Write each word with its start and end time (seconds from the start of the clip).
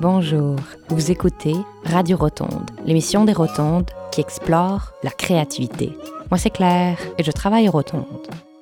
Bonjour, 0.00 0.54
vous 0.90 1.10
écoutez 1.10 1.56
Radio 1.84 2.16
Rotonde, 2.16 2.70
l'émission 2.86 3.24
des 3.24 3.32
Rotondes 3.32 3.90
qui 4.12 4.20
explore 4.20 4.92
la 5.02 5.10
créativité. 5.10 5.92
Moi 6.30 6.38
c'est 6.38 6.50
Claire 6.50 6.98
et 7.18 7.24
je 7.24 7.32
travaille 7.32 7.68
aux 7.68 7.72
Rotondes. 7.72 8.04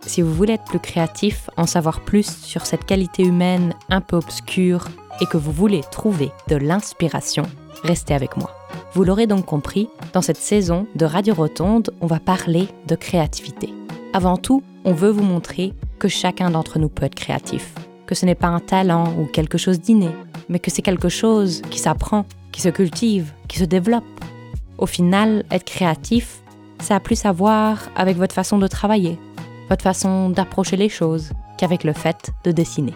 Si 0.01 0.23
vous 0.23 0.33
voulez 0.33 0.55
être 0.55 0.65
plus 0.65 0.81
créatif, 0.81 1.51
en 1.59 1.67
savoir 1.67 2.01
plus 2.01 2.27
sur 2.43 2.65
cette 2.65 2.87
qualité 2.87 3.23
humaine 3.23 3.75
un 3.91 4.01
peu 4.01 4.17
obscure 4.17 4.87
et 5.21 5.27
que 5.27 5.37
vous 5.37 5.53
voulez 5.53 5.83
trouver 5.91 6.31
de 6.49 6.57
l'inspiration, 6.57 7.43
restez 7.83 8.15
avec 8.15 8.39
moi. 8.39 8.51
Vous 8.95 9.05
l'aurez 9.05 9.27
donc 9.27 9.45
compris, 9.45 9.91
dans 10.15 10.23
cette 10.23 10.39
saison 10.39 10.87
de 10.95 11.05
Radio 11.05 11.35
Rotonde, 11.35 11.91
on 12.01 12.07
va 12.07 12.19
parler 12.19 12.67
de 12.87 12.95
créativité. 12.95 13.75
Avant 14.15 14.39
tout, 14.39 14.63
on 14.87 14.95
veut 14.95 15.11
vous 15.11 15.23
montrer 15.23 15.75
que 15.99 16.09
chacun 16.09 16.51
d'entre 16.51 16.79
nous 16.79 16.89
peut 16.89 17.05
être 17.05 17.15
créatif, 17.15 17.75
que 18.07 18.15
ce 18.15 18.25
n'est 18.25 18.35
pas 18.35 18.47
un 18.47 18.61
talent 18.61 19.13
ou 19.19 19.27
quelque 19.27 19.59
chose 19.59 19.81
d'inné, 19.81 20.09
mais 20.49 20.59
que 20.59 20.71
c'est 20.71 20.83
quelque 20.83 21.09
chose 21.09 21.63
qui 21.71 21.79
s'apprend, 21.79 22.27
qui 22.53 22.61
se 22.61 22.69
cultive, 22.69 23.33
qui 23.49 23.59
se 23.59 23.65
développe. 23.65 24.05
Au 24.79 24.87
final, 24.87 25.45
être 25.51 25.65
créatif, 25.65 26.41
ça 26.81 26.97
a 26.97 27.01
plus 27.01 27.25
à 27.25 27.33
voir 27.33 27.79
avec 27.97 28.17
votre 28.17 28.35
façon 28.35 28.59
de 28.59 28.67
travailler, 28.67 29.19
votre 29.69 29.83
façon 29.83 30.31
d'approcher 30.31 30.77
les 30.77 30.89
choses, 30.89 31.31
qu'avec 31.59 31.85
le 31.85 31.93
fait 31.93 32.31
de 32.45 32.53
dessiner. 32.53 32.95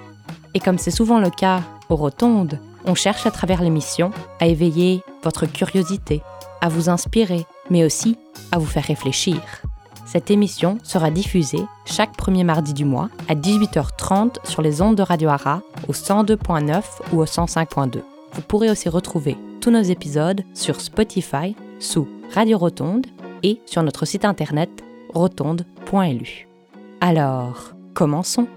Et 0.54 0.60
comme 0.60 0.78
c'est 0.78 0.90
souvent 0.90 1.18
le 1.18 1.30
cas 1.30 1.62
aux 1.88 1.96
rotondes, 1.96 2.58
on 2.84 2.94
cherche 2.94 3.26
à 3.26 3.30
travers 3.30 3.62
l'émission 3.62 4.10
à 4.40 4.46
éveiller 4.46 5.02
votre 5.22 5.46
curiosité, 5.46 6.22
à 6.60 6.68
vous 6.68 6.88
inspirer, 6.88 7.46
mais 7.70 7.84
aussi 7.84 8.16
à 8.52 8.58
vous 8.58 8.66
faire 8.66 8.84
réfléchir. 8.84 9.40
Cette 10.10 10.32
émission 10.32 10.78
sera 10.82 11.12
diffusée 11.12 11.64
chaque 11.86 12.16
premier 12.16 12.42
mardi 12.42 12.74
du 12.74 12.84
mois 12.84 13.10
à 13.28 13.36
18h30 13.36 14.44
sur 14.44 14.60
les 14.60 14.82
ondes 14.82 14.96
de 14.96 15.04
Radio 15.04 15.28
Ara 15.28 15.62
au 15.86 15.92
102.9 15.92 16.82
ou 17.12 17.20
au 17.20 17.26
105.2. 17.26 18.02
Vous 18.32 18.42
pourrez 18.42 18.70
aussi 18.70 18.88
retrouver 18.88 19.36
tous 19.60 19.70
nos 19.70 19.82
épisodes 19.82 20.42
sur 20.52 20.80
Spotify 20.80 21.54
sous 21.78 22.08
Radio 22.34 22.58
Rotonde 22.58 23.06
et 23.44 23.60
sur 23.66 23.84
notre 23.84 24.04
site 24.04 24.24
internet 24.24 24.70
rotonde.lu. 25.14 26.48
Alors, 27.00 27.72
commençons. 27.94 28.48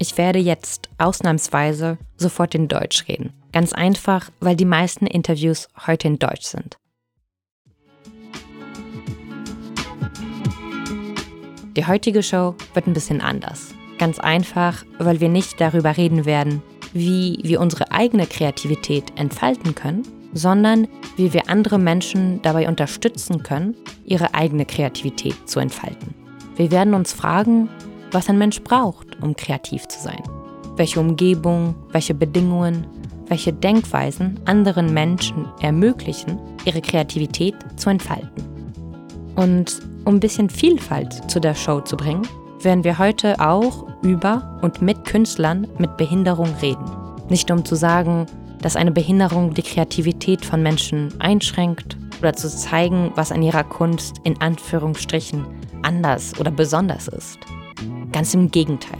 Ich 0.00 0.18
werde 0.18 0.38
jetzt 0.38 0.90
ausnahmsweise 0.98 1.96
sofort 2.18 2.54
in 2.54 2.66
Deutsch 2.66 3.06
reden. 3.08 3.32
Ganz 3.54 3.72
einfach, 3.72 4.28
weil 4.42 4.54
die 4.54 4.66
meisten 4.66 5.06
Interviews 5.06 5.66
heute 5.86 6.08
in 6.08 6.18
Deutsch 6.18 6.44
sind. 6.44 6.76
Die 11.76 11.86
heutige 11.88 12.22
Show 12.22 12.54
wird 12.72 12.86
ein 12.86 12.92
bisschen 12.92 13.20
anders. 13.20 13.74
Ganz 13.98 14.20
einfach, 14.20 14.84
weil 14.98 15.20
wir 15.20 15.28
nicht 15.28 15.60
darüber 15.60 15.96
reden 15.96 16.24
werden, 16.24 16.62
wie 16.92 17.40
wir 17.42 17.60
unsere 17.60 17.90
eigene 17.90 18.26
Kreativität 18.26 19.12
entfalten 19.16 19.74
können, 19.74 20.02
sondern 20.32 20.86
wie 21.16 21.32
wir 21.32 21.48
andere 21.48 21.80
Menschen 21.80 22.40
dabei 22.42 22.68
unterstützen 22.68 23.42
können, 23.42 23.74
ihre 24.04 24.34
eigene 24.34 24.66
Kreativität 24.66 25.34
zu 25.48 25.58
entfalten. 25.58 26.14
Wir 26.54 26.70
werden 26.70 26.94
uns 26.94 27.12
fragen, 27.12 27.68
was 28.12 28.28
ein 28.28 28.38
Mensch 28.38 28.60
braucht, 28.62 29.20
um 29.20 29.34
kreativ 29.34 29.88
zu 29.88 30.00
sein. 30.00 30.22
Welche 30.76 31.00
Umgebung, 31.00 31.74
welche 31.90 32.14
Bedingungen, 32.14 32.86
welche 33.26 33.52
Denkweisen 33.52 34.38
anderen 34.44 34.94
Menschen 34.94 35.46
ermöglichen, 35.60 36.38
ihre 36.64 36.82
Kreativität 36.82 37.56
zu 37.74 37.90
entfalten. 37.90 38.53
Und 39.36 39.80
um 40.04 40.16
ein 40.16 40.20
bisschen 40.20 40.50
Vielfalt 40.50 41.30
zu 41.30 41.40
der 41.40 41.54
Show 41.54 41.80
zu 41.80 41.96
bringen, 41.96 42.26
werden 42.60 42.84
wir 42.84 42.98
heute 42.98 43.40
auch 43.40 43.86
über 44.02 44.58
und 44.62 44.80
mit 44.82 45.04
Künstlern 45.04 45.66
mit 45.78 45.96
Behinderung 45.96 46.48
reden. 46.62 46.84
Nicht 47.28 47.50
um 47.50 47.64
zu 47.64 47.74
sagen, 47.74 48.26
dass 48.60 48.76
eine 48.76 48.92
Behinderung 48.92 49.52
die 49.54 49.62
Kreativität 49.62 50.44
von 50.44 50.62
Menschen 50.62 51.12
einschränkt 51.20 51.98
oder 52.20 52.32
zu 52.32 52.48
zeigen, 52.48 53.12
was 53.14 53.32
an 53.32 53.42
ihrer 53.42 53.64
Kunst 53.64 54.16
in 54.24 54.40
Anführungsstrichen 54.40 55.44
anders 55.82 56.32
oder 56.40 56.50
besonders 56.50 57.08
ist. 57.08 57.38
Ganz 58.12 58.32
im 58.32 58.50
Gegenteil. 58.50 58.98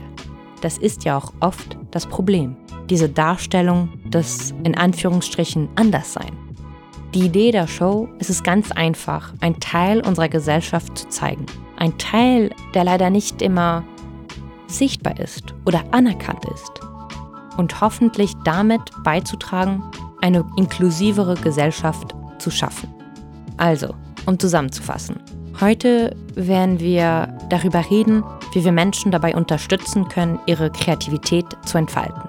Das 0.60 0.78
ist 0.78 1.04
ja 1.04 1.16
auch 1.16 1.32
oft 1.40 1.78
das 1.90 2.06
Problem. 2.06 2.56
Diese 2.90 3.08
Darstellung 3.08 3.88
des 4.10 4.54
in 4.64 4.76
Anführungsstrichen 4.76 5.68
Anderssein. 5.76 6.43
Die 7.14 7.26
Idee 7.26 7.52
der 7.52 7.68
Show 7.68 8.08
ist 8.18 8.28
es 8.28 8.42
ganz 8.42 8.72
einfach, 8.72 9.32
ein 9.40 9.60
Teil 9.60 10.00
unserer 10.04 10.28
Gesellschaft 10.28 10.98
zu 10.98 11.08
zeigen. 11.10 11.46
Ein 11.76 11.96
Teil, 11.96 12.50
der 12.74 12.82
leider 12.82 13.08
nicht 13.08 13.40
immer 13.40 13.84
sichtbar 14.66 15.20
ist 15.20 15.54
oder 15.64 15.84
anerkannt 15.92 16.44
ist. 16.52 16.72
Und 17.56 17.80
hoffentlich 17.80 18.32
damit 18.44 18.80
beizutragen, 19.04 19.80
eine 20.22 20.44
inklusivere 20.56 21.36
Gesellschaft 21.36 22.16
zu 22.38 22.50
schaffen. 22.50 22.92
Also, 23.58 23.94
um 24.26 24.36
zusammenzufassen. 24.36 25.20
Heute 25.60 26.16
werden 26.34 26.80
wir 26.80 27.38
darüber 27.48 27.88
reden, 27.90 28.24
wie 28.54 28.64
wir 28.64 28.72
Menschen 28.72 29.12
dabei 29.12 29.36
unterstützen 29.36 30.08
können, 30.08 30.40
ihre 30.46 30.68
Kreativität 30.72 31.46
zu 31.64 31.78
entfalten. 31.78 32.22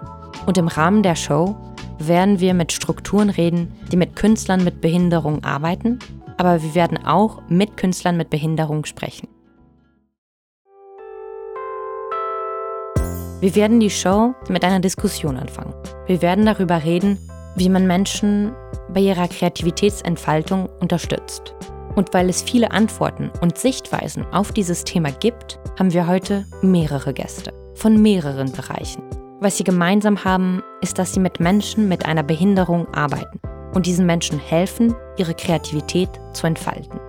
Und 0.46 0.60
im 0.60 0.68
Rahmen 0.68 1.02
der 1.02 1.16
Show 1.16 1.58
werden 2.00 2.40
wir 2.40 2.54
mit 2.54 2.72
Strukturen 2.72 3.30
reden, 3.30 3.72
die 3.92 3.98
mit 3.98 4.16
Künstlern 4.16 4.64
mit 4.64 4.82
Behinderung 4.82 5.44
arbeiten, 5.44 6.00
aber 6.38 6.62
wir 6.62 6.76
werden 6.76 7.06
auch 7.06 7.42
mit 7.50 7.78
Künstlern 7.78 8.18
mit 8.18 8.30
Behinderung 8.30 8.86
sprechen. 8.86 9.28
Wir 13.42 13.54
werden 13.56 13.80
die 13.80 13.90
Show 13.90 14.34
mit 14.50 14.64
einer 14.64 14.80
Diskussion 14.80 15.38
anfangen. 15.38 15.74
Wir 16.08 16.22
werden 16.22 16.46
darüber 16.46 16.84
reden, 16.84 17.20
wie 17.56 17.70
man 17.70 17.86
Menschen 17.86 18.54
bei 18.94 19.02
ihrer 19.02 19.28
Kreativitätsentfaltung 19.28 20.68
unterstützt. 20.80 21.54
Und 21.96 22.14
weil 22.14 22.30
es 22.30 22.42
viele 22.42 22.72
Antworten 22.72 23.32
und 23.42 23.58
Sichtweisen 23.58 24.26
auf 24.32 24.52
dieses 24.52 24.84
Thema 24.84 25.12
gibt, 25.12 25.60
haben 25.80 25.94
wir 25.94 26.08
heute 26.08 26.46
mehrere 26.62 27.14
Gäste 27.14 27.54
von 27.76 28.02
mehreren 28.02 28.52
Bereichen. 28.52 29.04
Was 29.46 29.58
sie 29.58 29.64
gemeinsam 29.64 30.24
haben, 30.24 30.64
ist, 30.82 30.98
dass 30.98 31.14
sie 31.14 31.20
mit 31.20 31.40
Menschen 31.40 31.88
mit 31.88 32.08
einer 32.08 32.24
Behinderung 32.24 32.92
arbeiten 32.96 33.40
und 33.76 33.86
diesen 33.86 34.08
Menschen 34.08 34.40
helfen, 34.40 34.96
ihre 35.18 35.36
Kreativität 35.36 36.10
zu 36.34 36.48
entfalten. 36.48 37.00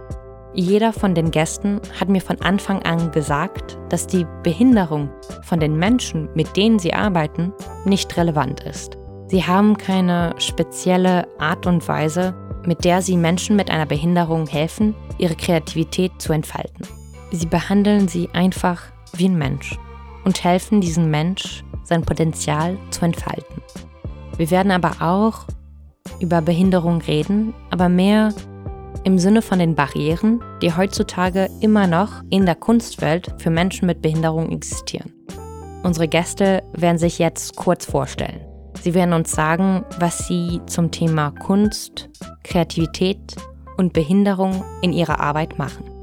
Jeder 0.53 0.93
von 0.93 1.15
den 1.15 1.31
Gästen 1.31 1.81
hat 1.99 2.11
mir 2.11 2.21
von 2.21 2.39
Anfang 2.43 2.83
an 2.83 3.11
gesagt, 3.11 3.79
dass 3.89 4.07
die 4.07 4.27
Behinderung 4.43 5.09
von 5.45 5.61
den 5.61 5.79
Menschen, 5.79 6.29
mit 6.35 6.59
denen 6.59 6.79
sie 6.79 6.93
arbeiten, 6.93 7.55
nicht 7.87 8.15
relevant 8.19 8.61
ist. 8.65 8.99
Sie 9.29 9.43
haben 9.43 9.79
keine 9.79 10.35
spezielle 10.37 11.27
Art 11.39 11.67
und 11.67 11.89
Weise, 11.89 12.35
mit 12.67 12.85
der 12.85 13.01
sie 13.01 13.17
Menschen 13.17 13.57
mit 13.57 13.71
einer 13.71 13.87
Behinderung 13.87 14.47
helfen, 14.47 14.95
ihre 15.17 15.37
Kreativität 15.37 16.13
zu 16.19 16.35
entfalten. 16.35 16.87
Sie 17.33 17.47
behandeln 17.47 18.09
sie 18.09 18.29
einfach 18.35 18.83
wie 19.15 19.25
ein 19.27 19.39
Mensch 19.39 19.79
und 20.27 20.43
helfen 20.43 20.81
diesem 20.81 21.11
Mensch, 21.11 21.65
sein 21.87 22.03
Potenzial 22.03 22.77
zu 22.91 23.05
entfalten. 23.05 23.63
Wir 24.37 24.51
werden 24.51 24.73
aber 24.73 25.01
auch 25.01 25.47
über 26.21 26.43
Behinderung 26.43 27.01
reden, 27.01 27.55
aber 27.71 27.89
mehr 27.89 28.35
im 29.05 29.19
Sinne 29.19 29.41
von 29.41 29.59
den 29.59 29.75
Barrieren, 29.75 30.43
die 30.63 30.75
heutzutage 30.75 31.49
immer 31.61 31.87
noch 31.87 32.23
in 32.31 32.45
der 32.45 32.57
Kunstwelt 32.57 33.33
für 33.39 33.51
Menschen 33.51 33.87
mit 33.87 34.03
Behinderung 34.03 34.51
existieren. 34.51 35.13
Unsere 35.85 36.09
Gäste 36.09 36.65
werden 36.73 36.99
sich 36.99 37.19
jetzt 37.19 37.55
kurz 37.57 37.85
vorstellen. 37.87 38.41
Sie 38.83 38.95
werden 38.95 39.15
uns 39.15 39.33
sagen, 39.33 39.85
was 39.99 40.27
sie 40.27 40.61
zum 40.67 40.91
Thema 40.91 41.31
Kunst, 41.31 42.11
Kreativität 42.43 43.37
und 43.77 43.93
Behinderung 43.93 44.65
in 44.83 44.93
ihrer 44.93 45.21
Arbeit 45.21 45.59
machen. 45.59 45.96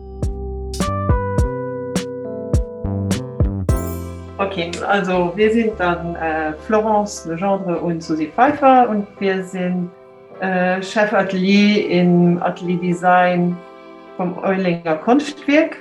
Okay, 4.40 4.72
also 4.88 5.32
wir 5.36 5.54
sind 5.54 5.80
dann 5.80 6.16
äh, 6.16 6.54
Florence 6.66 7.26
Legendre 7.26 7.80
und 7.80 8.02
Susi 8.02 8.32
Pfeiffer 8.36 8.90
und 8.90 9.08
wir 9.20 9.44
sind 9.44 9.92
äh, 10.40 10.82
Chefatelier 10.82 11.88
im 11.90 12.42
Atelier 12.42 12.80
Design 12.80 13.56
vom 14.18 14.36
Eulinger 14.40 14.96
Kunstwerk. 14.96 15.78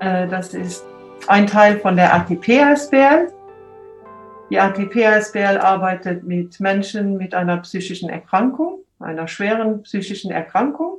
Äh, 0.00 0.28
das 0.28 0.52
ist 0.52 0.84
ein 1.26 1.46
Teil 1.46 1.78
von 1.78 1.96
der 1.96 2.14
ATP 2.14 2.76
SBL. 2.76 3.32
Die 4.50 4.60
ATP 4.60 5.22
SBL 5.22 5.56
arbeitet 5.56 6.22
mit 6.22 6.60
Menschen 6.60 7.16
mit 7.16 7.34
einer 7.34 7.56
psychischen 7.56 8.10
Erkrankung, 8.10 8.80
einer 9.00 9.26
schweren 9.26 9.82
psychischen 9.84 10.30
Erkrankung. 10.30 10.98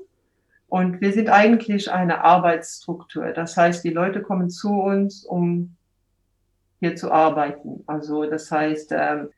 Und 0.68 1.00
wir 1.00 1.14
sind 1.14 1.30
eigentlich 1.30 1.92
eine 1.92 2.24
Arbeitsstruktur. 2.24 3.28
Das 3.34 3.56
heißt, 3.56 3.84
die 3.84 3.92
Leute 3.92 4.24
kommen 4.24 4.50
zu 4.50 4.74
uns, 4.74 5.24
um 5.24 5.76
hier 6.80 6.96
zu 6.96 7.12
arbeiten. 7.12 7.84
Also 7.88 8.26
das 8.26 8.52
heißt, 8.52 8.92
ähm, 8.92 9.30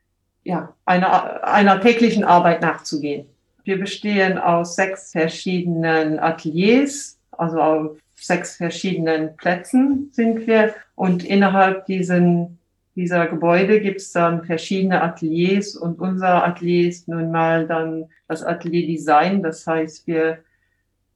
ja, 0.44 0.74
einer, 0.84 1.44
einer 1.44 1.80
täglichen 1.80 2.24
Arbeit 2.24 2.62
nachzugehen. 2.62 3.26
Wir 3.64 3.78
bestehen 3.78 4.38
aus 4.38 4.76
sechs 4.76 5.12
verschiedenen 5.12 6.18
Ateliers, 6.18 7.18
also 7.32 7.60
auf 7.60 7.98
sechs 8.16 8.56
verschiedenen 8.56 9.36
Plätzen 9.36 10.10
sind 10.12 10.46
wir. 10.46 10.74
Und 10.94 11.24
innerhalb 11.24 11.86
diesen 11.86 12.58
dieser 12.98 13.28
Gebäude 13.28 13.80
gibt 13.80 14.00
es 14.00 14.10
dann 14.10 14.44
verschiedene 14.44 15.00
Ateliers 15.00 15.76
und 15.76 16.00
unser 16.00 16.44
Atelier 16.44 16.88
ist 16.88 17.06
nun 17.06 17.30
mal 17.30 17.64
dann 17.68 18.06
das 18.26 18.42
Atelier 18.42 18.88
Design. 18.88 19.40
Das 19.40 19.64
heißt, 19.64 20.04
wir, 20.08 20.40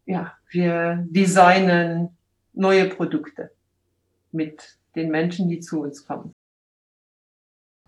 ja, 0.06 0.32
wir 0.50 1.04
designen 1.10 2.16
neue 2.52 2.84
Produkte 2.88 3.50
mit 4.30 4.78
den 4.94 5.10
Menschen, 5.10 5.48
die 5.48 5.60
zu 5.60 5.80
uns 5.80 6.06
kommen. 6.06 6.34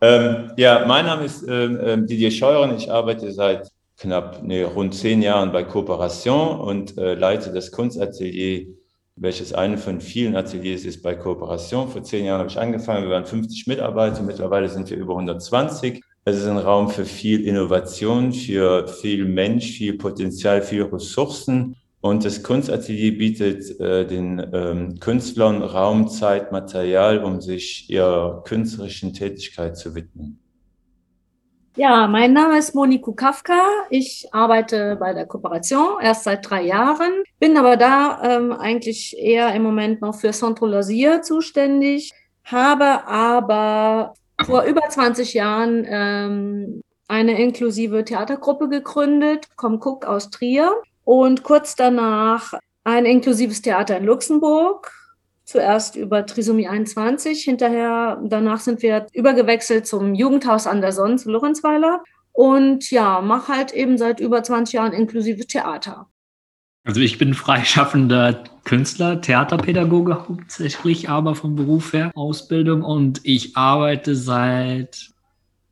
Ähm, 0.01 0.53
ja, 0.56 0.85
mein 0.87 1.06
Name 1.06 1.25
ist 1.25 1.43
ähm, 1.49 1.79
ähm 1.83 2.06
Didier 2.06 2.31
Scheuren. 2.31 2.77
Ich 2.77 2.91
arbeite 2.91 3.33
seit 3.33 3.71
knapp 3.97 4.43
nee, 4.43 4.62
rund 4.62 4.95
zehn 4.95 5.23
Jahren 5.23 5.53
bei 5.53 5.62
Kooperation 5.65 6.61
und 6.61 6.99
äh, 6.99 7.15
leite 7.15 7.53
das 7.53 7.71
Kunstatelier, 7.71 8.67
welches 9.17 9.53
eine 9.53 9.79
von 9.79 10.01
vielen 10.01 10.37
Ateliers 10.37 10.85
ist 10.85 11.03
bei 11.03 11.15
Kooperation. 11.15 11.89
Vor 11.89 12.03
zehn 12.03 12.25
Jahren 12.25 12.41
habe 12.41 12.51
ich 12.51 12.59
angefangen, 12.59 13.05
wir 13.05 13.11
waren 13.11 13.27
50 13.27 13.67
Mitarbeiter, 13.67 14.23
mittlerweile 14.23 14.69
sind 14.69 14.91
wir 14.91 14.97
über 14.97 15.15
120. 15.15 16.03
Es 16.25 16.37
ist 16.37 16.47
ein 16.47 16.59
Raum 16.59 16.89
für 16.89 17.05
viel 17.05 17.47
Innovation, 17.47 18.33
für 18.33 18.89
viel 18.89 19.27
Mensch, 19.27 19.73
viel 19.73 19.97
Potenzial, 19.99 20.62
viel 20.62 20.83
Ressourcen. 20.83 21.77
Und 22.05 22.27
das 22.27 22.43
Kunstatelier 22.43 23.17
bietet 23.17 23.81
äh, 23.81 24.06
den 24.06 24.39
ähm, 24.53 25.01
Künstlern 25.01 25.62
Raum, 25.62 26.09
Zeit, 26.09 26.53
Material, 26.53 27.25
um 27.25 27.41
sich 27.41 27.89
ihrer 27.89 28.45
künstlerischen 28.45 29.15
Tätigkeit 29.15 29.79
zu 29.79 29.95
widmen. 29.95 30.39
Ja, 31.79 32.06
mein 32.06 32.35
Name 32.35 32.59
ist 32.59 32.75
Moniku 32.75 33.15
Kafka. 33.15 33.59
Ich 33.89 34.29
arbeite 34.33 34.97
bei 34.97 35.15
der 35.15 35.25
Kooperation 35.25 35.99
erst 36.03 36.25
seit 36.25 36.51
drei 36.51 36.65
Jahren, 36.65 37.23
bin 37.41 37.56
aber 37.56 37.79
da 37.79 38.21
ähm, 38.23 38.53
eigentlich 38.53 39.17
eher 39.19 39.55
im 39.55 39.62
Moment 39.62 40.03
noch 40.03 40.15
für 40.15 40.33
Centre 40.33 40.69
Loisir 40.69 41.23
zuständig, 41.23 42.12
habe 42.45 43.06
aber 43.06 44.12
vor 44.45 44.65
über 44.65 44.83
20 44.91 45.33
Jahren 45.33 45.87
ähm, 45.89 46.83
eine 47.09 47.41
inklusive 47.41 48.05
Theatergruppe 48.05 48.69
gegründet, 48.69 49.47
Komm 49.56 49.81
Cook 49.81 50.05
aus 50.05 50.29
Trier 50.29 50.71
und 51.05 51.43
kurz 51.43 51.77
danach 51.77 52.55
ein 52.85 53.06
inklusives 53.06 53.62
Theater 53.62 53.97
in 53.97 54.05
Luxemburg 54.05 54.93
Zuerst 55.45 55.95
über 55.95 56.25
Trisomie 56.25 56.69
21, 56.69 57.45
hinterher, 57.45 58.19
danach 58.25 58.61
sind 58.61 58.81
wir 58.81 59.06
übergewechselt 59.12 59.87
zum 59.87 60.15
Jugendhaus 60.15 60.67
an 60.67 60.81
der 60.81 60.93
Sonne 60.93 61.17
zu 61.17 61.31
Lorenzweiler. 61.31 62.03
Und 62.33 62.91
ja, 62.91 63.21
mache 63.21 63.53
halt 63.53 63.73
eben 63.73 63.99
seit 63.99 64.21
über 64.21 64.43
20 64.43 64.73
Jahren 64.73 64.93
inklusive 64.93 65.47
Theater. 65.47 66.09
Also 66.83 67.01
ich 67.01 67.19
bin 67.19 67.35
freischaffender 67.35 68.45
Künstler, 68.65 69.21
Theaterpädagoge 69.21 70.27
hauptsächlich, 70.29 71.11
aber 71.11 71.35
vom 71.35 71.56
Beruf 71.56 71.93
her 71.93 72.11
Ausbildung 72.15 72.83
und 72.83 73.21
ich 73.23 73.56
arbeite 73.56 74.17
seit 74.17 75.11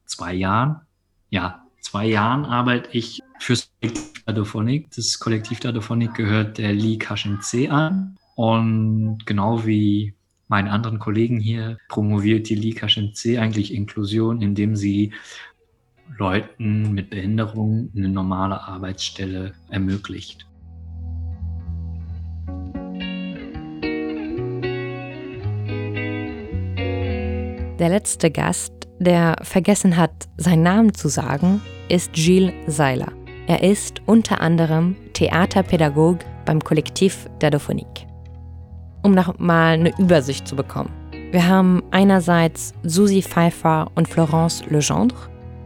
zwei 0.04 0.34
Jahren, 0.34 0.82
ja, 1.30 1.61
zwei 1.92 2.06
Jahren 2.06 2.46
arbeite 2.46 2.88
ich 2.92 3.20
fürs 3.38 3.70
Kollektiv 3.78 4.24
Dadophonik. 4.24 4.90
Das 4.96 5.18
Kollektiv 5.18 5.60
Dadophonik 5.60 6.14
gehört 6.14 6.56
der 6.56 6.72
Lee 6.72 6.98
C 7.42 7.68
an 7.68 8.16
und 8.34 9.18
genau 9.26 9.66
wie 9.66 10.14
meine 10.48 10.70
anderen 10.70 10.98
Kollegen 10.98 11.38
hier 11.38 11.76
promoviert 11.90 12.48
die 12.48 12.54
Lika 12.54 12.88
C 12.88 13.36
eigentlich 13.36 13.74
Inklusion, 13.74 14.40
indem 14.40 14.74
sie 14.74 15.12
Leuten 16.16 16.94
mit 16.94 17.10
Behinderung 17.10 17.90
eine 17.94 18.08
normale 18.08 18.62
Arbeitsstelle 18.62 19.52
ermöglicht. 19.68 20.46
Der 27.78 27.88
letzte 27.90 28.30
Gast, 28.30 28.72
der 28.98 29.36
vergessen 29.42 29.98
hat, 29.98 30.28
seinen 30.38 30.62
Namen 30.62 30.94
zu 30.94 31.08
sagen, 31.08 31.60
ist 31.88 32.12
Gilles 32.12 32.52
Seiler. 32.66 33.12
Er 33.46 33.62
ist 33.62 34.00
unter 34.06 34.40
anderem 34.40 34.96
Theaterpädagog 35.14 36.18
beim 36.44 36.60
Kollektiv 36.60 37.28
Dadophonik 37.38 38.06
um 39.02 39.12
noch 39.12 39.38
mal 39.38 39.74
eine 39.74 39.96
Übersicht 39.98 40.48
zu 40.48 40.56
bekommen. 40.56 40.90
Wir 41.30 41.46
haben 41.46 41.82
einerseits 41.90 42.72
Susi 42.82 43.22
Pfeiffer 43.22 43.90
und 43.94 44.08
Florence 44.08 44.64
Legendre 44.68 45.16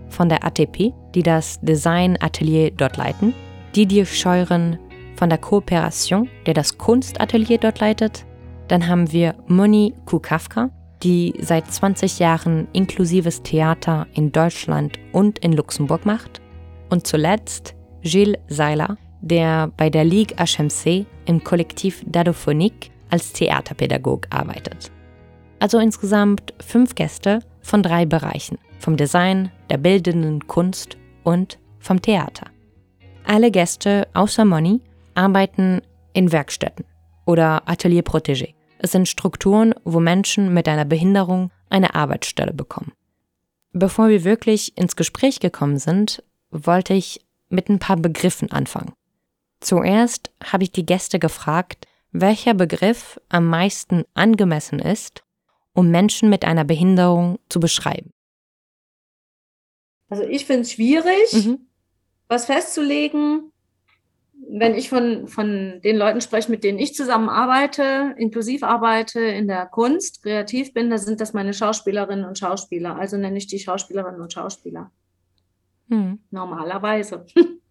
von 0.08 0.28
der 0.28 0.44
ATP, 0.44 0.92
die 1.14 1.22
das 1.22 1.60
Design-Atelier 1.60 2.70
dort 2.70 2.96
leiten, 2.96 3.34
Didier 3.74 4.06
Scheuren 4.06 4.78
von 5.16 5.28
der 5.28 5.38
Kooperation, 5.38 6.28
der 6.46 6.54
das 6.54 6.78
Kunstatelier 6.78 7.58
dort 7.58 7.80
leitet. 7.80 8.24
Dann 8.68 8.86
haben 8.86 9.12
wir 9.12 9.34
Moni 9.48 9.94
Kukafka, 10.06 10.70
die 11.02 11.34
seit 11.40 11.70
20 11.72 12.18
Jahren 12.18 12.68
inklusives 12.72 13.42
Theater 13.42 14.06
in 14.14 14.32
Deutschland 14.32 14.98
und 15.12 15.38
in 15.40 15.52
Luxemburg 15.52 16.06
macht. 16.06 16.40
Und 16.88 17.06
zuletzt 17.06 17.74
Gilles 18.02 18.38
Seiler, 18.48 18.96
der 19.20 19.72
bei 19.76 19.90
der 19.90 20.04
Ligue 20.04 20.36
HMC 20.36 21.06
im 21.26 21.42
Kollektiv 21.42 22.04
Dadophonique 22.06 22.90
als 23.10 23.32
Theaterpädagog 23.32 24.26
arbeitet. 24.30 24.90
Also 25.58 25.78
insgesamt 25.78 26.54
fünf 26.60 26.94
Gäste 26.94 27.40
von 27.62 27.82
drei 27.82 28.06
Bereichen, 28.06 28.58
vom 28.78 28.96
Design, 28.96 29.50
der 29.70 29.78
bildenden 29.78 30.46
Kunst 30.46 30.96
und 31.24 31.58
vom 31.78 32.00
Theater. 32.00 32.46
Alle 33.24 33.50
Gäste 33.50 34.06
außer 34.14 34.44
Moni 34.44 34.80
arbeiten 35.14 35.80
in 36.12 36.30
Werkstätten 36.30 36.84
oder 37.24 37.62
Atelier 37.68 38.02
Protégé. 38.02 38.55
Es 38.78 38.92
sind 38.92 39.08
Strukturen, 39.08 39.74
wo 39.84 40.00
Menschen 40.00 40.52
mit 40.52 40.68
einer 40.68 40.84
Behinderung 40.84 41.50
eine 41.70 41.94
Arbeitsstelle 41.94 42.52
bekommen. 42.52 42.92
Bevor 43.72 44.08
wir 44.08 44.24
wirklich 44.24 44.76
ins 44.76 44.96
Gespräch 44.96 45.40
gekommen 45.40 45.78
sind, 45.78 46.22
wollte 46.50 46.94
ich 46.94 47.20
mit 47.48 47.68
ein 47.68 47.78
paar 47.78 47.96
Begriffen 47.96 48.50
anfangen. 48.50 48.92
Zuerst 49.60 50.30
habe 50.44 50.64
ich 50.64 50.72
die 50.72 50.86
Gäste 50.86 51.18
gefragt, 51.18 51.86
welcher 52.12 52.54
Begriff 52.54 53.20
am 53.28 53.46
meisten 53.46 54.04
angemessen 54.14 54.78
ist, 54.78 55.22
um 55.72 55.90
Menschen 55.90 56.30
mit 56.30 56.44
einer 56.44 56.64
Behinderung 56.64 57.38
zu 57.48 57.60
beschreiben? 57.60 58.10
Also 60.08 60.22
ich 60.22 60.46
finde 60.46 60.62
es 60.62 60.72
schwierig, 60.72 61.32
mhm. 61.32 61.66
was 62.28 62.46
festzulegen. 62.46 63.52
Wenn 64.48 64.74
ich 64.74 64.88
von, 64.88 65.28
von 65.28 65.80
den 65.82 65.96
Leuten 65.96 66.20
spreche, 66.20 66.50
mit 66.50 66.62
denen 66.62 66.78
ich 66.78 66.94
zusammenarbeite, 66.94 68.14
inklusiv 68.16 68.62
arbeite 68.62 69.20
in 69.20 69.48
der 69.48 69.66
Kunst, 69.66 70.22
kreativ 70.22 70.72
bin, 70.72 70.90
da 70.90 70.98
sind 70.98 71.20
das 71.20 71.32
meine 71.32 71.52
Schauspielerinnen 71.52 72.24
und 72.24 72.38
Schauspieler. 72.38 72.96
Also 72.96 73.16
nenne 73.16 73.38
ich 73.38 73.46
die 73.46 73.58
Schauspielerinnen 73.58 74.20
und 74.20 74.32
Schauspieler. 74.32 74.90
Mhm. 75.88 76.20
Normalerweise. 76.30 77.26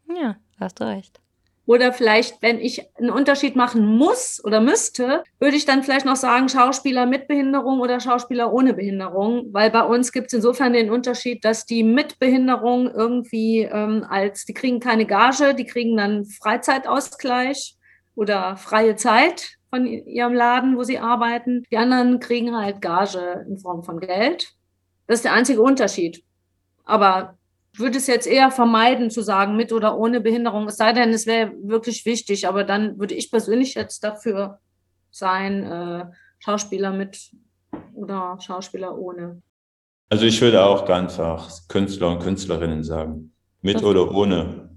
Ja, 0.08 0.38
hast 0.60 0.80
du 0.80 0.84
recht. 0.86 1.20
Oder 1.68 1.94
vielleicht, 1.94 2.42
wenn 2.42 2.60
ich 2.60 2.84
einen 2.96 3.10
Unterschied 3.10 3.56
machen 3.56 3.86
muss 3.98 4.42
oder 4.44 4.62
müsste, 4.62 5.24
würde 5.40 5.58
ich 5.58 5.66
dann 5.66 5.82
vielleicht 5.82 6.06
noch 6.06 6.16
sagen, 6.16 6.48
Schauspieler 6.48 7.06
mit 7.08 7.28
Behinderung 7.28 7.80
oder 7.80 8.00
Schauspieler 8.00 8.54
ohne 8.54 8.74
Behinderung, 8.74 9.48
weil 9.52 9.72
bei 9.72 9.82
uns 9.82 10.12
gibt 10.12 10.28
es 10.28 10.34
insofern 10.34 10.74
den 10.74 10.92
Unterschied, 10.92 11.44
dass 11.44 11.66
die 11.66 11.84
mit 11.84 12.20
Behinderung 12.20 12.90
irgendwie 12.90 13.62
ähm, 13.62 14.06
als, 14.08 14.46
die 14.46 14.54
kriegen 14.54 14.80
keine 14.80 15.06
Gage, 15.08 15.56
die 15.56 15.66
kriegen 15.66 15.98
dann 15.98 16.26
Freizeitausgleich 16.26 17.76
oder 18.16 18.58
freie 18.58 18.96
Zeit 18.96 19.58
von 19.70 19.88
ihrem 19.88 20.34
Laden, 20.34 20.78
wo 20.78 20.84
sie 20.84 21.00
arbeiten. 21.00 21.64
Die 21.72 21.78
anderen 21.78 22.20
kriegen 22.20 22.56
halt 22.56 22.82
Gage 22.82 23.46
in 23.48 23.58
Form 23.58 23.84
von 23.84 24.00
Geld. 24.00 24.54
Das 25.08 25.18
ist 25.18 25.26
der 25.26 25.34
einzige 25.34 25.62
Unterschied. 25.62 26.24
Aber 26.86 27.38
würde 27.80 27.98
es 27.98 28.08
jetzt 28.08 28.28
eher 28.28 28.52
vermeiden 28.52 29.10
zu 29.10 29.22
sagen, 29.22 29.56
mit 29.56 29.72
oder 29.72 29.98
ohne 29.98 30.22
Behinderung, 30.22 30.68
es 30.68 30.78
sei 30.78 30.94
denn, 30.94 31.10
es 31.10 31.26
wäre 31.26 31.54
wirklich 31.62 32.06
wichtig, 32.06 32.48
aber 32.48 32.64
dann 32.64 33.00
würde 33.00 33.16
ich 33.16 33.32
persönlich 33.32 33.76
jetzt 33.76 34.04
dafür 34.04 34.60
sein, 35.12 35.64
äh, 35.64 36.06
Schauspieler 36.40 36.92
mit 36.92 37.32
oder 37.94 38.38
Schauspieler 38.40 38.98
ohne. 38.98 39.42
Also 40.10 40.26
ich 40.26 40.40
würde 40.42 40.64
auch 40.64 40.86
ganz 40.86 41.20
einfach 41.20 41.50
Künstler 41.68 42.12
und 42.12 42.20
Künstlerinnen 42.20 42.84
sagen. 42.84 43.34
Mit 43.62 43.82
oder 43.82 44.12
ohne. 44.12 44.70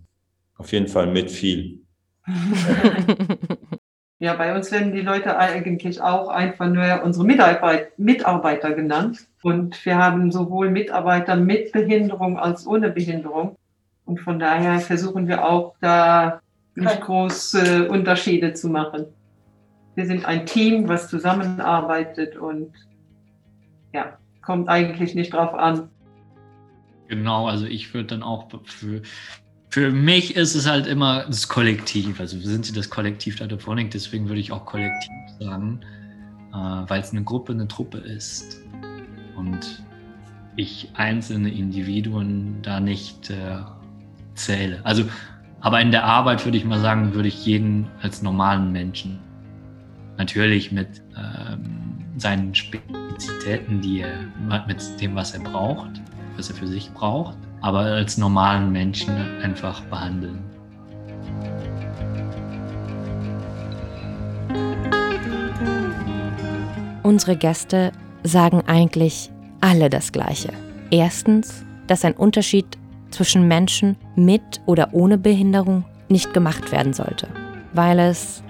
Auf 0.56 0.72
jeden 0.72 0.88
Fall 0.88 1.06
mit 1.06 1.30
viel. 1.30 1.82
Ja, 4.20 4.34
bei 4.34 4.54
uns 4.54 4.72
werden 4.72 4.92
die 4.92 5.00
Leute 5.00 5.38
eigentlich 5.38 6.00
auch 6.00 6.28
einfach 6.28 6.68
nur 6.68 7.02
unsere 7.04 7.24
Mitarbeit 7.24 7.96
Mitarbeiter 7.98 8.72
genannt. 8.72 9.27
Und 9.42 9.84
wir 9.84 9.96
haben 9.96 10.32
sowohl 10.32 10.70
Mitarbeiter 10.70 11.36
mit 11.36 11.72
Behinderung 11.72 12.38
als 12.38 12.66
ohne 12.66 12.90
Behinderung. 12.90 13.56
Und 14.04 14.20
von 14.20 14.38
daher 14.38 14.80
versuchen 14.80 15.28
wir 15.28 15.44
auch 15.44 15.74
da 15.80 16.40
nicht 16.74 17.00
große 17.00 17.88
Unterschiede 17.88 18.54
zu 18.54 18.68
machen. 18.68 19.06
Wir 19.94 20.06
sind 20.06 20.24
ein 20.24 20.46
Team, 20.46 20.88
was 20.88 21.08
zusammenarbeitet 21.08 22.36
und 22.36 22.72
ja, 23.92 24.16
kommt 24.42 24.68
eigentlich 24.68 25.14
nicht 25.14 25.32
drauf 25.32 25.54
an. 25.54 25.88
Genau, 27.08 27.48
also 27.48 27.66
ich 27.66 27.92
würde 27.94 28.08
dann 28.08 28.22
auch 28.22 28.48
für 28.64 29.02
für 29.70 29.90
mich 29.90 30.36
ist 30.36 30.54
es 30.54 30.66
halt 30.66 30.86
immer 30.86 31.26
das 31.26 31.48
Kollektiv. 31.48 32.20
Also 32.20 32.38
sind 32.40 32.64
sie 32.64 32.72
das 32.72 32.88
Kollektiv 32.88 33.36
der 33.36 33.46
Adophonik, 33.46 33.90
deswegen 33.90 34.28
würde 34.28 34.40
ich 34.40 34.50
auch 34.50 34.64
Kollektiv 34.64 35.12
sagen, 35.38 35.80
äh, 36.52 36.56
weil 36.56 37.00
es 37.00 37.10
eine 37.10 37.22
Gruppe, 37.22 37.52
eine 37.52 37.68
Truppe 37.68 37.98
ist. 37.98 38.62
Und 39.38 39.82
ich 40.56 40.90
einzelne 40.94 41.50
Individuen 41.50 42.60
da 42.62 42.80
nicht 42.80 43.30
äh, 43.30 43.58
zähle. 44.34 44.80
Also, 44.82 45.04
aber 45.60 45.80
in 45.80 45.92
der 45.92 46.04
Arbeit 46.04 46.44
würde 46.44 46.58
ich 46.58 46.64
mal 46.64 46.80
sagen, 46.80 47.14
würde 47.14 47.28
ich 47.28 47.46
jeden 47.46 47.86
als 48.02 48.22
normalen 48.22 48.72
Menschen, 48.72 49.20
natürlich 50.16 50.72
mit 50.72 51.02
ähm, 51.16 52.04
seinen 52.16 52.54
Spezitäten, 52.54 53.80
die 53.80 54.00
er 54.00 54.18
mit 54.66 55.00
dem, 55.00 55.14
was 55.14 55.32
er 55.32 55.40
braucht, 55.40 56.00
was 56.36 56.50
er 56.50 56.56
für 56.56 56.66
sich 56.66 56.92
braucht, 56.92 57.38
aber 57.60 57.80
als 57.80 58.18
normalen 58.18 58.72
Menschen 58.72 59.14
einfach 59.42 59.80
behandeln. 59.82 60.40
Unsere 67.04 67.36
Gäste 67.36 67.92
sagen 68.28 68.62
eigentlich 68.66 69.30
alle 69.60 69.90
das 69.90 70.12
Gleiche. 70.12 70.52
Erstens, 70.90 71.64
dass 71.86 72.04
ein 72.04 72.14
Unterschied 72.14 72.78
zwischen 73.10 73.48
Menschen 73.48 73.96
mit 74.14 74.60
oder 74.66 74.90
ohne 74.92 75.18
Behinderung 75.18 75.84
nicht 76.08 76.32
gemacht 76.34 76.70
werden 76.72 76.92
sollte, 76.92 77.28
weil 77.72 77.98
es 77.98 78.42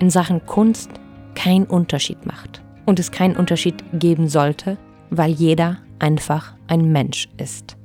in 0.00 0.10
Sachen 0.10 0.44
Kunst 0.46 0.90
keinen 1.34 1.64
Unterschied 1.64 2.24
macht 2.26 2.62
und 2.86 2.98
es 2.98 3.10
keinen 3.10 3.36
Unterschied 3.36 3.82
geben 3.94 4.28
sollte, 4.28 4.76
weil 5.10 5.32
jeder 5.32 5.78
einfach 5.98 6.54
ein 6.68 6.92
Mensch 6.92 7.28
ist 7.38 7.76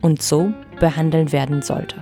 und 0.00 0.20
so 0.22 0.52
behandelt 0.80 1.32
werden 1.32 1.62
sollte. 1.62 1.96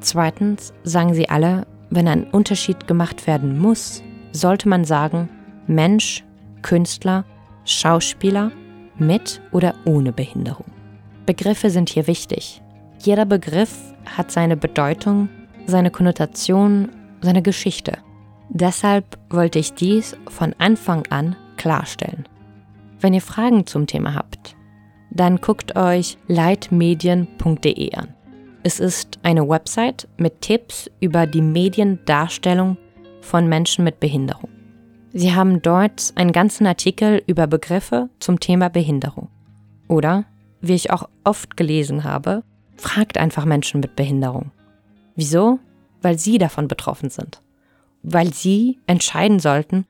Zweitens 0.00 0.72
sagen 0.84 1.14
sie 1.14 1.28
alle, 1.28 1.66
wenn 1.90 2.06
ein 2.08 2.24
Unterschied 2.24 2.86
gemacht 2.86 3.26
werden 3.26 3.58
muss, 3.58 4.02
sollte 4.32 4.68
man 4.68 4.84
sagen, 4.84 5.28
Mensch, 5.66 6.24
Künstler, 6.62 7.24
Schauspieler 7.64 8.52
mit 8.96 9.40
oder 9.52 9.74
ohne 9.84 10.12
Behinderung. 10.12 10.66
Begriffe 11.26 11.70
sind 11.70 11.90
hier 11.90 12.06
wichtig. 12.06 12.62
Jeder 13.00 13.26
Begriff 13.26 13.94
hat 14.06 14.30
seine 14.30 14.56
Bedeutung, 14.56 15.28
seine 15.66 15.90
Konnotation, 15.90 16.88
seine 17.20 17.42
Geschichte. 17.42 17.98
Deshalb 18.48 19.18
wollte 19.30 19.58
ich 19.58 19.74
dies 19.74 20.16
von 20.28 20.54
Anfang 20.58 21.06
an 21.10 21.36
klarstellen. 21.56 22.26
Wenn 23.00 23.14
ihr 23.14 23.20
Fragen 23.20 23.66
zum 23.66 23.86
Thema 23.86 24.14
habt, 24.14 24.56
dann 25.10 25.40
guckt 25.40 25.76
euch 25.76 26.16
leitmedien.de 26.26 27.94
an. 27.94 28.14
Es 28.62 28.80
ist 28.80 29.18
eine 29.22 29.48
Website 29.48 30.08
mit 30.16 30.40
Tipps 30.40 30.90
über 31.00 31.26
die 31.26 31.42
Mediendarstellung 31.42 32.76
von 33.20 33.48
Menschen 33.48 33.84
mit 33.84 34.00
Behinderung. 34.00 34.50
Sie 35.18 35.34
haben 35.34 35.62
dort 35.62 36.12
einen 36.14 36.30
ganzen 36.30 36.64
Artikel 36.64 37.24
über 37.26 37.48
Begriffe 37.48 38.08
zum 38.20 38.38
Thema 38.38 38.70
Behinderung. 38.70 39.28
Oder, 39.88 40.26
wie 40.60 40.76
ich 40.76 40.92
auch 40.92 41.08
oft 41.24 41.56
gelesen 41.56 42.04
habe, 42.04 42.44
fragt 42.76 43.18
einfach 43.18 43.44
Menschen 43.44 43.80
mit 43.80 43.96
Behinderung. 43.96 44.52
Wieso? 45.16 45.58
Weil 46.02 46.20
sie 46.20 46.38
davon 46.38 46.68
betroffen 46.68 47.10
sind. 47.10 47.42
Weil 48.04 48.32
sie 48.32 48.78
entscheiden 48.86 49.40
sollten, 49.40 49.88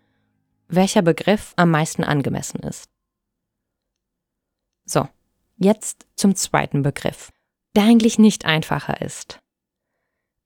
welcher 0.69 1.03
Begriff 1.03 1.53
am 1.57 1.73
meisten 1.73 2.05
angemessen 2.05 2.61
ist. 2.61 2.89
So, 4.87 5.09
jetzt 5.59 6.07
zum 6.17 6.37
zweiten 6.37 6.81
Begriff, 6.81 7.33
der 7.77 7.83
eigentlich 7.83 8.19
nicht 8.19 8.47
einfacher 8.47 9.03
ist. 9.03 9.41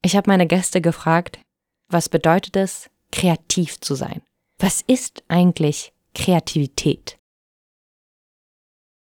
Ich 0.01 0.17
habe 0.17 0.29
meine 0.29 0.45
Gäste 0.45 0.81
gefragt, 0.81 1.39
was 1.87 2.09
bedeutet 2.09 2.57
es, 2.57 2.89
kreativ 3.13 3.79
zu 3.79 3.95
sein? 3.95 4.21
Was 4.63 4.79
ist 4.87 5.25
eigentlich 5.27 5.91
Kreativität? 6.15 7.19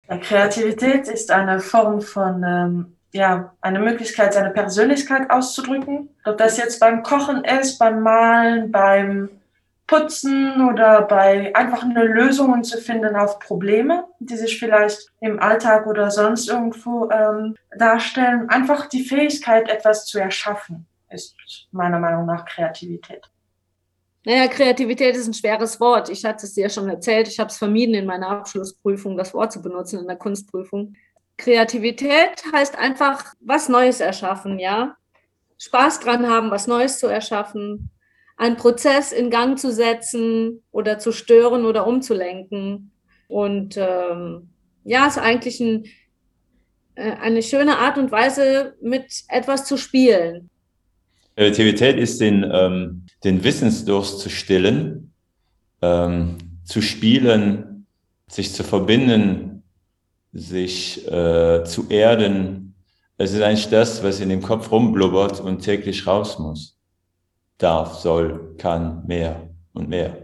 Kreativität 0.08 1.06
ist 1.06 1.30
eine 1.30 1.60
Form 1.60 2.00
von, 2.00 2.42
ähm, 2.42 2.96
ja, 3.12 3.54
eine 3.60 3.78
Möglichkeit, 3.78 4.34
seine 4.34 4.50
Persönlichkeit 4.50 5.30
auszudrücken. 5.30 6.08
Ob 6.24 6.38
das 6.38 6.56
jetzt 6.56 6.80
beim 6.80 7.04
Kochen 7.04 7.44
ist, 7.44 7.78
beim 7.78 8.02
Malen, 8.02 8.72
beim 8.72 9.30
Putzen 9.86 10.68
oder 10.68 11.02
bei 11.02 11.54
einfach 11.54 11.84
eine 11.84 12.02
Lösungen 12.02 12.64
zu 12.64 12.78
finden 12.78 13.14
auf 13.14 13.38
Probleme, 13.38 14.08
die 14.18 14.36
sich 14.36 14.58
vielleicht 14.58 15.12
im 15.20 15.38
Alltag 15.38 15.86
oder 15.86 16.10
sonst 16.10 16.48
irgendwo 16.48 17.08
ähm, 17.10 17.54
darstellen. 17.78 18.48
Einfach 18.48 18.88
die 18.88 19.04
Fähigkeit, 19.04 19.68
etwas 19.68 20.06
zu 20.06 20.18
erschaffen, 20.18 20.88
ist 21.10 21.36
meiner 21.70 22.00
Meinung 22.00 22.26
nach 22.26 22.44
Kreativität. 22.44 23.30
Naja, 24.26 24.48
Kreativität 24.48 25.16
ist 25.16 25.26
ein 25.26 25.34
schweres 25.34 25.78
Wort. 25.80 26.08
Ich 26.08 26.24
hatte 26.24 26.46
es 26.46 26.54
dir 26.54 26.62
ja 26.62 26.68
schon 26.70 26.88
erzählt. 26.88 27.28
Ich 27.28 27.38
habe 27.38 27.50
es 27.50 27.58
vermieden, 27.58 27.94
in 27.94 28.06
meiner 28.06 28.28
Abschlussprüfung 28.28 29.18
das 29.18 29.34
Wort 29.34 29.52
zu 29.52 29.60
benutzen, 29.60 30.00
in 30.00 30.06
der 30.06 30.16
Kunstprüfung. 30.16 30.94
Kreativität 31.36 32.42
heißt 32.52 32.78
einfach 32.78 33.34
was 33.40 33.68
Neues 33.68 34.00
erschaffen, 34.00 34.58
ja. 34.58 34.96
Spaß 35.58 36.00
dran 36.00 36.28
haben, 36.28 36.50
was 36.50 36.66
Neues 36.66 36.98
zu 36.98 37.06
erschaffen, 37.06 37.90
einen 38.36 38.56
Prozess 38.56 39.12
in 39.12 39.30
Gang 39.30 39.58
zu 39.58 39.70
setzen 39.72 40.62
oder 40.70 40.98
zu 40.98 41.12
stören 41.12 41.64
oder 41.64 41.86
umzulenken. 41.86 42.92
Und 43.28 43.76
ähm, 43.76 44.50
ja, 44.84 45.06
ist 45.06 45.18
eigentlich 45.18 45.60
ein, 45.60 45.84
äh, 46.94 47.12
eine 47.12 47.42
schöne 47.42 47.78
Art 47.78 47.98
und 47.98 48.10
Weise, 48.10 48.74
mit 48.80 49.24
etwas 49.28 49.66
zu 49.66 49.76
spielen. 49.76 50.50
Kreativität 51.36 51.96
ist 51.98 52.20
den, 52.20 52.48
ähm, 52.52 53.06
den 53.24 53.42
Wissensdurst 53.42 54.20
zu 54.20 54.30
stillen, 54.30 55.12
ähm, 55.82 56.38
zu 56.64 56.80
spielen, 56.80 57.86
sich 58.28 58.52
zu 58.52 58.62
verbinden, 58.62 59.62
sich 60.32 61.06
äh, 61.10 61.64
zu 61.64 61.88
erden. 61.88 62.74
Es 63.16 63.32
ist 63.32 63.42
eigentlich 63.42 63.68
das, 63.68 64.02
was 64.02 64.20
in 64.20 64.28
dem 64.28 64.42
Kopf 64.42 64.70
rumblubbert 64.70 65.40
und 65.40 65.60
täglich 65.60 66.06
raus 66.06 66.38
muss. 66.38 66.78
Darf, 67.58 67.94
soll, 67.94 68.54
kann, 68.58 69.06
mehr 69.06 69.48
und 69.72 69.88
mehr. 69.88 70.23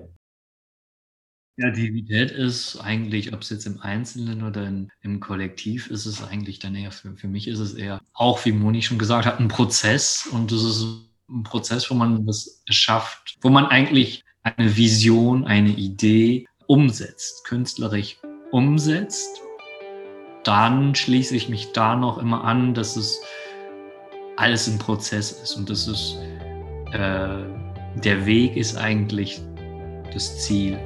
Kreativität 1.60 2.30
ist 2.30 2.78
eigentlich, 2.78 3.32
ob 3.32 3.42
es 3.42 3.50
jetzt 3.50 3.66
im 3.66 3.80
Einzelnen 3.80 4.42
oder 4.42 4.66
in, 4.66 4.90
im 5.02 5.20
Kollektiv 5.20 5.88
ist, 5.88 6.06
es 6.06 6.22
eigentlich 6.22 6.58
dann 6.58 6.74
eher, 6.74 6.90
für, 6.90 7.14
für 7.16 7.28
mich 7.28 7.48
ist 7.48 7.58
es 7.58 7.74
eher, 7.74 8.00
auch 8.14 8.44
wie 8.44 8.52
Moni 8.52 8.82
schon 8.82 8.98
gesagt 8.98 9.26
hat, 9.26 9.40
ein 9.40 9.48
Prozess 9.48 10.28
und 10.32 10.50
das 10.50 10.62
ist 10.62 10.86
ein 11.28 11.42
Prozess, 11.42 11.90
wo 11.90 11.94
man 11.94 12.26
was 12.26 12.62
schafft, 12.70 13.36
wo 13.42 13.50
man 13.50 13.66
eigentlich 13.66 14.24
eine 14.42 14.76
Vision, 14.76 15.44
eine 15.44 15.70
Idee 15.70 16.46
umsetzt, 16.66 17.44
künstlerisch 17.44 18.16
umsetzt. 18.52 19.40
Dann 20.44 20.94
schließe 20.94 21.36
ich 21.36 21.48
mich 21.48 21.72
da 21.72 21.94
noch 21.94 22.18
immer 22.18 22.44
an, 22.44 22.72
dass 22.72 22.96
es 22.96 23.20
alles 24.36 24.66
ein 24.66 24.78
Prozess 24.78 25.32
ist 25.32 25.56
und 25.56 25.68
dass 25.68 25.86
es 25.86 26.16
äh, 26.92 27.44
der 28.02 28.24
Weg 28.24 28.56
ist 28.56 28.76
eigentlich 28.76 29.42
das 30.14 30.40
Ziel. 30.40 30.78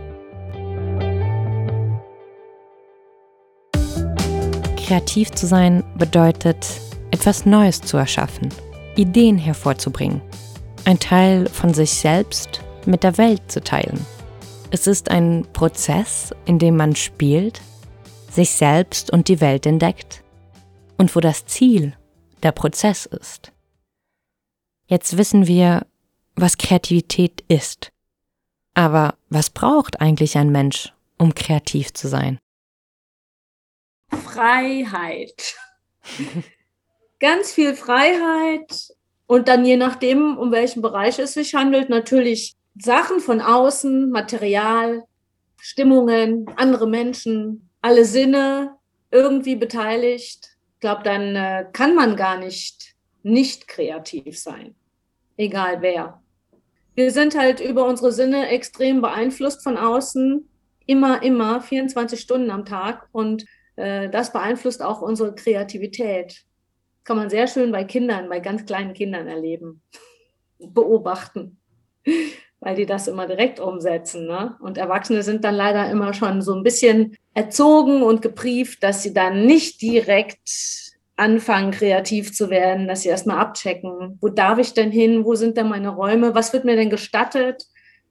Kreativ 4.84 5.30
zu 5.30 5.46
sein 5.46 5.82
bedeutet, 5.96 6.66
etwas 7.10 7.46
Neues 7.46 7.80
zu 7.80 7.96
erschaffen, 7.96 8.50
Ideen 8.96 9.38
hervorzubringen, 9.38 10.20
ein 10.84 10.98
Teil 10.98 11.48
von 11.48 11.72
sich 11.72 11.94
selbst 11.94 12.60
mit 12.84 13.02
der 13.02 13.16
Welt 13.16 13.50
zu 13.50 13.62
teilen. 13.62 14.04
Es 14.70 14.86
ist 14.86 15.10
ein 15.10 15.46
Prozess, 15.54 16.34
in 16.44 16.58
dem 16.58 16.76
man 16.76 16.94
spielt, 16.96 17.62
sich 18.30 18.50
selbst 18.50 19.10
und 19.10 19.28
die 19.28 19.40
Welt 19.40 19.64
entdeckt 19.64 20.22
und 20.98 21.16
wo 21.16 21.20
das 21.20 21.46
Ziel 21.46 21.96
der 22.42 22.52
Prozess 22.52 23.06
ist. 23.06 23.52
Jetzt 24.86 25.16
wissen 25.16 25.46
wir, 25.46 25.86
was 26.36 26.58
Kreativität 26.58 27.42
ist. 27.48 27.90
Aber 28.74 29.14
was 29.30 29.48
braucht 29.48 30.02
eigentlich 30.02 30.36
ein 30.36 30.52
Mensch, 30.52 30.92
um 31.16 31.34
kreativ 31.34 31.94
zu 31.94 32.06
sein? 32.06 32.38
Freiheit. 34.16 35.56
Ganz 37.20 37.52
viel 37.52 37.74
Freiheit 37.74 38.88
und 39.26 39.48
dann 39.48 39.64
je 39.64 39.76
nachdem, 39.76 40.36
um 40.36 40.52
welchen 40.52 40.82
Bereich 40.82 41.18
es 41.18 41.34
sich 41.34 41.54
handelt, 41.54 41.88
natürlich 41.88 42.54
Sachen 42.78 43.20
von 43.20 43.40
außen, 43.40 44.10
Material, 44.10 45.04
Stimmungen, 45.60 46.46
andere 46.56 46.86
Menschen, 46.86 47.70
alle 47.80 48.04
Sinne 48.04 48.76
irgendwie 49.10 49.56
beteiligt. 49.56 50.56
Ich 50.74 50.80
glaube, 50.80 51.02
dann 51.04 51.36
äh, 51.36 51.66
kann 51.72 51.94
man 51.94 52.16
gar 52.16 52.36
nicht 52.36 52.94
nicht 53.24 53.66
kreativ 53.66 54.38
sein, 54.38 54.76
egal 55.36 55.80
wer. 55.80 56.22
Wir 56.94 57.10
sind 57.10 57.36
halt 57.36 57.58
über 57.58 57.86
unsere 57.86 58.12
Sinne 58.12 58.48
extrem 58.48 59.00
beeinflusst 59.00 59.64
von 59.64 59.76
außen, 59.76 60.48
immer, 60.86 61.22
immer, 61.22 61.60
24 61.60 62.20
Stunden 62.20 62.50
am 62.50 62.64
Tag. 62.64 63.08
Und 63.10 63.46
das 63.76 64.32
beeinflusst 64.32 64.82
auch 64.82 65.02
unsere 65.02 65.34
Kreativität. 65.34 66.44
Kann 67.04 67.16
man 67.16 67.30
sehr 67.30 67.46
schön 67.46 67.72
bei 67.72 67.84
Kindern, 67.84 68.28
bei 68.28 68.40
ganz 68.40 68.64
kleinen 68.64 68.94
Kindern 68.94 69.26
erleben, 69.26 69.82
beobachten. 70.58 71.58
weil 72.60 72.76
die 72.76 72.86
das 72.86 73.08
immer 73.08 73.26
direkt 73.26 73.60
umsetzen. 73.60 74.26
Ne? 74.26 74.56
Und 74.60 74.78
Erwachsene 74.78 75.22
sind 75.22 75.44
dann 75.44 75.54
leider 75.54 75.90
immer 75.90 76.14
schon 76.14 76.40
so 76.40 76.54
ein 76.54 76.62
bisschen 76.62 77.14
erzogen 77.34 78.02
und 78.02 78.22
geprieft, 78.22 78.82
dass 78.82 79.02
sie 79.02 79.12
dann 79.12 79.44
nicht 79.44 79.82
direkt 79.82 80.94
anfangen, 81.16 81.72
kreativ 81.72 82.32
zu 82.32 82.50
werden, 82.50 82.88
dass 82.88 83.02
sie 83.02 83.10
erstmal 83.10 83.38
abchecken, 83.38 84.18
wo 84.20 84.28
darf 84.28 84.58
ich 84.58 84.72
denn 84.72 84.90
hin, 84.90 85.24
wo 85.24 85.34
sind 85.34 85.56
denn 85.56 85.68
meine 85.68 85.90
Räume, 85.90 86.34
was 86.34 86.52
wird 86.52 86.64
mir 86.64 86.76
denn 86.76 86.90
gestattet. 86.90 87.66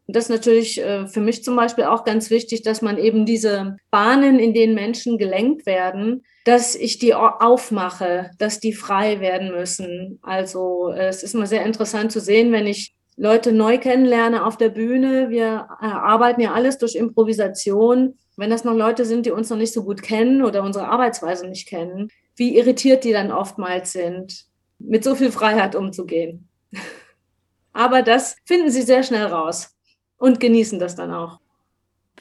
Das 0.08 0.26
ist 0.26 0.30
natürlich 0.30 0.82
äh, 0.82 1.08
für 1.08 1.22
mich 1.22 1.44
zum 1.44 1.56
Beispiel 1.56 1.86
auch 1.86 2.04
ganz 2.04 2.30
wichtig, 2.30 2.62
dass 2.62 2.82
man 2.82 2.98
eben 2.98 3.26
diese 3.26 3.78
Bahnen, 3.90 4.38
in 4.38 4.54
denen 4.54 4.76
Menschen 4.76 5.18
gelenkt 5.18 5.66
werden, 5.66 6.24
dass 6.44 6.76
ich 6.76 7.00
die 7.00 7.16
aufmache, 7.16 8.32
dass 8.38 8.60
die 8.60 8.74
frei 8.74 9.22
werden 9.22 9.52
müssen. 9.52 10.20
Also 10.22 10.90
äh, 10.92 11.08
es 11.08 11.24
ist 11.24 11.36
immer 11.36 11.48
sehr 11.48 11.66
interessant 11.66 12.12
zu 12.12 12.20
sehen, 12.20 12.52
wenn 12.52 12.68
ich 12.68 12.94
Leute 13.16 13.54
neu 13.54 13.78
kennenlerne 13.78 14.46
auf 14.46 14.58
der 14.58 14.70
Bühne. 14.70 15.30
Wir 15.30 15.68
äh, 15.82 15.86
arbeiten 15.86 16.42
ja 16.42 16.54
alles 16.54 16.78
durch 16.78 16.96
Improvisation. 16.96 18.18
Wenn 18.36 18.50
das 18.50 18.66
noch 18.66 18.76
Leute 18.76 19.06
sind, 19.06 19.26
die 19.26 19.32
uns 19.32 19.50
noch 19.50 19.58
nicht 19.58 19.74
so 19.74 19.86
gut 19.86 20.02
kennen 20.02 20.44
oder 20.44 20.64
unsere 20.64 20.90
Arbeitsweise 20.90 21.48
nicht 21.48 21.68
kennen, 21.68 22.10
wie 22.36 22.58
irritiert 22.58 23.06
die 23.06 23.14
dann 23.14 23.32
oftmals 23.32 23.94
sind, 23.94 24.48
mit 24.80 25.04
so 25.06 25.16
viel 25.16 25.32
Freiheit 25.32 25.76
umzugehen. 25.76 26.50
Aber 27.74 28.02
das 28.02 28.36
finden 28.46 28.70
sie 28.70 28.82
sehr 28.82 29.04
schnell 29.04 29.28
raus 29.28 29.73
und 30.24 30.39
genießen 30.39 30.80
das 30.80 30.96
dann 30.96 31.13
auch. 31.13 31.39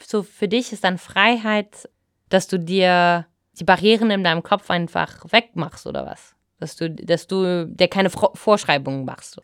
So 0.05 0.23
für 0.23 0.49
dich 0.49 0.73
ist 0.73 0.83
dann 0.83 0.97
Freiheit, 0.97 1.89
dass 2.27 2.47
du 2.47 2.59
dir 2.59 3.27
die 3.57 3.63
Barrieren 3.63 4.11
in 4.11 4.25
deinem 4.25 4.43
Kopf 4.43 4.69
einfach 4.69 5.23
wegmachst 5.31 5.87
oder 5.87 6.05
was? 6.05 6.35
Dass 6.59 6.75
du, 6.75 6.89
dass 6.89 7.27
du 7.27 7.65
dir 7.65 7.87
keine 7.87 8.09
Vorschreibungen 8.09 9.05
machst. 9.05 9.39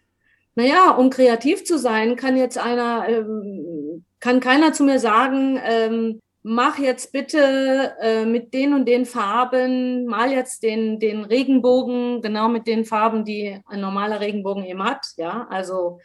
Naja, 0.55 0.91
um 0.91 1.09
kreativ 1.09 1.63
zu 1.63 1.79
sein, 1.79 2.17
kann 2.17 2.35
jetzt 2.35 2.57
einer, 2.57 3.07
ähm, 3.07 4.03
kann 4.19 4.41
keiner 4.41 4.73
zu 4.73 4.83
mir 4.83 4.99
sagen, 4.99 5.57
ähm, 5.63 6.19
mach 6.43 6.79
jetzt 6.79 7.13
bitte 7.13 7.93
äh, 8.01 8.25
mit 8.25 8.53
den 8.53 8.73
und 8.73 8.85
den 8.89 9.05
Farben, 9.05 10.05
mal 10.05 10.33
jetzt 10.33 10.63
den, 10.63 10.99
den 10.99 11.23
Regenbogen 11.23 12.21
genau 12.21 12.49
mit 12.49 12.67
den 12.67 12.83
Farben, 12.83 13.23
die 13.23 13.57
ein 13.67 13.79
normaler 13.79 14.19
Regenbogen 14.19 14.65
eben 14.65 14.83
hat. 14.83 15.05
Ja, 15.15 15.47
also 15.49 15.99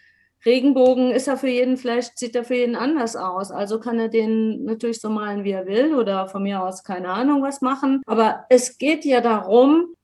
Regenbogen 0.44 1.10
ist 1.10 1.28
er 1.28 1.36
für 1.36 1.48
jeden, 1.48 1.76
vielleicht 1.76 2.18
sieht 2.18 2.36
er 2.36 2.44
für 2.44 2.56
jeden 2.56 2.76
anders 2.76 3.16
aus. 3.16 3.50
Also 3.50 3.80
kann 3.80 3.98
er 3.98 4.08
den 4.08 4.64
natürlich 4.64 5.00
so 5.00 5.08
malen, 5.08 5.44
wie 5.44 5.52
er 5.52 5.66
will 5.66 5.94
oder 5.94 6.28
von 6.28 6.42
mir 6.42 6.62
aus 6.62 6.84
keine 6.84 7.08
Ahnung 7.08 7.42
was 7.42 7.60
machen. 7.60 8.02
Aber 8.06 8.44
es 8.50 8.78
geht 8.78 9.04
ja 9.04 9.20
darum, 9.20 9.94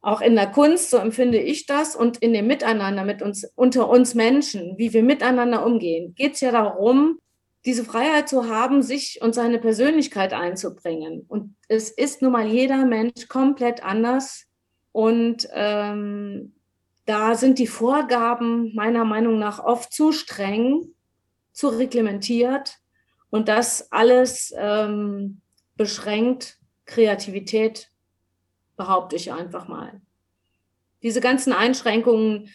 auch 0.00 0.20
in 0.20 0.36
der 0.36 0.46
Kunst, 0.46 0.90
so 0.90 0.96
empfinde 0.96 1.38
ich 1.38 1.66
das, 1.66 1.96
und 1.96 2.18
in 2.18 2.32
dem 2.32 2.46
Miteinander 2.46 3.04
mit 3.04 3.20
uns, 3.20 3.44
unter 3.56 3.88
uns 3.88 4.14
Menschen, 4.14 4.78
wie 4.78 4.92
wir 4.92 5.02
miteinander 5.02 5.66
umgehen, 5.66 6.14
geht 6.14 6.34
es 6.34 6.40
ja 6.40 6.52
darum, 6.52 7.18
diese 7.64 7.84
Freiheit 7.84 8.28
zu 8.28 8.48
haben, 8.48 8.82
sich 8.82 9.20
und 9.20 9.34
seine 9.34 9.58
Persönlichkeit 9.58 10.32
einzubringen. 10.32 11.24
Und 11.28 11.56
es 11.66 11.90
ist 11.90 12.22
nun 12.22 12.32
mal 12.32 12.46
jeder 12.46 12.86
Mensch 12.86 13.28
komplett 13.28 13.84
anders. 13.84 14.46
Und 14.92 15.48
ähm, 15.52 16.54
da 17.08 17.34
sind 17.34 17.58
die 17.58 17.66
Vorgaben 17.66 18.74
meiner 18.74 19.06
Meinung 19.06 19.38
nach 19.38 19.64
oft 19.64 19.94
zu 19.94 20.12
streng, 20.12 20.94
zu 21.52 21.68
reglementiert. 21.68 22.76
Und 23.30 23.48
das 23.48 23.90
alles 23.90 24.52
ähm, 24.58 25.40
beschränkt 25.74 26.58
Kreativität, 26.84 27.90
behaupte 28.76 29.16
ich 29.16 29.32
einfach 29.32 29.68
mal. 29.68 30.02
Diese 31.02 31.22
ganzen 31.22 31.54
Einschränkungen 31.54 32.50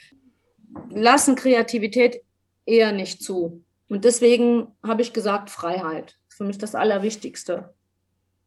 lassen 0.92 1.36
Kreativität 1.36 2.22
eher 2.68 2.92
nicht 2.92 3.24
zu. 3.24 3.64
Und 3.90 4.06
deswegen 4.06 4.68
habe 4.84 5.02
ich 5.02 5.14
gesagt, 5.14 5.50
Freiheit. 5.50 6.20
ist 6.30 6.38
Für 6.38 6.44
mich 6.44 6.60
das 6.60 6.76
Allerwichtigste. 6.76 7.74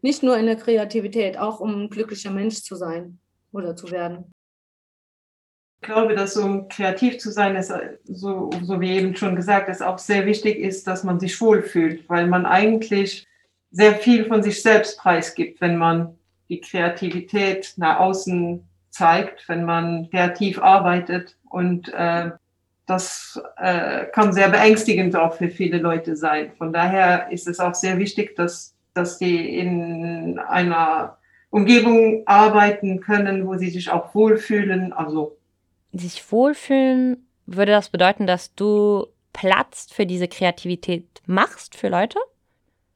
Nicht 0.03 0.23
nur 0.23 0.37
in 0.39 0.47
der 0.47 0.57
Kreativität, 0.57 1.37
auch 1.37 1.59
um 1.59 1.83
ein 1.83 1.91
glücklicher 1.91 2.31
Mensch 2.31 2.63
zu 2.63 2.77
sein 2.77 3.19
oder 3.51 3.75
zu 3.75 3.91
werden. 3.91 4.33
Ich 5.81 5.89
glaube, 5.89 6.15
dass 6.15 6.37
um 6.37 6.69
kreativ 6.69 7.19
zu 7.19 7.31
sein, 7.31 7.55
ist, 7.55 7.73
so, 8.05 8.51
so 8.63 8.81
wie 8.81 8.97
eben 8.97 9.15
schon 9.15 9.37
gesagt, 9.37 9.69
ist 9.69 9.83
auch 9.83 9.99
sehr 9.99 10.27
wichtig 10.27 10.59
ist, 10.59 10.87
dass 10.87 11.05
man 11.05 11.21
sich 11.21 11.41
wohlfühlt, 11.41 12.09
weil 12.09 12.27
man 12.27 12.47
eigentlich 12.47 13.27
sehr 13.71 13.95
viel 13.95 14.25
von 14.25 14.43
sich 14.43 14.63
selbst 14.63 14.99
preisgibt, 14.99 15.61
wenn 15.61 15.77
man 15.77 16.17
die 16.49 16.61
Kreativität 16.61 17.75
nach 17.77 18.01
außen 18.01 18.67
zeigt, 18.91 19.49
wenn 19.49 19.65
man 19.65 20.09
kreativ 20.11 20.61
arbeitet 20.61 21.37
und 21.51 21.93
äh, 21.93 22.31
das 22.87 23.41
äh, 23.57 24.07
kann 24.07 24.33
sehr 24.33 24.49
beängstigend 24.49 25.17
auch 25.17 25.35
für 25.35 25.49
viele 25.49 25.79
Leute 25.79 26.17
sein. 26.17 26.53
Von 26.57 26.73
daher 26.73 27.31
ist 27.31 27.49
es 27.49 27.59
auch 27.59 27.75
sehr 27.75 27.99
wichtig, 27.99 28.37
dass, 28.37 28.75
dass 28.95 29.19
die 29.19 29.59
in 29.59 30.39
einer 30.39 31.19
Umgebung 31.51 32.23
arbeiten 32.27 33.01
können, 33.01 33.47
wo 33.47 33.57
sie 33.57 33.71
sich 33.71 33.91
auch 33.91 34.15
wohlfühlen. 34.15 34.93
Also 34.93 35.36
sich 35.99 36.31
wohlfühlen 36.33 37.27
würde 37.47 37.73
das 37.73 37.91
bedeuten, 37.91 38.27
dass 38.27 38.55
du 38.55 39.07
Platz 39.33 39.89
für 39.93 40.07
diese 40.07 40.29
Kreativität 40.29 41.23
machst 41.27 41.77
für 41.77 41.89
Leute? 41.89 42.19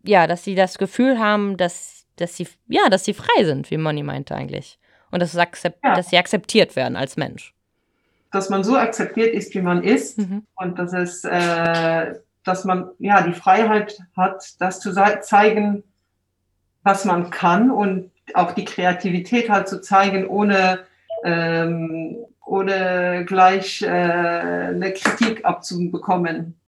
Ja, 0.02 0.26
dass 0.26 0.44
sie 0.44 0.54
das 0.54 0.78
Gefühl 0.78 1.18
haben, 1.18 1.56
dass, 1.56 2.06
dass 2.16 2.36
sie 2.36 2.48
ja, 2.66 2.88
dass 2.88 3.04
sie 3.04 3.14
frei 3.14 3.44
sind, 3.44 3.70
wie 3.70 3.76
Moni 3.76 4.02
meinte 4.02 4.34
eigentlich. 4.34 4.78
Und 5.10 5.20
dass, 5.20 5.34
ja. 5.34 5.50
dass 5.82 6.10
sie 6.10 6.18
akzeptiert 6.18 6.76
werden 6.76 6.96
als 6.96 7.16
Mensch 7.16 7.54
dass 8.30 8.48
man 8.48 8.64
so 8.64 8.76
akzeptiert 8.76 9.34
ist, 9.34 9.54
wie 9.54 9.62
man 9.62 9.82
ist 9.82 10.18
mhm. 10.18 10.46
und 10.54 10.78
dass 10.78 10.92
es, 10.92 11.24
äh, 11.24 12.14
dass 12.44 12.64
man 12.64 12.90
ja 12.98 13.22
die 13.22 13.32
Freiheit 13.32 14.00
hat, 14.16 14.60
das 14.60 14.80
zu 14.80 14.92
zeigen, 14.92 15.82
was 16.82 17.04
man 17.04 17.30
kann 17.30 17.70
und 17.70 18.10
auch 18.34 18.52
die 18.52 18.64
Kreativität 18.64 19.50
halt 19.50 19.68
zu 19.68 19.80
zeigen, 19.80 20.26
ohne 20.26 20.80
ähm, 21.24 22.16
ohne 22.50 23.24
gleich 23.26 23.80
äh, 23.82 23.86
eine 23.86 24.92
Kritik 24.92 25.44
abzubekommen. 25.44 26.60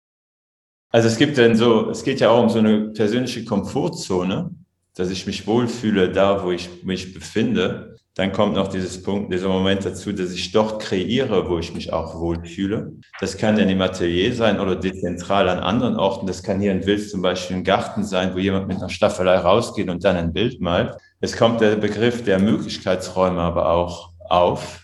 Also 0.90 1.08
es 1.08 1.16
gibt 1.16 1.38
dann 1.38 1.56
so, 1.56 1.90
es 1.90 2.04
geht 2.04 2.20
ja 2.20 2.30
auch 2.30 2.42
um 2.42 2.50
so 2.50 2.60
eine 2.60 2.90
persönliche 2.90 3.44
Komfortzone, 3.44 4.50
dass 4.94 5.10
ich 5.10 5.26
mich 5.26 5.46
wohlfühle 5.46 6.10
da, 6.10 6.44
wo 6.44 6.52
ich 6.52 6.84
mich 6.84 7.14
befinde. 7.14 7.96
Dann 8.14 8.30
kommt 8.30 8.54
noch 8.54 8.68
dieses 8.68 9.02
Punkt, 9.02 9.32
dieser 9.32 9.48
Moment 9.48 9.86
dazu, 9.86 10.12
dass 10.12 10.32
ich 10.32 10.52
dort 10.52 10.82
kreiere, 10.82 11.48
wo 11.48 11.58
ich 11.58 11.74
mich 11.74 11.92
auch 11.94 12.20
wohlfühle. 12.20 12.92
Das 13.18 13.38
kann 13.38 13.56
dann 13.56 13.70
im 13.70 13.80
Atelier 13.80 14.34
sein 14.34 14.60
oder 14.60 14.76
dezentral 14.76 15.48
an 15.48 15.60
anderen 15.60 15.96
Orten. 15.96 16.26
Das 16.26 16.42
kann 16.42 16.60
hier 16.60 16.72
ein 16.72 16.82
Bild 16.82 17.08
zum 17.08 17.22
Beispiel 17.22 17.56
ein 17.56 17.64
Garten 17.64 18.04
sein, 18.04 18.34
wo 18.34 18.38
jemand 18.38 18.68
mit 18.68 18.76
einer 18.76 18.90
Staffelei 18.90 19.38
rausgeht 19.38 19.88
und 19.88 20.04
dann 20.04 20.16
ein 20.16 20.32
Bild 20.34 20.60
malt. 20.60 20.94
Es 21.20 21.36
kommt 21.36 21.62
der 21.62 21.76
Begriff 21.76 22.22
der 22.22 22.38
Möglichkeitsräume 22.38 23.40
aber 23.40 23.70
auch 23.70 24.10
auf. 24.28 24.81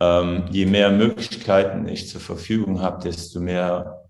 Ähm, 0.00 0.44
je 0.50 0.66
mehr 0.66 0.90
Möglichkeiten 0.90 1.86
ich 1.88 2.08
zur 2.08 2.20
Verfügung 2.20 2.80
habe, 2.80 3.02
desto 3.02 3.40
mehr 3.40 4.02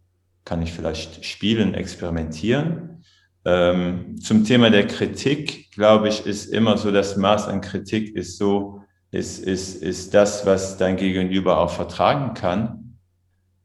kann 0.45 0.63
ich 0.63 0.73
vielleicht 0.73 1.25
spielen, 1.25 1.75
experimentieren. 1.75 3.05
Ähm, 3.45 4.19
zum 4.21 4.45
Thema 4.45 4.71
der 4.71 4.87
Kritik, 4.87 5.71
glaube 5.73 6.09
ich, 6.09 6.27
ist 6.27 6.47
immer 6.47 6.79
so, 6.79 6.91
das 6.91 7.17
Maß 7.17 7.49
an 7.49 7.61
Kritik 7.61 8.15
ist 8.17 8.39
so, 8.39 8.81
ist, 9.11 9.39
ist, 9.39 9.83
ist 9.83 10.15
das, 10.15 10.47
was 10.47 10.77
dein 10.77 10.97
Gegenüber 10.97 11.59
auch 11.59 11.71
vertragen 11.71 12.35
kann. 12.35 12.99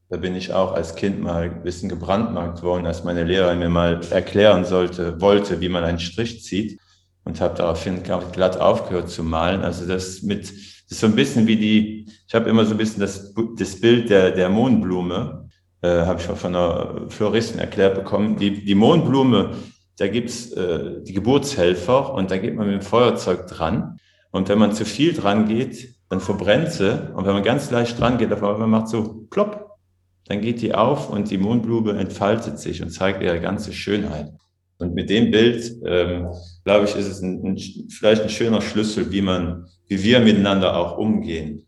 Da 0.10 0.18
bin 0.18 0.36
ich 0.36 0.54
auch 0.54 0.74
als 0.74 0.96
Kind 0.96 1.22
mal 1.22 1.44
ein 1.44 1.64
bisschen 1.64 1.88
gebrandmarkt 1.88 2.64
worden, 2.64 2.88
als 2.88 3.04
meine 3.04 3.24
Lehrerin 3.24 3.60
mir 3.60 3.70
mal 3.70 4.02
erklären 4.10 4.66
sollte, 4.66 5.22
wollte, 5.22 5.62
wie 5.62 5.70
man 5.70 5.84
einen 5.84 6.00
Strich 6.00 6.44
zieht 6.44 6.80
und 7.24 7.40
habe 7.42 7.56
daraufhin 7.56 8.04
glatt 8.04 8.60
aufgehört 8.60 9.10
zu 9.10 9.24
malen. 9.24 9.62
Also 9.62 9.88
das 9.88 10.24
mit, 10.24 10.52
das 10.90 10.98
ist 10.98 11.02
so 11.02 11.08
ein 11.08 11.16
bisschen 11.16 11.46
wie 11.46 11.56
die, 11.56 12.08
ich 12.28 12.34
habe 12.34 12.50
immer 12.50 12.66
so 12.66 12.72
ein 12.72 12.78
bisschen 12.78 13.00
das, 13.00 13.32
das 13.58 13.80
Bild 13.80 14.10
der, 14.10 14.32
der 14.32 14.50
Mohnblume, 14.50 15.48
äh, 15.84 15.88
habe 15.88 16.20
ich 16.20 16.28
mal 16.28 16.36
von 16.36 16.56
einer 16.56 17.06
Floristin 17.10 17.60
erklärt 17.60 17.94
bekommen. 17.94 18.38
Die, 18.38 18.66
die 18.66 18.74
Mohnblume, 18.74 19.52
da 19.98 20.08
gibt's 20.08 20.52
äh, 20.54 21.04
die 21.04 21.14
Geburtshelfer 21.14 22.12
und 22.16 22.32
da 22.32 22.40
geht 22.40 22.56
man 22.56 22.66
mit 22.66 22.82
dem 22.82 22.86
Feuerzeug 22.86 23.46
dran. 23.46 24.00
Und 24.32 24.50
wenn 24.50 24.58
man 24.58 24.74
zu 24.74 24.84
viel 24.84 25.14
dran 25.14 25.48
geht, 25.48 25.94
dann 26.10 26.22
verbrennt 26.22 26.72
sie. 26.72 26.92
Und 27.14 27.28
wenn 27.28 27.34
man 27.34 27.44
ganz 27.44 27.70
leicht 27.70 28.00
dran 28.00 28.18
geht, 28.18 28.34
auf 28.34 28.44
einmal 28.44 28.68
macht 28.68 28.88
so 28.88 29.28
plopp, 29.30 29.78
dann 30.26 30.42
geht 30.42 30.62
die 30.62 30.74
auf 30.74 31.12
und 31.12 31.30
die 31.30 31.38
Mondblume 31.38 31.94
entfaltet 31.94 32.58
sich 32.58 32.82
und 32.82 32.90
zeigt 32.90 33.22
ihre 33.22 33.40
ganze 33.40 33.74
Schönheit. 33.74 34.32
Und 34.80 34.96
mit 34.96 35.10
dem 35.10 35.30
Bild, 35.30 35.78
ähm, 35.86 36.30
glaube 36.64 36.86
ich, 36.86 36.96
ist 36.96 37.08
es 37.08 37.22
ein, 37.22 37.44
ein, 37.46 37.58
vielleicht 37.90 38.24
ein 38.24 38.30
schöner 38.30 38.62
Schlüssel, 38.62 39.12
wie 39.12 39.22
man, 39.22 39.68
wie 39.88 40.02
wir 40.02 40.22
miteinander 40.22 40.76
auch 40.78 40.98
umgehen 40.98 41.68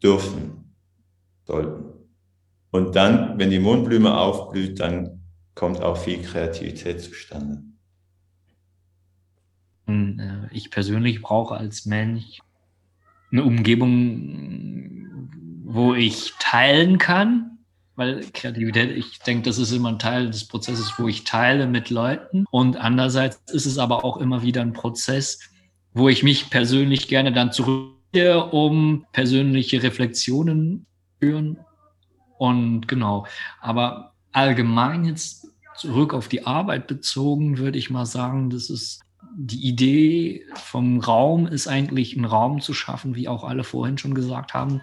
dürfen, 0.00 0.74
sollten. 1.44 1.92
Und 2.70 2.94
dann, 2.94 3.36
wenn 3.38 3.50
die 3.50 3.58
Mondblume 3.58 4.16
aufblüht, 4.16 4.78
dann 4.78 5.22
kommt 5.56 5.82
auch 5.82 5.96
viel 5.96 6.22
Kreativität 6.22 7.00
zustande. 7.00 7.62
Und, 9.86 10.20
äh, 10.20 10.54
ich 10.54 10.70
persönlich 10.70 11.20
brauche 11.20 11.56
als 11.56 11.84
Mensch 11.84 12.38
eine 13.32 13.42
Umgebung, 13.42 15.18
wo 15.64 15.94
ich 15.94 16.32
teilen 16.38 16.98
kann, 16.98 17.53
weil 17.96 18.24
Kreativität, 18.32 18.96
ich 18.96 19.20
denke, 19.20 19.44
das 19.44 19.58
ist 19.58 19.72
immer 19.72 19.90
ein 19.90 19.98
Teil 19.98 20.30
des 20.30 20.46
Prozesses, 20.46 20.94
wo 20.98 21.08
ich 21.08 21.24
teile 21.24 21.66
mit 21.66 21.90
Leuten. 21.90 22.44
Und 22.50 22.76
andererseits 22.76 23.40
ist 23.52 23.66
es 23.66 23.78
aber 23.78 24.04
auch 24.04 24.16
immer 24.16 24.42
wieder 24.42 24.62
ein 24.62 24.72
Prozess, 24.72 25.40
wo 25.92 26.08
ich 26.08 26.22
mich 26.22 26.50
persönlich 26.50 27.08
gerne 27.08 27.32
dann 27.32 27.52
zurückziehe, 27.52 28.44
um 28.44 29.06
persönliche 29.12 29.82
Reflexionen 29.82 30.86
führen. 31.20 31.58
Und 32.38 32.88
genau, 32.88 33.26
aber 33.60 34.14
allgemein 34.32 35.04
jetzt 35.04 35.46
zurück 35.76 36.14
auf 36.14 36.28
die 36.28 36.46
Arbeit 36.46 36.86
bezogen, 36.86 37.58
würde 37.58 37.78
ich 37.78 37.90
mal 37.90 38.06
sagen, 38.06 38.50
das 38.50 38.70
ist 38.70 39.04
die 39.36 39.66
Idee 39.66 40.46
vom 40.54 41.00
Raum 41.00 41.46
ist 41.46 41.66
eigentlich 41.66 42.16
einen 42.16 42.24
Raum 42.24 42.60
zu 42.60 42.72
schaffen, 42.72 43.16
wie 43.16 43.28
auch 43.28 43.42
alle 43.44 43.64
vorhin 43.64 43.98
schon 43.98 44.14
gesagt 44.14 44.54
haben, 44.54 44.80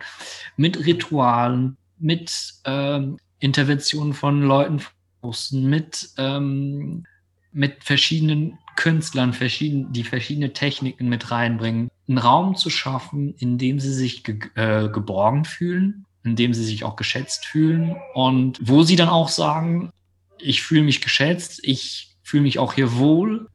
mit 0.57 0.85
Ritualen, 0.85 1.77
mit 2.01 2.53
ähm, 2.65 3.17
Interventionen 3.39 4.13
von 4.13 4.41
Leuten 4.41 4.81
außen, 5.21 5.69
mit, 5.69 6.09
ähm, 6.17 7.05
mit 7.51 7.83
verschiedenen 7.83 8.57
Künstlern, 8.75 9.33
verschieden, 9.33 9.91
die 9.91 10.03
verschiedene 10.03 10.53
Techniken 10.53 11.09
mit 11.09 11.31
reinbringen, 11.31 11.89
einen 12.07 12.17
Raum 12.17 12.55
zu 12.55 12.69
schaffen, 12.69 13.35
in 13.37 13.57
dem 13.57 13.79
sie 13.79 13.93
sich 13.93 14.23
ge 14.23 14.39
äh, 14.55 14.89
geborgen 14.89 15.45
fühlen, 15.45 16.05
in 16.23 16.35
dem 16.35 16.53
sie 16.53 16.63
sich 16.63 16.83
auch 16.83 16.95
geschätzt 16.95 17.45
fühlen 17.45 17.95
und 18.13 18.59
wo 18.61 18.83
sie 18.83 18.95
dann 18.95 19.09
auch 19.09 19.29
sagen, 19.29 19.91
ich 20.37 20.61
fühle 20.61 20.83
mich 20.83 21.01
geschätzt, 21.01 21.59
ich 21.63 22.15
fühle 22.23 22.43
mich 22.43 22.59
auch 22.59 22.73
hier 22.73 22.97
wohl. 22.97 23.47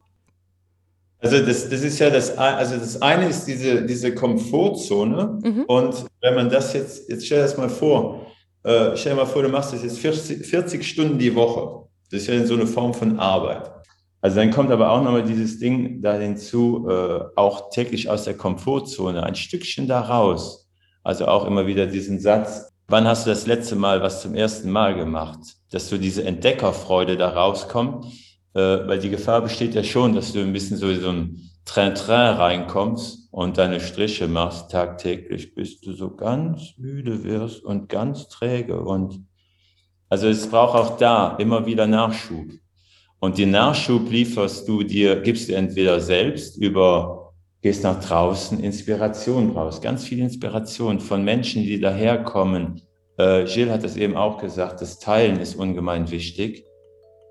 Also 1.19 1.43
das, 1.43 1.69
das 1.69 1.81
ist 1.81 1.99
ja 1.99 2.09
das, 2.09 2.37
also 2.37 2.77
das 2.77 3.01
eine 3.01 3.27
ist 3.27 3.45
diese, 3.45 3.85
diese 3.85 4.13
Komfortzone 4.13 5.39
mhm. 5.43 5.63
und 5.63 6.05
wenn 6.21 6.35
man 6.35 6.49
das 6.49 6.73
jetzt, 6.73 7.09
jetzt 7.09 7.25
stell 7.25 7.39
dir 7.39 7.43
das 7.43 7.57
mal 7.57 7.69
vor, 7.69 8.27
äh, 8.67 8.97
stell 8.97 9.13
dir 9.13 9.19
mal 9.19 9.25
vor, 9.25 9.43
du 9.43 9.49
machst 9.49 9.71
das 9.71 9.83
jetzt 9.83 9.99
40, 9.99 10.45
40 10.45 10.85
Stunden 10.85 11.17
die 11.17 11.33
Woche. 11.33 11.87
Das 12.11 12.21
ist 12.21 12.27
ja 12.27 12.45
so 12.45 12.55
eine 12.55 12.67
Form 12.67 12.93
von 12.93 13.17
Arbeit. 13.17 13.71
Also 14.19 14.37
dann 14.37 14.51
kommt 14.51 14.71
aber 14.71 14.91
auch 14.91 15.01
nochmal 15.01 15.23
dieses 15.23 15.57
Ding 15.57 16.01
da 16.01 16.15
hinzu, 16.15 16.85
äh, 16.89 17.21
auch 17.37 17.69
täglich 17.69 18.09
aus 18.09 18.25
der 18.25 18.33
Komfortzone, 18.33 19.23
ein 19.23 19.35
Stückchen 19.35 19.87
da 19.87 20.01
raus. 20.01 20.67
Also 21.01 21.27
auch 21.27 21.45
immer 21.45 21.65
wieder 21.65 21.85
diesen 21.87 22.19
Satz, 22.19 22.69
wann 22.87 23.07
hast 23.07 23.25
du 23.25 23.29
das 23.29 23.47
letzte 23.47 23.77
Mal 23.77 24.01
was 24.01 24.21
zum 24.21 24.35
ersten 24.35 24.69
Mal 24.69 24.95
gemacht? 24.95 25.39
Dass 25.71 25.87
so 25.87 25.97
diese 25.97 26.25
Entdeckerfreude 26.25 27.15
da 27.15 27.29
rauskommt, 27.29 28.05
äh, 28.53 28.59
weil 28.59 28.99
die 28.99 29.09
Gefahr 29.09 29.41
besteht 29.41 29.75
ja 29.75 29.83
schon, 29.83 30.13
dass 30.13 30.33
du 30.33 30.39
ein 30.39 30.51
bisschen 30.51 30.75
so, 30.75 30.93
so 30.93 31.09
ein 31.09 31.49
Train-Train 31.63 32.35
reinkommst 32.35 33.26
und 33.37 33.59
deine 33.59 33.79
Striche 33.79 34.27
machst 34.27 34.71
tagtäglich, 34.71 35.53
bis 35.53 35.79
du 35.79 35.93
so 35.93 36.15
ganz 36.15 36.73
müde 36.77 37.23
wirst 37.23 37.63
und 37.63 37.87
ganz 37.87 38.29
träge. 38.29 38.81
Und 38.81 39.27
also 40.09 40.27
es 40.27 40.49
braucht 40.49 40.75
auch 40.75 40.97
da 40.97 41.35
immer 41.37 41.63
wieder 41.67 41.85
Nachschub. 41.85 42.47
Und 43.19 43.37
den 43.37 43.51
Nachschub 43.51 44.09
lieferst 44.09 44.67
du 44.67 44.81
dir, 44.81 45.21
gibst 45.21 45.49
du 45.49 45.53
entweder 45.53 45.99
selbst 45.99 46.57
über, 46.57 47.31
gehst 47.61 47.83
nach 47.83 48.03
draußen, 48.03 48.59
Inspiration 48.59 49.53
brauchst, 49.53 49.83
ganz 49.83 50.05
viel 50.05 50.17
Inspiration 50.17 50.99
von 50.99 51.23
Menschen, 51.23 51.61
die 51.61 51.79
daherkommen. 51.79 52.81
Äh, 53.17 53.45
Gilles 53.45 53.71
hat 53.71 53.83
es 53.83 53.97
eben 53.97 54.17
auch 54.17 54.41
gesagt, 54.41 54.81
das 54.81 54.97
Teilen 54.97 55.39
ist 55.39 55.53
ungemein 55.53 56.09
wichtig, 56.09 56.65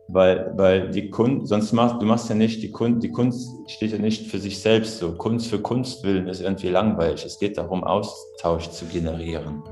weil, 0.08 0.52
weil 0.56 0.90
die 0.90 1.10
Kunst, 1.10 1.48
sonst 1.48 1.72
machst 1.72 2.00
du 2.00 2.06
machst 2.06 2.28
ja 2.28 2.34
nicht, 2.34 2.62
die 2.62 2.70
Kunst, 2.70 3.02
die 3.02 3.10
Kunst 3.10 3.48
steht 3.66 3.92
ja 3.92 3.98
nicht 3.98 4.30
für 4.30 4.38
sich 4.38 4.60
selbst 4.60 4.98
so. 4.98 5.12
Kunst 5.12 5.48
für 5.48 5.58
Kunst 5.58 6.04
willen 6.04 6.28
ist 6.28 6.40
irgendwie 6.40 6.68
langweilig. 6.68 7.24
Es 7.24 7.38
geht 7.38 7.58
darum, 7.58 7.82
Austausch 7.82 8.70
zu 8.70 8.84
generieren. 8.86 9.62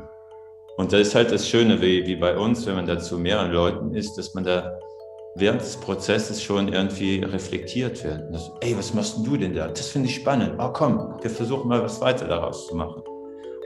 Und 0.77 0.93
das 0.93 1.03
ist 1.03 1.15
halt 1.15 1.31
das 1.31 1.49
Schöne, 1.49 1.81
wie, 1.81 2.05
wie 2.07 2.17
bei 2.17 2.37
uns, 2.37 2.67
wenn 2.67 2.75
man 2.75 2.87
da 2.87 2.99
zu 2.99 3.17
mehreren 3.17 3.53
Leuten 3.53 3.95
ist, 3.95 4.15
dass 4.19 4.35
man 4.35 4.43
da 4.43 4.77
während 5.37 5.61
des 5.61 5.77
Prozesses 5.77 6.43
schon 6.43 6.69
irgendwie 6.69 7.21
reflektiert 7.21 8.03
wird. 8.05 8.23
Das, 8.33 8.51
Ey, 8.61 8.77
was 8.77 8.93
machst 8.93 9.25
du 9.25 9.37
denn 9.37 9.55
da? 9.55 9.69
Das 9.69 9.89
finde 9.89 10.09
ich 10.09 10.17
spannend. 10.17 10.55
Oh 10.59 10.71
komm, 10.73 11.15
wir 11.21 11.31
versuchen 11.31 11.69
mal 11.69 11.83
was 11.83 12.01
weiter 12.01 12.27
daraus 12.27 12.67
zu 12.67 12.75
machen. 12.75 13.03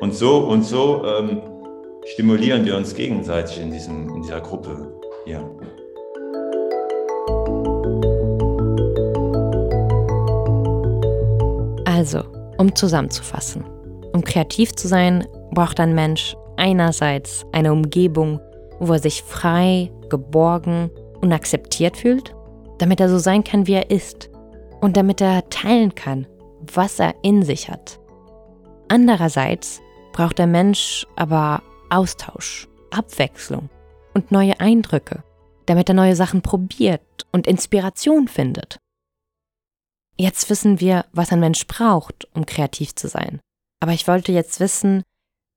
Und 0.00 0.14
so 0.14 0.38
und 0.38 0.64
so 0.64 1.04
ähm, 1.04 1.42
stimulieren 2.04 2.64
wir 2.64 2.76
uns 2.76 2.94
gegenseitig 2.94 3.60
in, 3.60 3.70
diesem, 3.70 4.08
in 4.14 4.22
dieser 4.22 4.40
Gruppe 4.40 4.92
hier. 5.24 5.50
Also, 12.08 12.24
um 12.56 12.74
zusammenzufassen. 12.74 13.64
Um 14.14 14.24
kreativ 14.24 14.74
zu 14.74 14.88
sein, 14.88 15.26
braucht 15.50 15.78
ein 15.78 15.94
Mensch 15.94 16.34
einerseits 16.56 17.44
eine 17.52 17.70
Umgebung, 17.70 18.40
wo 18.80 18.94
er 18.94 18.98
sich 18.98 19.22
frei, 19.22 19.92
geborgen 20.08 20.90
und 21.20 21.34
akzeptiert 21.34 21.98
fühlt, 21.98 22.34
damit 22.78 23.00
er 23.00 23.10
so 23.10 23.18
sein 23.18 23.44
kann, 23.44 23.66
wie 23.66 23.74
er 23.74 23.90
ist 23.90 24.30
und 24.80 24.96
damit 24.96 25.20
er 25.20 25.50
teilen 25.50 25.94
kann, 25.94 26.26
was 26.72 26.98
er 26.98 27.14
in 27.20 27.42
sich 27.42 27.68
hat. 27.68 28.00
Andererseits 28.88 29.82
braucht 30.14 30.38
der 30.38 30.46
Mensch 30.46 31.06
aber 31.14 31.60
Austausch, 31.90 32.68
Abwechslung 32.90 33.68
und 34.14 34.32
neue 34.32 34.58
Eindrücke, 34.60 35.24
damit 35.66 35.90
er 35.90 35.94
neue 35.94 36.16
Sachen 36.16 36.40
probiert 36.40 37.02
und 37.32 37.46
Inspiration 37.46 38.28
findet. 38.28 38.78
Jetzt 40.18 40.50
wissen 40.50 40.80
wir, 40.80 41.06
was 41.12 41.30
ein 41.30 41.40
Mensch 41.40 41.66
braucht, 41.66 42.28
um 42.34 42.44
kreativ 42.44 42.94
zu 42.94 43.08
sein. 43.08 43.40
Aber 43.80 43.92
ich 43.92 44.08
wollte 44.08 44.32
jetzt 44.32 44.58
wissen, 44.58 45.04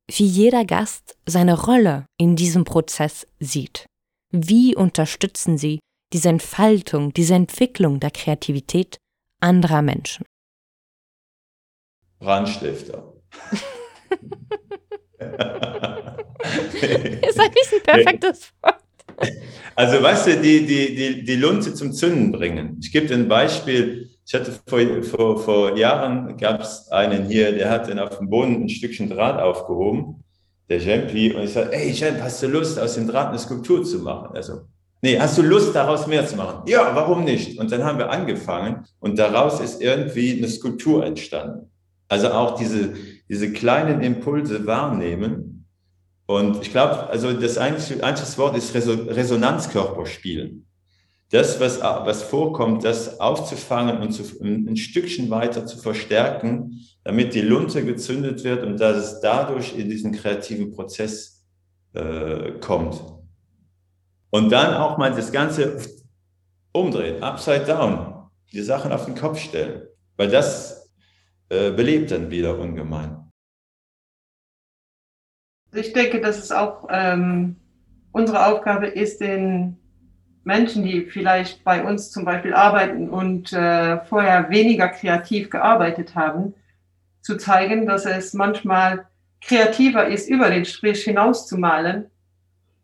wie 0.07 0.25
jeder 0.25 0.65
Gast 0.65 1.17
seine 1.25 1.59
Rolle 1.59 2.05
in 2.17 2.35
diesem 2.35 2.63
Prozess 2.63 3.25
sieht. 3.39 3.87
Wie 4.31 4.75
unterstützen 4.75 5.57
Sie 5.57 5.79
diese 6.13 6.29
Entfaltung, 6.29 7.13
diese 7.13 7.33
Entwicklung 7.33 7.99
der 7.99 8.11
Kreativität 8.11 8.97
anderer 9.39 9.81
Menschen? 9.81 10.25
Brandstifter. 12.19 13.13
ist 15.21 15.29
eigentlich 17.39 17.73
ein 17.73 17.83
perfektes 17.83 18.51
Wort. 18.61 18.81
Also, 19.75 20.03
weißt 20.03 20.27
du, 20.27 20.41
die, 20.41 20.65
die, 20.65 20.95
die, 20.95 21.23
die 21.23 21.35
Lunte 21.35 21.73
zum 21.73 21.93
Zünden 21.93 22.31
bringen. 22.31 22.77
Ich 22.81 22.91
gebe 22.91 23.07
dir 23.07 23.15
ein 23.15 23.29
Beispiel. 23.29 24.09
Ich 24.25 24.33
hatte 24.33 24.51
vor, 24.67 24.79
vor, 25.01 25.39
vor 25.39 25.77
Jahren 25.77 26.37
gab 26.37 26.61
es 26.61 26.89
einen 26.91 27.25
hier, 27.25 27.53
der 27.53 27.69
hat 27.69 27.87
dann 27.87 27.97
auf 27.99 28.17
dem 28.17 28.29
Boden 28.29 28.63
ein 28.63 28.69
Stückchen 28.69 29.09
Draht 29.09 29.39
aufgehoben 29.39 30.21
der 30.71 30.79
Jempi 30.79 31.33
und 31.33 31.43
ich 31.43 31.51
sage, 31.51 31.73
ey 31.73 31.91
Jemp, 31.91 32.21
hast 32.21 32.41
du 32.41 32.47
Lust, 32.47 32.79
aus 32.79 32.95
dem 32.95 33.05
Draht 33.05 33.27
eine 33.27 33.37
Skulptur 33.37 33.83
zu 33.83 33.99
machen? 33.99 34.33
Also, 34.33 34.61
nee, 35.01 35.19
hast 35.19 35.37
du 35.37 35.41
Lust, 35.41 35.75
daraus 35.75 36.07
mehr 36.07 36.25
zu 36.25 36.37
machen? 36.37 36.63
Ja, 36.65 36.95
warum 36.95 37.25
nicht? 37.25 37.59
Und 37.59 37.73
dann 37.73 37.83
haben 37.83 37.97
wir 37.97 38.09
angefangen 38.09 38.85
und 39.01 39.19
daraus 39.19 39.59
ist 39.59 39.81
irgendwie 39.81 40.37
eine 40.37 40.47
Skulptur 40.47 41.05
entstanden. 41.05 41.69
Also 42.07 42.31
auch 42.31 42.55
diese, 42.55 42.93
diese 43.27 43.51
kleinen 43.51 44.01
Impulse 44.01 44.65
wahrnehmen. 44.65 45.50
Und 46.31 46.61
ich 46.61 46.71
glaube, 46.71 47.07
also 47.09 47.33
das 47.33 47.57
einzige, 47.57 48.01
Wort 48.01 48.55
ist 48.55 48.73
Resonanzkörper 48.73 50.05
spielen 50.05 50.65
das, 51.31 51.59
was, 51.61 51.79
was 51.79 52.23
vorkommt, 52.23 52.83
das 52.83 53.19
aufzufangen 53.19 54.01
und 54.01 54.11
zu, 54.11 54.23
ein 54.41 54.75
Stückchen 54.75 55.29
weiter 55.29 55.65
zu 55.65 55.77
verstärken, 55.77 56.81
damit 57.05 57.33
die 57.33 57.41
Lunte 57.41 57.85
gezündet 57.85 58.43
wird 58.43 58.63
und 58.63 58.79
dass 58.79 58.97
es 58.97 59.21
dadurch 59.21 59.77
in 59.77 59.89
diesen 59.89 60.11
kreativen 60.11 60.71
Prozess 60.71 61.45
äh, 61.93 62.51
kommt. 62.59 63.01
Und 64.29 64.51
dann 64.51 64.73
auch 64.73 64.97
mal 64.97 65.11
das 65.11 65.31
Ganze 65.31 65.77
umdrehen, 66.73 67.23
upside 67.23 67.65
down, 67.65 68.29
die 68.51 68.61
Sachen 68.61 68.91
auf 68.91 69.05
den 69.05 69.15
Kopf 69.15 69.39
stellen, 69.39 69.83
weil 70.17 70.29
das 70.29 70.91
äh, 71.47 71.71
belebt 71.71 72.11
dann 72.11 72.29
wieder 72.29 72.59
ungemein. 72.59 73.20
Ich 75.73 75.93
denke, 75.93 76.19
dass 76.19 76.37
es 76.37 76.51
auch 76.51 76.87
ähm, 76.89 77.55
unsere 78.11 78.45
Aufgabe 78.45 78.87
ist, 78.87 79.21
den 79.21 79.77
Menschen, 80.43 80.83
die 80.83 81.05
vielleicht 81.05 81.63
bei 81.63 81.83
uns 81.83 82.11
zum 82.11 82.25
Beispiel 82.25 82.53
arbeiten 82.53 83.09
und 83.09 83.53
äh, 83.53 84.03
vorher 84.05 84.49
weniger 84.49 84.89
kreativ 84.89 85.49
gearbeitet 85.49 86.15
haben, 86.15 86.53
zu 87.21 87.37
zeigen, 87.37 87.85
dass 87.85 88.05
es 88.05 88.33
manchmal 88.33 89.07
kreativer 89.39 90.07
ist, 90.07 90.29
über 90.29 90.49
den 90.49 90.65
Strich 90.65 91.03
hinaus 91.03 91.47
zu 91.47 91.57
malen, 91.57 92.09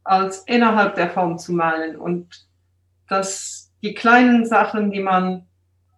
als 0.04 0.39
innerhalb 0.45 0.95
der 0.95 1.10
Form 1.10 1.38
zu 1.38 1.54
malen. 1.54 1.97
Und 1.97 2.47
dass 3.10 3.73
die 3.82 3.93
kleinen 3.93 4.45
Sachen, 4.45 4.91
die 4.91 5.00
man 5.00 5.47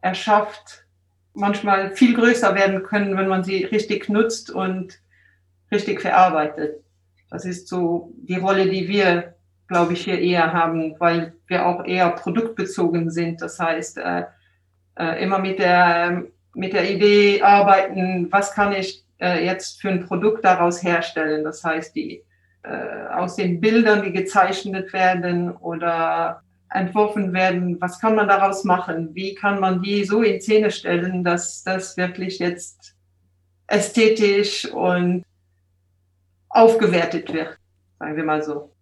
erschafft, 0.01 0.85
manchmal 1.33 1.91
viel 1.91 2.15
größer 2.15 2.55
werden 2.55 2.83
können, 2.83 3.17
wenn 3.17 3.27
man 3.27 3.43
sie 3.43 3.65
richtig 3.65 4.09
nutzt 4.09 4.49
und 4.49 4.99
richtig 5.71 6.01
verarbeitet. 6.01 6.83
Das 7.29 7.45
ist 7.45 7.67
so 7.67 8.11
die 8.17 8.37
Rolle, 8.37 8.69
die 8.69 8.87
wir 8.87 9.35
glaube 9.69 9.93
ich, 9.93 10.03
hier 10.03 10.19
eher 10.19 10.51
haben, 10.51 10.95
weil 10.99 11.33
wir 11.47 11.65
auch 11.65 11.85
eher 11.85 12.09
produktbezogen 12.09 13.09
sind. 13.09 13.41
Das 13.41 13.59
heißt, 13.59 13.99
äh, 13.99 14.23
äh, 14.97 15.23
immer 15.23 15.39
mit 15.39 15.59
der, 15.59 16.23
mit 16.55 16.73
der 16.73 16.91
Idee 16.91 17.41
arbeiten, 17.41 18.27
was 18.31 18.53
kann 18.53 18.73
ich 18.73 19.05
äh, 19.21 19.45
jetzt 19.45 19.79
für 19.79 19.89
ein 19.89 20.05
Produkt 20.05 20.43
daraus 20.43 20.83
herstellen. 20.83 21.43
Das 21.43 21.63
heißt, 21.63 21.95
die, 21.95 22.23
äh, 22.63 23.07
aus 23.13 23.35
den 23.35 23.61
Bildern, 23.61 24.03
die 24.03 24.11
gezeichnet 24.11 24.91
werden 24.91 25.51
oder 25.51 26.41
entworfen 26.71 27.31
werden, 27.33 27.79
was 27.79 27.99
kann 27.99 28.15
man 28.15 28.27
daraus 28.27 28.63
machen? 28.63 29.13
Wie 29.13 29.35
kann 29.35 29.59
man 29.59 29.81
die 29.81 30.03
so 30.03 30.23
in 30.23 30.41
Szene 30.41 30.71
stellen, 30.71 31.23
dass 31.23 31.63
das 31.63 31.95
wirklich 31.95 32.39
jetzt 32.39 32.95
ästhetisch 33.67 34.65
und 34.71 35.23
aufgewertet 36.49 37.31
wird, 37.33 37.57
sagen 37.99 38.15
wir 38.15 38.23
mal 38.23 38.43
so. 38.43 38.73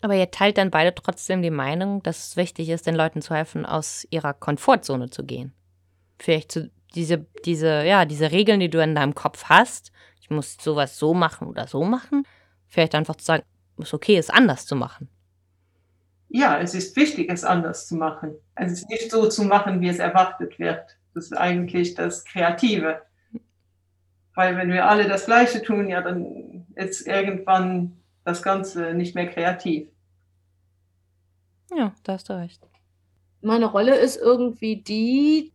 Aber 0.00 0.14
ihr 0.14 0.30
teilt 0.30 0.58
dann 0.58 0.70
beide 0.70 0.94
trotzdem 0.94 1.42
die 1.42 1.50
Meinung, 1.50 2.02
dass 2.02 2.28
es 2.28 2.36
wichtig 2.36 2.68
ist, 2.68 2.86
den 2.86 2.94
Leuten 2.94 3.22
zu 3.22 3.34
helfen, 3.34 3.66
aus 3.66 4.06
ihrer 4.10 4.34
Komfortzone 4.34 5.10
zu 5.10 5.24
gehen. 5.24 5.52
Vielleicht 6.18 6.52
zu, 6.52 6.70
diese, 6.94 7.26
diese, 7.44 7.84
ja, 7.84 8.04
diese 8.04 8.30
Regeln, 8.30 8.60
die 8.60 8.70
du 8.70 8.82
in 8.82 8.94
deinem 8.94 9.14
Kopf 9.14 9.44
hast, 9.44 9.92
ich 10.20 10.30
muss 10.30 10.56
sowas 10.60 10.98
so 10.98 11.14
machen 11.14 11.48
oder 11.48 11.66
so 11.66 11.84
machen, 11.84 12.26
vielleicht 12.66 12.94
einfach 12.94 13.16
zu 13.16 13.24
sagen, 13.24 13.42
es 13.78 13.88
ist 13.88 13.94
okay, 13.94 14.16
es 14.16 14.30
anders 14.30 14.66
zu 14.66 14.76
machen. 14.76 15.08
Ja, 16.28 16.58
es 16.58 16.74
ist 16.74 16.96
wichtig, 16.96 17.30
es 17.30 17.44
anders 17.44 17.86
zu 17.86 17.94
machen. 17.96 18.34
Es 18.54 18.72
ist 18.72 18.88
nicht 18.90 19.10
so 19.10 19.28
zu 19.28 19.44
machen, 19.44 19.80
wie 19.80 19.88
es 19.88 19.98
erwartet 19.98 20.58
wird. 20.58 20.84
Das 21.14 21.26
ist 21.26 21.32
eigentlich 21.32 21.94
das 21.94 22.24
Kreative. 22.24 23.02
Weil 24.36 24.56
wenn 24.58 24.70
wir 24.70 24.86
alle 24.86 25.08
das 25.08 25.24
Gleiche 25.24 25.62
tun, 25.62 25.88
ja, 25.88 26.02
dann 26.02 26.66
ist 26.76 27.06
irgendwann 27.06 27.96
das 28.22 28.42
Ganze 28.42 28.92
nicht 28.92 29.14
mehr 29.14 29.28
kreativ. 29.28 29.88
Ja, 31.74 31.94
da 32.04 32.12
hast 32.12 32.28
du 32.28 32.34
recht. 32.34 32.62
Meine 33.40 33.64
Rolle 33.64 33.96
ist 33.96 34.18
irgendwie 34.18 34.82
die, 34.82 35.52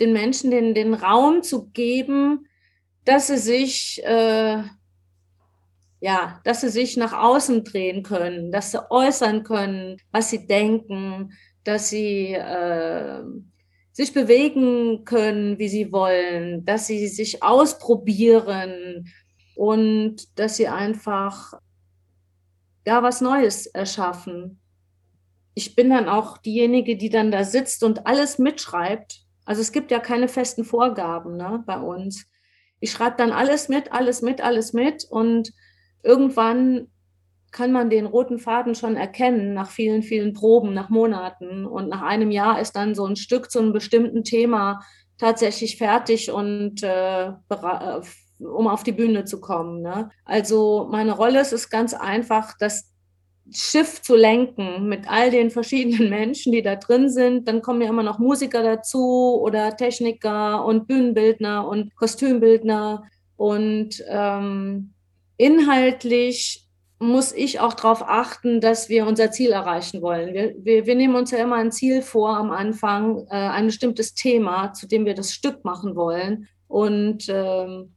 den 0.00 0.14
Menschen 0.14 0.50
den, 0.50 0.74
den 0.74 0.94
Raum 0.94 1.42
zu 1.42 1.66
geben, 1.68 2.46
dass 3.04 3.26
sie 3.26 3.36
sich, 3.36 4.02
äh, 4.04 4.62
ja, 6.00 6.40
dass 6.44 6.62
sie 6.62 6.70
sich 6.70 6.96
nach 6.96 7.12
außen 7.12 7.64
drehen 7.64 8.02
können, 8.02 8.50
dass 8.50 8.70
sie 8.70 8.90
äußern 8.90 9.44
können, 9.44 9.98
was 10.10 10.30
sie 10.30 10.46
denken, 10.46 11.32
dass 11.64 11.90
sie 11.90 12.32
äh, 12.32 13.22
sich 13.92 14.12
bewegen 14.12 15.04
können, 15.04 15.58
wie 15.58 15.68
sie 15.68 15.92
wollen, 15.92 16.64
dass 16.64 16.86
sie 16.86 17.08
sich 17.08 17.42
ausprobieren 17.42 19.06
und 19.56 20.38
dass 20.38 20.56
sie 20.56 20.68
einfach 20.68 21.54
ja 22.86 23.02
was 23.02 23.20
Neues 23.20 23.66
erschaffen. 23.66 24.60
Ich 25.54 25.74
bin 25.74 25.90
dann 25.90 26.08
auch 26.08 26.38
diejenige, 26.38 26.96
die 26.96 27.10
dann 27.10 27.30
da 27.30 27.44
sitzt 27.44 27.82
und 27.82 28.06
alles 28.06 28.38
mitschreibt. 28.38 29.20
Also 29.44 29.60
es 29.60 29.72
gibt 29.72 29.90
ja 29.90 29.98
keine 29.98 30.28
festen 30.28 30.64
Vorgaben 30.64 31.36
ne, 31.36 31.62
bei 31.66 31.78
uns. 31.78 32.26
Ich 32.78 32.92
schreibe 32.92 33.16
dann 33.18 33.32
alles 33.32 33.68
mit, 33.68 33.92
alles 33.92 34.22
mit, 34.22 34.40
alles 34.40 34.72
mit 34.72 35.04
und 35.04 35.52
irgendwann 36.02 36.88
kann 37.50 37.72
man 37.72 37.90
den 37.90 38.06
roten 38.06 38.38
Faden 38.38 38.74
schon 38.74 38.96
erkennen 38.96 39.54
nach 39.54 39.70
vielen, 39.70 40.02
vielen 40.02 40.32
Proben, 40.32 40.72
nach 40.72 40.88
Monaten. 40.88 41.66
Und 41.66 41.88
nach 41.88 42.02
einem 42.02 42.30
Jahr 42.30 42.60
ist 42.60 42.76
dann 42.76 42.94
so 42.94 43.04
ein 43.06 43.16
Stück 43.16 43.50
zu 43.50 43.58
einem 43.58 43.72
bestimmten 43.72 44.24
Thema 44.24 44.80
tatsächlich 45.18 45.76
fertig 45.76 46.30
und 46.30 46.82
äh, 46.82 47.28
äh, 47.28 48.00
um 48.38 48.68
auf 48.68 48.82
die 48.82 48.92
Bühne 48.92 49.24
zu 49.24 49.40
kommen. 49.40 49.82
Ne? 49.82 50.10
Also 50.24 50.88
meine 50.90 51.12
Rolle 51.12 51.40
ist 51.40 51.52
es 51.52 51.68
ganz 51.68 51.92
einfach, 51.92 52.54
das 52.58 52.90
Schiff 53.52 54.00
zu 54.00 54.14
lenken 54.14 54.88
mit 54.88 55.10
all 55.10 55.30
den 55.30 55.50
verschiedenen 55.50 56.08
Menschen, 56.10 56.52
die 56.52 56.62
da 56.62 56.76
drin 56.76 57.10
sind. 57.10 57.48
Dann 57.48 57.62
kommen 57.62 57.82
ja 57.82 57.88
immer 57.88 58.02
noch 58.02 58.18
Musiker 58.18 58.62
dazu 58.62 59.40
oder 59.42 59.76
Techniker 59.76 60.64
und 60.64 60.86
Bühnenbildner 60.86 61.66
und 61.66 61.94
Kostümbildner. 61.96 63.04
Und 63.36 64.04
ähm, 64.08 64.92
inhaltlich 65.36 66.69
muss 67.02 67.32
ich 67.32 67.60
auch 67.60 67.72
darauf 67.72 68.06
achten, 68.06 68.60
dass 68.60 68.90
wir 68.90 69.06
unser 69.06 69.30
Ziel 69.30 69.52
erreichen 69.52 70.02
wollen. 70.02 70.34
Wir, 70.34 70.54
wir, 70.58 70.84
wir 70.84 70.94
nehmen 70.94 71.16
uns 71.16 71.30
ja 71.30 71.38
immer 71.38 71.56
ein 71.56 71.72
Ziel 71.72 72.02
vor 72.02 72.36
am 72.36 72.50
Anfang, 72.50 73.26
äh, 73.30 73.36
ein 73.36 73.66
bestimmtes 73.66 74.12
Thema, 74.12 74.74
zu 74.74 74.86
dem 74.86 75.06
wir 75.06 75.14
das 75.14 75.32
Stück 75.32 75.64
machen 75.64 75.96
wollen. 75.96 76.46
Und 76.68 77.24
ähm, 77.30 77.94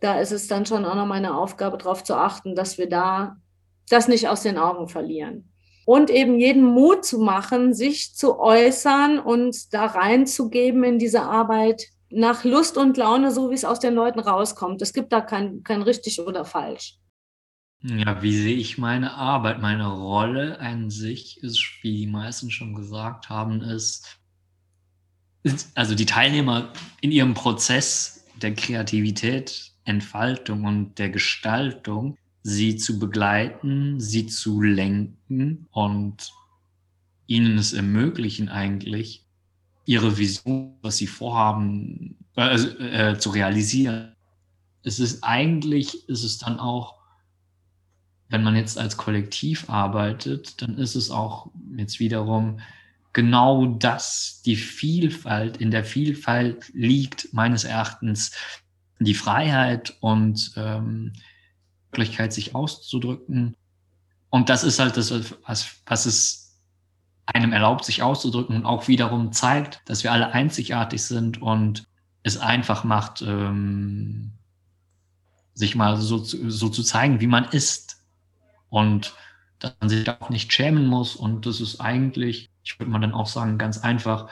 da 0.00 0.18
ist 0.20 0.32
es 0.32 0.48
dann 0.48 0.64
schon 0.64 0.86
auch 0.86 0.94
noch 0.94 1.06
meine 1.06 1.36
Aufgabe, 1.36 1.76
darauf 1.76 2.02
zu 2.02 2.16
achten, 2.16 2.54
dass 2.54 2.78
wir 2.78 2.88
da 2.88 3.36
das 3.90 4.08
nicht 4.08 4.26
aus 4.28 4.42
den 4.42 4.56
Augen 4.56 4.88
verlieren. 4.88 5.52
Und 5.84 6.08
eben 6.08 6.40
jeden 6.40 6.64
Mut 6.64 7.04
zu 7.04 7.18
machen, 7.18 7.74
sich 7.74 8.14
zu 8.14 8.40
äußern 8.40 9.18
und 9.18 9.74
da 9.74 9.84
reinzugeben 9.84 10.82
in 10.82 10.98
diese 10.98 11.22
Arbeit 11.22 11.88
nach 12.08 12.42
Lust 12.42 12.78
und 12.78 12.96
Laune, 12.96 13.30
so 13.32 13.50
wie 13.50 13.54
es 13.54 13.66
aus 13.66 13.80
den 13.80 13.94
Leuten 13.94 14.18
rauskommt. 14.18 14.80
Es 14.80 14.94
gibt 14.94 15.12
da 15.12 15.20
kein, 15.20 15.62
kein 15.62 15.82
richtig 15.82 16.20
oder 16.20 16.46
falsch. 16.46 16.98
Ja, 17.82 18.22
wie 18.22 18.36
sehe 18.36 18.56
ich 18.56 18.78
meine 18.78 19.14
Arbeit? 19.14 19.60
Meine 19.60 19.86
Rolle 19.86 20.58
an 20.60 20.90
sich 20.90 21.42
ist, 21.42 21.62
wie 21.82 21.98
die 21.98 22.06
meisten 22.06 22.50
schon 22.50 22.74
gesagt 22.74 23.28
haben, 23.28 23.60
ist, 23.60 24.18
also 25.74 25.94
die 25.94 26.06
Teilnehmer 26.06 26.72
in 27.00 27.12
ihrem 27.12 27.34
Prozess 27.34 28.24
der 28.42 28.54
Kreativität, 28.54 29.72
Entfaltung 29.84 30.64
und 30.64 30.98
der 30.98 31.10
Gestaltung, 31.10 32.16
sie 32.42 32.76
zu 32.76 32.98
begleiten, 32.98 34.00
sie 34.00 34.26
zu 34.26 34.60
lenken 34.60 35.66
und 35.70 36.32
ihnen 37.26 37.58
es 37.58 37.72
ermöglichen 37.72 38.48
eigentlich, 38.48 39.24
ihre 39.84 40.18
Vision, 40.18 40.76
was 40.82 40.96
sie 40.96 41.06
vorhaben, 41.06 42.16
äh, 42.36 42.54
äh, 42.56 43.18
zu 43.18 43.30
realisieren. 43.30 44.14
Es 44.82 44.98
ist 44.98 45.22
eigentlich, 45.22 46.08
ist 46.08 46.24
es 46.24 46.38
dann 46.38 46.58
auch 46.58 46.96
wenn 48.28 48.42
man 48.42 48.56
jetzt 48.56 48.78
als 48.78 48.96
Kollektiv 48.96 49.70
arbeitet, 49.70 50.60
dann 50.62 50.78
ist 50.78 50.94
es 50.94 51.10
auch 51.10 51.50
jetzt 51.76 52.00
wiederum 52.00 52.60
genau 53.12 53.66
das, 53.66 54.42
die 54.44 54.56
Vielfalt. 54.56 55.56
In 55.58 55.70
der 55.70 55.84
Vielfalt 55.84 56.70
liegt 56.74 57.32
meines 57.32 57.64
Erachtens 57.64 58.32
die 58.98 59.14
Freiheit 59.14 59.96
und 60.00 60.52
ähm, 60.56 61.12
Möglichkeit, 61.90 62.32
sich 62.32 62.54
auszudrücken. 62.54 63.56
Und 64.28 64.48
das 64.48 64.64
ist 64.64 64.78
halt 64.78 64.96
das, 64.96 65.12
was, 65.46 65.76
was 65.86 66.06
es 66.06 66.58
einem 67.26 67.52
erlaubt, 67.52 67.84
sich 67.84 68.02
auszudrücken 68.02 68.56
und 68.56 68.66
auch 68.66 68.88
wiederum 68.88 69.32
zeigt, 69.32 69.80
dass 69.86 70.04
wir 70.04 70.12
alle 70.12 70.32
einzigartig 70.32 71.02
sind 71.02 71.40
und 71.40 71.86
es 72.22 72.38
einfach 72.38 72.84
macht, 72.84 73.22
ähm, 73.22 74.32
sich 75.54 75.74
mal 75.74 75.96
so, 75.96 76.18
so 76.18 76.68
zu 76.68 76.82
zeigen, 76.82 77.20
wie 77.20 77.26
man 77.26 77.44
ist 77.44 77.85
und 78.68 79.14
dass 79.58 79.74
man 79.80 79.88
sich 79.88 80.08
auch 80.08 80.30
nicht 80.30 80.52
schämen 80.52 80.86
muss. 80.86 81.16
Und 81.16 81.46
das 81.46 81.60
ist 81.60 81.80
eigentlich, 81.80 82.50
ich 82.62 82.78
würde 82.78 82.90
mal 82.90 83.00
dann 83.00 83.14
auch 83.14 83.26
sagen, 83.26 83.58
ganz 83.58 83.78
einfach. 83.78 84.28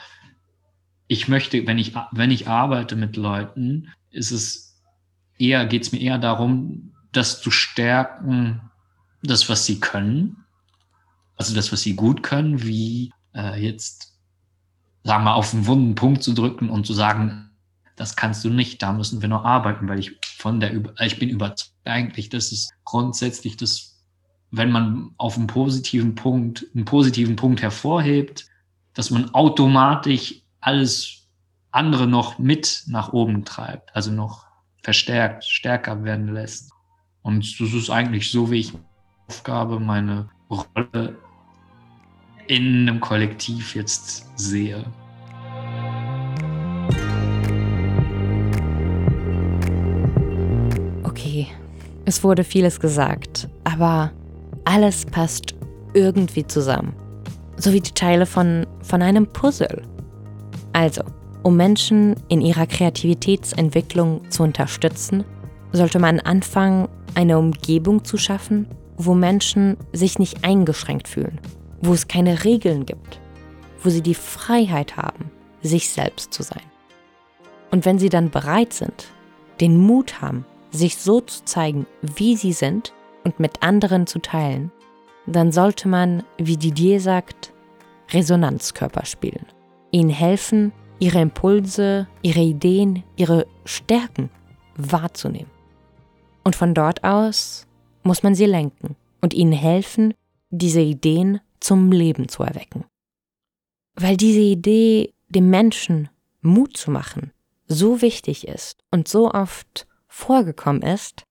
Ich 1.07 1.29
möchte, 1.29 1.67
wenn 1.67 1.79
ich, 1.79 1.95
wenn 2.13 2.31
ich 2.31 2.49
arbeite 2.49 2.97
mit 2.97 3.17
Leuten, 3.17 3.93
ist 4.11 4.31
es 4.31 4.83
eher, 5.39 5.67
geht 5.67 5.83
es 5.83 5.93
mir 5.93 6.01
eher 6.01 6.19
darum, 6.19 6.95
das 7.13 7.41
zu 7.41 7.51
stärken, 7.51 8.71
das, 9.23 9.49
was 9.49 9.67
sie 9.67 9.81
können. 9.81 10.45
Also 11.37 11.55
das, 11.55 11.73
was 11.73 11.83
sie 11.83 11.95
gut 11.95 12.23
können, 12.23 12.63
wie 12.63 13.13
äh, 13.35 13.61
jetzt, 13.61 14.19
sagen 15.03 15.25
wir, 15.25 15.35
auf 15.35 15.53
einen 15.53 15.67
wunden 15.67 15.95
Punkt 15.95 16.23
zu 16.23 16.33
drücken 16.33 16.71
und 16.71 16.87
zu 16.87 16.95
sagen, 16.95 17.51
das 17.97 18.17
kannst 18.17 18.45
du 18.45 18.51
nicht, 18.51 18.83
da 18.83 18.93
müssen 18.93 19.23
wir 19.23 19.29
noch 19.29 19.45
arbeiten, 19.45 19.89
weil 19.89 19.99
ich 19.99 20.19
von 20.37 20.61
der, 20.61 20.73
ich 21.01 21.19
bin 21.19 21.29
überzeugt 21.29 21.73
eigentlich, 21.85 22.29
dass 22.29 22.51
es 22.51 22.71
grundsätzlich 22.85 23.57
das 23.57 23.94
wenn 24.57 24.71
man 24.71 25.11
auf 25.17 25.37
einen 25.37 25.49
positiven 25.49 26.15
Punkt, 26.15 26.67
einen 26.75 26.85
positiven 26.85 27.35
Punkt 27.35 27.61
hervorhebt, 27.61 28.47
dass 28.95 29.11
man 29.11 29.35
automatisch 29.35 30.43
alles 30.61 31.27
andere 31.73 32.07
noch 32.07 32.39
mit 32.39 32.85
nach 32.87 33.13
oben 33.13 33.45
treibt, 33.45 33.95
also 33.97 34.13
noch 34.13 34.47
verstärkt, 34.83 35.45
stärker 35.45 36.05
werden 36.05 36.33
lässt. 36.33 36.71
Und 37.23 37.61
das 37.61 37.73
ist 37.73 37.91
eigentlich 37.91 38.31
so, 38.31 38.51
wie 38.51 38.61
ich 38.61 38.73
Aufgabe, 39.27 39.81
meine 39.81 40.29
Rolle 40.49 41.17
in 42.47 42.89
einem 42.89 43.01
Kollektiv 43.01 43.75
jetzt 43.75 44.31
sehe. 44.39 44.85
Okay, 51.03 51.49
es 52.05 52.23
wurde 52.23 52.45
vieles 52.45 52.79
gesagt, 52.79 53.49
aber 53.65 54.13
alles 54.65 55.05
passt 55.05 55.55
irgendwie 55.95 56.47
zusammen. 56.47 56.95
So 57.57 57.73
wie 57.73 57.81
die 57.81 57.93
Teile 57.93 58.27
von, 58.27 58.67
von 58.83 59.03
einem 59.03 59.27
Puzzle. 59.27 59.83
Also, 60.73 61.03
um 61.43 61.57
Menschen 61.57 62.17
in 62.29 62.41
ihrer 62.41 62.67
Kreativitätsentwicklung 62.67 64.29
zu 64.31 64.43
unterstützen, 64.43 65.25
sollte 65.73 65.99
man 65.99 66.21
anfangen, 66.21 66.89
eine 67.15 67.39
Umgebung 67.39 68.05
zu 68.05 68.17
schaffen, 68.17 68.67
wo 68.97 69.15
Menschen 69.15 69.77
sich 69.93 70.19
nicht 70.19 70.45
eingeschränkt 70.45 71.09
fühlen, 71.09 71.41
wo 71.81 71.93
es 71.93 72.09
keine 72.09 72.45
Regeln 72.45 72.87
gibt, 72.87 73.21
wo 73.83 73.91
sie 73.91 74.03
die 74.03 74.15
Freiheit 74.15 74.97
haben, 74.97 75.31
sich 75.63 75.91
selbst 75.91 76.33
zu 76.33 76.43
sein. 76.43 76.63
Und 77.71 77.85
wenn 77.85 77.99
sie 77.99 78.09
dann 78.09 78.31
bereit 78.31 78.73
sind, 78.73 79.09
den 79.61 79.77
Mut 79.77 80.21
haben, 80.21 80.45
sich 80.71 80.97
so 80.97 81.21
zu 81.21 81.45
zeigen, 81.45 81.87
wie 82.03 82.37
sie 82.37 82.53
sind, 82.53 82.93
und 83.25 83.41
mit 83.41 83.63
anderen 83.63 84.07
zu 84.07 84.21
teilen, 84.21 84.71
dann 85.27 85.53
sollte 85.53 85.89
man, 85.89 86.23
wie 86.39 86.57
Didier 86.57 87.01
sagt, 87.01 87.53
Resonanzkörper 88.11 89.07
spielen. 89.07 89.47
Ihnen 89.91 90.11
helfen, 90.11 90.73
ihre 90.99 91.21
Impulse, 91.21 92.07
ihre 92.23 92.41
Ideen, 92.41 93.03
ihre 93.17 93.47
Stärken 93.65 94.31
wahrzunehmen. 94.77 95.51
Und 96.45 96.57
von 96.57 96.75
dort 96.75 97.05
aus 97.05 97.67
muss 98.03 98.23
man 98.23 98.35
sie 98.35 98.47
lenken 98.47 98.97
und 99.23 99.33
ihnen 99.33 99.53
helfen, 99.53 100.15
diese 100.51 100.81
Ideen 100.81 101.41
zum 101.61 101.91
Leben 101.91 102.29
zu 102.29 102.43
erwecken. 102.43 102.85
Weil 103.95 104.17
diese 104.17 104.41
Idee, 104.41 105.15
dem 105.29 105.49
Menschen 105.49 106.11
Mut 106.43 106.77
zu 106.77 106.91
machen, 106.91 107.33
so 107.67 108.03
wichtig 108.03 108.47
ist 108.47 108.85
und 108.91 109.09
so 109.09 109.31
oft 109.31 109.87
vorgekommen 110.07 110.83
ist, 110.83 111.25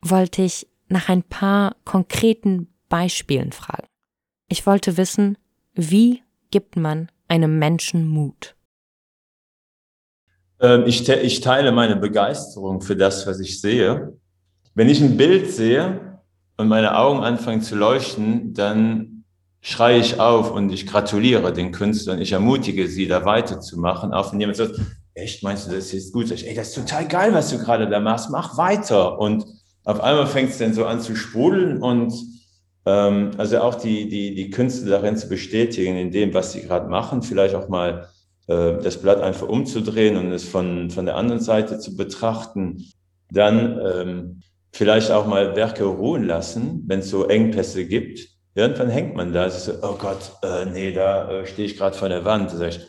wollte 0.00 0.42
ich 0.42 0.68
nach 0.92 1.08
ein 1.08 1.22
paar 1.22 1.76
konkreten 1.84 2.68
Beispielen 2.88 3.52
fragen. 3.52 3.88
Ich 4.48 4.66
wollte 4.66 4.96
wissen, 4.96 5.38
wie 5.74 6.22
gibt 6.50 6.76
man 6.76 7.08
einem 7.28 7.58
Menschen 7.58 8.06
Mut? 8.06 8.54
Ähm, 10.60 10.84
ich, 10.86 11.04
te 11.04 11.14
ich 11.14 11.40
teile 11.40 11.72
meine 11.72 11.96
Begeisterung 11.96 12.82
für 12.82 12.94
das, 12.94 13.26
was 13.26 13.40
ich 13.40 13.60
sehe. 13.60 14.18
Wenn 14.74 14.88
ich 14.88 15.00
ein 15.00 15.16
Bild 15.16 15.50
sehe 15.50 16.20
und 16.56 16.68
meine 16.68 16.96
Augen 16.96 17.24
anfangen 17.24 17.62
zu 17.62 17.74
leuchten, 17.74 18.52
dann 18.52 19.24
schreie 19.62 19.98
ich 19.98 20.20
auf 20.20 20.50
und 20.52 20.70
ich 20.70 20.86
gratuliere 20.86 21.52
den 21.52 21.72
Künstlern. 21.72 22.20
Ich 22.20 22.32
ermutige 22.32 22.88
sie, 22.88 23.06
da 23.06 23.24
weiterzumachen. 23.24 24.12
Auch 24.12 24.32
wenn 24.32 24.40
jemand 24.40 24.56
sagt, 24.56 24.78
echt, 25.14 25.42
meinst 25.42 25.66
du, 25.66 25.74
das 25.74 25.94
ist 25.94 26.12
gut? 26.12 26.30
Ich, 26.30 26.46
ey, 26.46 26.54
das 26.54 26.68
ist 26.68 26.74
total 26.74 27.08
geil, 27.08 27.32
was 27.32 27.50
du 27.50 27.58
gerade 27.58 27.88
da 27.88 28.00
machst. 28.00 28.28
Mach 28.30 28.58
weiter. 28.58 29.18
Und 29.18 29.46
auf 29.84 30.00
einmal 30.00 30.26
fängt 30.26 30.50
es 30.50 30.58
dann 30.58 30.74
so 30.74 30.84
an 30.84 31.00
zu 31.00 31.16
sprudeln 31.16 31.82
und 31.82 32.12
ähm, 32.86 33.32
also 33.38 33.60
auch 33.60 33.74
die, 33.74 34.08
die, 34.08 34.34
die 34.34 34.50
Künstler 34.50 34.90
darin 34.90 35.16
zu 35.16 35.28
bestätigen, 35.28 35.96
in 35.96 36.10
dem, 36.10 36.34
was 36.34 36.52
sie 36.52 36.62
gerade 36.62 36.88
machen, 36.88 37.22
vielleicht 37.22 37.54
auch 37.54 37.68
mal 37.68 38.08
äh, 38.48 38.78
das 38.82 38.98
Blatt 38.98 39.20
einfach 39.20 39.48
umzudrehen 39.48 40.16
und 40.16 40.32
es 40.32 40.44
von, 40.44 40.90
von 40.90 41.06
der 41.06 41.16
anderen 41.16 41.40
Seite 41.40 41.78
zu 41.78 41.96
betrachten. 41.96 42.84
Dann 43.30 43.80
ähm, 43.80 44.42
vielleicht 44.72 45.10
auch 45.10 45.26
mal 45.26 45.56
Werke 45.56 45.84
ruhen 45.84 46.24
lassen, 46.24 46.84
wenn 46.86 47.00
es 47.00 47.10
so 47.10 47.26
Engpässe 47.26 47.86
gibt. 47.86 48.28
Irgendwann 48.54 48.90
hängt 48.90 49.16
man 49.16 49.32
da, 49.32 49.48
so, 49.48 49.72
oh 49.82 49.96
Gott, 49.98 50.32
äh, 50.42 50.66
nee, 50.66 50.92
da 50.92 51.30
äh, 51.30 51.46
stehe 51.46 51.66
ich 51.66 51.76
gerade 51.76 51.96
vor 51.96 52.08
der 52.08 52.24
Wand. 52.24 52.52
Da 52.52 52.66
ich, 52.66 52.80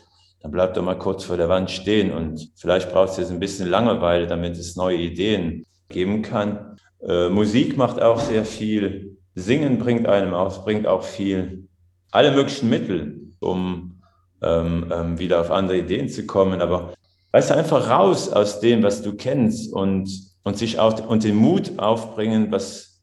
dann 0.42 0.50
bleib 0.50 0.74
doch 0.74 0.82
mal 0.82 0.98
kurz 0.98 1.24
vor 1.24 1.38
der 1.38 1.48
Wand 1.48 1.70
stehen 1.70 2.12
und 2.12 2.50
vielleicht 2.56 2.92
brauchst 2.92 3.16
du 3.16 3.22
jetzt 3.22 3.30
ein 3.30 3.40
bisschen 3.40 3.68
Langeweile, 3.68 4.26
damit 4.26 4.58
es 4.58 4.76
neue 4.76 4.98
Ideen 4.98 5.64
geben 5.88 6.20
kann. 6.20 6.73
Äh, 7.06 7.28
Musik 7.28 7.76
macht 7.76 8.00
auch 8.00 8.18
sehr 8.18 8.44
viel. 8.44 9.18
Singen 9.34 9.78
bringt 9.78 10.06
einem 10.06 10.32
auch, 10.32 10.64
bringt 10.64 10.86
auch 10.86 11.02
viel. 11.02 11.68
Alle 12.10 12.32
möglichen 12.32 12.70
Mittel, 12.70 13.32
um 13.40 14.00
ähm, 14.42 14.90
ähm, 14.92 15.18
wieder 15.18 15.40
auf 15.40 15.50
andere 15.50 15.78
Ideen 15.78 16.08
zu 16.08 16.26
kommen. 16.26 16.60
Aber 16.60 16.94
weißt 17.32 17.50
du, 17.50 17.56
einfach 17.56 17.90
raus 17.90 18.30
aus 18.30 18.60
dem, 18.60 18.82
was 18.82 19.02
du 19.02 19.16
kennst 19.16 19.72
und, 19.72 20.08
und 20.44 20.56
sich 20.56 20.78
auch 20.78 21.06
und 21.06 21.24
den 21.24 21.36
Mut 21.36 21.78
aufbringen, 21.78 22.50
was 22.50 23.02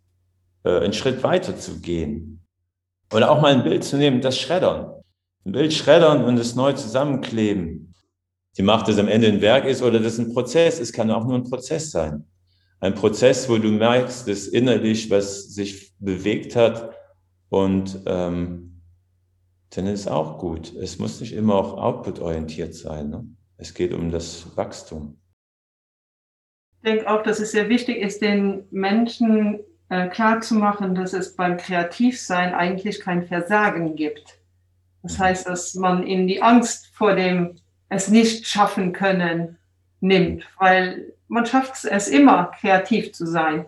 äh, 0.63 0.79
einen 0.79 0.93
Schritt 0.93 1.21
weiter 1.23 1.57
zu 1.57 1.79
gehen. 1.79 2.43
Oder 3.13 3.29
auch 3.29 3.41
mal 3.41 3.53
ein 3.53 3.63
Bild 3.63 3.83
zu 3.83 3.97
nehmen, 3.97 4.21
das 4.21 4.39
Schreddern. 4.39 4.93
Ein 5.45 5.51
Bild 5.51 5.73
schreddern 5.73 6.23
und 6.23 6.37
es 6.37 6.55
neu 6.55 6.73
zusammenkleben. 6.73 7.93
Die 8.57 8.61
Macht, 8.61 8.87
dass 8.87 8.97
am 8.97 9.07
Ende 9.07 9.27
ein 9.27 9.41
Werk 9.41 9.65
ist 9.65 9.81
oder 9.81 9.99
das 9.99 10.17
ein 10.17 10.33
Prozess 10.33 10.79
ist, 10.79 10.93
kann 10.93 11.11
auch 11.11 11.25
nur 11.25 11.35
ein 11.35 11.43
Prozess 11.43 11.91
sein 11.91 12.25
ein 12.81 12.95
Prozess, 12.95 13.47
wo 13.47 13.57
du 13.57 13.71
merkst, 13.71 14.27
dass 14.27 14.47
innerlich 14.47 15.09
was 15.09 15.53
sich 15.53 15.93
bewegt 15.99 16.55
hat 16.55 16.93
und 17.49 18.01
ähm, 18.07 18.81
dann 19.69 19.87
ist 19.87 20.01
es 20.01 20.07
auch 20.07 20.39
gut. 20.39 20.73
Es 20.75 20.99
muss 20.99 21.21
nicht 21.21 21.33
immer 21.33 21.55
auch 21.55 21.77
output-orientiert 21.77 22.73
sein. 22.73 23.09
Ne? 23.09 23.25
Es 23.57 23.73
geht 23.73 23.93
um 23.93 24.11
das 24.11 24.57
Wachstum. 24.57 25.17
Ich 26.77 26.89
denke 26.89 27.09
auch, 27.09 27.23
dass 27.23 27.39
es 27.39 27.51
sehr 27.51 27.69
wichtig 27.69 27.97
ist, 27.97 28.21
den 28.21 28.65
Menschen 28.71 29.59
äh, 29.89 30.07
klarzumachen, 30.09 30.95
dass 30.95 31.13
es 31.13 31.35
beim 31.35 31.57
Kreativsein 31.57 32.53
eigentlich 32.53 32.99
kein 32.99 33.27
Versagen 33.27 33.95
gibt. 33.95 34.39
Das 35.03 35.19
heißt, 35.19 35.47
dass 35.47 35.75
man 35.75 36.05
ihnen 36.05 36.27
die 36.27 36.41
Angst 36.41 36.87
vor 36.93 37.15
dem 37.15 37.55
es 37.89 38.07
nicht 38.07 38.47
schaffen 38.47 38.93
können 38.93 39.57
nimmt, 39.99 40.45
weil 40.57 41.13
man 41.31 41.45
schafft 41.45 41.85
es 41.85 42.07
immer, 42.09 42.51
kreativ 42.59 43.13
zu 43.13 43.25
sein. 43.25 43.65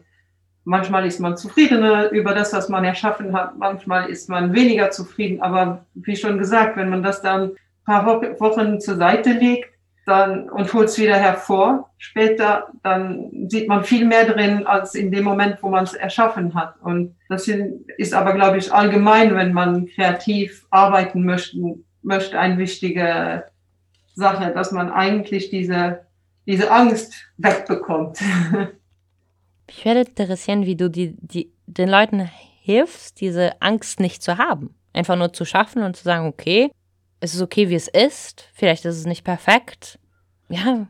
Manchmal 0.65 1.05
ist 1.05 1.21
man 1.21 1.37
zufriedener 1.37 2.09
über 2.11 2.33
das, 2.33 2.51
was 2.51 2.67
man 2.67 2.83
erschaffen 2.83 3.33
hat, 3.33 3.57
manchmal 3.57 4.09
ist 4.09 4.29
man 4.29 4.53
weniger 4.53 4.91
zufrieden, 4.91 5.41
aber 5.41 5.85
wie 5.93 6.17
schon 6.17 6.37
gesagt, 6.37 6.75
wenn 6.75 6.89
man 6.89 7.03
das 7.03 7.21
dann 7.21 7.51
ein 7.51 7.55
paar 7.85 8.05
Wochen 8.05 8.81
zur 8.81 8.97
Seite 8.97 9.31
legt 9.31 9.69
dann, 10.05 10.49
und 10.49 10.73
holt 10.73 10.89
es 10.89 10.99
wieder 10.99 11.15
hervor, 11.15 11.89
später, 11.97 12.67
dann 12.83 13.47
sieht 13.47 13.69
man 13.69 13.85
viel 13.85 14.05
mehr 14.05 14.25
drin 14.25 14.67
als 14.67 14.93
in 14.93 15.11
dem 15.11 15.23
Moment, 15.23 15.59
wo 15.61 15.69
man 15.69 15.85
es 15.85 15.93
erschaffen 15.93 16.53
hat. 16.55 16.75
Und 16.81 17.15
das 17.29 17.47
ist 17.47 18.13
aber, 18.13 18.33
glaube 18.33 18.57
ich, 18.57 18.73
allgemein, 18.73 19.33
wenn 19.35 19.53
man 19.53 19.87
kreativ 19.87 20.65
arbeiten 20.69 21.23
möchte, 21.23 21.57
möchte 22.01 22.37
eine 22.37 22.57
wichtige 22.57 23.45
Sache, 24.15 24.51
dass 24.53 24.73
man 24.73 24.91
eigentlich 24.91 25.49
diese 25.49 26.01
diese 26.45 26.71
Angst 26.71 27.13
wegbekommt. 27.37 28.19
Mich 29.67 29.85
würde 29.85 30.01
interessieren, 30.01 30.65
wie 30.65 30.75
du 30.75 30.89
die, 30.89 31.15
die, 31.19 31.51
den 31.65 31.89
Leuten 31.89 32.29
hilfst, 32.61 33.21
diese 33.21 33.61
Angst 33.61 33.99
nicht 33.99 34.21
zu 34.21 34.37
haben. 34.37 34.75
Einfach 34.93 35.15
nur 35.15 35.33
zu 35.33 35.45
schaffen 35.45 35.83
und 35.83 35.95
zu 35.95 36.03
sagen, 36.03 36.27
okay, 36.27 36.71
es 37.19 37.33
ist 37.33 37.41
okay, 37.41 37.69
wie 37.69 37.75
es 37.75 37.87
ist. 37.87 38.49
Vielleicht 38.53 38.85
ist 38.85 38.97
es 38.97 39.05
nicht 39.05 39.23
perfekt. 39.23 39.99
Ja. 40.49 40.87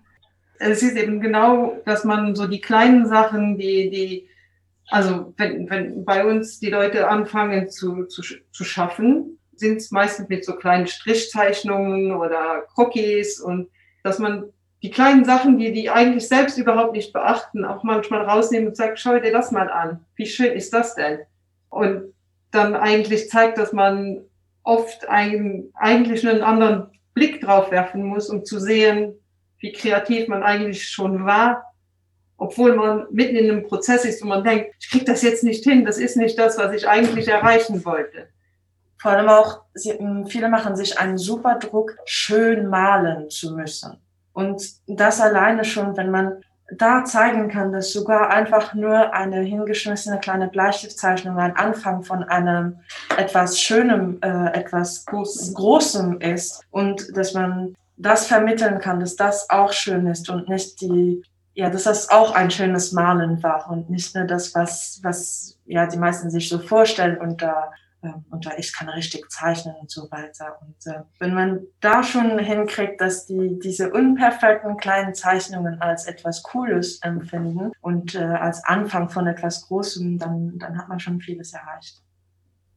Es 0.60 0.82
ist 0.82 0.96
eben 0.96 1.20
genau, 1.20 1.78
dass 1.86 2.04
man 2.04 2.36
so 2.36 2.48
die 2.48 2.62
kleinen 2.62 3.08
Sachen, 3.08 3.58
die, 3.58 3.90
die, 3.90 4.28
also 4.90 5.34
wenn, 5.38 5.70
wenn 5.70 6.06
bei 6.06 6.26
uns 6.26 6.60
die 6.60 6.70
Leute 6.70 7.08
anfangen 7.08 7.70
zu, 7.70 8.06
zu, 8.06 8.22
zu 8.22 8.64
schaffen, 8.64 9.40
sind 9.56 9.78
es 9.78 9.92
meistens 9.92 10.30
mit 10.30 10.46
so 10.46 10.56
kleinen 10.56 10.88
Strichzeichnungen 10.88 12.14
oder 12.14 12.64
Cookies 12.76 13.40
und 13.40 13.70
dass 14.04 14.20
man 14.20 14.53
die 14.84 14.92
kleinen 14.92 15.24
Sachen, 15.24 15.58
die 15.58 15.72
die 15.72 15.90
eigentlich 15.90 16.28
selbst 16.28 16.58
überhaupt 16.58 16.92
nicht 16.92 17.14
beachten, 17.14 17.64
auch 17.64 17.84
manchmal 17.84 18.26
rausnehmen 18.26 18.68
und 18.68 18.76
sagt, 18.76 19.00
schau 19.00 19.18
dir 19.18 19.32
das 19.32 19.52
mal 19.52 19.72
an. 19.72 20.06
Wie 20.16 20.26
schön 20.26 20.52
ist 20.52 20.74
das 20.74 20.96
denn? 20.96 21.20
Und 21.70 22.14
dann 22.52 22.76
eigentlich 22.76 23.30
zeigt, 23.30 23.58
dass 23.58 23.72
man 23.72 24.26
oft 24.62 25.08
ein, 25.08 25.70
eigentlich 25.74 26.28
einen 26.28 26.42
anderen 26.42 26.92
Blick 27.14 27.40
drauf 27.42 27.72
werfen 27.72 28.04
muss, 28.04 28.30
um 28.30 28.44
zu 28.44 28.60
sehen, 28.60 29.14
wie 29.60 29.72
kreativ 29.72 30.28
man 30.28 30.44
eigentlich 30.44 30.90
schon 30.90 31.26
war, 31.26 31.64
obwohl 32.36 32.76
man 32.76 33.08
mitten 33.10 33.38
in 33.38 33.50
einem 33.50 33.64
Prozess 33.64 34.04
ist 34.04 34.22
und 34.22 34.28
man 34.28 34.44
denkt, 34.44 34.76
ich 34.82 34.90
krieg 34.90 35.06
das 35.06 35.22
jetzt 35.22 35.46
nicht 35.46 35.64
hin, 35.64 35.86
das 35.86 35.98
ist 35.98 36.18
nicht 36.18 36.38
das, 36.38 36.58
was 36.58 36.74
ich 36.74 36.90
eigentlich 36.90 37.30
erreichen 37.30 37.86
wollte. 37.86 38.28
Vor 38.98 39.12
allem 39.12 39.30
auch, 39.30 39.62
viele 40.28 40.50
machen 40.50 40.76
sich 40.76 41.00
einen 41.00 41.18
super 41.18 41.56
Druck, 41.56 41.96
schön 42.04 42.68
malen 42.68 43.30
zu 43.30 43.56
müssen. 43.56 44.03
Und 44.34 44.64
das 44.88 45.22
alleine 45.22 45.64
schon, 45.64 45.96
wenn 45.96 46.12
man 46.12 46.44
da 46.78 47.06
zeigen 47.06 47.50
kann, 47.50 47.72
dass 47.72 47.92
sogar 47.92 48.30
einfach 48.30 48.74
nur 48.74 49.14
eine 49.14 49.42
hingeschmissene 49.42 50.20
kleine 50.20 50.48
Bleistiftzeichnung 50.48 51.38
ein 51.38 51.56
Anfang 51.56 52.04
von 52.04 52.24
einem 52.24 52.80
etwas 53.18 53.60
Schönem, 53.60 54.20
äh, 54.22 54.54
etwas 54.54 55.06
Groß, 55.06 55.54
Großem 55.54 56.20
ist 56.20 56.66
und 56.72 57.16
dass 57.16 57.34
man 57.34 57.76
das 57.98 58.26
vermitteln 58.26 58.80
kann, 58.80 59.00
dass 59.00 59.16
das 59.16 59.50
auch 59.50 59.72
schön 59.72 60.08
ist 60.08 60.30
und 60.30 60.50
nicht 60.50 60.82
die, 60.82 61.24
ja, 61.54 61.70
dass 61.70 61.84
das 61.84 62.10
auch 62.10 62.34
ein 62.34 62.50
schönes 62.50 62.92
Malen 62.92 63.44
war 63.44 63.70
und 63.70 63.90
nicht 63.90 64.16
nur 64.16 64.26
das, 64.26 64.56
was, 64.56 65.00
was 65.04 65.58
ja 65.66 65.86
die 65.86 65.98
meisten 65.98 66.32
sich 66.32 66.50
so 66.50 66.58
vorstellen 66.58 67.18
unter 67.18 67.72
ähm, 68.04 68.26
und 68.30 68.48
ich 68.58 68.74
kann 68.74 68.90
richtig 68.90 69.30
zeichnen 69.32 69.76
und 69.80 69.90
so 69.90 70.10
weiter. 70.12 70.58
Und 70.62 70.92
äh, 70.92 71.02
wenn 71.20 71.34
man 71.34 71.62
da 71.80 72.04
schon 72.04 72.38
hinkriegt, 72.40 73.00
dass 73.02 73.26
die 73.26 73.60
diese 73.60 73.92
unperfekten 73.92 74.78
kleinen 74.78 75.14
Zeichnungen 75.14 75.82
als 75.82 76.06
etwas 76.06 76.44
Cooles 76.44 77.00
empfinden 77.02 77.72
und 77.82 78.16
äh, 78.16 78.20
als 78.20 78.64
Anfang 78.66 79.10
von 79.10 79.28
etwas 79.28 79.68
Großem, 79.68 80.18
dann, 80.20 80.58
dann 80.60 80.78
hat 80.78 80.90
man 80.90 81.00
schon 81.00 81.22
vieles 81.22 81.54
erreicht. 81.54 82.02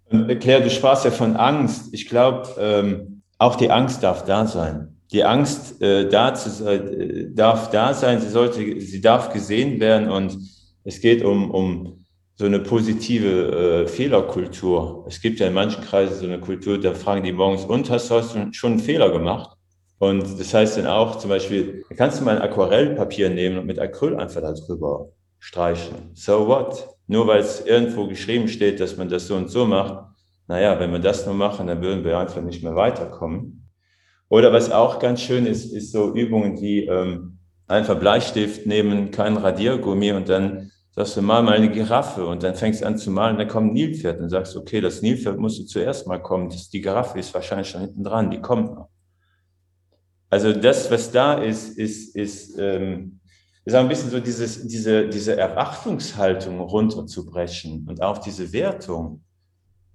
Claire, 0.08 0.62
du 0.62 0.70
sprachst 0.70 1.04
ja 1.04 1.10
von 1.10 1.36
Angst. 1.36 1.92
Ich 1.92 2.08
glaube, 2.08 2.48
ähm, 2.58 3.22
auch 3.38 3.56
die 3.56 3.70
Angst 3.70 4.02
darf 4.02 4.24
da 4.24 4.46
sein. 4.46 4.96
Die 5.12 5.24
Angst 5.24 5.80
äh, 5.82 6.08
da 6.08 6.32
äh, 6.32 7.32
darf 7.32 7.70
da 7.70 7.94
sein, 7.94 8.20
sie, 8.20 8.28
sollte, 8.28 8.80
sie 8.80 9.00
darf 9.00 9.32
gesehen 9.32 9.80
werden 9.80 10.08
und 10.08 10.38
es 10.84 11.00
geht 11.00 11.24
um, 11.24 11.50
um 11.50 12.05
so 12.36 12.46
eine 12.46 12.60
positive 12.60 13.84
äh, 13.84 13.88
Fehlerkultur. 13.88 15.04
Es 15.08 15.20
gibt 15.20 15.40
ja 15.40 15.48
in 15.48 15.54
manchen 15.54 15.82
Kreisen 15.82 16.16
so 16.16 16.26
eine 16.26 16.38
Kultur, 16.38 16.78
da 16.78 16.94
fragen 16.94 17.24
die 17.24 17.32
morgens, 17.32 17.64
und 17.64 17.90
hast 17.90 18.10
du 18.10 18.52
schon 18.52 18.72
einen 18.72 18.80
Fehler 18.80 19.10
gemacht? 19.10 19.56
Und 19.98 20.38
das 20.38 20.52
heißt 20.52 20.76
dann 20.76 20.86
auch 20.86 21.18
zum 21.18 21.30
Beispiel, 21.30 21.84
kannst 21.96 22.20
du 22.20 22.24
mal 22.24 22.36
ein 22.36 22.42
Aquarellpapier 22.42 23.30
nehmen 23.30 23.58
und 23.58 23.66
mit 23.66 23.78
Acryl 23.78 24.16
einfach 24.16 24.42
da 24.42 24.52
drüber 24.52 25.08
streichen. 25.38 26.10
So 26.14 26.46
what? 26.46 26.96
nur 27.06 27.26
weil 27.26 27.40
es 27.40 27.64
irgendwo 27.64 28.06
geschrieben 28.06 28.48
steht, 28.48 28.80
dass 28.80 28.96
man 28.96 29.08
das 29.08 29.26
so 29.26 29.36
und 29.36 29.48
so 29.48 29.64
macht, 29.64 30.04
naja, 30.48 30.78
wenn 30.78 30.92
wir 30.92 30.98
das 30.98 31.26
nur 31.26 31.34
machen, 31.34 31.66
dann 31.66 31.82
würden 31.82 32.04
wir 32.04 32.18
einfach 32.18 32.42
nicht 32.42 32.62
mehr 32.62 32.76
weiterkommen. 32.76 33.68
Oder 34.28 34.52
was 34.52 34.70
auch 34.70 34.98
ganz 34.98 35.20
schön 35.22 35.46
ist, 35.46 35.72
ist 35.72 35.92
so 35.92 36.14
Übungen 36.14 36.60
wie 36.60 36.84
ähm, 36.86 37.38
einfach 37.68 37.98
Bleistift 37.98 38.66
nehmen, 38.66 39.10
kein 39.10 39.36
Radiergummi 39.36 40.12
und 40.12 40.28
dann 40.28 40.70
sagst 40.96 41.16
du, 41.18 41.22
mal 41.22 41.42
mal 41.42 41.56
eine 41.56 41.70
Giraffe 41.70 42.26
und 42.26 42.42
dann 42.42 42.54
fängst 42.54 42.80
du 42.80 42.86
an 42.86 42.96
zu 42.96 43.10
malen, 43.10 43.36
dann 43.36 43.48
kommt 43.48 43.70
ein 43.70 43.74
Nilpferd 43.74 44.18
und 44.18 44.30
sagst, 44.30 44.56
okay, 44.56 44.80
das 44.80 45.02
Nilpferd 45.02 45.38
musst 45.38 45.58
du 45.58 45.64
zuerst 45.64 46.06
mal 46.06 46.22
kommen, 46.22 46.48
das, 46.48 46.70
die 46.70 46.80
Giraffe 46.80 47.18
ist 47.18 47.34
wahrscheinlich 47.34 47.68
schon 47.68 47.82
hinten 47.82 48.02
dran, 48.02 48.30
die 48.30 48.40
kommt 48.40 48.74
noch. 48.74 48.88
Also 50.30 50.52
das, 50.52 50.90
was 50.90 51.12
da 51.12 51.34
ist, 51.34 51.78
ist, 51.78 52.16
ist, 52.16 52.58
ähm, 52.58 53.20
ist 53.64 53.74
auch 53.74 53.80
ein 53.80 53.88
bisschen 53.88 54.10
so 54.10 54.20
dieses, 54.20 54.66
diese, 54.66 55.08
diese 55.08 55.36
Erwartungshaltung 55.36 56.60
runterzubrechen 56.60 57.86
und 57.88 58.02
auch 58.02 58.18
diese 58.18 58.52
Wertung. 58.52 59.22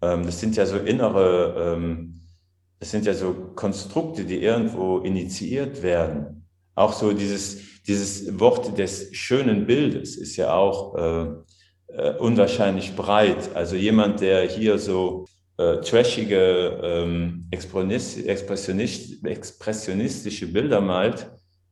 Ähm, 0.01 0.25
das 0.25 0.39
sind 0.39 0.55
ja 0.55 0.65
so 0.65 0.77
innere, 0.77 1.75
ähm, 1.75 2.21
das 2.79 2.91
sind 2.91 3.05
ja 3.05 3.13
so 3.13 3.33
Konstrukte, 3.55 4.23
die 4.23 4.41
irgendwo 4.41 4.99
initiiert 4.99 5.81
werden. 5.81 6.40
Auch 6.75 6.93
so 6.93 7.13
dieses, 7.13 7.81
dieses 7.87 8.39
Wort 8.39 8.77
des 8.77 9.15
schönen 9.15 9.65
Bildes 9.65 10.15
ist 10.15 10.37
ja 10.37 10.53
auch 10.53 10.95
äh, 10.95 11.27
äh, 11.93 12.15
unwahrscheinlich 12.17 12.95
breit. 12.95 13.55
Also 13.55 13.75
jemand, 13.75 14.21
der 14.21 14.47
hier 14.47 14.77
so 14.77 15.25
äh, 15.57 15.77
trashige, 15.81 16.79
ähm, 16.83 17.47
expressionist, 17.51 19.25
expressionistische 19.25 20.47
Bilder 20.47 20.81
malt, 20.81 21.29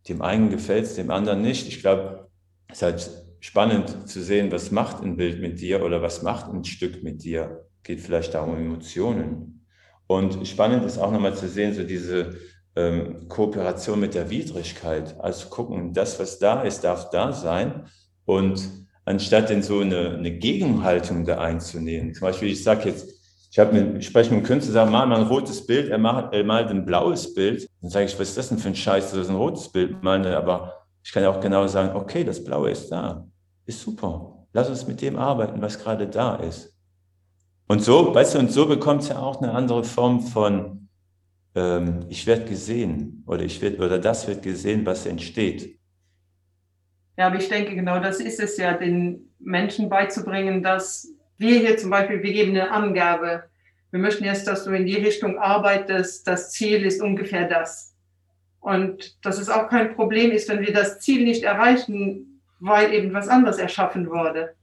dem 0.08 0.22
einen 0.22 0.50
gefällt 0.50 0.86
es, 0.86 0.96
dem 0.96 1.12
anderen 1.12 1.42
nicht. 1.42 1.68
Ich 1.68 1.80
glaube, 1.80 2.30
es 2.68 2.78
ist 2.78 2.82
halt 2.84 3.10
spannend 3.40 4.10
zu 4.10 4.22
sehen, 4.22 4.52
was 4.52 4.72
macht 4.72 5.02
ein 5.02 5.16
Bild 5.16 5.40
mit 5.40 5.62
dir 5.62 5.84
oder 5.84 6.02
was 6.02 6.22
macht 6.22 6.52
ein 6.52 6.66
Stück 6.66 7.04
mit 7.04 7.24
dir. 7.24 7.66
Geht 7.84 8.02
vielleicht 8.02 8.34
darum 8.34 8.58
Emotionen. 8.58 9.66
Und 10.08 10.48
spannend 10.48 10.86
ist 10.86 10.98
auch 10.98 11.12
nochmal 11.12 11.36
zu 11.36 11.48
sehen, 11.48 11.74
so 11.74 11.84
diese 11.84 12.36
ähm, 12.76 13.28
Kooperation 13.28 14.00
mit 14.00 14.14
der 14.14 14.30
Widrigkeit. 14.30 15.20
Also 15.20 15.50
gucken, 15.50 15.94
das, 15.94 16.20
was 16.20 16.40
da 16.40 16.62
ist, 16.62 16.84
darf 16.84 17.10
da 17.10 17.32
sein. 17.32 17.86
Und 18.26 18.70
anstatt 19.06 19.50
in 19.50 19.62
so 19.64 19.80
eine, 19.80 20.12
eine 20.18 20.32
Gegenhaltung 20.32 21.26
da 21.26 21.40
einzunehmen, 21.40 22.14
zum 22.14 22.28
Beispiel, 22.28 22.50
ich 22.50 22.64
sage 22.64 22.90
jetzt, 22.90 23.10
ich, 23.52 23.72
mit, 23.72 23.98
ich 23.98 24.06
spreche 24.06 24.30
mit 24.30 24.40
einem 24.40 24.46
Künstler, 24.46 24.74
sage, 24.74 24.92
mal 24.92 25.12
ein 25.12 25.28
rotes 25.28 25.66
Bild, 25.66 25.90
er, 25.90 25.98
macht, 25.98 26.34
er 26.34 26.44
malt 26.44 26.70
ein 26.70 26.86
blaues 26.86 27.34
Bild. 27.34 27.68
Dann 27.82 27.90
sage 27.90 28.06
ich, 28.06 28.20
was 28.20 28.30
ist 28.30 28.38
das 28.38 28.50
denn 28.50 28.60
für 28.60 28.68
ein 28.68 28.76
Scheiß, 28.76 29.12
dass 29.12 29.30
ein 29.30 29.36
rotes 29.36 29.70
Bild 29.70 30.04
malen? 30.04 30.26
Aber 30.28 30.86
ich 31.04 31.12
kann 31.12 31.24
ja 31.24 31.32
auch 31.32 31.40
genau 31.40 31.66
sagen, 31.68 31.96
okay, 31.96 32.24
das 32.24 32.44
Blaue 32.44 32.70
ist 32.70 32.90
da. 32.90 33.26
Ist 33.66 33.82
super. 33.82 34.46
Lass 34.54 34.70
uns 34.70 34.88
mit 34.88 35.02
dem 35.02 35.16
arbeiten, 35.16 35.62
was 35.62 35.80
gerade 35.80 36.08
da 36.08 36.36
ist. 36.36 36.74
Und 37.68 37.84
so, 37.84 38.14
weißt 38.14 38.36
du, 38.36 38.40
und 38.40 38.52
so 38.52 38.66
bekommt 38.66 39.04
es 39.04 39.10
ja 39.10 39.20
auch 39.20 39.42
eine 39.42 39.52
andere 39.52 39.84
Form 39.84 40.22
von, 40.22 40.79
ähm, 41.56 42.06
ich 42.10 42.26
werde 42.28 42.46
gesehen 42.46 43.24
oder 43.26 43.44
ich 43.44 43.62
werd, 43.62 43.80
oder 43.80 44.00
das 44.00 44.28
wird 44.28 44.44
gesehen, 44.44 44.86
was 44.86 45.06
entsteht. 45.06 45.78
Ja, 47.18 47.28
aber 47.28 47.38
ich 47.38 47.50
denke, 47.50 47.76
genau 47.76 48.00
das 48.00 48.20
ist 48.20 48.40
es 48.40 48.58
ja, 48.58 48.74
den 48.74 49.34
Menschen 49.40 49.90
beizubringen, 49.90 50.64
dass 50.64 51.08
wir 51.38 51.60
hier 51.60 51.78
zum 51.78 51.90
Beispiel, 51.90 52.24
wir 52.24 52.34
geben 52.34 52.52
eine 52.52 52.72
Angabe. 52.72 53.44
Wir 53.92 54.00
möchten 54.00 54.26
jetzt, 54.26 54.48
dass 54.48 54.66
du 54.66 54.72
in 54.72 54.86
die 54.86 54.96
Richtung 54.96 55.38
arbeitest. 55.38 56.28
Das 56.28 56.52
Ziel 56.52 56.86
ist 56.86 57.02
ungefähr 57.02 57.48
das. 57.48 57.96
Und 58.60 59.26
dass 59.26 59.40
es 59.40 59.50
auch 59.50 59.70
kein 59.70 59.96
Problem 59.96 60.32
ist, 60.32 60.50
wenn 60.50 60.62
wir 60.62 60.74
das 60.74 61.00
Ziel 61.00 61.24
nicht 61.24 61.44
erreichen, 61.44 62.42
weil 62.60 62.94
eben 62.94 63.14
was 63.14 63.30
anderes 63.30 63.58
erschaffen 63.58 64.10
wurde. 64.10 64.56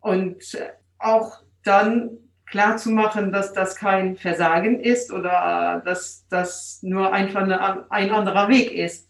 Und 0.00 0.58
auch 0.98 1.42
dann 1.64 2.18
klar 2.46 2.76
zu 2.76 2.90
machen, 2.90 3.32
dass 3.32 3.52
das 3.52 3.76
kein 3.76 4.16
Versagen 4.16 4.80
ist 4.80 5.12
oder 5.12 5.82
dass 5.84 6.26
das 6.28 6.80
nur 6.82 7.12
einfach 7.12 7.42
eine, 7.42 7.90
ein 7.90 8.10
anderer 8.10 8.48
Weg 8.48 8.72
ist. 8.72 9.08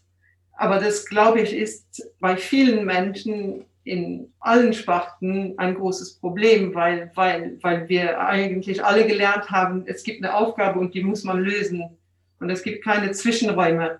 Aber 0.53 0.79
das, 0.79 1.05
glaube 1.05 1.41
ich, 1.41 1.55
ist 1.55 2.09
bei 2.19 2.35
vielen 2.35 2.85
Menschen 2.85 3.65
in 3.83 4.33
allen 4.39 4.73
Sparten 4.73 5.53
ein 5.57 5.75
großes 5.75 6.19
Problem, 6.19 6.75
weil, 6.75 7.11
weil, 7.15 7.57
weil 7.61 7.87
wir 7.87 8.19
eigentlich 8.19 8.83
alle 8.83 9.05
gelernt 9.05 9.49
haben, 9.49 9.83
es 9.85 10.03
gibt 10.03 10.23
eine 10.23 10.35
Aufgabe 10.35 10.79
und 10.79 10.93
die 10.93 11.03
muss 11.03 11.23
man 11.23 11.39
lösen. 11.39 11.97
Und 12.39 12.49
es 12.49 12.63
gibt 12.63 12.83
keine 12.83 13.11
Zwischenräume. 13.11 13.99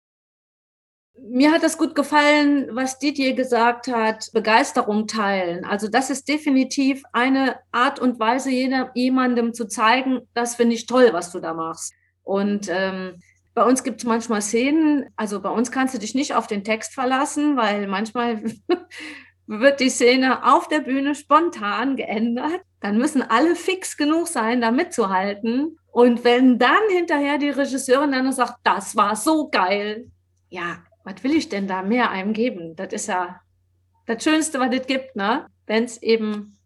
Mir 1.20 1.52
hat 1.52 1.64
das 1.64 1.78
gut 1.78 1.96
gefallen, 1.96 2.70
was 2.72 3.00
Didier 3.00 3.34
gesagt 3.34 3.88
hat, 3.88 4.30
Begeisterung 4.34 5.08
teilen. 5.08 5.66
Also 5.66 5.88
das 5.88 6.10
ist 6.10 6.28
definitiv 6.28 7.04
eine 7.12 7.58
Art 7.72 8.00
und 8.00 8.20
Weise, 8.20 8.52
jemandem 8.52 9.54
zu 9.54 9.68
zeigen, 9.68 10.22
das 10.34 10.56
finde 10.56 10.76
ich 10.76 10.86
toll, 10.86 11.10
was 11.14 11.32
du 11.32 11.40
da 11.40 11.54
machst. 11.54 11.94
Und 12.24 12.68
ähm, 12.70 13.20
bei 13.54 13.64
uns 13.64 13.84
gibt 13.84 14.02
es 14.02 14.06
manchmal 14.06 14.44
Szenen, 14.44 15.06
also 15.16 15.42
bei 15.42 15.50
uns 15.50 15.72
kannst 15.72 15.96
du 15.96 15.98
dich 15.98 16.14
nicht 16.14 16.36
auf 16.36 16.46
den 16.46 16.64
Text 16.64 16.94
verlassen, 16.94 17.58
weil 17.58 17.88
manchmal 17.88 18.44
wird 19.48 19.80
die 19.80 19.90
Szene 19.90 20.46
auf 20.46 20.68
der 20.68 20.82
Bühne 20.82 21.16
spontan 21.16 21.96
geändert. 21.96 22.62
Dann 22.82 23.00
müssen 23.00 23.24
alle 23.24 23.56
fix 23.56 23.98
genug 23.98 24.28
sein, 24.28 24.62
da 24.62 24.70
mitzuhalten. 24.70 25.80
Und 25.92 26.24
wenn 26.24 26.60
dann 26.60 26.84
hinterher 26.90 27.40
die 27.40 27.50
Regisseurin 27.50 28.12
dann 28.12 28.32
sagt, 28.32 28.58
das 28.64 28.96
war 28.96 29.16
so 29.16 29.50
geil, 29.50 30.12
ja, 30.50 30.78
was 31.08 31.24
will 31.24 31.32
ich 31.32 31.48
denn 31.48 31.68
da 31.68 31.84
mehr 31.84 32.12
einem 32.12 32.34
geben? 32.34 32.76
Das 32.76 32.92
ist 32.92 33.08
ja 33.08 33.40
das 34.06 34.22
Schönste, 34.22 34.60
was 34.60 34.76
es 34.76 34.86
gibt, 34.88 35.16
ne? 35.16 35.46
Wenn 35.66 35.86
es 35.86 36.02
eben 36.02 36.58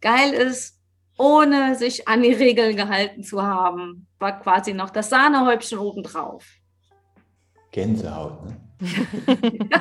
geil 0.00 0.32
ist, 0.32 0.78
ohne 1.18 1.74
sich 1.74 2.06
an 2.06 2.22
die 2.22 2.32
Regeln 2.32 2.76
gehalten 2.76 3.24
zu 3.24 3.42
haben, 3.42 4.06
war 4.20 4.40
quasi 4.40 4.72
noch 4.72 4.90
das 4.90 5.10
Sahnehäubchen 5.10 5.78
obendrauf. 5.78 6.46
Gänsehaut, 7.72 8.44
ne? 8.44 8.56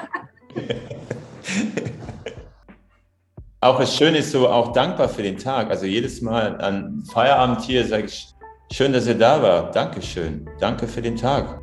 auch 3.59 3.79
es 3.79 3.95
schön 3.95 4.15
ist 4.15 4.31
so, 4.31 4.49
auch 4.49 4.73
dankbar 4.73 5.09
für 5.09 5.21
den 5.21 5.37
Tag. 5.37 5.69
Also 5.69 5.85
jedes 5.85 6.21
Mal 6.21 6.59
an 6.59 7.03
Feierabend 7.11 7.61
hier 7.61 7.85
sage 7.85 8.05
ich, 8.05 8.33
schön, 8.71 8.93
dass 8.93 9.05
ihr 9.05 9.17
da 9.17 9.43
war. 9.43 9.69
Dankeschön. 9.71 10.49
Danke 10.59 10.87
für 10.87 11.03
den 11.03 11.15
Tag. 11.15 11.61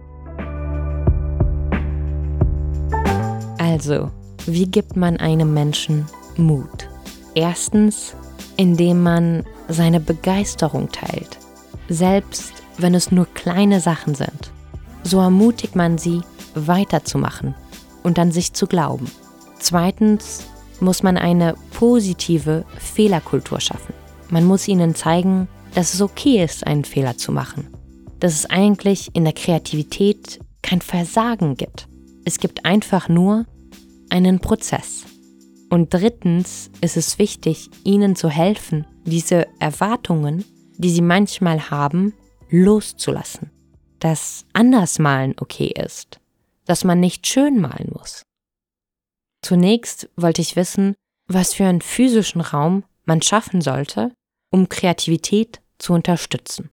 Also, 3.79 4.11
wie 4.47 4.67
gibt 4.67 4.97
man 4.97 5.19
einem 5.19 5.55
Menschen 5.55 6.07
Mut? 6.37 6.89
Erstens, 7.37 8.17
indem 8.57 9.05
man 9.05 9.45
seine 9.69 10.01
Begeisterung 10.01 10.91
teilt, 10.91 11.39
selbst 11.89 12.55
wenn 12.77 12.93
es 12.97 13.13
nur 13.13 13.27
kleine 13.35 13.79
Sachen 13.79 14.17
sind. 14.17 14.51
So 15.05 15.21
ermutigt 15.21 15.77
man 15.77 15.97
sie, 15.97 16.23
weiterzumachen 16.57 17.55
und 18.03 18.19
an 18.19 18.33
sich 18.33 18.53
zu 18.53 18.67
glauben. 18.67 19.09
Zweitens, 19.61 20.49
muss 20.81 21.05
man 21.05 21.17
eine 21.17 21.55
positive 21.71 22.65
Fehlerkultur 22.79 23.61
schaffen. 23.61 23.95
Man 24.29 24.45
muss 24.45 24.67
ihnen 24.67 24.97
zeigen, 24.97 25.47
dass 25.75 25.95
es 25.95 26.03
okay 26.03 26.43
ist, 26.43 26.67
einen 26.67 26.85
Fehler 26.85 27.17
zu 27.17 27.31
machen. 27.31 27.69
Dass 28.19 28.33
es 28.33 28.51
eigentlich 28.51 29.11
in 29.15 29.23
der 29.23 29.35
Kreativität 29.35 30.41
kein 30.63 30.81
Versagen 30.81 31.57
gibt. 31.57 31.87
Es 32.25 32.41
gibt 32.41 32.65
einfach 32.65 33.09
nur 33.09 33.47
einen 34.11 34.41
Prozess. 34.41 35.05
Und 35.71 35.93
drittens 35.93 36.71
ist 36.81 36.97
es 36.97 37.19
wichtig, 37.19 37.71
ihnen 37.85 38.17
zu 38.17 38.31
helfen, 38.31 38.87
diese 39.05 39.47
Erwartungen, 39.59 40.45
die 40.77 40.91
sie 40.91 41.03
manchmal 41.03 41.71
haben, 41.71 42.15
loszulassen. 42.51 43.51
Dass 43.99 44.47
Andersmalen 44.53 45.35
okay 45.39 45.73
ist. 45.77 46.21
Dass 46.65 46.85
man 46.85 47.01
nicht 47.01 47.27
schön 47.27 47.61
malen 47.61 47.91
muss. 47.93 48.23
Zunächst 49.43 50.09
wollte 50.17 50.43
ich 50.43 50.57
wissen, 50.57 50.95
was 51.27 51.55
für 51.55 51.67
einen 51.67 51.83
physischen 51.83 52.41
Raum 52.41 52.85
man 53.05 53.23
schaffen 53.23 53.61
sollte, 53.61 54.13
um 54.51 54.69
Kreativität 54.69 55.61
zu 55.79 55.93
unterstützen. 55.93 56.71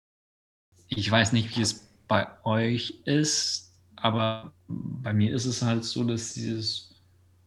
Ich 0.89 1.11
weiß 1.11 1.33
nicht, 1.33 1.57
wie 1.57 1.63
es 1.63 1.89
bei 2.09 2.27
euch 2.45 3.03
ist, 3.05 3.73
aber 3.97 4.53
bei 4.69 5.13
mir 5.13 5.35
ist 5.35 5.47
es 5.47 5.63
halt 5.63 5.85
so, 5.85 6.05
dass 6.05 6.35
dieses, 6.35 6.92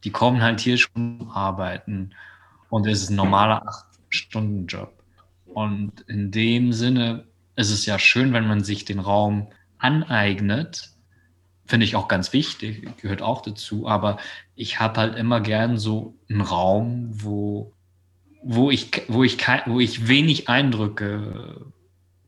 die 0.06 0.12
kommen 0.12 0.42
halt 0.42 0.62
hier 0.62 0.78
schon 0.78 1.30
arbeiten 1.34 2.12
und 2.70 2.88
es 2.88 3.02
ist 3.04 3.10
ein 3.10 3.16
normaler 3.16 3.68
Acht-Stunden-Job. 3.68 4.94
Und 5.46 6.02
in 6.08 6.32
dem 6.32 6.72
Sinne 6.72 7.26
ist 7.56 7.72
es 7.72 7.86
ja 7.86 8.00
schön, 8.00 8.32
wenn 8.32 8.48
man 8.48 8.64
sich 8.64 8.86
den 8.86 9.00
Raum 9.00 9.48
aneignet 9.78 10.96
finde 11.66 11.86
ich 11.86 11.96
auch 11.96 12.08
ganz 12.08 12.32
wichtig, 12.34 12.88
gehört 13.02 13.22
auch 13.22 13.42
dazu. 13.42 13.88
Aber 13.88 14.18
ich 14.56 14.80
habe 14.80 15.00
halt 15.00 15.18
immer 15.18 15.42
gern 15.42 15.78
so 15.78 16.16
einen 16.30 16.42
Raum, 16.42 17.10
wo, 17.12 17.74
wo, 18.44 18.72
ich, 18.72 18.92
wo, 19.08 19.24
ich, 19.24 19.38
wo 19.66 19.80
ich 19.80 20.08
wenig 20.08 20.48
Eindrücke 20.48 21.66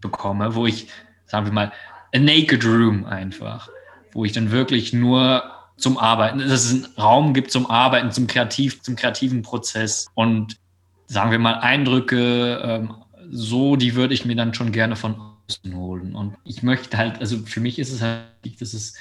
bekomme, 0.02 0.56
wo 0.56 0.66
ich, 0.66 0.88
sagen 1.26 1.46
wir 1.46 1.54
mal, 1.54 1.72
a 2.14 2.20
naked 2.20 2.66
room 2.66 3.06
einfach, 3.06 3.70
wo 4.12 4.26
ich 4.26 4.32
dann 4.32 4.52
wirklich 4.52 4.94
nur 4.94 5.44
zum 5.78 5.98
Arbeiten, 5.98 6.40
dass 6.40 6.66
es 6.66 6.74
einen 6.74 6.94
Raum 6.98 7.34
gibt 7.34 7.52
zum 7.52 7.70
Arbeiten, 7.70 8.12
zum 8.12 8.28
Kreativ, 8.28 8.82
zum 8.82 8.96
kreativen 8.96 9.44
Prozess. 9.44 10.08
Und 10.16 10.58
sagen 11.06 11.32
wir 11.32 11.40
mal, 11.40 11.60
Eindrücke, 11.60 12.62
ähm, 12.64 12.96
so, 13.30 13.76
die 13.76 13.96
würde 13.96 14.14
ich 14.14 14.26
mir 14.26 14.36
dann 14.36 14.54
schon 14.54 14.72
gerne 14.72 14.96
von 14.96 15.16
außen 15.48 15.76
holen. 15.76 16.16
Und 16.16 16.36
ich 16.44 16.64
möchte 16.64 16.98
halt, 16.98 17.20
also 17.20 17.38
für 17.46 17.60
mich 17.60 17.80
ist 17.80 17.92
es 17.92 18.02
halt, 18.02 18.26
dass 18.60 18.74
es 18.74 18.96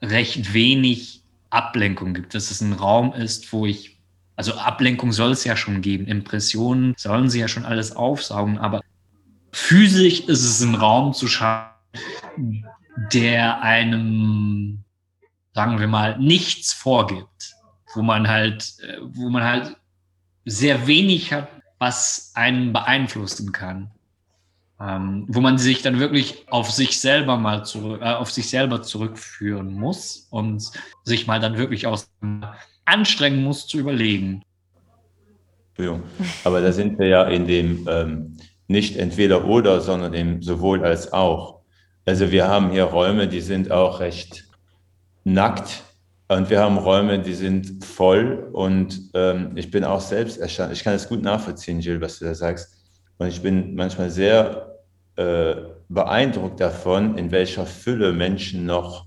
recht 0.00 0.52
wenig 0.52 1.22
Ablenkung 1.50 2.14
gibt, 2.14 2.34
dass 2.34 2.50
es 2.50 2.60
ein 2.60 2.72
Raum 2.72 3.12
ist, 3.12 3.52
wo 3.52 3.66
ich, 3.66 3.98
also 4.36 4.54
Ablenkung 4.54 5.12
soll 5.12 5.32
es 5.32 5.44
ja 5.44 5.56
schon 5.56 5.82
geben, 5.82 6.06
Impressionen 6.06 6.94
sollen 6.96 7.28
sie 7.28 7.40
ja 7.40 7.48
schon 7.48 7.64
alles 7.64 7.94
aufsaugen, 7.94 8.58
aber 8.58 8.80
physisch 9.52 10.20
ist 10.20 10.44
es 10.44 10.62
ein 10.62 10.74
Raum 10.74 11.12
zu 11.12 11.28
schaffen, 11.28 12.66
der 13.12 13.62
einem, 13.62 14.82
sagen 15.54 15.78
wir 15.78 15.88
mal, 15.88 16.18
nichts 16.18 16.72
vorgibt, 16.72 17.54
wo 17.94 18.02
man 18.02 18.28
halt, 18.28 18.74
äh, 18.80 18.98
wo 19.02 19.28
man 19.28 19.44
halt 19.44 19.76
sehr 20.44 20.86
wenig 20.86 21.32
hat, 21.32 21.48
was 21.78 22.32
einen 22.34 22.72
beeinflussen 22.72 23.52
kann. 23.52 23.90
Ähm, 24.80 25.26
wo 25.28 25.40
man 25.40 25.58
sich 25.58 25.82
dann 25.82 26.00
wirklich 26.00 26.44
auf 26.50 26.70
sich 26.70 26.98
selber 26.98 27.36
mal 27.36 27.64
zurück, 27.64 28.00
äh, 28.02 28.14
auf 28.14 28.32
sich 28.32 28.50
selber 28.50 28.82
zurückführen 28.82 29.74
muss 29.74 30.26
und 30.30 30.70
sich 31.04 31.28
mal 31.28 31.38
dann 31.38 31.56
wirklich 31.56 31.86
aus 31.86 32.10
anstrengen 32.84 33.44
muss 33.44 33.68
zu 33.68 33.78
überlegen. 33.78 34.42
Aber 36.44 36.60
da 36.60 36.72
sind 36.72 36.98
wir 36.98 37.06
ja 37.06 37.24
in 37.24 37.46
dem 37.46 37.86
ähm, 37.88 38.36
nicht 38.66 38.96
entweder 38.96 39.44
oder, 39.44 39.80
sondern 39.80 40.14
eben 40.14 40.42
sowohl 40.42 40.84
als 40.84 41.12
auch. 41.12 41.60
Also 42.04 42.32
wir 42.32 42.48
haben 42.48 42.70
hier 42.70 42.84
Räume, 42.84 43.28
die 43.28 43.40
sind 43.40 43.70
auch 43.70 44.00
recht 44.00 44.44
nackt 45.24 45.82
und 46.28 46.48
wir 46.50 46.60
haben 46.60 46.78
Räume, 46.78 47.20
die 47.20 47.34
sind 47.34 47.84
voll 47.84 48.48
und 48.52 49.10
ähm, 49.14 49.52
ich 49.54 49.70
bin 49.70 49.84
auch 49.84 50.00
selbst 50.00 50.38
erstaunt. 50.38 50.72
Ich 50.72 50.82
kann 50.82 50.94
es 50.94 51.08
gut 51.08 51.22
nachvollziehen, 51.22 51.80
Jill, 51.80 52.00
was 52.00 52.18
du 52.18 52.24
da 52.24 52.34
sagst. 52.34 52.74
Und 53.18 53.28
ich 53.28 53.42
bin 53.42 53.74
manchmal 53.74 54.10
sehr 54.10 54.78
äh, 55.16 55.56
beeindruckt 55.88 56.58
davon, 56.60 57.18
in 57.18 57.30
welcher 57.30 57.66
Fülle 57.66 58.12
Menschen 58.12 58.64
noch 58.64 59.06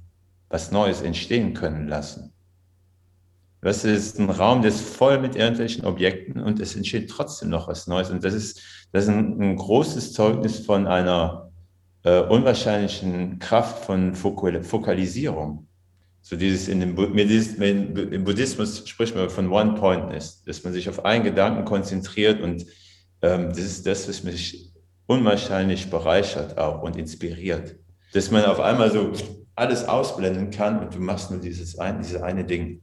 was 0.49 0.71
Neues 0.71 1.01
entstehen 1.01 1.53
können 1.53 1.87
lassen. 1.87 2.31
Das 3.61 3.83
ist 3.83 4.19
ein 4.19 4.29
Raum, 4.29 4.61
der 4.61 4.69
ist 4.69 4.81
voll 4.81 5.19
mit 5.19 5.35
irgendwelchen 5.35 5.85
Objekten 5.85 6.39
und 6.39 6.59
es 6.59 6.75
entsteht 6.75 7.09
trotzdem 7.09 7.49
noch 7.49 7.67
was 7.67 7.87
Neues. 7.87 8.11
Und 8.11 8.23
das 8.23 8.35
ist, 8.35 8.61
das 8.91 9.05
ist 9.05 9.09
ein, 9.09 9.41
ein 9.41 9.55
großes 9.55 10.13
Zeugnis 10.13 10.59
von 10.59 10.85
einer 10.85 11.51
äh, 12.03 12.19
unwahrscheinlichen 12.21 13.39
Kraft 13.39 13.83
von 13.83 14.13
Fokalisierung. 14.13 15.67
So 16.27 16.35
dieses 16.35 16.67
in 16.67 16.79
dem 16.79 16.97
im 16.97 18.23
Buddhismus 18.23 18.89
spricht 18.89 19.15
man 19.15 19.29
von 19.29 19.47
One-Pointness, 19.47 20.41
dass 20.41 20.63
man 20.63 20.73
sich 20.73 20.89
auf 20.89 21.05
einen 21.05 21.23
Gedanken 21.23 21.65
konzentriert 21.65 22.41
und 22.41 22.65
ähm, 23.21 23.49
das 23.49 23.59
ist 23.59 23.85
das, 23.85 24.09
was 24.09 24.23
mich 24.23 24.73
unwahrscheinlich 25.05 25.87
bereichert 25.91 26.57
auch 26.57 26.81
und 26.81 26.95
inspiriert. 26.95 27.75
Dass 28.11 28.31
man 28.31 28.43
auf 28.45 28.59
einmal 28.59 28.89
so 28.89 29.11
alles 29.55 29.87
ausblenden 29.87 30.49
kann 30.49 30.79
und 30.79 30.95
du 30.95 30.99
machst 30.99 31.29
nur 31.29 31.39
dieses 31.39 31.77
ein, 31.77 32.01
diese 32.01 32.23
eine 32.23 32.43
Ding. 32.43 32.81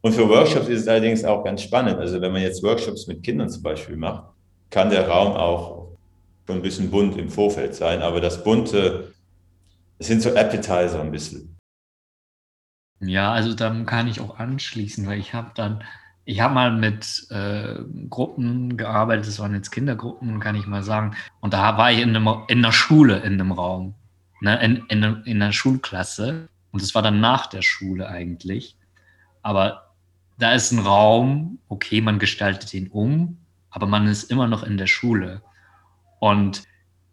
Und 0.00 0.12
für 0.12 0.28
Workshops 0.28 0.66
ist 0.66 0.80
es 0.80 0.88
allerdings 0.88 1.22
auch 1.22 1.44
ganz 1.44 1.62
spannend. 1.62 1.98
Also 1.98 2.20
wenn 2.20 2.32
man 2.32 2.42
jetzt 2.42 2.60
Workshops 2.64 3.06
mit 3.06 3.22
Kindern 3.22 3.50
zum 3.50 3.62
Beispiel 3.62 3.96
macht, 3.96 4.24
kann 4.68 4.90
der 4.90 5.06
Raum 5.06 5.34
auch 5.34 5.92
schon 6.48 6.56
ein 6.56 6.62
bisschen 6.62 6.90
bunt 6.90 7.16
im 7.16 7.28
Vorfeld 7.28 7.76
sein, 7.76 8.02
aber 8.02 8.20
das 8.20 8.42
Bunte, 8.42 9.12
es 10.00 10.08
sind 10.08 10.22
so 10.22 10.30
Appetizer 10.30 11.00
ein 11.00 11.12
bisschen. 11.12 11.52
Ja, 13.02 13.32
also 13.32 13.52
dann 13.54 13.84
kann 13.84 14.06
ich 14.06 14.20
auch 14.20 14.38
anschließen, 14.38 15.06
weil 15.06 15.18
ich 15.18 15.34
habe 15.34 15.50
dann, 15.54 15.82
ich 16.24 16.40
habe 16.40 16.54
mal 16.54 16.70
mit 16.72 17.26
äh, 17.30 17.80
Gruppen 18.08 18.76
gearbeitet, 18.76 19.26
das 19.26 19.40
waren 19.40 19.54
jetzt 19.54 19.72
Kindergruppen, 19.72 20.38
kann 20.38 20.54
ich 20.54 20.68
mal 20.68 20.84
sagen, 20.84 21.16
und 21.40 21.52
da 21.52 21.76
war 21.76 21.90
ich 21.90 21.98
in, 21.98 22.14
einem, 22.14 22.28
in 22.46 22.58
einer 22.58 22.72
Schule 22.72 23.18
in 23.18 23.34
einem 23.34 23.50
Raum, 23.50 23.94
ne, 24.40 24.62
in, 24.62 24.76
in, 24.88 25.02
in 25.24 25.42
einer 25.42 25.52
Schulklasse, 25.52 26.48
und 26.70 26.80
das 26.80 26.94
war 26.94 27.02
dann 27.02 27.20
nach 27.20 27.46
der 27.46 27.62
Schule 27.62 28.08
eigentlich, 28.08 28.76
aber 29.42 29.92
da 30.38 30.52
ist 30.52 30.70
ein 30.70 30.78
Raum, 30.78 31.58
okay, 31.68 32.00
man 32.00 32.20
gestaltet 32.20 32.72
ihn 32.72 32.88
um, 32.88 33.38
aber 33.70 33.86
man 33.86 34.06
ist 34.06 34.30
immer 34.30 34.46
noch 34.46 34.62
in 34.62 34.76
der 34.76 34.86
Schule. 34.86 35.42
Und 36.20 36.62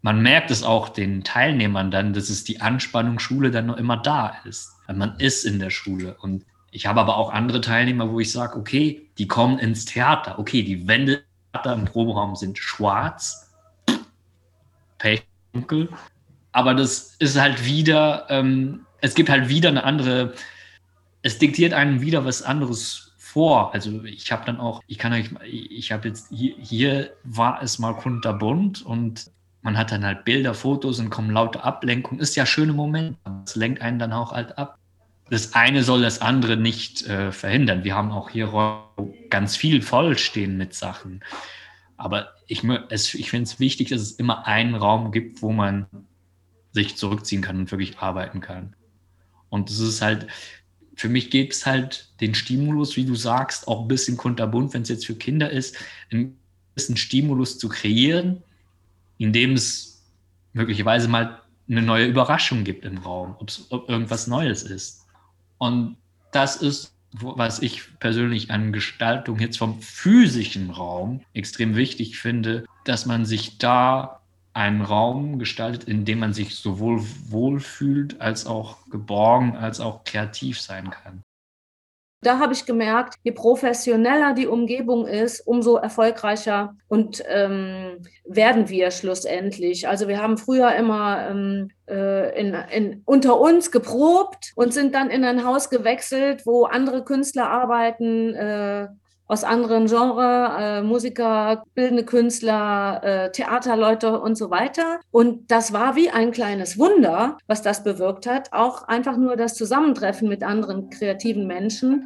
man 0.02 0.22
merkt 0.22 0.50
es 0.50 0.62
auch 0.62 0.88
den 0.88 1.24
Teilnehmern 1.24 1.90
dann, 1.90 2.12
dass 2.12 2.30
es 2.30 2.44
die 2.44 2.60
Anspannung 2.60 3.18
Schule 3.18 3.50
dann 3.50 3.66
noch 3.66 3.76
immer 3.76 3.96
da 3.96 4.34
ist. 4.44 4.72
Man 4.92 5.18
ist 5.18 5.44
in 5.44 5.58
der 5.58 5.70
Schule. 5.70 6.16
Und 6.20 6.44
ich 6.70 6.86
habe 6.86 7.00
aber 7.00 7.16
auch 7.16 7.32
andere 7.32 7.60
Teilnehmer, 7.60 8.10
wo 8.10 8.20
ich 8.20 8.30
sage, 8.30 8.56
okay, 8.56 9.08
die 9.18 9.26
kommen 9.26 9.58
ins 9.58 9.84
Theater. 9.84 10.38
Okay, 10.38 10.62
die 10.62 10.86
Wände 10.86 11.22
im 11.64 11.84
Proberaum 11.84 12.36
sind 12.36 12.58
schwarz, 12.58 13.50
dunkel. 15.52 15.88
Aber 16.52 16.74
das 16.74 17.16
ist 17.18 17.40
halt 17.40 17.64
wieder, 17.64 18.26
ähm, 18.28 18.86
es 19.00 19.14
gibt 19.14 19.28
halt 19.28 19.48
wieder 19.48 19.68
eine 19.68 19.84
andere, 19.84 20.34
es 21.22 21.38
diktiert 21.38 21.72
einem 21.72 22.00
wieder 22.00 22.24
was 22.24 22.42
anderes 22.42 23.12
vor. 23.18 23.72
Also 23.72 24.02
ich 24.04 24.32
habe 24.32 24.44
dann 24.46 24.58
auch, 24.58 24.82
ich 24.86 24.98
kann 24.98 25.12
euch, 25.12 25.30
ich 25.44 25.92
habe 25.92 26.08
jetzt 26.08 26.28
hier, 26.30 26.54
hier 26.58 27.10
war 27.22 27.62
es 27.62 27.78
mal 27.78 27.94
kunterbunt 27.94 28.82
und 28.82 29.30
man 29.62 29.76
hat 29.76 29.92
dann 29.92 30.04
halt 30.04 30.24
Bilder, 30.24 30.54
Fotos 30.54 30.98
und 30.98 31.10
kommen 31.10 31.30
laute 31.30 31.62
Ablenkungen. 31.62 32.20
Ist 32.20 32.34
ja 32.34 32.46
schöne 32.46 32.72
Moment. 32.72 33.18
Das 33.44 33.56
lenkt 33.56 33.82
einen 33.82 33.98
dann 33.98 34.12
auch 34.12 34.32
halt 34.32 34.56
ab. 34.56 34.78
Das 35.30 35.54
eine 35.54 35.84
soll 35.84 36.02
das 36.02 36.20
andere 36.20 36.56
nicht 36.56 37.06
äh, 37.06 37.32
verhindern. 37.32 37.84
Wir 37.84 37.94
haben 37.94 38.10
auch 38.10 38.30
hier 38.30 38.52
ganz 39.30 39.56
viel 39.56 39.80
vollstehen 39.80 40.56
mit 40.58 40.74
Sachen. 40.74 41.22
Aber 41.96 42.34
ich, 42.46 42.64
ich 42.64 43.30
finde 43.30 43.44
es 43.44 43.60
wichtig, 43.60 43.90
dass 43.90 44.00
es 44.00 44.12
immer 44.12 44.46
einen 44.46 44.74
Raum 44.74 45.12
gibt, 45.12 45.40
wo 45.40 45.52
man 45.52 45.86
sich 46.72 46.96
zurückziehen 46.96 47.42
kann 47.42 47.58
und 47.58 47.70
wirklich 47.70 47.98
arbeiten 47.98 48.40
kann. 48.40 48.74
Und 49.48 49.70
das 49.70 49.78
ist 49.80 50.02
halt, 50.02 50.26
für 50.94 51.08
mich 51.08 51.30
gibt 51.30 51.52
es 51.52 51.66
halt 51.66 52.12
den 52.20 52.34
Stimulus, 52.34 52.96
wie 52.96 53.04
du 53.04 53.14
sagst, 53.14 53.68
auch 53.68 53.82
ein 53.82 53.88
bisschen 53.88 54.16
kunterbunt, 54.16 54.74
wenn 54.74 54.82
es 54.82 54.88
jetzt 54.88 55.06
für 55.06 55.14
Kinder 55.14 55.50
ist, 55.50 55.76
einen 56.10 56.38
gewissen 56.74 56.96
Stimulus 56.96 57.58
zu 57.58 57.68
kreieren, 57.68 58.42
indem 59.18 59.52
es 59.52 60.02
möglicherweise 60.52 61.08
mal 61.08 61.40
eine 61.68 61.82
neue 61.82 62.06
Überraschung 62.06 62.64
gibt 62.64 62.84
im 62.84 62.98
Raum, 62.98 63.36
ob 63.38 63.88
irgendwas 63.88 64.26
Neues 64.26 64.62
ist. 64.62 64.99
Und 65.60 65.98
das 66.32 66.56
ist, 66.56 66.94
was 67.12 67.60
ich 67.60 67.98
persönlich 67.98 68.50
an 68.50 68.72
Gestaltung 68.72 69.38
jetzt 69.38 69.58
vom 69.58 69.80
physischen 69.82 70.70
Raum 70.70 71.20
extrem 71.34 71.76
wichtig 71.76 72.18
finde, 72.18 72.64
dass 72.84 73.04
man 73.04 73.26
sich 73.26 73.58
da 73.58 74.20
einen 74.54 74.80
Raum 74.80 75.38
gestaltet, 75.38 75.84
in 75.84 76.06
dem 76.06 76.20
man 76.20 76.32
sich 76.32 76.56
sowohl 76.56 77.04
wohlfühlt 77.28 78.20
als 78.22 78.46
auch 78.46 78.88
geborgen, 78.88 79.54
als 79.54 79.80
auch 79.80 80.04
kreativ 80.04 80.60
sein 80.60 80.90
kann. 80.90 81.22
Da 82.22 82.38
habe 82.38 82.52
ich 82.52 82.66
gemerkt, 82.66 83.14
je 83.22 83.32
professioneller 83.32 84.34
die 84.34 84.46
Umgebung 84.46 85.06
ist, 85.06 85.40
umso 85.40 85.76
erfolgreicher 85.76 86.76
und 86.86 87.22
ähm, 87.26 88.02
werden 88.26 88.68
wir 88.68 88.90
schlussendlich. 88.90 89.88
Also 89.88 90.06
wir 90.06 90.20
haben 90.20 90.36
früher 90.36 90.74
immer 90.74 91.30
ähm, 91.30 91.70
äh, 91.88 92.38
in, 92.38 92.54
in, 92.54 93.02
unter 93.06 93.40
uns 93.40 93.70
geprobt 93.70 94.52
und 94.54 94.74
sind 94.74 94.94
dann 94.94 95.08
in 95.08 95.24
ein 95.24 95.46
Haus 95.46 95.70
gewechselt, 95.70 96.44
wo 96.44 96.64
andere 96.64 97.04
Künstler 97.04 97.48
arbeiten, 97.48 98.34
äh, 98.34 98.88
aus 99.30 99.44
anderen 99.44 99.86
Genres, 99.86 100.50
äh, 100.58 100.82
Musiker, 100.82 101.62
bildende 101.76 102.04
Künstler, 102.04 103.00
äh, 103.04 103.30
Theaterleute 103.30 104.20
und 104.20 104.36
so 104.36 104.50
weiter. 104.50 104.98
Und 105.12 105.52
das 105.52 105.72
war 105.72 105.94
wie 105.94 106.10
ein 106.10 106.32
kleines 106.32 106.80
Wunder, 106.80 107.38
was 107.46 107.62
das 107.62 107.84
bewirkt 107.84 108.26
hat. 108.26 108.52
Auch 108.52 108.88
einfach 108.88 109.16
nur 109.16 109.36
das 109.36 109.54
Zusammentreffen 109.54 110.28
mit 110.28 110.42
anderen 110.42 110.90
kreativen 110.90 111.46
Menschen. 111.46 112.04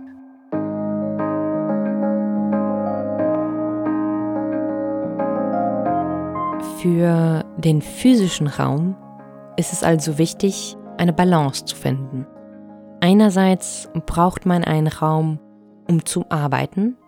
Für 6.82 7.42
den 7.56 7.80
physischen 7.80 8.48
Raum 8.48 8.96
ist 9.56 9.72
es 9.72 9.82
also 9.82 10.18
wichtig, 10.18 10.76
eine 10.98 11.14
Balance 11.14 11.64
zu 11.64 11.74
finden. 11.74 12.26
Einerseits 13.00 13.88
braucht 14.04 14.44
man 14.44 14.62
einen 14.62 14.88
Raum, 14.88 15.38
um 15.88 16.04
zu 16.04 16.26
arbeiten, 16.28 16.98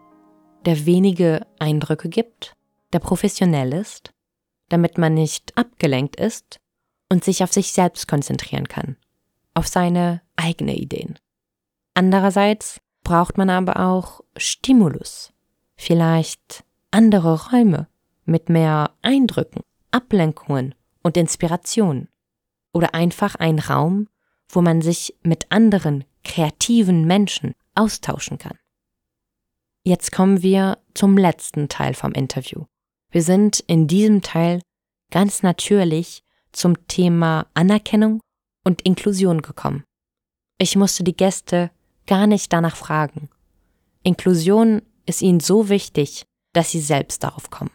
der 0.67 0.85
wenige 0.85 1.47
Eindrücke 1.59 2.09
gibt, 2.09 2.57
der 2.93 2.99
professionell 2.99 3.73
ist, 3.73 4.13
damit 4.69 4.99
man 4.99 5.15
nicht 5.15 5.57
abgelenkt 5.57 6.17
ist 6.17 6.61
und 7.09 7.25
sich 7.25 7.43
auf 7.43 7.53
sich 7.53 7.73
selbst 7.73 8.09
konzentrieren 8.09 8.69
kann, 8.69 8.97
auf 9.55 9.69
seine 9.69 10.23
eigenen 10.35 10.75
Ideen. 10.75 11.19
Andererseits 11.95 12.81
braucht 13.05 13.39
man 13.39 13.49
aber 13.49 13.79
auch 13.79 14.21
Stimulus, 14.37 15.33
vielleicht 15.77 16.65
andere 16.91 17.51
Räume 17.51 17.89
mit 18.25 18.49
mehr 18.49 18.91
Eindrücken, 19.03 19.63
Ablenkungen 19.93 20.75
und 21.03 21.17
Inspirationen 21.17 22.09
oder 22.73 22.95
einfach 22.95 23.37
ein 23.37 23.61
Raum, 23.61 24.09
wo 24.49 24.61
man 24.61 24.83
sich 24.83 25.15
mit 25.23 25.51
anderen 25.51 26.05
kreativen 26.25 27.07
Menschen 27.07 27.55
austauschen 27.75 28.39
kann. 28.39 28.59
Jetzt 29.87 30.11
kommen 30.11 30.43
wir 30.43 30.79
zum 30.95 31.17
letzten 31.17 31.69
Teil 31.69 31.95
vom 31.95 32.11
Interview. 32.11 32.65
Wir 33.13 33.23
sind 33.23 33.61
in 33.61 33.87
diesem 33.87 34.21
Teil 34.21 34.61
ganz 35.13 35.45
natürlich 35.45 36.25
zum 36.51 36.89
Thema 36.89 37.47
Anerkennung 37.55 38.21
und 38.65 38.83
Inklusion 38.83 39.43
gekommen. 39.43 39.85
Ich 40.59 40.75
musste 40.75 41.05
die 41.05 41.15
Gäste 41.15 41.71
gar 42.09 42.27
nicht 42.27 42.53
danach 42.53 42.75
fragen. 42.75 43.29
Inklusion 44.03 44.83
ist 45.07 45.23
ihnen 45.23 45.39
so 45.39 45.69
wichtig, 45.69 46.25
dass 46.53 46.73
sie 46.73 46.81
selbst 46.81 47.23
darauf 47.23 47.51
kommen 47.51 47.71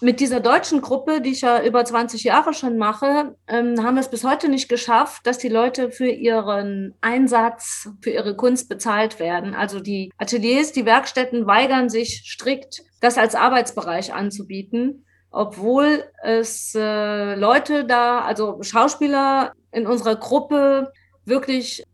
mit 0.00 0.20
dieser 0.20 0.40
deutschen 0.40 0.82
Gruppe, 0.82 1.20
die 1.20 1.30
ich 1.30 1.40
ja 1.40 1.62
über 1.62 1.84
20 1.84 2.22
Jahre 2.24 2.52
schon 2.52 2.76
mache, 2.76 3.34
ähm, 3.48 3.82
haben 3.82 3.94
wir 3.94 4.00
es 4.00 4.10
bis 4.10 4.24
heute 4.24 4.48
nicht 4.48 4.68
geschafft, 4.68 5.26
dass 5.26 5.38
die 5.38 5.48
Leute 5.48 5.90
für 5.90 6.08
ihren 6.08 6.94
Einsatz, 7.00 7.88
für 8.02 8.10
ihre 8.10 8.36
Kunst 8.36 8.68
bezahlt 8.68 9.18
werden. 9.18 9.54
Also 9.54 9.80
die 9.80 10.12
Ateliers, 10.18 10.72
die 10.72 10.84
Werkstätten 10.84 11.46
weigern 11.46 11.88
sich 11.88 12.24
strikt, 12.26 12.82
das 13.00 13.16
als 13.16 13.34
Arbeitsbereich 13.34 14.12
anzubieten, 14.12 15.06
obwohl 15.30 16.04
es 16.22 16.74
äh, 16.74 17.34
Leute 17.34 17.84
da, 17.84 18.20
also 18.20 18.62
Schauspieler 18.62 19.52
in 19.72 19.86
unserer 19.86 20.16
Gruppe 20.16 20.92
wirklich, 21.24 21.84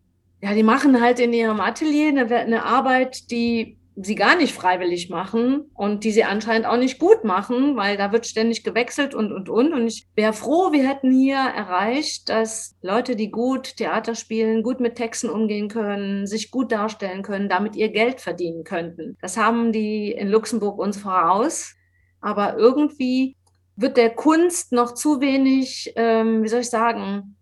ja, 0.40 0.54
die 0.54 0.62
machen 0.64 1.00
halt 1.00 1.20
in 1.20 1.32
ihrem 1.32 1.60
Atelier 1.60 2.08
eine, 2.08 2.34
eine 2.34 2.64
Arbeit, 2.64 3.30
die 3.30 3.78
sie 3.96 4.14
gar 4.14 4.36
nicht 4.36 4.54
freiwillig 4.54 5.10
machen 5.10 5.70
und 5.74 6.04
die 6.04 6.12
sie 6.12 6.24
anscheinend 6.24 6.66
auch 6.66 6.76
nicht 6.76 6.98
gut 6.98 7.24
machen, 7.24 7.76
weil 7.76 7.96
da 7.96 8.12
wird 8.12 8.26
ständig 8.26 8.64
gewechselt 8.64 9.14
und, 9.14 9.32
und, 9.32 9.48
und. 9.48 9.72
Und 9.72 9.86
ich 9.86 10.06
wäre 10.14 10.32
froh, 10.32 10.72
wir 10.72 10.88
hätten 10.88 11.10
hier 11.10 11.36
erreicht, 11.36 12.28
dass 12.28 12.76
Leute, 12.80 13.16
die 13.16 13.30
gut 13.30 13.76
Theater 13.76 14.14
spielen, 14.14 14.62
gut 14.62 14.80
mit 14.80 14.96
Texten 14.96 15.28
umgehen 15.28 15.68
können, 15.68 16.26
sich 16.26 16.50
gut 16.50 16.72
darstellen 16.72 17.22
können, 17.22 17.48
damit 17.48 17.76
ihr 17.76 17.90
Geld 17.90 18.20
verdienen 18.20 18.64
könnten. 18.64 19.16
Das 19.20 19.36
haben 19.36 19.72
die 19.72 20.10
in 20.12 20.28
Luxemburg 20.28 20.78
uns 20.78 20.96
voraus. 20.96 21.74
Aber 22.20 22.56
irgendwie 22.56 23.36
wird 23.76 23.96
der 23.96 24.10
Kunst 24.10 24.72
noch 24.72 24.94
zu 24.94 25.20
wenig, 25.20 25.92
ähm, 25.96 26.42
wie 26.42 26.48
soll 26.48 26.60
ich 26.60 26.70
sagen, 26.70 27.36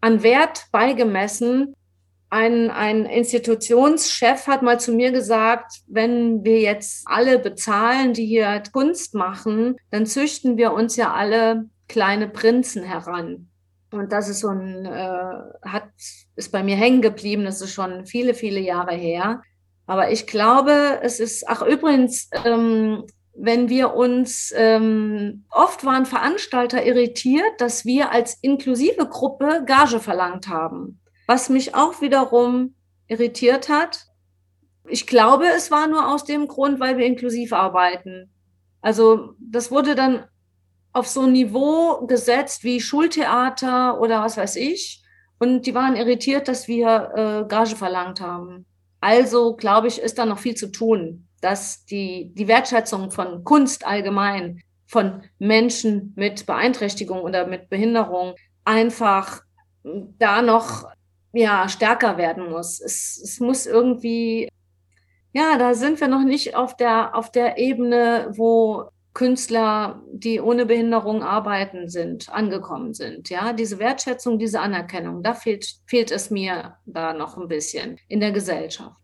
an 0.00 0.22
Wert 0.22 0.66
beigemessen, 0.70 1.74
ein, 2.34 2.68
ein 2.68 3.06
Institutionschef 3.06 4.48
hat 4.48 4.62
mal 4.62 4.80
zu 4.80 4.92
mir 4.92 5.12
gesagt, 5.12 5.82
wenn 5.86 6.42
wir 6.42 6.58
jetzt 6.58 7.06
alle 7.06 7.38
bezahlen, 7.38 8.12
die 8.12 8.26
hier 8.26 8.60
Kunst 8.72 9.14
machen, 9.14 9.76
dann 9.92 10.04
züchten 10.04 10.56
wir 10.56 10.72
uns 10.72 10.96
ja 10.96 11.12
alle 11.12 11.66
kleine 11.88 12.28
Prinzen 12.28 12.82
heran. 12.82 13.50
Und 13.92 14.10
das 14.10 14.28
ist 14.28 14.40
so 14.40 14.48
ein, 14.48 14.84
äh, 14.84 15.34
hat, 15.64 15.90
ist 16.34 16.50
bei 16.50 16.64
mir 16.64 16.74
hängen 16.74 17.02
geblieben. 17.02 17.44
Das 17.44 17.60
ist 17.60 17.72
schon 17.72 18.04
viele, 18.04 18.34
viele 18.34 18.58
Jahre 18.58 18.96
her. 18.96 19.40
Aber 19.86 20.10
ich 20.10 20.26
glaube, 20.26 20.98
es 21.02 21.20
ist, 21.20 21.48
ach 21.48 21.62
übrigens, 21.62 22.30
ähm, 22.44 23.04
wenn 23.36 23.68
wir 23.68 23.94
uns, 23.94 24.52
ähm, 24.56 25.44
oft 25.50 25.84
waren 25.84 26.04
Veranstalter 26.04 26.84
irritiert, 26.84 27.52
dass 27.58 27.84
wir 27.84 28.10
als 28.10 28.38
inklusive 28.42 29.06
Gruppe 29.06 29.62
Gage 29.64 30.00
verlangt 30.00 30.48
haben. 30.48 30.98
Was 31.26 31.48
mich 31.48 31.74
auch 31.74 32.00
wiederum 32.00 32.74
irritiert 33.06 33.68
hat, 33.68 34.06
ich 34.86 35.06
glaube, 35.06 35.46
es 35.46 35.70
war 35.70 35.86
nur 35.86 36.08
aus 36.08 36.24
dem 36.24 36.46
Grund, 36.46 36.80
weil 36.80 36.98
wir 36.98 37.06
inklusiv 37.06 37.52
arbeiten. 37.52 38.30
Also 38.82 39.34
das 39.38 39.70
wurde 39.70 39.94
dann 39.94 40.24
auf 40.92 41.08
so 41.08 41.22
ein 41.22 41.32
Niveau 41.32 42.06
gesetzt 42.06 42.64
wie 42.64 42.80
Schultheater 42.80 44.00
oder 44.00 44.22
was 44.22 44.36
weiß 44.36 44.56
ich. 44.56 45.02
Und 45.38 45.66
die 45.66 45.74
waren 45.74 45.96
irritiert, 45.96 46.48
dass 46.48 46.68
wir 46.68 47.12
äh, 47.14 47.48
Gage 47.48 47.76
verlangt 47.76 48.20
haben. 48.20 48.66
Also 49.00 49.56
glaube 49.56 49.88
ich, 49.88 50.00
ist 50.00 50.18
da 50.18 50.26
noch 50.26 50.38
viel 50.38 50.54
zu 50.54 50.70
tun, 50.70 51.28
dass 51.40 51.84
die, 51.86 52.32
die 52.34 52.48
Wertschätzung 52.48 53.10
von 53.10 53.42
Kunst 53.44 53.86
allgemein, 53.86 54.62
von 54.86 55.22
Menschen 55.38 56.12
mit 56.14 56.46
Beeinträchtigung 56.46 57.20
oder 57.20 57.46
mit 57.46 57.68
Behinderung 57.68 58.34
einfach 58.64 59.42
da 59.82 60.40
noch 60.40 60.84
ja, 61.34 61.68
stärker 61.68 62.16
werden 62.16 62.50
muss. 62.50 62.80
Es, 62.80 63.20
es 63.22 63.40
muss 63.40 63.66
irgendwie, 63.66 64.48
ja, 65.32 65.58
da 65.58 65.74
sind 65.74 66.00
wir 66.00 66.08
noch 66.08 66.24
nicht 66.24 66.54
auf 66.54 66.76
der, 66.76 67.14
auf 67.14 67.30
der 67.30 67.58
Ebene, 67.58 68.28
wo 68.30 68.88
Künstler, 69.14 70.02
die 70.12 70.40
ohne 70.40 70.66
Behinderung 70.66 71.22
arbeiten, 71.22 71.88
sind, 71.88 72.28
angekommen 72.30 72.94
sind. 72.94 73.30
Ja, 73.30 73.52
diese 73.52 73.78
Wertschätzung, 73.78 74.38
diese 74.38 74.60
Anerkennung, 74.60 75.22
da 75.22 75.34
fehlt, 75.34 75.76
fehlt 75.86 76.10
es 76.10 76.30
mir 76.30 76.76
da 76.84 77.12
noch 77.12 77.36
ein 77.36 77.48
bisschen 77.48 77.98
in 78.08 78.20
der 78.20 78.32
Gesellschaft. 78.32 78.96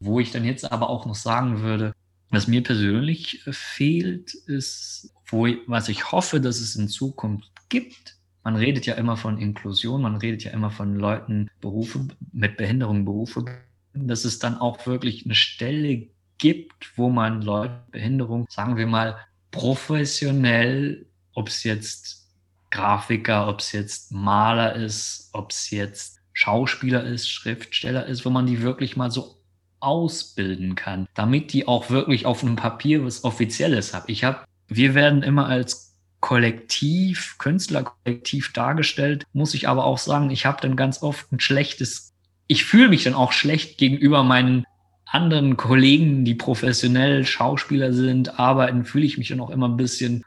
Wo 0.00 0.18
ich 0.20 0.32
dann 0.32 0.44
jetzt 0.44 0.70
aber 0.70 0.90
auch 0.90 1.06
noch 1.06 1.14
sagen 1.14 1.60
würde, 1.62 1.92
was 2.30 2.48
mir 2.48 2.62
persönlich 2.62 3.42
fehlt, 3.50 4.34
ist, 4.34 5.12
wo, 5.26 5.46
was 5.66 5.88
ich 5.88 6.10
hoffe, 6.10 6.40
dass 6.40 6.60
es 6.60 6.76
in 6.76 6.88
Zukunft 6.88 7.50
gibt, 7.68 8.17
man 8.48 8.56
redet 8.56 8.86
ja 8.86 8.94
immer 8.94 9.18
von 9.18 9.36
Inklusion, 9.36 10.00
man 10.00 10.16
redet 10.16 10.42
ja 10.42 10.52
immer 10.52 10.70
von 10.70 10.96
Leuten, 10.96 11.50
Berufe 11.60 12.08
mit 12.32 12.56
Behinderung, 12.56 13.04
Berufe, 13.04 13.44
dass 13.92 14.24
es 14.24 14.38
dann 14.38 14.56
auch 14.56 14.86
wirklich 14.86 15.26
eine 15.26 15.34
Stelle 15.34 16.06
gibt, 16.38 16.96
wo 16.96 17.10
man 17.10 17.42
Leute 17.42 17.74
mit 17.74 17.90
Behinderung, 17.90 18.46
sagen 18.48 18.78
wir 18.78 18.86
mal, 18.86 19.18
professionell, 19.50 21.04
ob 21.34 21.48
es 21.48 21.62
jetzt 21.62 22.26
Grafiker, 22.70 23.48
ob 23.48 23.60
es 23.60 23.72
jetzt 23.72 24.12
Maler 24.12 24.74
ist, 24.76 25.28
ob 25.34 25.50
es 25.50 25.68
jetzt 25.68 26.18
Schauspieler 26.32 27.04
ist, 27.04 27.28
Schriftsteller 27.28 28.06
ist, 28.06 28.24
wo 28.24 28.30
man 28.30 28.46
die 28.46 28.62
wirklich 28.62 28.96
mal 28.96 29.10
so 29.10 29.42
ausbilden 29.80 30.74
kann, 30.74 31.06
damit 31.12 31.52
die 31.52 31.68
auch 31.68 31.90
wirklich 31.90 32.24
auf 32.24 32.42
einem 32.42 32.56
Papier 32.56 33.04
was 33.04 33.24
Offizielles 33.24 33.92
haben. 33.92 34.10
Ich 34.10 34.24
habe, 34.24 34.46
wir 34.68 34.94
werden 34.94 35.22
immer 35.22 35.48
als 35.48 35.87
Kollektiv, 36.20 37.36
Künstlerkollektiv 37.38 38.52
dargestellt, 38.52 39.24
muss 39.32 39.54
ich 39.54 39.68
aber 39.68 39.84
auch 39.84 39.98
sagen, 39.98 40.30
ich 40.30 40.46
habe 40.46 40.60
dann 40.60 40.76
ganz 40.76 41.02
oft 41.02 41.30
ein 41.32 41.40
schlechtes, 41.40 42.12
ich 42.46 42.64
fühle 42.64 42.88
mich 42.88 43.04
dann 43.04 43.14
auch 43.14 43.32
schlecht 43.32 43.78
gegenüber 43.78 44.24
meinen 44.24 44.64
anderen 45.06 45.56
Kollegen, 45.56 46.24
die 46.24 46.34
professionell 46.34 47.24
Schauspieler 47.24 47.92
sind, 47.92 48.38
arbeiten, 48.38 48.84
fühle 48.84 49.06
ich 49.06 49.16
mich 49.16 49.28
dann 49.28 49.40
auch 49.40 49.50
immer 49.50 49.68
ein 49.68 49.76
bisschen 49.76 50.24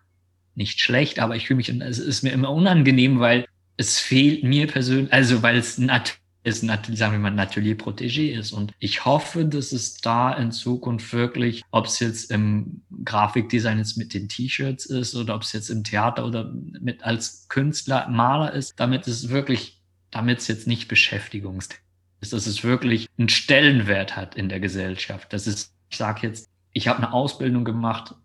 nicht 0.56 0.80
schlecht, 0.80 1.20
aber 1.20 1.36
ich 1.36 1.48
fühle 1.48 1.58
mich, 1.58 1.70
es 1.70 2.00
ist 2.00 2.24
mir 2.24 2.32
immer 2.32 2.50
unangenehm, 2.50 3.20
weil 3.20 3.46
es 3.78 4.00
fehlt 4.00 4.44
mir 4.44 4.68
persönlich, 4.68 5.12
also 5.14 5.44
weil 5.44 5.58
es 5.58 5.78
natürlich 5.78 6.21
ist 6.44 6.64
natürlich, 6.64 7.00
sagen 7.00 7.14
wir 7.14 7.20
mal, 7.20 7.40
Atelier 7.40 7.78
Protégé 7.78 8.38
ist. 8.38 8.52
Und 8.52 8.74
ich 8.80 9.06
hoffe, 9.06 9.46
dass 9.46 9.72
es 9.72 9.98
da 9.98 10.34
in 10.34 10.52
Zukunft 10.52 11.14
wirklich, 11.14 11.64
ob 11.72 11.86
es 11.86 12.00
jetzt 12.00 12.32
im 12.32 12.82
Grafikdesign 13.06 13.78
jetzt 13.78 13.98
mit 13.98 14.14
den 14.14 14.28
T-Shirts 14.28 14.86
ist 14.88 15.16
oder 15.16 15.36
ob 15.36 15.44
es 15.44 15.54
jetzt 15.54 15.70
im 15.70 15.84
Theater 15.84 16.26
oder 16.26 16.52
mit 16.54 17.04
als 17.04 17.48
Künstler, 17.48 18.08
Maler 18.10 18.54
ist, 18.54 18.74
damit 18.78 19.08
es 19.08 19.30
wirklich, 19.30 19.80
damit 20.10 20.40
es 20.40 20.48
jetzt 20.48 20.68
nicht 20.68 20.88
Beschäftigungstechnik 20.88 21.86
ist, 22.22 22.34
dass 22.34 22.48
es 22.48 22.64
wirklich 22.64 23.08
einen 23.18 23.30
Stellenwert 23.30 24.16
hat 24.16 24.36
in 24.36 24.50
der 24.50 24.60
Gesellschaft. 24.60 25.34
Das 25.34 25.48
ist, 25.48 25.74
ich 25.90 25.98
sage 25.98 26.28
jetzt, 26.28 26.48
ich 26.72 26.88
habe 26.88 27.00
eine 27.00 27.14
Ausbildung 27.14 27.66
gemacht, 27.66 28.16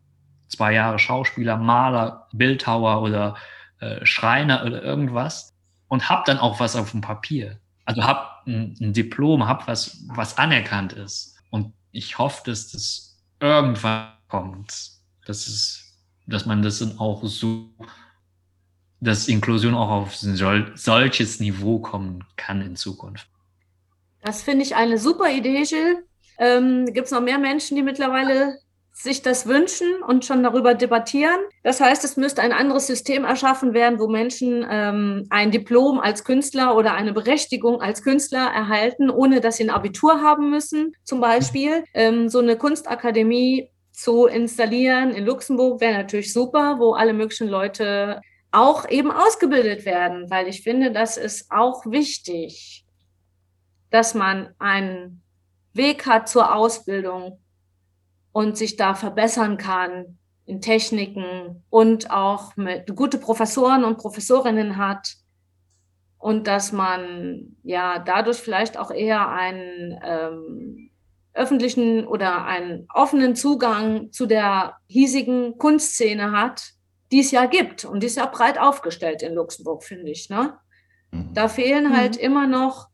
zwei 0.49 0.73
Jahre 0.73 0.99
Schauspieler, 0.99 1.57
Maler, 1.57 2.29
Bildhauer 2.33 3.03
oder 3.03 3.37
äh, 3.81 4.05
Schreiner 4.07 4.65
oder 4.65 4.83
irgendwas 4.83 5.55
und 5.89 6.09
habe 6.09 6.23
dann 6.27 6.39
auch 6.39 6.61
was 6.61 6.77
auf 6.77 6.93
dem 6.93 7.01
Papier. 7.01 7.59
Also 7.87 8.05
hab 8.05 8.47
ein, 8.47 8.77
ein 8.81 8.93
Diplom, 8.93 9.47
hab 9.47 9.67
was, 9.67 10.05
was 10.09 10.37
anerkannt 10.37 10.93
ist. 10.93 11.37
Und 11.51 11.73
ich 11.93 12.19
hoffe, 12.19 12.43
dass 12.45 12.71
das 12.73 13.19
irgendwann 13.41 14.09
kommt. 14.29 14.91
Dass 15.25 15.47
es, 15.47 15.97
dass 16.27 16.45
man 16.45 16.63
das 16.63 16.81
dann 16.81 16.99
auch 16.99 17.25
so, 17.25 17.71
dass 19.01 19.29
Inklusion 19.29 19.75
auch 19.75 19.91
auf 19.91 20.23
ein 20.23 20.37
solches 20.77 21.41
Niveau 21.41 21.79
kommen 21.79 22.25
kann 22.37 22.61
in 22.61 22.77
Zukunft. 22.77 23.29
Das 24.23 24.43
finde 24.43 24.65
ich 24.65 24.75
eine 24.75 24.99
super 24.99 25.31
Idee, 25.31 25.63
Jill. 25.63 26.05
Ähm, 26.39 26.87
Gibt 26.93 27.07
es 27.07 27.13
noch 27.13 27.23
mehr 27.23 27.39
Menschen, 27.39 27.77
die 27.77 27.83
mittlerweile 27.83 28.59
sich 28.99 29.21
das 29.21 29.47
wünschen 29.47 30.03
und 30.07 30.25
schon 30.25 30.43
darüber 30.43 30.75
debattieren. 30.75 31.39
Das 31.63 31.81
heißt, 31.83 32.03
es 32.05 32.17
müsste 32.17 32.41
ein 32.41 32.53
anderes 32.53 32.87
System 32.87 33.25
erschaffen 33.25 33.75
werden, 33.75 34.01
wo 34.01 34.09
Menschen 34.09 34.67
ähm, 34.69 35.27
ein 35.29 35.51
Diplom 35.51 36.01
als 36.01 36.25
Künstler 36.25 36.75
oder 36.75 36.95
eine 36.95 37.13
Berechtigung 37.13 37.83
als 37.83 38.03
Künstler 38.03 38.51
erhalten, 38.55 39.11
ohne 39.11 39.43
dass 39.43 39.59
sie 39.59 39.65
ein 39.65 39.71
Abitur 39.71 40.23
haben 40.23 40.49
müssen. 40.49 40.95
Zum 41.05 41.21
Beispiel 41.21 41.85
ähm, 41.93 42.31
so 42.31 42.39
eine 42.39 42.57
Kunstakademie 42.57 43.71
zu 43.93 44.27
installieren 44.27 45.11
in 45.11 45.27
Luxemburg 45.27 45.81
wäre 45.81 45.99
natürlich 45.99 46.33
super, 46.33 46.77
wo 46.79 46.95
alle 46.95 47.13
möglichen 47.13 47.49
Leute 47.49 48.23
auch 48.51 48.89
eben 48.89 49.11
ausgebildet 49.11 49.85
werden, 49.85 50.31
weil 50.31 50.49
ich 50.49 50.63
finde, 50.63 50.91
das 50.91 51.19
ist 51.19 51.51
auch 51.51 51.85
wichtig, 51.85 52.87
dass 53.91 54.15
man 54.15 54.55
einen 54.59 55.23
Weg 55.75 56.07
hat 56.07 56.31
zur 56.31 56.55
Ausbildung 56.55 57.39
und 58.37 58.59
sich 58.59 58.77
da 58.77 58.95
verbessern 58.95 59.57
kann 59.57 60.19
in 60.45 60.61
Techniken 60.61 61.65
und 61.71 62.11
auch 62.11 62.55
mit 62.57 62.95
gute 62.95 63.17
Professoren 63.17 63.83
und 63.83 63.97
Professorinnen 63.97 64.77
hat 64.77 65.15
und 66.19 66.47
dass 66.47 66.71
man 66.71 67.57
ja 67.63 67.99
dadurch 67.99 68.37
vielleicht 68.37 68.77
auch 68.77 68.91
eher 68.91 69.31
ein, 69.31 69.99
ähm, 70.05 70.91
öffentlichen 71.33 72.07
oder 72.07 72.45
einen 72.45 72.87
offenen 72.93 73.37
Zugang 73.37 74.13
zu 74.13 74.27
der 74.27 74.77
hiesigen 74.87 75.57
Kunstszene 75.57 76.33
hat, 76.33 76.73
die 77.13 77.21
es 77.21 77.31
ja 77.31 77.47
gibt. 77.47 77.87
Und 77.87 78.03
die 78.03 78.09
ist 78.09 78.19
ja 78.19 78.27
breit 78.27 78.59
aufgestellt 78.59 79.23
in 79.23 79.33
Luxemburg, 79.33 79.83
finde 79.83 80.11
ich. 80.11 80.29
Ne? 80.29 80.59
Mhm. 81.11 81.33
Da 81.33 81.49
fehlen 81.49 81.97
halt 81.97 82.17
mhm. 82.17 82.23
immer 82.23 82.47
noch 82.47 82.89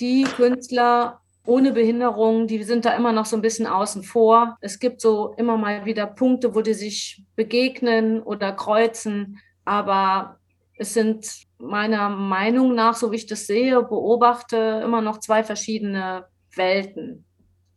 die 0.00 0.24
Künstler 0.24 1.19
ohne 1.46 1.72
Behinderung, 1.72 2.46
die 2.46 2.62
sind 2.62 2.84
da 2.84 2.94
immer 2.94 3.12
noch 3.12 3.26
so 3.26 3.36
ein 3.36 3.42
bisschen 3.42 3.66
außen 3.66 4.02
vor. 4.02 4.56
Es 4.60 4.78
gibt 4.78 5.00
so 5.00 5.34
immer 5.36 5.56
mal 5.56 5.84
wieder 5.84 6.06
Punkte, 6.06 6.54
wo 6.54 6.60
die 6.60 6.74
sich 6.74 7.22
begegnen 7.34 8.22
oder 8.22 8.52
kreuzen, 8.52 9.38
aber 9.64 10.38
es 10.76 10.94
sind 10.94 11.26
meiner 11.58 12.08
Meinung 12.08 12.74
nach, 12.74 12.94
so 12.94 13.12
wie 13.12 13.16
ich 13.16 13.26
das 13.26 13.46
sehe, 13.46 13.82
beobachte, 13.82 14.80
immer 14.84 15.00
noch 15.02 15.18
zwei 15.18 15.44
verschiedene 15.44 16.26
Welten. 16.54 17.24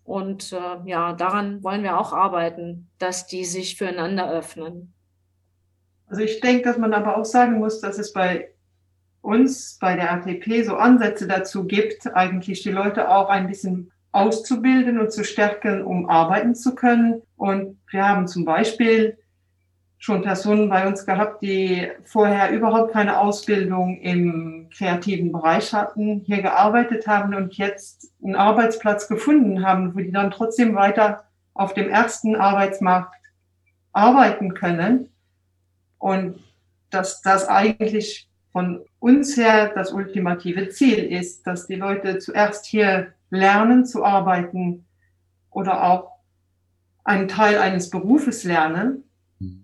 Und 0.05 0.51
äh, 0.53 0.89
ja, 0.89 1.14
daran 1.14 1.64
wollen 1.64 1.84
wir 1.84 1.97
auch 1.97 2.14
arbeiten, 2.14 2.89
dass 2.99 3.28
die 3.28 3.45
sich 3.45 3.78
füreinander 3.78 4.32
öffnen. 4.32 4.93
Also 6.07 6.22
ich 6.22 6.39
denke, 6.41 6.64
dass 6.64 6.78
man 6.78 6.93
aber 6.93 7.18
auch 7.18 7.26
sagen 7.26 7.57
muss, 7.57 7.80
dass 7.80 7.97
es 7.97 8.14
bei 8.14 8.53
uns, 9.24 9.78
bei 9.80 9.95
der 9.95 10.11
ATP, 10.11 10.63
so 10.63 10.76
Ansätze 10.76 11.28
dazu 11.28 11.65
gibt, 11.65 12.13
eigentlich 12.13 12.61
die 12.61 12.71
Leute 12.71 13.09
auch 13.09 13.30
ein 13.30 13.47
bisschen 13.47 13.91
auszubilden 14.11 14.99
und 14.99 15.11
zu 15.11 15.24
stärken, 15.24 15.84
um 15.84 16.09
arbeiten 16.09 16.55
zu 16.55 16.76
können. 16.76 17.21
Und 17.36 17.80
wir 17.89 18.07
haben 18.07 18.28
zum 18.28 18.45
Beispiel 18.45 19.17
schon 19.97 20.21
Personen 20.21 20.69
bei 20.69 20.86
uns 20.86 21.05
gehabt, 21.05 21.41
die 21.41 21.89
vorher 22.03 22.51
überhaupt 22.51 22.91
keine 22.91 23.19
Ausbildung 23.19 23.97
im 24.01 24.69
kreativen 24.76 25.32
Bereich 25.32 25.74
hatten, 25.74 26.19
hier 26.26 26.41
gearbeitet 26.41 27.07
haben 27.07 27.34
und 27.34 27.55
jetzt 27.55 28.11
einen 28.21 28.36
Arbeitsplatz 28.36 29.07
gefunden 29.07 29.65
haben, 29.65 29.95
wo 29.95 29.99
die 29.99 30.11
dann 30.11 30.32
trotzdem 30.32 30.76
weiter 30.76 31.24
auf 31.53 31.74
dem 31.74 31.89
ersten 31.89 32.36
Arbeitsmarkt 32.36 33.15
arbeiten 33.93 34.53
können. 34.53 35.09
Und 35.97 36.43
dass 36.89 37.21
das 37.21 37.47
eigentlich 37.47 38.30
von 38.54 38.86
uns 38.99 39.36
her 39.36 39.74
das 39.76 39.91
ultimative 39.91 40.70
Ziel 40.70 40.99
ist, 40.99 41.45
dass 41.45 41.68
die 41.68 41.76
Leute 41.76 42.20
zuerst 42.20 42.66
hier 42.66 43.14
lernen 43.30 43.86
zu 43.86 44.06
arbeiten 44.06 44.86
oder 45.49 45.84
auch 45.84 46.12
einen 47.04 47.28
Teil 47.28 47.58
eines 47.58 47.89
Berufes 47.89 48.45
lernen 48.45 49.04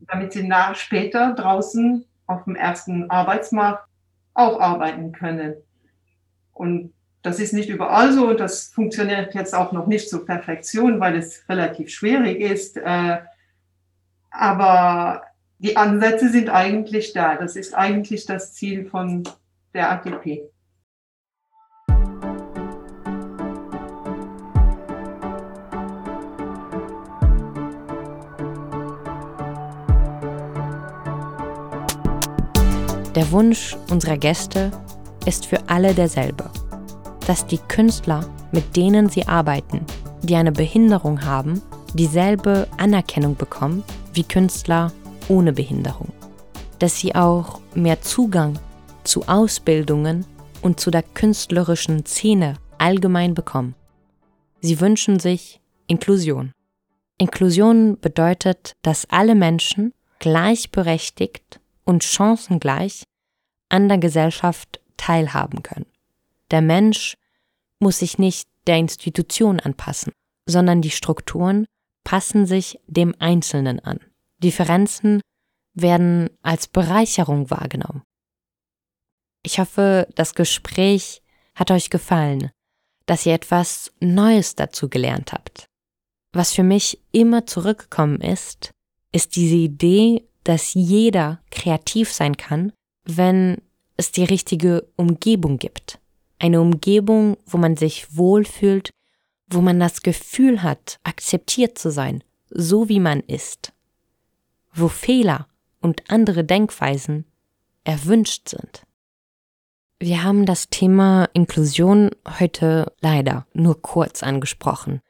damit 0.08 0.34
sie 0.34 0.44
nach 0.44 0.76
später 0.76 1.34
draußen 1.34 2.06
auf 2.28 2.44
dem 2.46 2.56
ersten 2.56 3.10
Arbeitsmarkt 3.10 3.88
auch 4.34 4.60
arbeiten 4.60 5.12
können. 5.12 5.56
Und 6.54 6.94
das 7.22 7.40
ist 7.40 7.54
nicht 7.54 7.70
überall 7.70 8.14
so 8.14 8.30
und 8.30 8.40
das 8.40 8.68
funktioniert 8.68 9.34
jetzt 9.34 9.54
auch 9.54 9.72
noch 9.72 9.88
nicht 9.88 10.10
zur 10.10 10.26
Perfektion, 10.26 11.00
weil 11.00 11.16
es 11.16 11.48
relativ 11.50 11.90
schwierig 11.90 12.40
ist. 12.40 12.78
Äh, 12.78 13.20
aber 14.32 15.24
die 15.60 15.76
Ansätze 15.76 16.30
sind 16.30 16.49
eigentlich 16.49 17.14
da. 17.14 17.36
Das 17.36 17.55
ist 17.55 17.74
eigentlich 17.74 18.26
das 18.26 18.53
Ziel 18.53 18.86
von 18.86 19.24
der 19.74 19.91
ATP. 19.91 20.43
Der 33.16 33.32
Wunsch 33.32 33.76
unserer 33.91 34.18
Gäste 34.18 34.72
ist 35.26 35.45
für 35.45 35.57
alle 35.68 35.93
derselbe, 35.93 36.49
dass 37.28 37.45
die 37.45 37.57
Künstler, 37.57 38.26
mit 38.53 38.78
denen 38.78 39.10
sie 39.10 39.28
arbeiten, 39.28 39.86
die 40.24 40.36
eine 40.36 40.53
Behinderung 40.53 41.26
haben, 41.26 41.62
dieselbe 41.93 42.68
Anerkennung 42.78 43.36
bekommen 43.36 43.84
wie 44.14 44.24
Künstler 44.24 44.93
ohne 45.30 45.53
Behinderung. 45.53 46.11
Dass 46.80 46.99
sie 46.99 47.15
auch 47.15 47.61
mehr 47.73 48.01
Zugang 48.01 48.59
zu 49.03 49.27
Ausbildungen 49.27 50.25
und 50.61 50.80
zu 50.80 50.91
der 50.91 51.03
künstlerischen 51.03 52.05
Szene 52.05 52.57
allgemein 52.77 53.34
bekommen. 53.34 53.75
Sie 54.61 54.80
wünschen 54.80 55.19
sich 55.19 55.61
Inklusion. 55.88 56.51
Inklusion 57.17 57.97
bedeutet, 57.99 58.73
dass 58.82 59.09
alle 59.09 59.36
Menschen 59.36 59.93
gleichberechtigt 60.19 61.59
und 61.86 62.03
chancengleich 62.03 63.03
an 63.69 63.88
der 63.88 63.97
Gesellschaft 63.97 64.82
teilhaben 64.97 65.63
können. 65.63 65.86
Der 66.51 66.61
Mensch 66.61 67.15
muss 67.80 67.99
sich 67.99 68.17
nicht 68.17 68.49
der 68.67 68.77
Institution 68.77 69.59
anpassen, 69.59 70.11
sondern 70.45 70.82
die 70.82 70.89
Strukturen 70.89 71.65
passen 72.03 72.45
sich 72.45 72.80
dem 72.88 73.15
Einzelnen 73.19 73.80
an. 73.80 73.99
Differenzen 74.40 75.22
werden 75.74 76.30
als 76.42 76.68
Bereicherung 76.68 77.50
wahrgenommen. 77.50 78.04
Ich 79.44 79.60
hoffe, 79.60 80.08
das 80.16 80.36
Gespräch 80.36 81.22
hat 81.56 81.72
euch 81.72 81.90
gefallen, 81.90 82.52
dass 83.06 83.26
ihr 83.26 83.34
etwas 83.34 83.92
Neues 84.00 84.56
dazu 84.56 84.90
gelernt 84.90 85.34
habt. 85.34 85.66
Was 86.34 86.54
für 86.54 86.64
mich 86.64 87.00
immer 87.12 87.46
zurückgekommen 87.46 88.22
ist, 88.22 88.72
ist 89.12 89.36
diese 89.36 89.56
Idee, 89.56 90.28
dass 90.44 90.74
jeder 90.74 91.42
kreativ 91.50 92.12
sein 92.12 92.38
kann 92.38 92.72
wenn 93.18 93.62
es 93.98 94.12
die 94.12 94.24
richtige 94.24 94.88
Umgebung 94.96 95.58
gibt. 95.58 96.00
Eine 96.38 96.62
Umgebung, 96.62 97.38
wo 97.46 97.58
man 97.58 97.76
sich 97.76 98.16
wohlfühlt, 98.16 98.92
wo 99.50 99.62
man 99.62 99.80
das 99.80 100.02
Gefühl 100.02 100.64
hat, 100.64 101.00
akzeptiert 101.04 101.78
zu 101.78 101.92
sein, 101.92 102.24
so 102.50 102.88
wie 102.88 103.00
man 103.00 103.22
ist. 103.22 103.74
Wo 104.80 104.88
Fehler 104.88 105.47
und 105.82 106.03
andere 106.09 106.43
Denkweisen 106.43 107.25
erwünscht 107.84 108.49
sind. 108.49 108.84
Wir 109.99 110.23
haben 110.23 110.45
das 110.45 110.69
Thema 110.69 111.27
Inklusion 111.34 112.11
heute 112.39 112.93
leider 113.01 113.45
nur 113.53 113.82
kurz 113.82 114.23
angesprochen. 114.23 115.01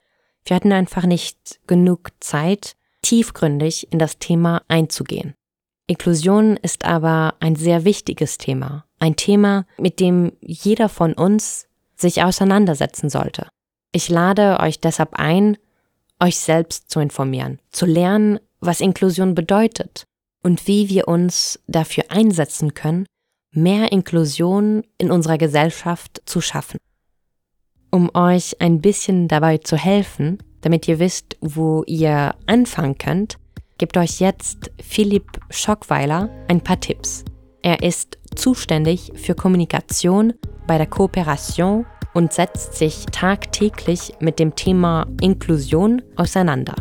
Wir 0.44 0.56
hatten 0.56 0.72
einfach 0.72 1.06
nicht 1.06 1.60
genug 1.68 2.10
Zeit, 2.20 2.76
tiefgründig 3.04 3.92
in 3.92 4.00
das 4.00 4.18
Thema 4.18 4.64
einzugehen. 4.68 5.36
Inklusion 5.86 6.58
ist 6.58 6.86
aber 6.86 7.36
ein 7.40 7.56
sehr 7.56 7.86
wichtiges 7.86 8.38
Thema, 8.38 8.86
ein 9.00 9.16
Thema, 9.16 9.66
mit 9.78 10.00
dem 10.00 10.32
jeder 10.42 10.90
von 10.90 11.14
uns 11.14 11.68
sich 11.96 12.24
auseinandersetzen 12.24 13.10
sollte. 13.10 13.48
Ich 13.92 14.10
lade 14.10 14.60
euch 14.60 14.80
deshalb 14.80 15.14
ein, 15.14 15.58
euch 16.20 16.40
selbst 16.40 16.90
zu 16.90 17.00
informieren, 17.00 17.60
zu 17.72 17.86
lernen, 17.86 18.40
was 18.60 18.82
Inklusion 18.82 19.36
bedeutet 19.36 20.04
und 20.44 20.68
wie 20.68 20.90
wir 20.90 21.08
uns 21.08 21.60
dafür 21.68 22.06
einsetzen 22.10 22.74
können, 22.74 23.06
mehr 23.52 23.92
Inklusion 23.92 24.84
in 24.98 25.12
unserer 25.12 25.38
Gesellschaft 25.38 26.22
zu 26.26 26.42
schaffen. 26.42 26.78
Um 27.92 28.12
euch 28.14 28.62
ein 28.62 28.82
bisschen 28.82 29.28
dabei 29.28 29.58
zu 29.58 29.76
helfen, 29.76 30.38
damit 30.62 30.88
ihr 30.88 31.00
wisst, 31.00 31.38
wo 31.42 31.84
ihr 31.88 32.36
anfangen 32.46 32.98
könnt, 32.98 33.38
gibt 33.78 33.98
euch 33.98 34.20
jetzt 34.20 34.72
Philipp 34.82 35.40
Schockweiler 35.50 36.30
ein 36.48 36.62
paar 36.62 36.80
Tipps. 36.80 37.24
Er 37.62 37.82
ist 37.82 38.18
zuständig 38.36 39.12
für 39.16 39.34
Kommunikation 39.34 40.34
bei 40.68 40.78
der 40.78 40.88
Kooperation 40.88 41.86
und 42.14 42.34
setzt 42.34 42.76
sich 42.76 43.06
tagtäglich 43.08 44.14
mit 44.20 44.40
dem 44.40 44.56
Thema 44.56 45.08
Inklusion 45.22 46.02
auseinander. 46.16 46.76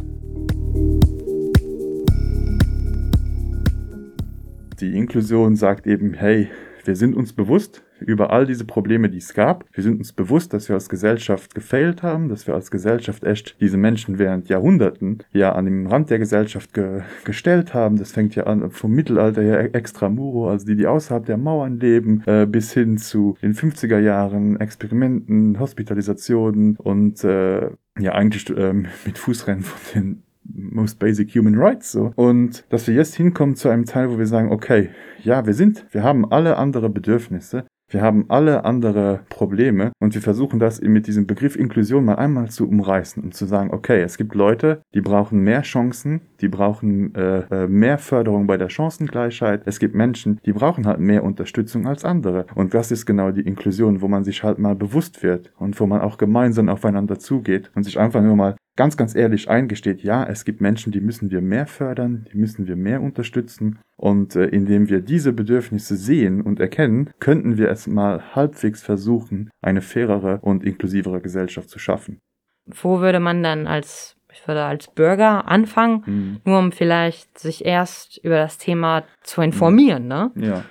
Die 4.81 4.97
Inklusion 4.97 5.57
sagt 5.57 5.87
eben, 5.87 6.15
hey, 6.15 6.49
wir 6.85 6.95
sind 6.95 7.17
uns 7.17 7.33
bewusst, 7.33 7.83
über 8.01 8.31
all 8.31 8.47
diese 8.47 8.65
Probleme, 8.65 9.11
die 9.11 9.19
es 9.19 9.35
gab. 9.35 9.65
Wir 9.73 9.83
sind 9.83 9.99
uns 9.99 10.13
bewusst, 10.13 10.53
dass 10.53 10.69
wir 10.69 10.75
als 10.75 10.89
Gesellschaft 10.89 11.55
gefailt 11.55 12.03
haben, 12.03 12.29
dass 12.29 12.47
wir 12.47 12.55
als 12.55 12.71
Gesellschaft 12.71 13.25
echt 13.25 13.57
diese 13.61 13.77
Menschen 13.77 14.19
während 14.19 14.49
Jahrhunderten 14.49 15.19
ja 15.33 15.53
an 15.53 15.65
den 15.65 15.87
Rand 15.87 16.11
der 16.11 16.19
Gesellschaft 16.19 16.75
ge 16.75 17.03
gestellt 17.25 17.75
haben. 17.75 17.99
Das 17.99 18.13
fängt 18.13 18.35
ja 18.37 18.45
an 18.45 18.71
vom 18.71 18.93
Mittelalter 18.93 19.43
her 19.43 19.75
extramuro, 19.75 20.49
also 20.49 20.67
die, 20.67 20.77
die 20.77 20.87
außerhalb 20.87 21.27
der 21.27 21.37
Mauern 21.37 21.81
leben, 21.81 22.23
äh, 22.27 22.47
bis 22.47 22.73
hin 22.73 22.99
zu 22.99 23.37
den 23.43 23.55
50er 23.55 23.99
Jahren, 23.99 24.59
Experimenten, 24.61 25.59
Hospitalisationen 25.59 26.77
und 26.77 27.25
äh, 27.25 27.71
ja 27.99 28.13
eigentlich 28.13 28.49
äh, 28.51 28.73
mit 28.73 29.19
Fußrennen 29.19 29.63
von 29.63 29.81
den 29.95 30.23
most 30.53 30.99
basic 30.99 31.35
human 31.35 31.57
rights 31.57 31.93
so. 31.93 32.13
Und 32.17 32.65
dass 32.71 32.87
wir 32.87 32.95
jetzt 32.95 33.15
hinkommen 33.15 33.57
zu 33.57 33.69
einem 33.69 33.85
Teil, 33.85 34.11
wo 34.11 34.19
wir 34.19 34.27
sagen, 34.27 34.51
okay, 34.51 34.91
ja, 35.23 35.47
wir 35.47 35.55
sind, 35.55 35.87
wir 35.91 36.03
haben 36.03 36.31
alle 36.31 36.57
andere 36.57 36.89
Bedürfnisse, 36.91 37.65
Wir 37.91 38.03
haben 38.03 38.27
alle 38.29 38.67
andere 38.67 39.21
Probleme 39.31 39.93
und 39.99 40.15
wir 40.15 40.21
versuchen 40.21 40.59
das 40.59 40.79
mit 40.83 41.07
diesem 41.07 41.27
Begriff 41.27 41.57
Inklusion 41.57 42.05
mal 42.05 42.17
einmal 42.17 42.51
zu 42.51 42.69
umreißen 42.69 43.23
und 43.23 43.33
zu 43.33 43.47
sagen, 43.47 43.73
okay, 43.73 44.03
es 44.03 44.19
gibt 44.19 44.35
Leute, 44.35 44.83
die 44.93 45.01
brauchen 45.01 45.41
mehr 45.41 45.63
Chancen, 45.63 46.21
die 46.41 46.49
brauchen 46.49 47.15
äh, 47.15 47.41
äh, 47.51 47.69
mehr 47.69 47.99
Förderung 47.99 48.47
bei 48.47 48.57
der 48.57 48.69
Chancengleichheit. 48.69 49.63
Es 49.67 49.79
gibt 49.79 49.95
Menschen, 49.95 50.41
die 50.45 50.53
brauchen 50.53 50.87
halt 50.87 51.01
mehr 51.01 51.25
Unterstützung 51.25 51.87
als 51.87 52.05
andere. 52.05 52.47
Und 52.55 52.75
das 52.75 52.91
ist 52.91 53.07
genau 53.07 53.31
die 53.31 53.43
Inklusion, 53.43 54.01
wo 54.01 54.09
man 54.09 54.25
sich 54.25 54.43
halt 54.43 54.59
mal 54.59 54.75
bewusst 54.75 55.23
wird 55.23 55.53
und 55.59 55.79
wo 55.81 55.87
man 55.87 56.01
auch 56.01 56.19
gemeinsam 56.19 56.69
aufeinander 56.69 57.19
zugeht 57.19 57.71
und 57.75 57.83
sich 57.83 57.99
einfach 57.99 58.23
nur 58.23 58.37
mal 58.37 58.57
ganz, 58.79 58.97
ganz 58.97 59.17
ehrlich 59.17 59.51
eingesteht, 59.51 60.05
ja, 60.05 60.25
es 60.25 60.45
gibt 60.45 60.61
Menschen, 60.61 60.93
die 60.93 61.01
müssen 61.01 61.33
wir 61.33 61.41
mehr 61.41 61.67
fördern, 61.67 62.27
die 62.33 62.39
müssen 62.39 62.69
wir 62.69 62.77
mehr 62.77 63.03
unterstützen. 63.03 63.81
Und 63.97 64.37
äh, 64.37 64.45
indem 64.47 64.89
wir 64.89 65.01
diese 65.01 65.33
Bedürfnisse 65.33 65.97
sehen 65.97 66.41
und 66.41 66.61
erkennen, 66.61 67.11
könnten 67.19 67.59
wir 67.59 67.71
es 67.71 67.89
mal 67.89 68.37
halbwegs 68.37 68.81
versuchen, 68.81 69.51
eine 69.61 69.83
fairere 69.83 70.39
und 70.43 70.63
inklusivere 70.63 71.21
Gesellschaft 71.21 71.69
zu 71.69 71.81
schaffen. 71.81 72.21
Wo 72.67 73.01
würde 73.01 73.19
man 73.19 73.43
dann 73.43 73.67
als, 73.67 74.15
ich 74.33 74.47
würde 74.47 74.65
als 74.65 74.89
Bürger 74.89 75.49
anfangen, 75.49 76.03
mhm. 76.07 76.41
nur 76.45 76.59
um 76.59 76.73
vielleicht 76.73 77.39
sich 77.39 77.65
erst 77.65 78.19
über 78.19 78.37
das 78.37 78.59
Thema 78.59 79.05
zu 79.23 79.41
informieren, 79.41 80.07
ne? 80.07 80.31
Ja. 80.37 80.65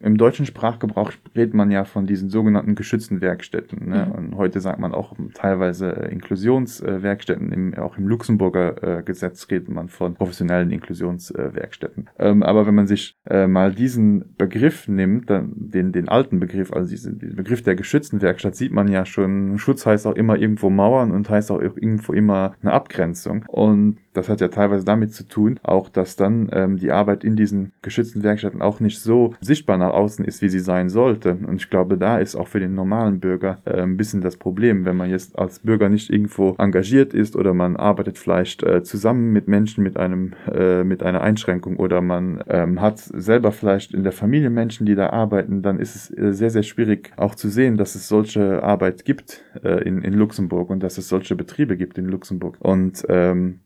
Im 0.00 0.16
deutschen 0.16 0.46
Sprachgebrauch 0.46 1.12
redet 1.34 1.54
man 1.54 1.70
ja 1.70 1.84
von 1.84 2.06
diesen 2.06 2.30
sogenannten 2.30 2.74
geschützten 2.74 3.20
Werkstätten. 3.20 3.88
Ne? 3.88 4.06
Mhm. 4.06 4.12
Und 4.12 4.36
heute 4.36 4.60
sagt 4.60 4.78
man 4.78 4.92
auch 4.92 5.14
teilweise 5.34 5.96
äh, 5.96 6.12
Inklusionswerkstätten. 6.12 7.52
Im, 7.52 7.74
auch 7.74 7.96
im 7.98 8.08
Luxemburger 8.08 8.98
äh, 8.98 9.02
Gesetz 9.02 9.46
redet 9.50 9.68
man 9.68 9.88
von 9.88 10.14
professionellen 10.14 10.70
Inklusionswerkstätten. 10.70 12.08
Ähm, 12.18 12.42
aber 12.42 12.66
wenn 12.66 12.74
man 12.74 12.86
sich 12.86 13.16
äh, 13.28 13.46
mal 13.46 13.72
diesen 13.72 14.36
Begriff 14.36 14.88
nimmt, 14.88 15.30
dann 15.30 15.52
den, 15.56 15.92
den 15.92 16.08
alten 16.08 16.40
Begriff, 16.40 16.72
also 16.72 16.90
diesen, 16.90 17.18
diesen 17.18 17.36
Begriff 17.36 17.62
der 17.62 17.76
geschützten 17.76 18.22
Werkstatt, 18.22 18.56
sieht 18.56 18.72
man 18.72 18.88
ja 18.88 19.06
schon, 19.06 19.58
Schutz 19.58 19.86
heißt 19.86 20.06
auch 20.06 20.14
immer 20.14 20.36
irgendwo 20.36 20.70
Mauern 20.70 21.10
und 21.10 21.28
heißt 21.28 21.50
auch 21.50 21.60
irgendwo 21.60 22.12
immer 22.12 22.54
eine 22.62 22.72
Abgrenzung. 22.72 23.44
Und 23.48 23.98
das 24.12 24.28
hat 24.28 24.40
ja 24.40 24.48
teilweise 24.48 24.84
damit 24.84 25.14
zu 25.14 25.26
tun, 25.26 25.60
auch 25.62 25.88
dass 25.88 26.16
dann 26.16 26.48
ähm, 26.52 26.76
die 26.78 26.90
Arbeit 26.90 27.24
in 27.24 27.36
diesen 27.36 27.72
geschützten 27.82 28.22
Werkstätten 28.22 28.62
auch 28.62 28.80
nicht 28.80 29.00
so 29.00 29.34
sichtbar 29.40 29.76
nach 29.78 29.92
außen 29.92 30.24
ist, 30.24 30.42
wie 30.42 30.48
sie 30.48 30.58
sein 30.58 30.88
sollte. 30.88 31.19
Und 31.26 31.56
ich 31.56 31.70
glaube, 31.70 31.96
da 31.96 32.18
ist 32.18 32.36
auch 32.36 32.48
für 32.48 32.60
den 32.60 32.74
normalen 32.74 33.20
Bürger 33.20 33.58
äh, 33.64 33.82
ein 33.82 33.96
bisschen 33.96 34.20
das 34.20 34.36
Problem, 34.36 34.84
wenn 34.84 34.96
man 34.96 35.10
jetzt 35.10 35.38
als 35.38 35.60
Bürger 35.60 35.88
nicht 35.88 36.10
irgendwo 36.10 36.54
engagiert 36.58 37.14
ist 37.14 37.36
oder 37.36 37.54
man 37.54 37.76
arbeitet 37.76 38.18
vielleicht 38.18 38.62
äh, 38.62 38.82
zusammen 38.82 39.32
mit 39.32 39.48
Menschen 39.48 39.82
mit 39.84 39.96
einem 39.96 40.32
äh, 40.52 40.84
mit 40.84 41.02
einer 41.02 41.20
Einschränkung 41.20 41.76
oder 41.76 42.00
man 42.00 42.42
ähm, 42.48 42.80
hat 42.80 42.98
selber 42.98 43.52
vielleicht 43.52 43.94
in 43.94 44.02
der 44.02 44.12
Familie 44.12 44.50
Menschen, 44.50 44.86
die 44.86 44.94
da 44.94 45.10
arbeiten, 45.10 45.62
dann 45.62 45.78
ist 45.78 45.96
es 45.96 46.16
äh, 46.16 46.32
sehr 46.32 46.50
sehr 46.50 46.62
schwierig 46.62 47.12
auch 47.16 47.34
zu 47.34 47.48
sehen, 47.48 47.76
dass 47.76 47.94
es 47.94 48.08
solche 48.08 48.62
Arbeit 48.62 49.04
gibt 49.04 49.42
äh, 49.62 49.82
in 49.82 50.02
in 50.02 50.14
Luxemburg 50.14 50.70
und 50.70 50.82
dass 50.82 50.98
es 50.98 51.08
solche 51.08 51.36
Betriebe 51.36 51.76
gibt 51.76 51.98
in 51.98 52.06
Luxemburg. 52.06 52.56
Und 52.60 53.04
ähm, 53.08 53.60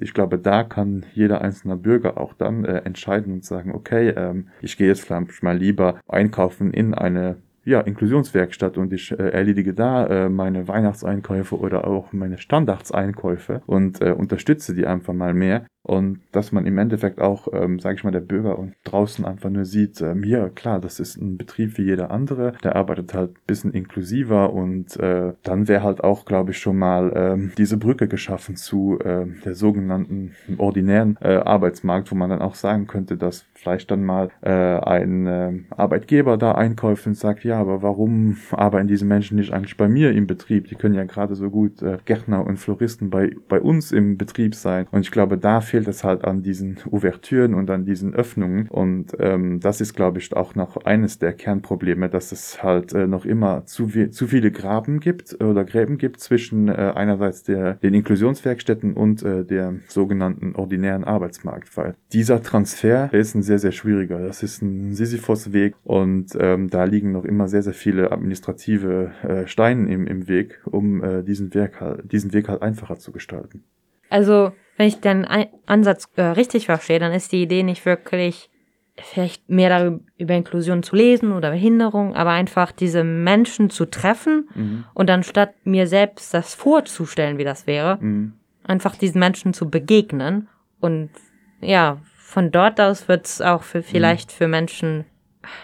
ich 0.00 0.14
glaube, 0.14 0.38
da 0.38 0.64
kann 0.64 1.06
jeder 1.14 1.40
einzelne 1.42 1.76
Bürger 1.76 2.18
auch 2.18 2.34
dann 2.34 2.64
äh, 2.64 2.78
entscheiden 2.78 3.32
und 3.32 3.44
sagen, 3.44 3.74
okay, 3.74 4.10
ähm, 4.10 4.48
ich 4.60 4.76
gehe 4.76 4.88
jetzt 4.88 5.02
vielleicht 5.02 5.42
mal 5.42 5.56
lieber 5.56 6.00
einkaufen 6.08 6.72
in 6.72 6.94
eine 6.94 7.36
ja, 7.64 7.80
Inklusionswerkstatt 7.80 8.78
und 8.78 8.92
ich 8.94 9.12
äh, 9.12 9.28
erledige 9.28 9.74
da 9.74 10.06
äh, 10.06 10.28
meine 10.30 10.68
Weihnachtseinkäufe 10.68 11.58
oder 11.58 11.86
auch 11.86 12.12
meine 12.12 12.38
Standardseinkäufe 12.38 13.60
und 13.66 14.00
äh, 14.00 14.12
unterstütze 14.12 14.74
die 14.74 14.86
einfach 14.86 15.12
mal 15.12 15.34
mehr, 15.34 15.66
und 15.82 16.20
dass 16.32 16.52
man 16.52 16.66
im 16.66 16.76
Endeffekt 16.78 17.20
auch, 17.20 17.48
ähm, 17.52 17.78
sage 17.78 17.96
ich 17.96 18.04
mal, 18.04 18.10
der 18.10 18.20
Bürger 18.20 18.58
draußen 18.84 19.24
einfach 19.24 19.50
nur 19.50 19.64
sieht, 19.64 20.00
ähm, 20.00 20.22
hier, 20.22 20.50
klar, 20.54 20.80
das 20.80 21.00
ist 21.00 21.16
ein 21.16 21.38
Betrieb 21.38 21.78
wie 21.78 21.84
jeder 21.84 22.10
andere, 22.10 22.52
der 22.62 22.76
arbeitet 22.76 23.14
halt 23.14 23.30
ein 23.30 23.46
bisschen 23.46 23.72
inklusiver 23.72 24.52
und 24.52 24.96
äh, 24.98 25.32
dann 25.42 25.68
wäre 25.68 25.82
halt 25.82 26.04
auch, 26.04 26.24
glaube 26.24 26.50
ich, 26.50 26.58
schon 26.58 26.78
mal 26.78 27.12
ähm, 27.14 27.52
diese 27.56 27.78
Brücke 27.78 28.08
geschaffen 28.08 28.56
zu 28.56 28.98
äh, 29.00 29.26
der 29.44 29.54
sogenannten 29.54 30.32
ordinären 30.58 31.16
äh, 31.20 31.36
Arbeitsmarkt, 31.36 32.10
wo 32.10 32.16
man 32.16 32.30
dann 32.30 32.42
auch 32.42 32.54
sagen 32.54 32.86
könnte, 32.86 33.16
dass 33.16 33.46
vielleicht 33.54 33.90
dann 33.90 34.04
mal 34.04 34.30
äh, 34.42 34.50
ein 34.50 35.26
äh, 35.26 35.52
Arbeitgeber 35.70 36.36
da 36.36 36.52
einkauft 36.52 37.06
und 37.06 37.14
sagt, 37.14 37.44
ja, 37.44 37.58
aber 37.58 37.82
warum 37.82 38.36
arbeiten 38.50 38.88
diese 38.88 39.04
Menschen 39.04 39.36
nicht 39.36 39.52
eigentlich 39.52 39.76
bei 39.76 39.88
mir 39.88 40.12
im 40.12 40.26
Betrieb? 40.26 40.68
Die 40.68 40.74
können 40.74 40.94
ja 40.94 41.04
gerade 41.04 41.34
so 41.34 41.50
gut 41.50 41.82
äh, 41.82 41.98
Gärtner 42.04 42.46
und 42.46 42.58
Floristen 42.58 43.10
bei, 43.10 43.34
bei 43.48 43.60
uns 43.60 43.92
im 43.92 44.18
Betrieb 44.18 44.54
sein. 44.54 44.86
Und 44.90 45.00
ich 45.00 45.10
glaube, 45.10 45.38
da 45.38 45.60
fehlt 45.68 45.88
es 45.88 46.04
halt 46.04 46.24
an 46.24 46.42
diesen 46.42 46.78
Ouvertüren 46.90 47.54
und 47.54 47.70
an 47.70 47.84
diesen 47.84 48.14
Öffnungen. 48.14 48.68
Und 48.68 49.12
ähm, 49.18 49.60
das 49.60 49.80
ist, 49.80 49.94
glaube 49.94 50.18
ich, 50.18 50.34
auch 50.34 50.54
noch 50.54 50.76
eines 50.84 51.18
der 51.18 51.32
Kernprobleme, 51.32 52.08
dass 52.08 52.32
es 52.32 52.62
halt 52.62 52.92
äh, 52.92 53.06
noch 53.06 53.24
immer 53.24 53.64
zu, 53.66 53.88
zu 54.10 54.26
viele 54.26 54.50
Graben 54.50 55.00
gibt 55.00 55.42
oder 55.42 55.64
Gräben 55.64 55.98
gibt 55.98 56.20
zwischen 56.20 56.68
äh, 56.68 56.92
einerseits 56.94 57.42
der, 57.42 57.74
den 57.74 57.94
Inklusionswerkstätten 57.94 58.94
und 58.94 59.22
äh, 59.22 59.44
der 59.44 59.74
sogenannten 59.88 60.54
ordinären 60.56 61.04
Arbeitsmarkt. 61.04 61.76
Weil 61.76 61.94
dieser 62.12 62.42
Transfer 62.42 63.12
ist 63.12 63.34
ein 63.34 63.42
sehr, 63.42 63.58
sehr 63.58 63.72
schwieriger. 63.72 64.18
Das 64.18 64.42
ist 64.42 64.62
ein 64.62 64.94
Sisyphos-Weg 64.94 65.74
und 65.84 66.36
ähm, 66.38 66.70
da 66.70 66.84
liegen 66.84 67.12
noch 67.12 67.24
immer 67.24 67.48
sehr, 67.48 67.62
sehr 67.62 67.74
viele 67.74 68.12
administrative 68.12 69.12
äh, 69.22 69.46
Steine 69.46 69.92
im, 69.92 70.06
im 70.06 70.28
Weg, 70.28 70.60
um 70.64 71.02
äh, 71.02 71.22
diesen, 71.22 71.54
Weg 71.54 71.80
halt, 71.80 72.10
diesen 72.10 72.32
Weg 72.32 72.48
halt 72.48 72.62
einfacher 72.62 72.98
zu 72.98 73.12
gestalten. 73.12 73.64
Also 74.10 74.52
wenn 74.78 74.86
ich 74.86 75.00
den 75.00 75.26
Ansatz 75.66 76.08
äh, 76.14 76.22
richtig 76.22 76.66
verstehe, 76.66 77.00
dann 77.00 77.12
ist 77.12 77.32
die 77.32 77.42
Idee 77.42 77.64
nicht 77.64 77.84
wirklich 77.84 78.48
vielleicht 78.96 79.48
mehr 79.48 79.68
darüber 79.68 80.00
über 80.16 80.34
Inklusion 80.34 80.82
zu 80.82 80.96
lesen 80.96 81.32
oder 81.32 81.50
Behinderung, 81.50 82.14
aber 82.14 82.30
einfach 82.30 82.72
diese 82.72 83.04
Menschen 83.04 83.70
zu 83.70 83.86
treffen 83.86 84.48
mhm. 84.54 84.84
und 84.94 85.08
dann 85.08 85.22
statt 85.22 85.54
mir 85.64 85.86
selbst 85.86 86.32
das 86.32 86.54
vorzustellen, 86.54 87.38
wie 87.38 87.44
das 87.44 87.66
wäre, 87.66 87.98
mhm. 88.00 88.34
einfach 88.64 88.96
diesen 88.96 89.18
Menschen 89.18 89.52
zu 89.52 89.68
begegnen 89.68 90.48
und 90.80 91.10
ja, 91.60 91.98
von 92.16 92.50
dort 92.50 92.80
aus 92.80 93.08
wird 93.08 93.26
es 93.26 93.40
auch 93.40 93.62
für 93.62 93.82
vielleicht 93.82 94.30
mhm. 94.30 94.34
für 94.34 94.48
Menschen, 94.48 95.04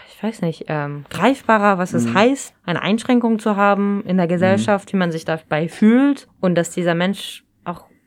ich 0.09 0.21
weiß 0.23 0.41
nicht, 0.41 0.65
ähm, 0.67 1.05
greifbarer, 1.09 1.77
was 1.77 1.93
es 1.93 2.05
mhm. 2.05 2.13
heißt, 2.15 2.53
eine 2.65 2.81
Einschränkung 2.81 3.39
zu 3.39 3.55
haben 3.55 4.03
in 4.05 4.17
der 4.17 4.27
Gesellschaft, 4.27 4.91
wie 4.91 4.97
man 4.97 5.11
sich 5.11 5.25
dabei 5.25 5.69
fühlt 5.69 6.27
und 6.41 6.55
dass 6.55 6.71
dieser 6.71 6.95
Mensch 6.95 7.44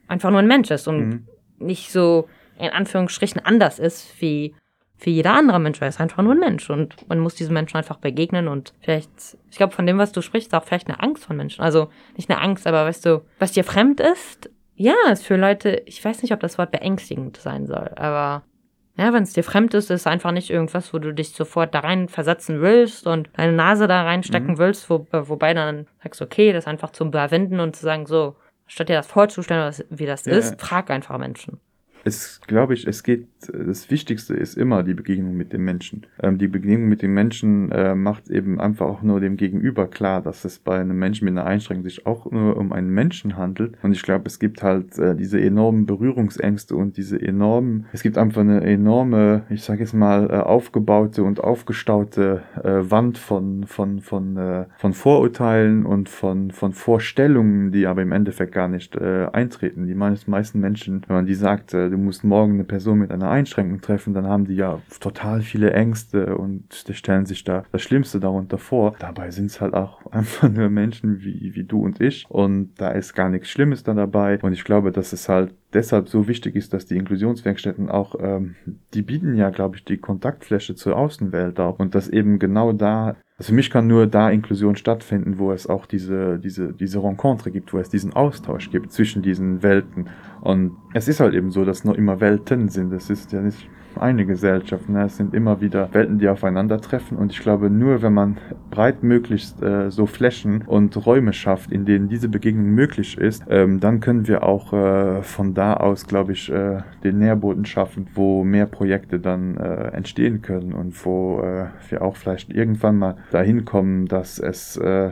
einfach 0.09 0.31
nur 0.31 0.41
ein 0.41 0.47
Mensch 0.47 0.71
ist 0.71 0.89
und 0.89 1.09
mhm. 1.09 1.29
nicht 1.59 1.93
so 1.93 2.29
in 2.59 2.71
Anführungsstrichen 2.71 3.45
anders 3.45 3.79
ist 3.79 4.21
wie, 4.21 4.55
wie 4.99 5.11
jeder 5.11 5.35
andere 5.35 5.61
Mensch. 5.61 5.81
Er 5.81 5.89
ist 5.89 6.01
einfach 6.01 6.23
nur 6.23 6.33
ein 6.33 6.41
Mensch 6.41 6.69
und 6.71 7.09
man 7.09 7.21
muss 7.21 7.37
diesem 7.37 7.55
Menschen 7.55 7.77
einfach 7.77 7.99
begegnen 7.99 8.49
und 8.49 8.75
vielleicht, 8.81 9.37
ich 9.51 9.57
glaube, 9.57 9.75
von 9.75 9.87
dem, 9.87 9.99
was 9.99 10.13
du 10.13 10.23
sprichst, 10.23 10.55
auch 10.55 10.65
vielleicht 10.65 10.89
eine 10.89 11.01
Angst 11.01 11.25
von 11.25 11.37
Menschen. 11.37 11.63
Also 11.63 11.89
nicht 12.17 12.31
eine 12.31 12.41
Angst, 12.41 12.67
aber 12.67 12.85
weißt 12.85 13.07
du, 13.07 13.23
was 13.39 13.53
dir 13.53 13.65
fremd 13.65 14.01
ist, 14.01 14.51
ja, 14.75 14.95
ist 15.11 15.27
für 15.27 15.37
Leute, 15.37 15.83
ich 15.87 16.05
weiß 16.05 16.23
nicht, 16.23 16.33
ob 16.33 16.41
das 16.41 16.59
Wort 16.59 16.71
beängstigend 16.71 17.37
sein 17.37 17.67
soll, 17.67 17.91
aber 17.97 18.45
ja, 18.97 19.13
wenn 19.13 19.23
es 19.23 19.33
dir 19.33 19.45
fremd 19.45 19.75
ist, 19.75 19.91
ist 19.91 20.01
es 20.01 20.07
einfach 20.09 20.33
nicht 20.33 20.51
irgendwas, 20.51 20.93
wo 20.93 20.99
du 20.99 21.15
dich 21.15 21.31
sofort 21.31 21.73
da 21.73 21.81
rein 21.81 22.09
versetzen 22.09 22.61
willst 22.61 23.07
und 23.07 23.31
deine 23.35 23.53
Nase 23.53 23.87
da 23.87 24.03
reinstecken 24.03 24.55
mhm. 24.55 24.59
willst, 24.59 24.91
wo, 24.91 25.07
wobei 25.13 25.55
dann 25.55 25.87
sagst, 26.03 26.21
okay, 26.21 26.53
das 26.53 26.67
einfach 26.67 26.91
zu 26.91 27.05
überwinden 27.05 27.61
und 27.61 27.77
zu 27.77 27.83
sagen, 27.83 28.07
so, 28.07 28.35
statt 28.69 28.89
dir 28.89 28.97
das 28.97 29.07
vorzustellen, 29.07 29.75
wie 29.91 30.07
das 30.07 30.25
ja. 30.25 30.35
ist, 30.35 30.61
frag 30.61 30.91
einfach 30.91 31.19
Menschen 31.19 31.61
es 32.05 32.41
glaube 32.47 32.75
ich, 32.75 32.87
es 32.87 33.03
geht, 33.03 33.27
das 33.47 33.91
Wichtigste 33.91 34.35
ist 34.35 34.57
immer 34.57 34.83
die 34.83 34.95
Begegnung 34.95 35.37
mit 35.37 35.53
dem 35.53 35.65
Menschen. 35.65 36.07
Ähm, 36.21 36.39
die 36.39 36.49
Begegnung 36.49 36.89
mit 36.89 37.03
dem 37.03 37.15
Menschen 37.15 37.71
äh, 37.71 37.95
macht 37.95 38.31
eben 38.31 38.61
einfach 38.61 38.87
auch 38.87 39.03
nur 39.03 39.21
dem 39.21 39.37
Gegenüber 39.37 39.87
klar, 39.87 40.23
dass 40.23 40.45
es 40.45 40.59
bei 40.59 40.81
einem 40.81 40.99
Menschen 40.99 41.27
mit 41.27 41.33
einer 41.33 41.47
Einschränkung 41.47 41.85
sich 41.85 42.07
auch 42.07 42.31
nur 42.31 42.57
um 42.57 42.73
einen 42.73 42.91
Menschen 42.91 43.37
handelt. 43.37 43.75
Und 43.83 43.93
ich 43.93 44.03
glaube, 44.03 44.25
es 44.27 44.39
gibt 44.39 44.63
halt 44.63 44.99
äh, 44.99 45.15
diese 45.15 45.41
enormen 45.41 45.87
Berührungsängste 45.87 46.75
und 46.75 46.97
diese 46.97 47.21
enormen, 47.21 47.87
es 47.93 48.03
gibt 48.03 48.19
einfach 48.19 48.41
eine 48.41 48.63
enorme, 48.63 49.43
ich 49.51 49.63
sage 49.63 49.81
jetzt 49.81 49.95
mal, 49.95 50.31
äh, 50.31 50.37
aufgebaute 50.37 51.23
und 51.23 51.41
aufgestaute 51.41 52.43
äh, 52.63 52.91
Wand 52.91 53.19
von, 53.19 53.65
von, 53.67 54.01
von, 54.01 54.37
äh, 54.37 54.65
von 54.79 54.95
Vorurteilen 54.95 55.85
und 55.85 56.09
von, 56.09 56.51
von 56.51 56.73
Vorstellungen, 56.73 57.71
die 57.73 57.87
aber 57.87 58.03
im 58.03 58.13
Endeffekt 58.13 58.53
gar 58.53 58.69
nicht 58.69 58.97
äh, 58.97 59.27
eintreten. 59.33 59.87
Die 59.87 59.95
meisten 59.95 60.61
Menschen, 60.61 61.03
wenn 61.07 61.17
man 61.17 61.27
die 61.27 61.35
sagt, 61.35 61.75
du 61.91 61.97
musst 61.97 62.25
morgen 62.25 62.55
eine 62.55 62.65
Person 62.65 62.99
mit 62.99 63.11
einer 63.11 63.31
Einschränkung 63.31 63.81
treffen, 63.81 64.15
dann 64.15 64.27
haben 64.27 64.47
die 64.47 64.55
ja 64.55 64.81
total 65.01 65.43
viele 65.43 65.73
Ängste 65.73 66.37
und 66.37 66.89
die 66.89 66.95
stellen 66.95 67.27
sich 67.27 67.45
da 67.45 67.65
das 67.73 67.83
Schlimmste 67.83 68.21
darunter 68.21 68.59
vor. 68.59 68.95
Dabei 68.99 69.31
sind 69.31 69.47
es 69.47 69.61
halt 69.61 69.75
auch 69.75 70.07
einfach 70.13 70.49
nur 70.49 70.69
Menschen 70.71 71.21
wie, 71.23 71.55
wie 71.55 71.65
du 71.65 71.83
und 71.83 72.01
ich 72.01 72.27
und 72.29 72.73
da 72.79 72.91
ist 72.91 73.15
gar 73.15 73.29
nichts 73.29 73.49
Schlimmes 73.49 73.83
dann 73.83 73.97
dabei 73.97 74.39
und 74.43 74.53
ich 74.53 74.65
glaube, 74.65 74.93
dass 74.93 75.13
es 75.13 75.29
halt 75.29 75.55
deshalb 75.73 76.09
so 76.09 76.29
wichtig 76.29 76.57
ist, 76.57 76.73
dass 76.73 76.87
die 76.87 76.97
Inklusionswerkstätten 76.97 77.89
auch, 77.91 78.15
ähm, 78.21 78.57
die 78.95 79.03
bieten 79.03 79.35
ja, 79.35 79.51
glaube 79.51 79.77
ich, 79.77 79.85
die 79.85 79.99
Kontaktfläche 79.99 80.75
zur 80.75 80.97
Außenwelt 80.97 81.61
auch 81.61 81.79
und 81.79 81.95
dass 81.95 82.09
eben 82.09 82.39
genau 82.39 82.73
da 82.73 83.17
also 83.39 83.51
für 83.51 83.55
mich 83.55 83.71
kann 83.71 83.87
nur 83.87 84.09
da 84.09 84.31
Inklusion 84.31 84.75
stattfinden, 84.75 85.39
wo 85.39 85.53
es 85.53 85.69
auch 85.69 85.87
diese, 85.87 86.41
diese, 86.41 86.73
diese 86.73 87.01
Rencontre 87.03 87.53
gibt, 87.53 87.73
wo 87.73 87.79
es 87.79 87.89
diesen 87.89 88.13
Austausch 88.13 88.71
gibt 88.71 88.93
zwischen 88.93 89.23
diesen 89.23 89.63
Welten. 89.63 90.09
Und 90.41 90.73
es 90.93 91.07
ist 91.07 91.21
halt 91.21 91.35
eben 91.35 91.53
so, 91.53 91.65
dass 91.65 91.85
noch 91.85 91.95
immer 91.95 92.21
Welten 92.21 92.69
sind. 92.69 92.93
Es 92.93 93.11
ist 93.11 93.31
ja 93.31 93.41
nicht 93.41 93.71
eine 94.01 94.27
Gesellschaft. 94.27 94.89
Ne? 94.89 95.05
Es 95.05 95.17
sind 95.17 95.35
immer 95.35 95.61
wieder 95.61 95.89
Welten, 95.93 96.19
die 96.19 96.29
aufeinandertreffen. 96.29 97.17
Und 97.17 97.33
ich 97.33 97.41
glaube, 97.41 97.71
nur 97.71 98.03
wenn 98.03 98.15
man 98.15 98.39
breitmöglichst 98.71 99.63
äh, 99.63 99.91
so 99.91 100.07
Flächen 100.07 100.63
und 100.67 101.07
Räume 101.07 101.33
schafft, 101.33 101.73
in 101.73 101.85
denen 101.85 102.09
diese 102.09 102.29
Begegnung 102.29 102.67
möglich 102.67 103.19
ist, 103.19 103.45
ähm, 103.49 103.81
dann 103.81 104.01
können 104.01 104.29
wir 104.29 104.43
auch 104.43 104.73
äh, 104.73 105.23
von 105.23 105.55
da 105.55 105.75
aus, 105.75 106.07
glaube 106.07 106.33
ich, 106.33 106.51
äh, 106.51 106.83
den 107.05 107.19
Nährboden 107.19 107.65
schaffen, 107.65 108.09
wo 108.15 108.45
mehr 108.45 108.67
Projekte 108.67 109.19
dann 109.21 109.57
äh, 109.57 109.89
entstehen 109.89 110.43
können 110.43 110.73
und 110.73 111.05
wo 111.05 111.41
äh, 111.41 111.67
wir 111.89 112.03
auch 112.03 112.17
vielleicht 112.17 112.53
irgendwann 112.53 112.97
mal 112.97 113.17
dahin 113.31 113.65
kommen, 113.65 114.07
dass 114.07 114.39
es 114.39 114.77
äh, 114.77 115.11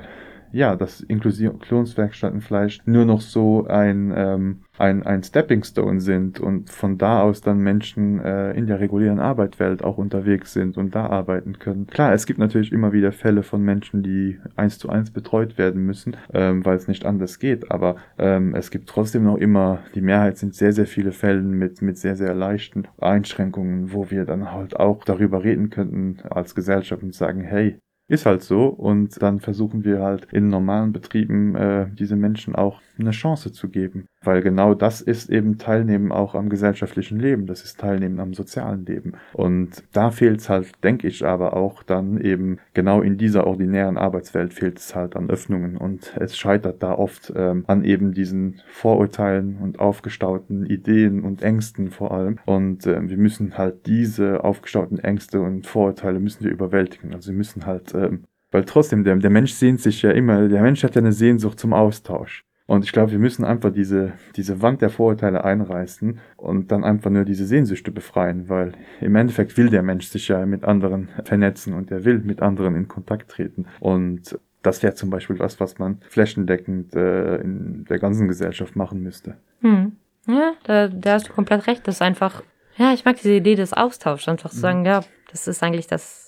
ja, 0.53 0.77
dass 0.77 1.01
Inklusionswerkstätten 1.01 2.41
vielleicht 2.41 2.87
nur 2.87 3.05
noch 3.05 3.21
so 3.21 3.67
ein, 3.67 4.13
ähm, 4.17 4.61
ein, 4.79 5.05
ein 5.05 5.23
Stepping 5.23 5.65
Stone 5.65 6.01
sind 6.01 6.41
und 6.41 6.71
von 6.71 6.99
da 6.99 7.23
aus 7.23 7.41
dann 7.41 7.59
Menschen 7.59 8.21
äh, 8.21 8.53
in 8.53 8.67
der 8.67 8.81
regulären 8.81 9.19
Arbeitswelt 9.19 9.83
auch 9.83 9.99
unterwegs 9.99 10.53
sind 10.53 10.77
und 10.77 10.95
da 10.95 11.07
arbeiten 11.07 11.59
können. 11.59 11.87
Klar, 11.87 12.13
es 12.13 12.27
gibt 12.27 12.39
natürlich 12.39 12.73
immer 12.73 12.93
wieder 12.93 13.13
Fälle 13.13 13.43
von 13.43 13.63
Menschen, 13.63 14.03
die 14.03 14.39
eins 14.57 14.79
zu 14.79 14.89
eins 14.89 15.11
betreut 15.11 15.59
werden 15.59 15.85
müssen, 15.85 16.17
ähm, 16.33 16.65
weil 16.65 16.77
es 16.77 16.89
nicht 16.89 17.07
anders 17.07 17.39
geht, 17.39 17.71
aber 17.71 17.97
ähm, 18.19 18.55
es 18.55 18.71
gibt 18.71 18.89
trotzdem 18.89 19.25
noch 19.25 19.37
immer, 19.37 19.81
die 19.95 20.01
Mehrheit 20.01 20.39
sind 20.39 20.55
sehr, 20.55 20.73
sehr 20.73 20.87
viele 20.87 21.13
Fälle 21.13 21.43
mit, 21.43 21.83
mit 21.83 21.99
sehr, 21.99 22.17
sehr 22.17 22.35
leichten 22.35 22.89
Einschränkungen, 22.99 23.93
wo 23.93 24.11
wir 24.11 24.25
dann 24.25 24.53
halt 24.53 24.77
auch 24.77 25.05
darüber 25.05 25.45
reden 25.45 25.71
könnten 25.71 26.19
als 26.31 26.55
Gesellschaft 26.55 27.03
und 27.03 27.15
sagen, 27.15 27.41
hey, 27.41 27.79
ist 28.09 28.27
halt 28.27 28.43
so 28.43 28.67
und 28.67 29.21
dann 29.21 29.41
versuchen 29.41 29.85
wir 29.85 30.01
halt 30.01 30.29
in 30.33 30.49
normalen 30.49 30.93
Betrieben 30.93 31.57
äh, 31.57 31.87
diese 31.93 32.17
Menschen 32.17 32.55
auch 32.55 32.81
eine 33.03 33.13
Chance 33.13 33.53
zu 33.53 33.69
geben, 33.69 34.07
weil 34.23 34.43
genau 34.43 34.75
das 34.75 35.01
ist 35.01 35.31
eben 35.31 35.59
Teilnehmen 35.59 36.13
auch 36.13 36.35
am 36.35 36.49
gesellschaftlichen 36.49 37.19
Leben, 37.19 37.47
das 37.47 37.63
ist 37.63 37.81
Teilnehmen 37.81 38.21
am 38.21 38.35
sozialen 38.35 38.85
Leben. 38.87 39.13
Und 39.33 39.85
da 39.93 40.11
fehlt 40.11 40.41
es 40.41 40.49
halt, 40.49 40.73
denke 40.85 41.09
ich, 41.09 41.25
aber 41.25 41.55
auch 41.57 41.83
dann 41.83 42.21
eben 42.21 42.59
genau 42.75 43.01
in 43.01 43.17
dieser 43.17 43.47
ordinären 43.47 43.97
Arbeitswelt 43.97 44.55
fehlt 44.55 44.79
es 44.79 44.95
halt 44.95 45.17
an 45.17 45.31
Öffnungen. 45.31 45.77
Und 45.77 46.15
es 46.19 46.37
scheitert 46.37 46.83
da 46.83 46.93
oft 46.93 47.33
ähm, 47.35 47.65
an 47.67 47.85
eben 47.85 48.13
diesen 48.13 48.61
Vorurteilen 48.69 49.59
und 49.59 49.79
aufgestauten 49.79 50.67
Ideen 50.67 51.23
und 51.23 51.43
Ängsten 51.43 51.91
vor 51.91 52.13
allem. 52.13 52.39
Und 52.47 52.87
äh, 52.87 53.09
wir 53.09 53.19
müssen 53.19 53.59
halt 53.59 53.87
diese 53.87 54.45
aufgestauten 54.45 54.99
Ängste 54.99 55.41
und 55.41 55.67
Vorurteile 55.67 56.21
müssen 56.21 56.45
wir 56.45 56.51
überwältigen, 56.51 57.15
also 57.15 57.31
wir 57.31 57.37
müssen 57.37 57.67
halt 57.67 57.95
ähm, 57.95 58.25
weil 58.57 58.65
trotzdem, 58.65 59.05
der, 59.05 59.17
der 59.17 59.29
Mensch 59.29 59.53
sehnt 59.53 59.81
sich 59.81 60.01
ja 60.01 60.13
immer, 60.13 60.49
der 60.49 60.63
Mensch 60.63 60.83
hat 60.83 60.95
ja 60.95 61.03
eine 61.03 61.13
Sehnsucht 61.13 61.59
zum 61.59 61.75
Austausch. 61.75 62.46
Und 62.67 62.85
ich 62.85 62.93
glaube, 62.93 63.13
wir 63.13 63.19
müssen 63.19 63.45
einfach 63.45 63.73
diese, 63.73 64.15
diese 64.35 64.61
Wand 64.61 64.83
der 64.83 64.91
Vorurteile 64.91 65.45
einreißen 65.45 66.19
und 66.37 66.73
dann 66.73 66.83
einfach 66.83 67.11
nur 67.11 67.25
diese 67.25 67.47
Sehnsüchte 67.47 67.93
befreien, 67.93 68.49
weil 68.49 68.73
im 69.01 69.15
Endeffekt 69.15 69.57
will 69.57 69.71
der 69.71 69.83
Mensch 69.83 70.09
sich 70.09 70.29
ja 70.29 70.45
mit 70.47 70.65
anderen 70.65 71.09
vernetzen 71.25 71.75
und 71.75 71.93
er 71.93 72.05
will 72.05 72.19
mit 72.19 72.43
anderen 72.43 72.75
in 72.75 72.89
Kontakt 72.89 73.31
treten. 73.31 73.67
Und 73.79 74.39
das 74.63 74.83
wäre 74.83 74.95
zum 74.95 75.11
Beispiel 75.11 75.39
was, 75.39 75.61
was 75.61 75.79
man 75.79 76.01
flächendeckend 76.09 76.95
äh, 76.97 77.37
in 77.37 77.85
der 77.85 78.01
ganzen 78.01 78.27
Gesellschaft 78.27 78.75
machen 78.75 79.01
müsste. 79.01 79.37
Hm. 79.61 79.93
Ja, 80.27 80.55
da, 80.65 80.89
da 80.89 81.13
hast 81.13 81.29
du 81.29 81.33
komplett 81.33 81.69
recht. 81.69 81.87
Das 81.87 81.97
ist 81.97 82.03
einfach, 82.03 82.43
ja, 82.77 82.93
ich 82.93 83.05
mag 83.05 83.15
diese 83.17 83.35
Idee 83.35 83.55
des 83.55 83.75
Austauschs. 83.75 84.27
Einfach 84.27 84.51
zu 84.51 84.59
sagen, 84.59 84.85
ja, 84.85 85.05
das 85.31 85.47
ist 85.47 85.63
eigentlich 85.63 85.87
das 85.87 86.27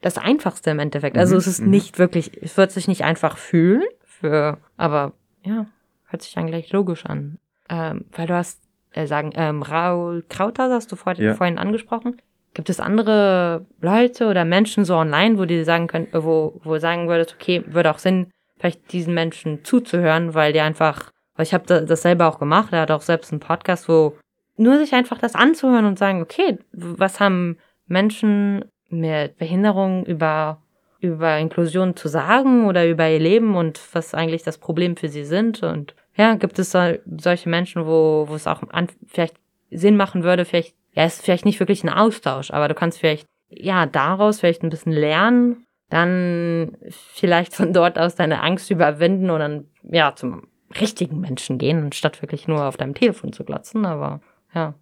das 0.00 0.18
Einfachste 0.18 0.70
im 0.70 0.78
Endeffekt. 0.78 1.18
Also 1.18 1.34
mhm, 1.34 1.38
es 1.38 1.46
ist 1.46 1.60
mhm. 1.60 1.70
nicht 1.70 1.98
wirklich, 1.98 2.42
es 2.42 2.56
wird 2.56 2.70
sich 2.70 2.88
nicht 2.88 3.04
einfach 3.04 3.36
fühlen, 3.36 3.82
für, 4.04 4.58
aber 4.76 5.12
ja, 5.44 5.66
hört 6.06 6.22
sich 6.22 6.34
dann 6.34 6.46
gleich 6.46 6.72
logisch 6.72 7.06
an. 7.06 7.38
Ähm, 7.68 8.04
weil 8.12 8.26
du 8.26 8.34
hast, 8.34 8.60
äh, 8.92 9.06
sagen, 9.06 9.32
ähm, 9.34 9.62
Raul 9.62 10.24
Krauthauser 10.28 10.74
hast 10.74 10.90
du 10.90 10.96
vor, 10.96 11.14
ja. 11.14 11.34
vorhin 11.34 11.58
angesprochen. 11.58 12.20
Gibt 12.52 12.68
es 12.68 12.80
andere 12.80 13.66
Leute 13.80 14.26
oder 14.28 14.44
Menschen 14.44 14.84
so 14.84 14.96
online, 14.96 15.38
wo 15.38 15.44
die 15.44 15.62
sagen 15.62 15.86
können, 15.86 16.08
äh, 16.12 16.24
wo, 16.24 16.60
wo 16.64 16.78
sagen 16.78 17.08
würdest, 17.08 17.34
okay, 17.34 17.62
würde 17.66 17.90
auch 17.90 17.98
Sinn, 17.98 18.30
vielleicht 18.58 18.92
diesen 18.92 19.14
Menschen 19.14 19.64
zuzuhören, 19.64 20.34
weil 20.34 20.52
die 20.52 20.60
einfach, 20.60 21.10
weil 21.36 21.46
ich 21.46 21.54
habe 21.54 21.84
das 21.86 22.02
selber 22.02 22.26
auch 22.26 22.38
gemacht, 22.38 22.72
er 22.72 22.82
hat 22.82 22.90
auch 22.90 23.00
selbst 23.00 23.32
einen 23.32 23.40
Podcast, 23.40 23.88
wo 23.88 24.16
nur 24.56 24.76
sich 24.78 24.92
einfach 24.92 25.18
das 25.18 25.34
anzuhören 25.34 25.86
und 25.86 25.98
sagen, 25.98 26.20
okay, 26.20 26.58
was 26.72 27.20
haben 27.20 27.56
Menschen 27.86 28.64
mit 28.90 29.38
Behinderung 29.38 30.04
über, 30.04 30.60
über 31.00 31.38
Inklusion 31.38 31.96
zu 31.96 32.08
sagen 32.08 32.66
oder 32.66 32.86
über 32.86 33.08
ihr 33.08 33.18
Leben 33.18 33.56
und 33.56 33.80
was 33.92 34.14
eigentlich 34.14 34.42
das 34.42 34.58
Problem 34.58 34.96
für 34.96 35.08
sie 35.08 35.24
sind. 35.24 35.62
Und 35.62 35.94
ja, 36.16 36.34
gibt 36.34 36.58
es 36.58 36.70
so, 36.70 36.94
solche 37.18 37.48
Menschen, 37.48 37.86
wo, 37.86 38.26
wo 38.28 38.34
es 38.34 38.46
auch 38.46 38.62
an, 38.70 38.88
vielleicht 39.06 39.36
Sinn 39.70 39.96
machen 39.96 40.22
würde, 40.22 40.44
vielleicht, 40.44 40.74
ja, 40.92 41.04
ist 41.04 41.22
vielleicht 41.22 41.44
nicht 41.44 41.60
wirklich 41.60 41.84
ein 41.84 41.90
Austausch, 41.90 42.50
aber 42.50 42.68
du 42.68 42.74
kannst 42.74 42.98
vielleicht, 42.98 43.26
ja, 43.48 43.86
daraus 43.86 44.40
vielleicht 44.40 44.62
ein 44.62 44.70
bisschen 44.70 44.92
lernen, 44.92 45.64
dann 45.88 46.76
vielleicht 46.90 47.54
von 47.54 47.72
dort 47.72 47.98
aus 47.98 48.14
deine 48.14 48.42
Angst 48.42 48.70
überwinden 48.70 49.30
und 49.30 49.66
ja, 49.82 50.14
zum 50.14 50.48
richtigen 50.78 51.20
Menschen 51.20 51.58
gehen, 51.58 51.84
anstatt 51.84 52.22
wirklich 52.22 52.46
nur 52.46 52.64
auf 52.64 52.76
deinem 52.76 52.94
Telefon 52.94 53.32
zu 53.32 53.44
glotzen, 53.44 53.86
aber 53.86 54.20
ja. 54.54 54.74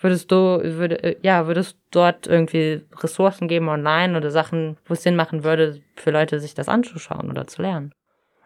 Würdest 0.00 0.32
du, 0.32 0.36
würde, 0.36 1.02
äh, 1.02 1.16
ja, 1.22 1.46
würdest 1.46 1.78
dort 1.90 2.26
irgendwie 2.26 2.82
Ressourcen 2.96 3.48
geben 3.48 3.68
online 3.68 4.16
oder 4.16 4.30
Sachen, 4.30 4.78
wo 4.86 4.94
es 4.94 5.02
Sinn 5.02 5.16
machen 5.16 5.44
würde, 5.44 5.82
für 5.96 6.10
Leute 6.10 6.40
sich 6.40 6.54
das 6.54 6.68
anzuschauen 6.68 7.30
oder 7.30 7.46
zu 7.46 7.62
lernen? 7.62 7.92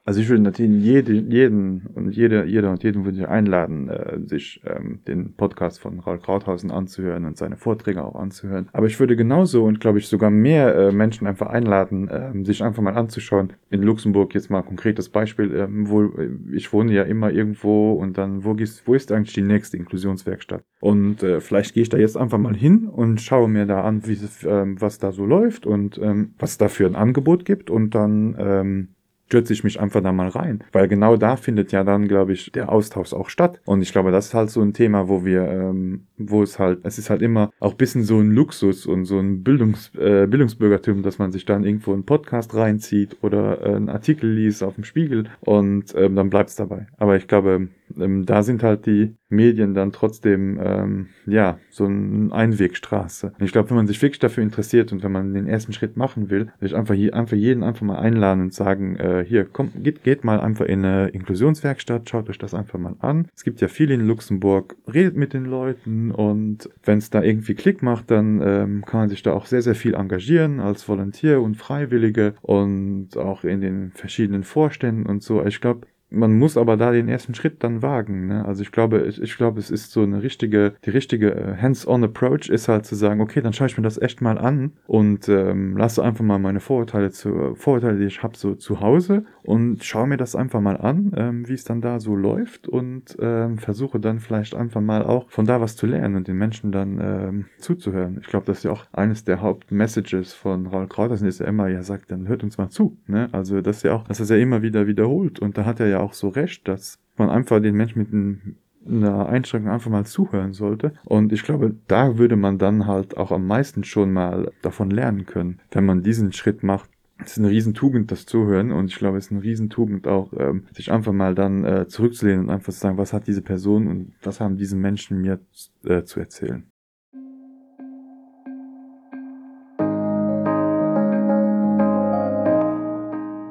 Also 0.07 0.21
ich 0.21 0.29
würde 0.29 0.43
natürlich 0.43 0.85
jeden, 0.85 1.31
jeden 1.31 1.87
und 1.95 2.11
jede, 2.11 2.45
jeder 2.45 2.71
und 2.71 2.83
jeden 2.83 3.07
würde 3.07 3.19
ich 3.19 3.27
einladen, 3.27 3.89
äh, 3.89 4.19
sich 4.27 4.61
ähm, 4.67 5.01
den 5.09 5.33
Podcast 5.33 5.81
von 5.81 5.99
Raul 5.99 6.19
Krauthausen 6.19 6.71
anzuhören 6.71 7.25
und 7.25 7.39
seine 7.39 7.57
Vorträge 7.57 8.05
auch 8.05 8.15
anzuhören. 8.15 8.69
Aber 8.75 8.87
ich 8.87 9.01
würde 9.01 9.17
genauso 9.17 9.65
und 9.65 9.81
glaube 9.81 9.99
ich 9.99 10.09
sogar 10.09 10.31
mehr 10.31 10.75
äh, 10.75 10.93
Menschen 10.93 11.27
einfach 11.27 11.47
einladen, 11.47 12.09
äh, 12.09 12.45
sich 12.45 12.63
einfach 12.63 12.83
mal 12.83 12.95
anzuschauen. 12.95 13.55
In 13.71 13.83
Luxemburg 13.83 14.35
jetzt 14.35 14.51
mal 14.51 14.59
ein 14.59 14.67
konkretes 14.67 15.09
Beispiel, 15.09 15.55
äh, 15.55 15.69
wo 15.71 16.13
ich 16.53 16.71
wohne 16.75 16.93
ja 16.93 17.05
immer 17.05 17.31
irgendwo 17.31 17.93
und 17.93 18.19
dann, 18.19 18.45
wo, 18.45 18.53
gehst, 18.53 18.87
wo 18.87 18.93
ist 18.93 19.11
eigentlich 19.11 19.33
die 19.33 19.43
nächste 19.43 19.79
Inklusionswerkstatt? 19.79 20.63
Und 20.81 21.23
äh, 21.23 21.41
vielleicht 21.41 21.73
gehe 21.73 21.83
ich 21.83 21.89
da 21.89 21.97
jetzt 21.97 22.19
einfach 22.19 22.39
mal 22.39 22.55
hin 22.55 22.89
und 22.89 23.23
schaue 23.23 23.49
mir 23.49 23.65
da 23.65 23.81
an, 23.81 24.07
wie, 24.07 24.13
äh, 24.13 24.67
was 24.79 24.99
da 24.99 25.13
so 25.13 25.25
läuft 25.25 25.65
und 25.65 25.97
ähm, 25.97 26.35
was 26.39 26.59
da 26.59 26.69
für 26.69 26.85
ein 26.85 26.95
Angebot 26.95 27.47
gibt 27.47 27.71
und 27.71 27.95
dann 27.95 28.37
ähm, 28.39 28.89
stürze 29.35 29.53
ich 29.53 29.65
mich 29.65 29.81
einfach 29.81 30.01
da 30.01 30.13
mal 30.13 30.29
rein. 30.29 30.63
Weil 30.71 30.87
genau 30.87 31.17
da 31.17 31.35
findet 31.35 31.73
ja 31.73 31.83
dann, 31.83 32.07
glaube 32.07 32.33
ich, 32.33 32.53
der 32.53 32.71
Austausch 32.71 33.13
auch 33.13 33.29
statt. 33.29 33.61
Und 33.65 33.83
ich 33.83 33.91
glaube, 33.91 34.13
das 34.13 34.27
ist 34.27 34.35
halt 34.35 34.51
so 34.51 34.63
ein 34.63 34.73
Thema, 34.73 35.09
wo 35.09 35.25
wir, 35.25 35.43
ähm, 35.43 36.07
wo 36.17 36.45
es 36.45 36.61
halt, 36.61 36.79
es 36.85 36.99
ist 36.99 37.11
halt 37.11 37.21
immer 37.21 37.51
auch 37.59 37.73
ein 37.73 37.77
bisschen 37.77 38.05
so 38.05 38.21
ein 38.21 38.31
Luxus 38.31 38.87
und 38.87 39.07
so 39.07 39.19
ein 39.19 39.43
Bildungs, 39.43 39.91
äh, 39.97 40.29
Bildungsbürgertum, 40.29 41.03
dass 41.03 41.19
man 41.19 41.33
sich 41.33 41.45
dann 41.47 41.65
irgendwo 41.65 41.93
einen 41.93 42.05
Podcast 42.05 42.55
reinzieht 42.55 43.17
oder 43.23 43.61
äh, 43.61 43.75
einen 43.75 43.89
Artikel 43.89 44.31
liest 44.31 44.63
auf 44.63 44.77
dem 44.77 44.85
Spiegel 44.85 45.25
und 45.41 45.93
ähm, 45.97 46.15
dann 46.15 46.31
bleibt 46.31 46.51
es 46.51 46.57
dabei. 46.57 46.87
Aber 46.97 47.17
ich 47.17 47.27
glaube, 47.27 47.71
ähm, 47.99 48.25
da 48.25 48.45
sind 48.45 48.63
halt 48.63 48.87
die 48.87 49.17
Medien 49.35 49.75
dann 49.75 49.93
trotzdem 49.93 50.59
ähm, 50.63 51.07
ja 51.27 51.59
so 51.71 51.85
eine 51.87 52.33
Einwegstraße. 52.33 53.33
Und 53.39 53.45
ich 53.45 53.53
glaube, 53.53 53.71
wenn 53.71 53.77
man 53.77 53.87
sich 53.87 54.01
wirklich 54.01 54.19
dafür 54.19 54.43
interessiert 54.43 54.93
und 54.93 55.03
wenn 55.03 55.13
man 55.13 55.35
den 55.35 55.47
ersten 55.47 55.73
Schritt 55.73 55.97
machen 55.97 56.31
will, 56.31 56.49
will 56.61 56.69
ich 56.69 56.75
einfach, 56.75 56.95
je, 56.95 57.13
einfach 57.13 57.37
jeden 57.37 57.63
einfach 57.63 57.83
mal 57.83 57.99
einladen 57.99 58.43
und 58.43 58.55
sagen, 58.55 58.97
äh, 58.97 59.25
hier, 59.27 59.45
kommt, 59.45 59.83
geht, 59.83 60.03
geht 60.03 60.25
mal 60.25 60.41
einfach 60.41 60.67
in 60.67 60.85
eine 60.85 61.09
Inklusionswerkstatt, 61.09 62.09
schaut 62.09 62.29
euch 62.31 62.39
das 62.39 62.55
einfach 62.55 62.79
mal 62.79 62.97
an. 63.01 63.29
Es 63.35 63.45
gibt 63.45 63.61
ja 63.61 63.69
viele 63.69 63.95
in 63.95 64.07
Luxemburg, 64.07 64.77
redet 64.93 65.17
mit 65.17 65.33
den 65.33 65.45
Leuten 65.45 66.11
und 66.11 66.69
wenn 66.85 66.99
es 66.99 67.11
da 67.11 67.23
irgendwie 67.23 67.55
Klick 67.55 67.83
macht, 67.83 68.11
dann 68.11 68.41
ähm, 68.43 68.85
kann 68.85 69.01
man 69.01 69.09
sich 69.09 69.23
da 69.23 69.33
auch 69.33 69.47
sehr, 69.47 69.63
sehr 69.63 69.75
viel 69.75 69.95
engagieren 69.95 70.61
als 70.61 70.89
Volontier 70.89 71.41
und 71.41 71.57
Freiwillige 71.57 72.35
und 72.43 73.17
auch 73.17 73.45
in 73.45 73.61
den 73.61 73.93
verschiedenen 73.93 74.45
Vorständen 74.45 75.07
und 75.07 75.23
so. 75.23 75.45
Ich 75.45 75.61
glaube, 75.61 75.87
man 76.15 76.39
muss 76.39 76.57
aber 76.57 76.77
da 76.77 76.93
den 76.93 77.09
ersten 77.09 77.35
Schritt 77.35 77.63
dann 77.63 77.83
wagen. 77.83 78.29
Ne? 78.29 78.45
Also 78.45 78.63
ich 78.63 78.73
glaube, 78.73 79.03
ich, 79.03 79.21
ich 79.21 79.37
glaube, 79.37 79.59
es 79.59 79.71
ist 79.71 79.93
so 79.93 80.03
eine 80.03 80.23
richtige, 80.23 80.75
die 80.85 80.91
richtige 80.91 81.35
äh, 81.35 81.57
Hands-on-Approach 81.57 82.49
ist 82.49 82.69
halt 82.69 82.87
zu 82.87 82.95
sagen, 82.95 83.21
okay, 83.21 83.41
dann 83.41 83.53
schaue 83.53 83.67
ich 83.67 83.77
mir 83.77 83.83
das 83.83 84.01
echt 84.01 84.21
mal 84.21 84.39
an 84.39 84.73
und 84.87 85.29
ähm, 85.29 85.77
lasse 85.77 86.03
einfach 86.03 86.25
mal 86.25 86.39
meine 86.39 86.61
Vorurteile 86.61 87.11
zu, 87.11 87.55
Vorurteile, 87.55 87.99
die 87.99 88.07
ich 88.07 88.23
habe, 88.23 88.37
so 88.37 88.55
zu 88.55 88.81
Hause 88.81 89.25
und 89.43 89.85
schaue 89.85 90.07
mir 90.07 90.17
das 90.17 90.35
einfach 90.35 90.61
mal 90.61 90.77
an, 90.77 91.13
ähm, 91.17 91.49
wie 91.49 91.55
es 91.55 91.65
dann 91.65 91.81
da 91.81 92.01
so 92.01 92.17
läuft 92.17 92.69
und 92.69 93.17
ähm, 93.21 93.59
versuche 93.59 94.01
dann 94.01 94.21
vielleicht 94.21 94.55
einfach 94.55 94.81
mal 94.81 95.03
auch 95.03 95.31
von 95.31 95.45
da 95.45 95.61
was 95.61 95.77
zu 95.77 95.87
lernen 95.87 96.17
und 96.17 96.29
den 96.29 96.37
Menschen 96.37 96.73
dann 96.73 96.99
ähm, 97.01 97.45
zuzuhören. 97.59 98.19
Ich 98.21 98.29
glaube, 98.29 98.47
das 98.47 98.59
ist 98.59 98.65
ja 98.65 98.71
auch 98.71 98.87
eines 98.93 99.25
der 99.25 99.41
Hauptmessages 99.41 100.33
von 100.33 100.67
Raul 100.67 100.89
Krautersen, 100.89 101.29
ist 101.29 101.41
ja 101.41 101.47
immer, 101.47 101.69
ja 101.69 101.83
sagt, 101.83 102.11
dann 102.11 102.29
hört 102.29 102.43
uns 102.43 102.59
mal 102.59 102.71
zu. 102.71 102.97
Ne? 103.07 103.29
Also 103.33 103.61
das 103.61 103.79
ist 103.79 103.83
ja 103.83 103.95
auch, 103.95 104.05
das 104.09 104.21
ist 104.21 104.31
ja 104.31 104.37
immer 104.37 104.63
wieder 104.63 104.87
wiederholt 104.87 105.41
und 105.41 105.59
da 105.59 105.65
hat 105.65 105.81
er 105.81 105.89
ja 105.89 106.01
auch 106.05 106.13
so 106.13 106.29
recht, 106.29 106.69
dass 106.69 106.99
man 107.17 107.31
einfach 107.31 107.61
den 107.61 107.75
Menschen 107.75 107.99
mit 107.99 108.63
einer 108.87 109.27
Einschränkung 109.27 109.71
einfach 109.71 109.91
mal 109.91 110.05
zuhören 110.05 110.53
sollte. 110.53 110.93
Und 111.05 111.33
ich 111.33 111.43
glaube, 111.43 111.75
da 111.89 112.19
würde 112.19 112.37
man 112.37 112.59
dann 112.59 112.87
halt 112.87 113.17
auch 113.17 113.33
am 113.33 113.47
meisten 113.47 113.85
schon 113.85 114.13
mal 114.13 114.53
davon 114.63 114.91
lernen 114.91 115.27
können, 115.27 115.61
wenn 115.71 115.87
man 115.87 116.03
diesen 116.03 116.33
Schritt 116.33 116.63
macht. 116.63 116.91
Es 117.19 117.33
ist 117.33 117.39
eine 117.39 117.49
Riesentugend, 117.49 118.11
das 118.11 118.27
Zuhören. 118.27 118.73
Und 118.73 118.87
ich 118.87 118.97
glaube, 118.97 119.17
es 119.17 119.27
ist 119.27 119.33
eine 119.33 119.43
Riesentugend 119.43 120.07
auch, 120.07 120.33
ähm, 120.37 120.65
sich 120.73 120.93
einfach 120.93 121.13
mal 121.13 121.35
dann 121.35 121.65
äh, 121.65 121.87
zurückzulehnen 121.89 122.45
und 122.45 122.51
einfach 122.51 122.73
zu 122.73 122.81
sagen, 122.81 122.99
was 122.99 123.13
hat 123.13 123.27
diese 123.27 123.43
Person 123.43 123.87
und 123.87 124.13
was 124.23 124.41
haben 124.41 124.57
diese 124.57 124.77
Menschen 124.77 125.23
mir 125.23 125.41
äh, 125.85 126.03
zu 126.03 126.21
erzählen. 126.21 126.67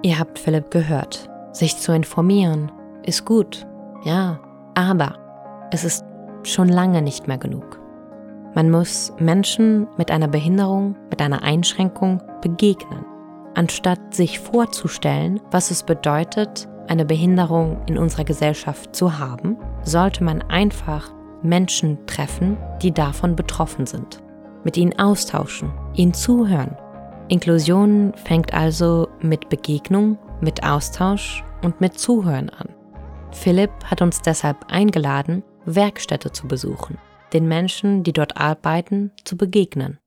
Ihr 0.06 0.20
habt 0.20 0.38
Philipp 0.38 0.70
gehört. 0.70 1.33
Sich 1.54 1.78
zu 1.78 1.94
informieren 1.94 2.72
ist 3.06 3.26
gut, 3.26 3.68
ja, 4.04 4.40
aber 4.74 5.16
es 5.72 5.84
ist 5.84 6.04
schon 6.42 6.68
lange 6.68 7.04
nicht 7.04 7.28
mehr 7.28 7.38
genug. 7.38 7.80
Man 8.56 8.72
muss 8.72 9.14
Menschen 9.20 9.88
mit 9.98 10.10
einer 10.10 10.28
Behinderung, 10.28 10.96
mit 11.12 11.22
einer 11.22 11.44
Einschränkung 11.44 12.22
begegnen, 12.42 13.06
anstatt 13.54 14.16
sich 14.16 14.40
vorzustellen, 14.40 15.40
was 15.52 15.70
es 15.70 15.84
bedeutet, 15.84 16.68
eine 16.88 17.06
Behinderung 17.06 17.78
in 17.86 17.98
unserer 17.98 18.26
Gesellschaft 18.26 18.96
zu 18.96 19.20
haben, 19.20 19.58
sollte 19.84 20.24
man 20.24 20.42
einfach 20.42 21.12
Menschen 21.44 22.06
treffen, 22.08 22.58
die 22.82 22.92
davon 22.92 23.36
betroffen 23.36 23.86
sind, 23.86 24.24
mit 24.64 24.76
ihnen 24.76 24.98
austauschen, 24.98 25.72
ihnen 25.94 26.16
zuhören. 26.16 26.76
Inklusion 27.30 28.14
fängt 28.26 28.54
also 28.54 29.08
mit 29.22 29.50
Begegnung, 29.50 30.18
mit 30.44 30.64
Austausch 30.64 31.44
und 31.64 31.82
mit 31.82 31.98
Zuhören 32.00 32.50
an. 32.50 32.70
Philipp 33.32 33.72
hat 33.86 34.02
uns 34.02 34.22
deshalb 34.22 34.72
eingeladen, 34.72 35.44
Werkstätte 35.66 36.32
zu 36.32 36.48
besuchen, 36.48 36.98
den 37.32 37.48
Menschen, 37.48 38.04
die 38.04 38.14
dort 38.14 38.38
arbeiten, 38.38 39.12
zu 39.24 39.38
begegnen. 39.38 40.00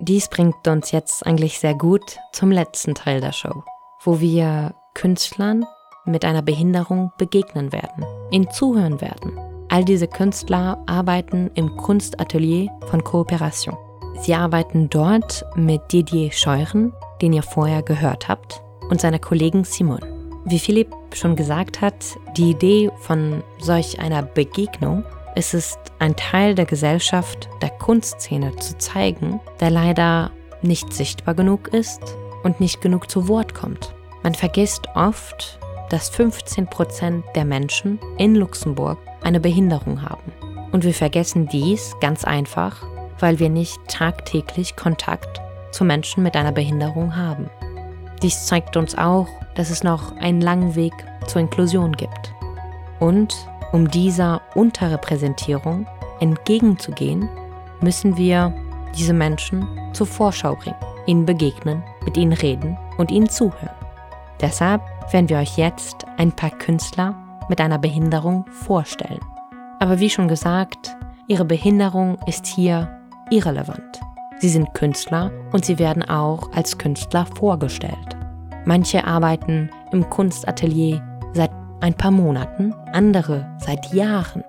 Dies 0.00 0.28
bringt 0.28 0.66
uns 0.66 0.90
jetzt 0.90 1.24
eigentlich 1.26 1.60
sehr 1.60 1.74
gut 1.74 2.18
zum 2.32 2.50
letzten 2.50 2.94
Teil 2.94 3.20
der 3.20 3.32
Show, 3.32 3.62
wo 4.02 4.20
wir 4.20 4.74
Künstlern 4.94 5.64
mit 6.04 6.24
einer 6.24 6.42
Behinderung 6.42 7.12
begegnen 7.16 7.72
werden, 7.72 8.04
ihnen 8.30 8.50
zuhören 8.50 9.00
werden. 9.00 9.38
All 9.68 9.84
diese 9.84 10.08
Künstler 10.08 10.82
arbeiten 10.86 11.50
im 11.54 11.76
Kunstatelier 11.76 12.70
von 12.88 13.02
Kooperation. 13.02 13.76
Sie 14.20 14.34
arbeiten 14.34 14.88
dort 14.88 15.44
mit 15.56 15.92
Didier 15.92 16.32
Scheuren, 16.32 16.92
den 17.20 17.32
ihr 17.32 17.42
vorher 17.42 17.82
gehört 17.82 18.28
habt, 18.28 18.62
und 18.90 19.00
seiner 19.00 19.18
Kollegin 19.18 19.64
Simon. 19.64 20.00
Wie 20.44 20.58
Philipp 20.58 20.94
schon 21.14 21.36
gesagt 21.36 21.80
hat, 21.80 22.04
die 22.36 22.50
Idee 22.50 22.90
von 23.00 23.42
solch 23.58 23.98
einer 23.98 24.22
Begegnung 24.22 25.04
ist 25.34 25.54
es, 25.54 25.78
ein 25.98 26.16
Teil 26.16 26.54
der 26.54 26.66
Gesellschaft, 26.66 27.48
der 27.62 27.70
Kunstszene 27.70 28.54
zu 28.56 28.76
zeigen, 28.78 29.40
der 29.60 29.70
leider 29.70 30.30
nicht 30.62 30.92
sichtbar 30.92 31.34
genug 31.34 31.68
ist 31.68 32.16
und 32.42 32.60
nicht 32.60 32.80
genug 32.80 33.10
zu 33.10 33.28
Wort 33.28 33.54
kommt. 33.54 33.94
Man 34.22 34.34
vergisst 34.34 34.88
oft, 34.94 35.58
dass 35.90 36.08
15 36.08 36.66
Prozent 36.66 37.24
der 37.34 37.44
Menschen 37.44 37.98
in 38.18 38.34
Luxemburg 38.34 38.98
eine 39.22 39.40
Behinderung 39.40 40.02
haben. 40.02 40.32
Und 40.72 40.84
wir 40.84 40.94
vergessen 40.94 41.48
dies 41.48 41.94
ganz 42.00 42.24
einfach, 42.24 42.86
weil 43.18 43.38
wir 43.38 43.48
nicht 43.48 43.78
tagtäglich 43.88 44.76
Kontakt 44.76 45.40
zu 45.72 45.84
Menschen 45.84 46.22
mit 46.22 46.36
einer 46.36 46.52
Behinderung 46.52 47.16
haben. 47.16 47.50
Dies 48.22 48.46
zeigt 48.46 48.76
uns 48.76 48.96
auch, 48.96 49.28
dass 49.54 49.70
es 49.70 49.82
noch 49.82 50.16
einen 50.16 50.40
langen 50.40 50.74
Weg 50.74 50.94
zur 51.26 51.40
Inklusion 51.40 51.92
gibt. 51.92 52.32
Und 53.00 53.34
um 53.72 53.90
dieser 53.90 54.40
Unterrepräsentierung 54.54 55.86
entgegenzugehen, 56.20 57.28
müssen 57.80 58.16
wir 58.16 58.54
diese 58.96 59.12
Menschen 59.12 59.66
zur 59.92 60.06
Vorschau 60.06 60.54
bringen, 60.54 60.76
ihnen 61.06 61.26
begegnen, 61.26 61.82
mit 62.04 62.16
ihnen 62.16 62.32
reden 62.32 62.78
und 62.96 63.10
ihnen 63.10 63.28
zuhören. 63.28 63.74
Deshalb 64.40 64.80
werden 65.12 65.28
wir 65.28 65.38
euch 65.38 65.58
jetzt 65.58 66.06
ein 66.16 66.32
paar 66.32 66.50
Künstler 66.50 67.14
mit 67.48 67.60
einer 67.60 67.78
Behinderung 67.78 68.46
vorstellen. 68.50 69.20
Aber 69.80 70.00
wie 70.00 70.10
schon 70.10 70.28
gesagt, 70.28 70.96
ihre 71.26 71.44
Behinderung 71.44 72.18
ist 72.26 72.46
hier 72.46 73.03
irrelevant. 73.30 74.00
Sie 74.38 74.48
sind 74.48 74.74
Künstler 74.74 75.30
und 75.52 75.64
sie 75.64 75.78
werden 75.78 76.02
auch 76.02 76.52
als 76.52 76.76
Künstler 76.76 77.26
vorgestellt. 77.26 78.16
Manche 78.64 79.04
arbeiten 79.06 79.70
im 79.92 80.08
Kunstatelier 80.10 81.02
seit 81.32 81.50
ein 81.80 81.94
paar 81.94 82.10
Monaten, 82.10 82.74
andere 82.92 83.46
seit 83.58 83.92
Jahren. 83.92 84.42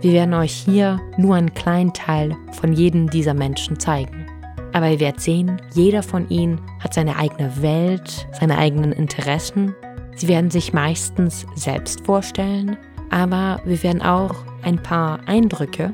Wir 0.00 0.12
werden 0.12 0.34
euch 0.34 0.52
hier 0.52 0.98
nur 1.18 1.36
einen 1.36 1.52
kleinen 1.52 1.92
Teil 1.92 2.34
von 2.52 2.72
jedem 2.72 3.10
dieser 3.10 3.34
Menschen 3.34 3.78
zeigen. 3.78 4.26
Aber 4.72 4.88
ihr 4.88 5.00
werdet 5.00 5.20
sehen, 5.20 5.60
jeder 5.74 6.02
von 6.02 6.28
ihnen 6.28 6.60
hat 6.80 6.94
seine 6.94 7.16
eigene 7.16 7.60
Welt, 7.60 8.26
seine 8.32 8.56
eigenen 8.56 8.92
Interessen. 8.92 9.74
Sie 10.14 10.28
werden 10.28 10.50
sich 10.50 10.72
meistens 10.72 11.46
selbst 11.54 12.06
vorstellen, 12.06 12.76
aber 13.10 13.60
wir 13.64 13.82
werden 13.82 14.02
auch 14.02 14.34
ein 14.62 14.82
paar 14.82 15.20
Eindrücke 15.26 15.92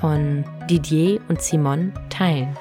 von 0.00 0.44
Didier 0.68 1.20
und 1.28 1.42
Simon 1.42 1.92
teilen. 2.10 2.56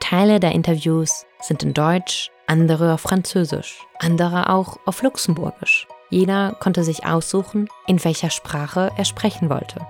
Teile 0.00 0.40
der 0.40 0.52
Interviews 0.52 1.26
sind 1.40 1.62
in 1.62 1.74
Deutsch, 1.74 2.30
andere 2.46 2.94
auf 2.94 3.00
Französisch, 3.00 3.80
andere 3.98 4.50
auch 4.50 4.78
auf 4.86 5.02
Luxemburgisch. 5.02 5.86
Jeder 6.10 6.56
konnte 6.60 6.84
sich 6.84 7.06
aussuchen, 7.06 7.68
in 7.86 8.02
welcher 8.04 8.30
Sprache 8.30 8.90
er 8.96 9.04
sprechen 9.04 9.48
wollte. 9.48 9.80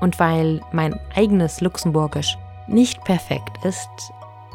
Und 0.00 0.20
weil 0.20 0.60
mein 0.72 0.98
eigenes 1.14 1.60
Luxemburgisch 1.60 2.38
nicht 2.68 3.02
perfekt 3.04 3.64
ist, 3.64 3.88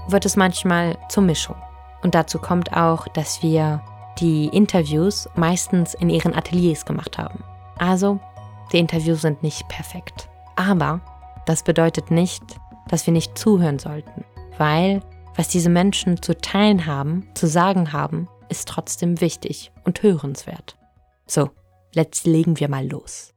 wird 0.07 0.25
es 0.25 0.35
manchmal 0.35 0.97
zur 1.09 1.23
Mischung. 1.23 1.55
Und 2.01 2.15
dazu 2.15 2.39
kommt 2.39 2.73
auch, 2.73 3.07
dass 3.09 3.43
wir 3.43 3.81
die 4.19 4.47
Interviews 4.47 5.29
meistens 5.35 5.93
in 5.93 6.09
ihren 6.09 6.33
Ateliers 6.33 6.85
gemacht 6.85 7.17
haben. 7.17 7.43
Also, 7.77 8.19
die 8.71 8.79
Interviews 8.79 9.21
sind 9.21 9.43
nicht 9.43 9.67
perfekt. 9.67 10.29
Aber 10.55 11.01
das 11.49 11.63
bedeutet 11.63 12.11
nicht, 12.11 12.43
dass 12.89 13.07
wir 13.07 13.11
nicht 13.11 13.35
zuhören 13.35 13.79
sollten, 13.79 14.23
weil 14.59 15.01
was 15.35 15.47
diese 15.47 15.71
Menschen 15.71 16.21
zu 16.21 16.37
teilen 16.37 16.85
haben, 16.85 17.27
zu 17.33 17.47
sagen 17.47 17.91
haben, 17.91 18.27
ist 18.49 18.67
trotzdem 18.67 19.19
wichtig 19.19 19.71
und 19.83 20.03
hörenswert. 20.03 20.77
So, 21.25 21.49
jetzt 21.91 22.27
legen 22.27 22.59
wir 22.59 22.69
mal 22.69 22.87
los. 22.87 23.33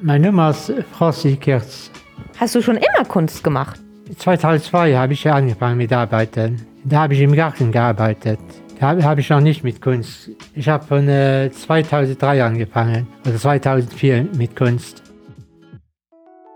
Meine 0.00 0.28
Nummer 0.28 0.50
ist 0.50 0.72
Franzi 0.92 1.36
Kirz. 1.36 1.90
Hast 2.38 2.54
du 2.54 2.62
schon 2.62 2.78
immer 2.78 3.04
Kunst 3.06 3.44
gemacht? 3.44 3.78
2002 4.16 4.96
habe 4.96 5.12
ich 5.12 5.30
angefangen 5.30 5.76
mit 5.76 5.92
Arbeiten. 5.92 6.66
Da 6.84 7.00
habe 7.00 7.12
ich 7.12 7.20
im 7.20 7.34
Garten 7.34 7.72
gearbeitet. 7.72 8.40
Da 8.80 9.02
habe 9.02 9.20
ich 9.20 9.28
noch 9.30 9.40
nicht 9.40 9.64
mit 9.64 9.82
Kunst. 9.82 10.30
Ich 10.54 10.68
habe 10.68 10.84
von 10.84 11.08
äh, 11.08 11.50
2003 11.50 12.44
angefangen, 12.44 13.08
oder 13.26 13.36
2004 13.36 14.28
mit 14.36 14.54
Kunst. 14.54 15.02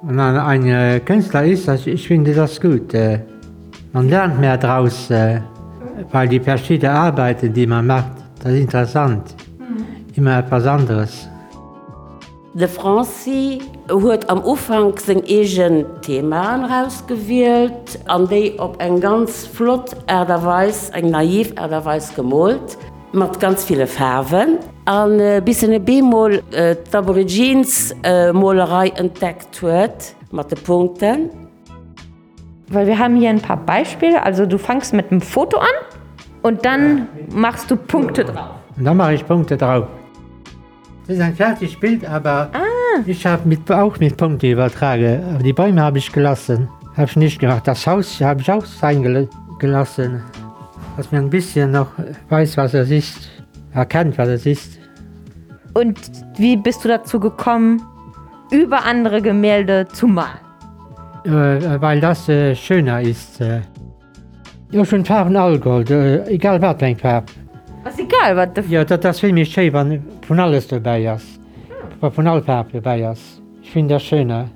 Wenn 0.03 0.15
man 0.15 0.37
ein 0.37 0.67
äh, 0.67 1.01
Künstler 1.01 1.45
ist, 1.45 1.69
also 1.69 1.91
ich 1.91 2.07
finde 2.07 2.33
das 2.33 2.61
gut. 2.61 2.95
Äh, 2.95 3.21
man 3.93 4.09
lernt 4.09 4.39
mehr 4.39 4.57
daraus, 4.57 5.11
äh, 5.11 5.41
weil 6.13 6.29
die 6.29 6.39
verschiedenen 6.39 6.95
Arbeiten, 6.95 7.53
die 7.53 7.67
man 7.67 7.89
macht, 7.89 8.13
das 8.41 8.53
ist 8.53 8.61
interessant. 8.61 9.35
Immer 10.15 10.39
etwas 10.39 10.67
anderes. 10.67 11.29
De 12.55 12.69
Franci 12.69 13.61
huet 13.93 14.29
am 14.31 14.43
Ufang 14.45 14.99
seg 14.99 15.29
egen 15.29 15.85
Themen 16.03 16.65
rausgewählt, 16.65 17.99
an 18.07 18.27
déi 18.31 18.55
op 18.63 18.79
eng 18.81 19.01
ganz 19.01 19.47
flott 19.47 19.93
Äderweis 20.07 20.91
eng 20.97 21.11
naiv 21.13 21.53
Äderweis 21.61 22.13
gemolt, 22.15 22.79
mat 23.13 23.39
ganz 23.41 23.65
viele 23.65 23.87
Färwen. 23.87 24.59
An 24.85 25.21
äh, 25.21 25.43
bis 25.45 25.63
e 25.63 25.79
Bemol 25.79 26.43
äh, 26.53 26.77
d'Aborigins 26.91 27.95
äh, 28.03 28.33
Molerei 28.33 28.89
entdeckt 28.97 29.61
huet, 29.63 30.15
mat 30.31 30.51
de 30.51 30.59
Punkten. 30.59 31.31
Weil 32.69 32.87
wir 32.87 32.99
haben 32.99 33.17
hier 33.17 33.31
ein 33.31 33.41
paar 33.41 33.59
Beispiele. 33.59 34.23
Also 34.23 34.47
du 34.47 34.59
fangst 34.59 34.95
mit 34.95 35.11
einem 35.11 35.21
Foto 35.21 35.59
an 35.59 35.77
und 36.43 36.65
dann 36.65 37.09
machst 37.31 37.71
du 37.71 37.77
Punkte 37.77 38.25
drauf. 38.25 38.57
Und 38.77 38.85
dann 38.85 38.97
mache 38.97 39.15
ich 39.15 39.27
Punkte 39.27 39.57
drauf. 39.57 39.87
Das 41.07 41.17
ist 41.17 41.23
ein 41.23 41.35
fertiges 41.35 41.79
Bild, 41.79 42.09
aber 42.09 42.49
ah. 42.55 42.72
Ich 43.07 43.27
habe 43.27 43.49
mit, 43.49 43.71
auch 43.71 43.99
mit 43.99 44.17
Punkte 44.17 44.51
übertragen. 44.51 45.23
Aber 45.35 45.43
die 45.43 45.53
Bäume 45.53 45.83
habe 45.83 45.99
ich 45.99 46.13
gelassen. 46.13 46.69
Habe 46.97 47.09
ich 47.09 47.17
nicht 47.17 47.39
gemacht. 47.39 47.67
Das 47.67 47.87
Haus 47.87 48.21
habe 48.21 48.41
ich 48.41 48.51
auch 48.51 48.65
sein 48.65 49.29
gelassen. 49.59 50.23
Dass 50.97 51.11
man 51.11 51.23
ein 51.23 51.31
bisschen 51.31 51.71
noch 51.71 51.89
weiß, 52.29 52.57
was 52.57 52.75
es 52.75 52.91
ist, 52.91 53.31
erkennt, 53.73 54.19
was 54.19 54.29
es 54.29 54.47
ist. 54.47 54.79
Und 55.75 55.99
wie 56.37 56.57
bist 56.57 56.85
du 56.85 56.89
dazu 56.89 57.19
gekommen, 57.19 57.83
über 58.51 58.85
andere 58.85 59.23
Gemälde 59.23 59.87
zu 59.91 60.07
malen? 60.07 60.39
Äh, 61.25 61.81
weil 61.81 62.01
das 62.01 62.29
äh, 62.29 62.55
schöner 62.55 63.01
ist. 63.01 63.41
Äh. 63.41 63.61
Ja, 64.71 64.85
schon 64.85 65.05
Farben 65.05 65.37
Allgold, 65.37 65.91
äh, 65.91 66.27
egal 66.27 66.61
was 66.61 66.77
dein 66.79 66.97
Farb. 66.97 67.31
Was 67.85 67.99
egal, 67.99 68.37
was 68.37 68.69
Ja, 68.69 68.85
das, 68.85 69.01
das 69.01 69.21
finde 69.21 69.43
ich 69.43 69.53
schön, 69.53 69.73
wenn 69.73 70.03
von 70.27 70.41
alles 70.41 70.69
dabei 70.69 71.05
ist. 71.05 71.42
Farben 72.11 72.73
dabei 72.73 73.13
ist. 73.13 73.41
Ich 73.63 73.71
finde 73.71 73.95
das 73.95 74.03
schöner. 74.03 74.49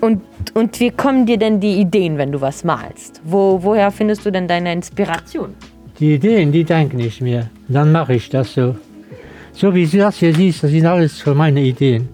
Und, 0.00 0.20
und 0.54 0.80
wie 0.80 0.90
kommen 0.90 1.26
dir 1.26 1.38
denn 1.38 1.60
die 1.60 1.80
Ideen, 1.80 2.18
wenn 2.18 2.32
du 2.32 2.40
was 2.40 2.64
malst? 2.64 3.22
Wo, 3.24 3.62
woher 3.62 3.90
findest 3.90 4.26
du 4.26 4.30
denn 4.30 4.46
deine 4.48 4.72
Inspiration? 4.72 5.54
Die 5.98 6.14
Ideen, 6.14 6.52
die 6.52 6.64
denke 6.64 6.96
ich 6.98 7.20
mir. 7.20 7.48
Dann 7.68 7.92
mache 7.92 8.14
ich 8.14 8.28
das 8.28 8.52
so. 8.54 8.76
So 9.52 9.74
wie 9.74 9.86
du 9.86 9.98
das 9.98 10.16
hier 10.16 10.34
siehst, 10.34 10.64
das 10.64 10.72
sind 10.72 10.84
alles 10.84 11.20
für 11.20 11.34
meine 11.34 11.62
Ideen. 11.62 12.08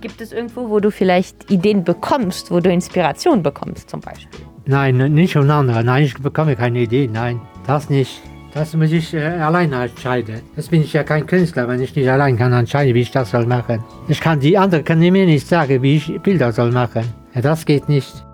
Gibt 0.00 0.20
es 0.20 0.32
irgendwo, 0.32 0.70
wo 0.70 0.80
du 0.80 0.90
vielleicht 0.90 1.50
Ideen 1.50 1.84
bekommst, 1.84 2.50
wo 2.50 2.60
du 2.60 2.72
Inspiration 2.72 3.42
bekommst 3.42 3.90
zum 3.90 4.00
Beispiel? 4.00 4.40
Nein, 4.64 4.96
nicht 5.12 5.34
von 5.34 5.50
anderen. 5.50 5.86
Nein, 5.86 6.04
ich 6.04 6.14
bekomme 6.14 6.56
keine 6.56 6.80
Idee. 6.80 7.08
Nein, 7.12 7.40
das 7.66 7.90
nicht. 7.90 8.22
Das 8.56 8.74
muss 8.74 8.90
ich 8.90 9.12
äh, 9.12 9.18
alleine 9.18 9.84
entscheiden. 9.84 10.40
Jetzt 10.56 10.70
bin 10.70 10.80
ich 10.80 10.90
ja 10.94 11.02
kein 11.02 11.26
Künstler, 11.26 11.68
wenn 11.68 11.82
ich 11.82 11.94
nicht 11.94 12.08
allein 12.08 12.38
kann 12.38 12.54
entscheiden, 12.54 12.94
wie 12.94 13.02
ich 13.02 13.10
das 13.10 13.30
soll 13.30 13.44
machen. 13.44 13.84
Ich 14.08 14.18
kann 14.18 14.40
die 14.40 14.56
anderen 14.56 14.82
können 14.82 15.12
mir 15.12 15.26
nicht 15.26 15.46
sagen, 15.46 15.82
wie 15.82 15.96
ich 15.96 16.22
Bilder 16.22 16.50
soll 16.52 16.72
machen. 16.72 17.02
Ja, 17.34 17.42
das 17.42 17.66
geht 17.66 17.86
nicht. 17.90 18.24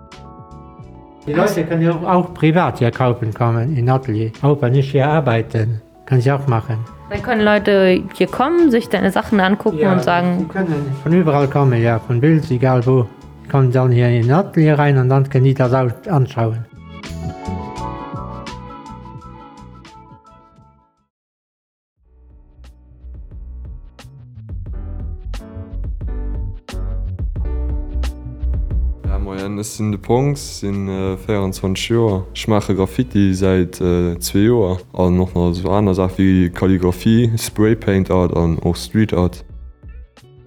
Die 1.27 1.33
Leute 1.33 1.65
können 1.65 1.81
ja 1.81 1.91
auch 1.91 2.33
privat 2.33 2.79
hier 2.79 2.91
kaufen 2.91 3.33
kommen 3.33 3.75
in 3.75 3.89
Atelier. 3.89 4.31
Auch 4.41 4.61
wenn 4.61 4.75
ich 4.75 4.91
hier 4.91 5.09
arbeiten, 5.09 5.81
kann 6.05 6.19
ich 6.19 6.31
auch 6.31 6.47
machen. 6.47 6.77
Dann 7.09 7.21
können 7.21 7.41
Leute 7.41 8.01
hier 8.13 8.27
kommen, 8.27 8.71
sich 8.71 8.87
deine 8.87 9.11
Sachen 9.11 9.41
angucken 9.41 9.79
Ja, 9.79 9.91
und 9.91 9.99
Die 9.99 10.03
sagen, 10.05 10.47
können 10.47 10.85
von 11.03 11.11
überall 11.11 11.49
kommen, 11.49 11.81
ja, 11.81 11.99
von 11.99 12.21
Bild, 12.21 12.49
egal 12.49 12.85
wo. 12.85 13.05
Die 13.43 13.49
kommen 13.49 13.73
dann 13.73 13.91
hier 13.91 14.07
in 14.07 14.31
Atelier 14.31 14.79
rein 14.79 14.97
und 14.97 15.09
dann 15.09 15.29
können 15.29 15.43
die 15.43 15.53
das 15.53 15.73
auch 15.73 15.89
anschauen. 16.07 16.63
sinn 29.63 29.91
de 29.91 29.99
Pongs 29.99 30.59
sind 30.59 30.89
äh, 30.89 31.17
24 31.17 31.89
Joer. 31.89 32.27
Ich 32.33 32.47
mache 32.47 32.75
Graffiti 32.75 33.33
seit 33.33 33.75
2 33.75 33.83
äh, 33.85 34.41
Joer 34.41 34.79
an 34.93 35.17
noch 35.17 35.33
noch 35.33 35.53
so 35.53 35.69
anders 35.69 35.99
wie 36.17 36.49
Kalligraphiee, 36.49 37.31
Spraypaint 37.37 38.11
Art 38.11 38.35
an 38.35 38.59
auch 38.59 38.75
Street 38.75 39.13
Art. 39.13 39.45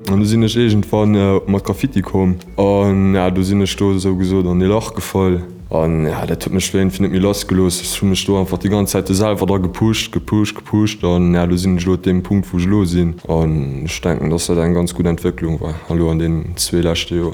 An 0.08 0.20
du 0.20 0.26
sinnnech 0.26 0.56
egent 0.56 0.90
van 0.92 1.14
äh, 1.14 1.40
mat 1.46 1.64
Graffiti 1.64 2.02
kom. 2.02 2.36
an 2.56 3.14
ja, 3.14 3.30
du 3.30 3.42
sinnne 3.42 3.66
Sto 3.66 3.98
so 3.98 4.14
gesot 4.16 4.46
an 4.46 4.60
de 4.60 4.68
Lach 4.68 4.94
gefall. 4.94 5.42
An 5.70 6.06
ja, 6.06 6.24
der 6.26 6.38
tut 6.38 6.52
mech 6.52 6.66
schwen 6.66 6.90
findet 6.90 7.12
mir 7.12 7.20
losgelos 7.20 7.80
hunne 8.00 8.14
Sto 8.14 8.38
einfach 8.38 8.58
die 8.58 8.68
ganze 8.68 8.92
Zeit 8.92 9.08
selber 9.08 9.46
da 9.46 9.56
gepuscht, 9.56 10.12
gepuscht, 10.12 10.54
gepuscht 10.54 11.02
an 11.04 11.34
ja, 11.34 11.46
du 11.46 11.56
sinn 11.56 11.78
lo 11.78 11.96
dem 11.96 12.22
Punkt 12.22 12.52
woch 12.52 12.64
lo 12.64 12.84
sinn 12.84 13.16
an 13.26 13.88
denken, 14.04 14.30
dats 14.30 14.48
er 14.48 14.54
das 14.54 14.64
en 14.64 14.74
ganz 14.74 14.94
gut 14.94 15.06
Entwicklung 15.06 15.60
war. 15.60 15.74
Hallo 15.88 16.10
an 16.10 16.18
den 16.18 16.56
Zzweler 16.56 16.94
Steer. 16.94 17.32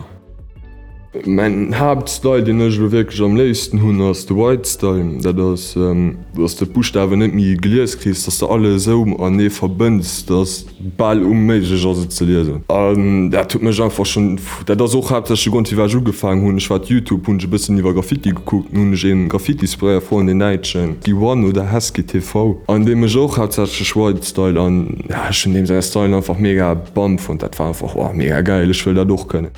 Mein 1.26 1.78
Hauptstyle 1.78 2.42
den 2.42 2.62
ech 2.62 2.80
wirklich 2.80 3.20
am 3.20 3.36
leisten 3.36 3.82
hunn 3.82 4.00
ass 4.00 4.24
de 4.24 4.34
Whitestyle, 4.34 5.18
dat 5.20 5.38
ass 5.38 5.76
ähm, 5.76 6.16
ass 6.42 6.56
de 6.56 6.66
Buchstawe 6.66 7.14
net 7.18 7.34
mi 7.34 7.54
gelees 7.60 7.98
kries, 7.98 8.24
dats 8.24 8.38
der 8.38 8.50
alle 8.50 8.78
so 8.78 9.04
an 9.18 9.36
nee 9.36 9.50
verbënz, 9.50 10.24
dats 10.24 10.64
ball 10.96 11.20
umméigg 11.20 11.68
as 11.70 11.82
se 11.82 12.08
ze 12.08 12.24
lesen. 12.24 12.64
Ähm, 12.70 13.30
der 13.30 13.46
tut 13.46 13.62
mech 13.62 13.82
einfach 13.82 14.06
schon 14.06 14.40
dat 14.64 14.80
der 14.80 14.88
soch 14.88 15.10
hab 15.10 15.26
datch 15.28 15.50
Gontivajo 15.50 16.00
gefangen 16.00 16.46
hunn 16.46 16.58
war 16.70 16.80
Youtube 16.88 17.26
hunn 17.26 17.38
bisssen 17.50 17.78
iwwer 17.78 17.92
Graffiti 17.92 18.30
geguckt 18.30 18.72
hun 18.72 18.94
gen 18.94 19.28
Graffitispréer 19.28 20.00
vor 20.00 20.24
den 20.24 20.38
Neitschen. 20.38 20.96
die 21.04 21.12
One 21.12 21.46
oder 21.46 21.70
Haske 21.70 22.06
TV. 22.06 22.62
An 22.68 22.86
dem 22.86 23.04
ech 23.04 23.18
och 23.18 23.36
hat 23.36 23.52
zesche 23.52 23.84
Schweizstyle 23.84 24.58
an 24.58 25.04
ja, 25.10 25.30
schon 25.30 25.52
dem 25.52 25.66
se 25.66 25.82
Style 25.82 26.16
einfach 26.16 26.38
mega 26.38 26.72
Bomb 26.72 27.20
von 27.20 27.36
dat 27.36 27.58
war 27.58 27.68
einfach 27.68 27.94
oh, 27.96 28.10
mega 28.14 28.40
geil 28.40 28.70
ich 28.70 28.86
will 28.86 28.94
da 28.94 29.04
doch 29.04 29.28
können 29.28 29.50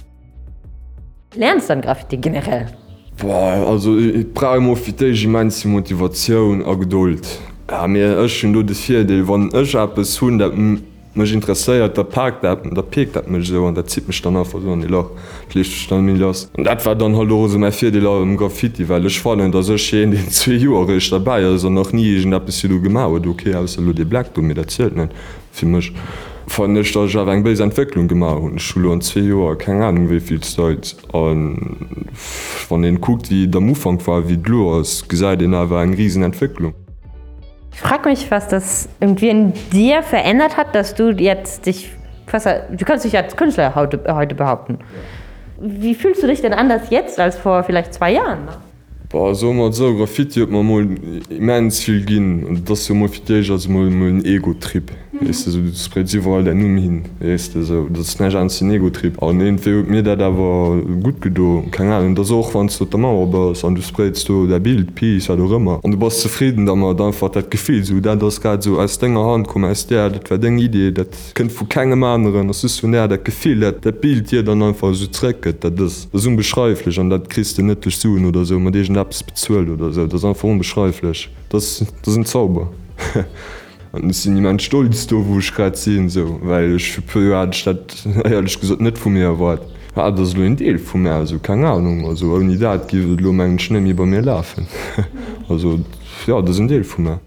lernst 1.36 1.70
dann 1.70 1.80
Graffiti 1.80 2.16
generell? 2.16 2.66
Boah, 3.16 3.66
also 3.68 3.96
pra 4.34 4.58
offitéich 4.58 5.26
mein 5.26 5.50
ze 5.50 5.68
Motivationun 5.68 6.64
a 6.64 6.74
Geduld. 6.74 7.26
Ja, 7.70 7.86
mir 7.86 8.18
ëchen 8.20 8.52
du 8.52 8.62
de 8.62 8.74
fir 8.74 9.04
deel 9.06 9.22
wann 9.28 9.48
ëch 9.54 9.76
appes 9.78 10.18
hunn 10.20 10.36
dat 10.38 10.52
mech 11.14 11.32
interesseiert 11.32 11.96
der 11.96 12.04
Park 12.04 12.42
dat 12.42 12.64
der 12.64 12.82
pegt 12.82 13.14
dat 13.14 13.30
mech 13.30 13.46
so 13.46 13.66
an 13.66 13.74
der 13.74 13.86
zit 13.86 14.06
mech 14.06 14.20
dann 14.20 14.36
auf 14.36 14.54
an 14.54 14.80
de 14.80 14.88
Loch 14.88 15.10
stand 15.48 16.04
mir 16.04 16.16
lass. 16.16 16.50
Und 16.56 16.64
dat 16.64 16.84
war 16.84 16.94
dann 16.94 17.16
hallose 17.16 17.56
mei 17.56 17.70
fir 17.70 17.90
de 17.90 18.00
La 18.00 18.20
im 18.20 18.36
Graffiti, 18.36 18.86
weil 18.88 19.06
ech 19.06 19.20
fallen, 19.20 19.52
dat 19.52 19.64
sech 19.64 19.92
en 19.94 20.10
den 20.10 20.28
zwe 20.38 20.56
Joerech 20.56 21.08
dabei, 21.10 21.46
also 21.46 21.70
noch 21.70 21.92
nie 21.92 22.20
gent 22.20 22.34
appes 22.34 22.60
du 22.60 22.82
gemauer, 22.82 23.20
du 23.20 23.30
okay 23.30 23.54
aus 23.54 23.76
lo 23.76 23.92
de 23.92 24.04
Black 24.04 24.34
du 24.34 24.42
mir 24.42 24.54
dat 24.54 24.70
zielelt 24.70 24.96
nen 24.96 25.10
mech. 25.62 25.92
Von 26.46 26.74
der 26.74 26.84
Stadt 26.84 27.14
eng 27.14 27.42
Bas 27.44 27.60
Entwicklung 27.60 28.08
gemacht 28.08 28.40
und 28.40 28.60
Schule 28.60 28.92
an 28.92 29.00
zwei 29.00 29.20
Joer 29.20 29.56
keine 29.56 29.86
Ahnung 29.86 30.10
wieviel 30.10 30.40
Zeit 30.40 30.96
an 31.12 31.76
von 32.14 32.82
den 32.82 33.00
guckt 33.00 33.30
wie 33.30 33.48
der 33.48 33.60
Mufang 33.60 34.04
war 34.06 34.28
wie 34.28 34.36
du 34.36 34.70
aus 34.70 35.06
gesagt 35.08 35.40
den 35.40 35.52
war 35.52 35.80
eine 35.82 35.96
riesen 35.96 36.22
Entwicklung 36.22 36.74
Ich 37.72 37.80
frage 37.80 38.08
mich, 38.08 38.30
was 38.30 38.48
das 38.48 38.88
irgendwie 39.00 39.30
in 39.30 39.52
dir 39.72 40.02
verändert 40.02 40.56
hat, 40.56 40.74
dass 40.74 40.94
du 40.94 41.10
jetzt 41.10 41.66
dich 41.66 41.90
fast, 42.26 42.46
du 42.46 42.84
kannst 42.84 43.04
dich 43.04 43.16
als 43.16 43.36
Künstler 43.36 43.74
heute, 43.74 44.02
heute 44.08 44.34
behaupten. 44.34 44.78
Wie 45.60 45.94
fühlst 45.94 46.22
du 46.22 46.26
dich 46.26 46.40
denn 46.40 46.52
anders 46.52 46.90
jetzt 46.90 47.18
als 47.18 47.36
vor 47.36 47.62
vielleicht 47.64 47.94
zwei 47.94 48.12
Jahren? 48.12 48.48
war 49.14 49.34
so 49.34 49.52
mat 49.52 49.74
so 49.74 49.94
Graffiti 49.94 50.44
man 50.46 50.66
mo 50.66 50.80
immens 51.30 51.80
vill 51.86 52.04
ginn 52.04 52.44
und 52.44 52.68
dat 52.68 52.76
so 52.76 52.94
mofiteg 52.94 53.48
als 53.50 53.68
mo 53.68 53.80
un 53.80 54.24
Egotrip. 54.24 54.90
Espresiwwer 55.28 56.42
der 56.42 56.54
Numm 56.54 56.76
hin 56.76 57.04
datneg 57.20 58.34
an 58.34 58.48
sinn 58.48 58.72
Egotrip. 58.72 59.22
an 59.22 59.40
eenfir 59.40 59.84
mir 59.84 60.02
dat 60.02 60.20
dawer 60.20 60.82
gut 61.02 61.20
gedo 61.20 61.64
Kanal 61.70 62.12
der 62.14 62.24
soch 62.24 62.52
wann 62.54 62.68
zo 62.68 62.84
der 62.84 62.98
Mauerbers 62.98 63.64
an 63.64 63.76
du 63.76 63.82
spreizt 63.82 64.28
du 64.28 64.46
der 64.48 64.58
Bild 64.58 64.94
Pies 64.94 65.30
a 65.30 65.36
du 65.36 65.44
rëmmer. 65.44 65.78
an 65.84 65.90
du 65.92 65.96
bas 65.96 66.20
zufrieden, 66.20 66.66
dat 66.66 66.76
mat 66.76 66.98
dann 66.98 67.14
wat 67.20 67.36
dat 67.36 67.50
gefehl 67.50 67.84
so 67.84 68.00
dat 68.00 68.20
das 68.20 68.40
grad 68.40 68.62
so 68.64 68.78
als 68.78 68.98
denger 68.98 69.24
Hand 69.24 69.46
kom 69.46 69.64
als 69.64 69.86
der 69.86 70.10
dat 70.10 70.28
war 70.30 70.38
deng 70.38 70.58
idee 70.58 70.90
dat 70.90 71.08
kënnt 71.34 71.52
vu 71.52 71.64
kegem 71.66 72.02
anderen 72.02 72.50
as 72.50 72.64
is 72.64 72.82
vun 72.82 72.92
dat 72.92 73.24
gefehl 73.24 73.60
dat 73.60 73.84
dat 73.84 74.00
Bild 74.00 74.30
dir 74.32 74.42
dann 74.42 74.62
einfach 74.62 74.92
so 74.94 75.06
trecket 75.06 75.62
dat 75.62 75.78
das 75.78 76.08
so 76.12 76.30
beschreiflech 76.36 76.98
an 76.98 77.10
dat 77.10 77.30
christe 77.30 77.62
nettlech 77.62 77.96
suen 77.96 78.26
oder 78.26 78.44
so 78.44 78.58
mat 78.58 78.74
degen 78.74 78.94
Apps 79.04 79.22
bezuelt 79.22 79.68
oder 79.68 79.92
so. 79.92 80.06
Das 80.06 80.24
einfach 80.24 80.44
unbeschreiflich 80.44 81.28
das 81.48 81.84
das 82.02 82.14
sind 82.14 82.26
Zauber. 82.28 82.72
Sind 84.10 84.34
niemand 84.34 84.62
stolz 84.62 85.06
du 85.06 85.24
wo 85.26 85.38
ich 85.38 85.54
grad 85.54 85.76
sehen 85.76 86.08
so 86.08 86.40
weil 86.42 86.76
ich 86.76 87.00
statt 87.52 88.08
ehrlich 88.24 88.60
gesagt 88.60 88.80
net 88.80 88.98
von 88.98 89.12
mir 89.12 89.24
erwart 89.24 89.62
ja, 89.96 90.10
das 90.10 90.34
lo 90.36 90.42
in 90.42 90.56
Deel 90.56 90.78
vu 90.78 90.98
mir 90.98 91.14
also 91.14 91.38
keine 91.38 91.68
Ahnung. 91.68 92.06
Also 92.06 92.38
dat 92.40 92.88
gi 92.88 92.98
lo 92.98 93.32
meinen 93.32 93.58
Schnee 93.58 93.92
bei 93.92 94.06
mir 94.06 94.22
laufen. 94.22 94.66
Also 95.48 95.80
ja 96.26 96.40
das 96.42 96.56
sind 96.56 96.68
Deel 96.68 96.84
vu 96.84 97.00
mir 97.02 97.20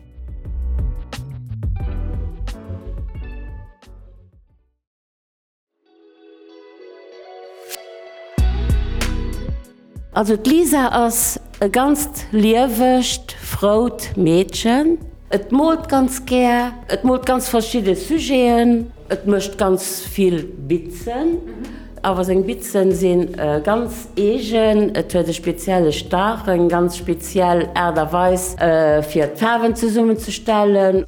Also 10.18 10.34
Lisa 10.34 10.88
ass 10.88 11.40
e 11.62 11.70
ganz 11.70 12.10
liewecht, 12.32 13.34
frot 13.34 14.14
Mädchen. 14.16 14.98
Et 15.30 15.52
Mod 15.52 15.88
ganz 15.90 16.26
ger, 16.26 16.72
Et 16.90 17.04
Mod 17.04 17.24
ganz 17.24 17.48
verschiedene 17.48 17.96
Sugéen, 17.96 18.88
Et 19.10 19.28
mcht 19.28 19.60
ganz 19.60 20.02
viel 20.02 20.44
Bitzen. 20.44 21.34
Mhm 21.46 21.88
awer 22.02 22.24
seg 22.24 22.46
Bitzen 22.48 22.92
sinn 22.92 23.34
äh, 23.38 23.60
ganz 23.64 24.08
egen, 24.16 24.96
et 24.96 25.14
huet 25.14 25.28
de 25.28 25.34
spezielle 25.34 25.92
Stachen 25.92 26.70
ganz 26.70 26.96
speziell 26.98 27.68
Äderweis 27.76 28.56
äh, 28.60 29.02
fir 29.04 29.34
Tawen 29.36 29.76
ze 29.76 29.90
summen 29.90 30.18
zu 30.18 30.32
stellen. 30.32 31.06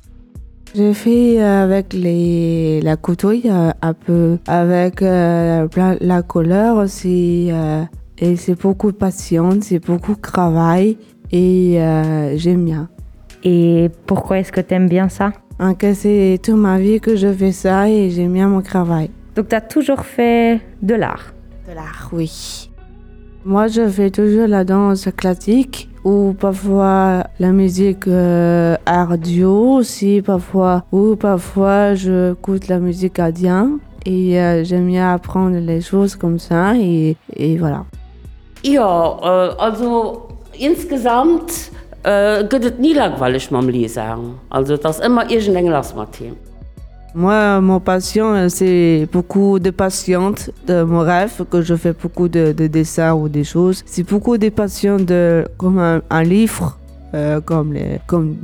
Je 0.75 0.93
fais 0.93 1.41
avec 1.41 1.93
les, 1.93 2.81
la 2.81 2.95
couture 2.95 3.73
un 3.81 3.93
peu 3.93 4.37
avec 4.45 5.01
euh, 5.01 5.67
la 5.99 6.21
couleur 6.21 6.77
aussi 6.77 7.49
euh, 7.51 7.85
et 8.19 8.35
c'est 8.35 8.59
beaucoup 8.59 8.91
de 8.91 8.97
patience, 8.97 9.65
c'est 9.65 9.79
beaucoup 9.79 10.15
de 10.15 10.21
travail 10.21 10.97
et 11.31 11.81
euh, 11.81 12.37
j'aime 12.37 12.65
bien. 12.65 12.89
Et 13.43 13.89
pourquoi 14.05 14.39
est-ce 14.39 14.51
que 14.51 14.61
tu 14.61 14.73
aimes 14.73 14.89
bien 14.89 15.09
ça? 15.09 15.31
En 15.59 15.73
c'est 15.93 16.39
toute 16.41 16.55
ma 16.55 16.79
vie 16.79 16.99
que 16.99 17.15
je 17.15 17.31
fais 17.33 17.51
ça 17.51 17.89
et 17.89 18.09
j'aime 18.09 18.33
bien 18.33 18.47
mon 18.47 18.61
travail. 18.61 19.09
Donc 19.35 19.49
tu 19.49 19.55
as 19.55 19.61
toujours 19.61 20.01
fait 20.01 20.61
de 20.81 20.95
l'art? 20.95 21.33
De 21.67 21.73
l'art, 21.73 22.09
oui. 22.13 22.69
Moi, 23.45 23.67
je 23.67 23.87
fais 23.87 24.09
toujours 24.09 24.47
la 24.47 24.65
danse 24.65 25.07
classique 25.15 25.89
ou 26.03 26.33
parfois 26.37 27.25
la 27.39 27.51
musique 27.51 28.07
euh, 28.07 28.75
ardio 28.85 29.77
aussi, 29.77 30.21
parfois, 30.21 30.85
ou 30.91 31.15
parfois 31.15 31.95
je 31.95 32.33
écoute 32.33 32.67
la 32.67 32.79
musique 32.79 33.19
indienne 33.19 33.77
et 34.05 34.39
euh, 34.39 34.63
j'aime 34.63 34.87
bien 34.87 35.13
apprendre 35.13 35.57
les 35.57 35.81
choses 35.81 36.15
comme 36.15 36.39
ça 36.39 36.75
et, 36.75 37.15
et 37.35 37.57
voilà. 37.57 37.85
Ja, 38.63 39.19
äh, 39.21 39.55
also 39.57 40.29
insgesamt 40.57 41.71
äh, 42.03 42.43
gëtt 42.43 42.79
nie 42.79 42.93
langweilig 42.93 43.51
mam 43.51 43.69
Lie 43.69 43.87
sagen. 43.87 44.39
Also 44.49 44.77
das 44.77 44.99
immer 44.99 45.25
mat 45.95 46.11
Team. 46.11 46.35
Moi, 47.15 47.59
mon 47.61 47.79
passion, 47.79 48.49
c'est 48.49 49.07
beaucoup 49.11 49.57
de 49.57 49.71
patience 49.71 50.51
de 50.67 50.83
mon 50.83 50.99
rêve, 50.99 51.43
que 51.49 51.63
je 51.63 51.75
fais 51.75 51.93
beaucoup 51.93 52.27
de, 52.27 52.51
de 52.51 52.67
dessins 52.67 53.13
ou 53.15 53.27
des 53.27 53.43
choses. 53.43 53.83
C'est 53.87 54.03
beaucoup 54.03 54.37
de 54.37 54.49
passion 54.49 54.97
de, 54.97 55.43
comme 55.57 55.79
un, 55.79 56.01
un 56.11 56.23
livre, 56.23 56.77
euh, 57.15 57.41
comme, 57.41 57.73
les, 57.73 57.99
comme 58.05 58.37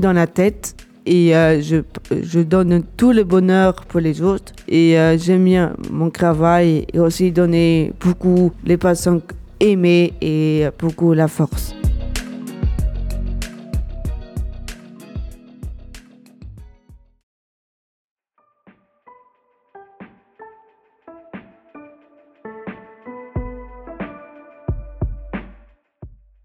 dans 0.00 0.12
la 0.14 0.26
tête. 0.26 0.74
Et 1.06 1.36
euh, 1.36 1.60
je, 1.60 2.40
donne 2.40 2.82
tout 2.96 3.12
le 3.12 3.24
bonheur 3.24 3.84
pour 3.86 4.00
les 4.00 4.22
autres. 4.22 4.52
Et 4.68 4.98
euh, 4.98 5.18
j'aime 5.18 5.44
bien 5.44 5.74
mon 5.90 6.10
travail 6.10 6.86
et 6.92 6.98
aussi 6.98 7.30
donner 7.30 7.92
beaucoup 8.00 8.52
les 8.64 8.76
passions 8.76 9.20
aimer 9.60 10.12
et 10.20 10.66
beaucoup 10.78 11.12
la 11.12 11.28
force. 11.28 11.74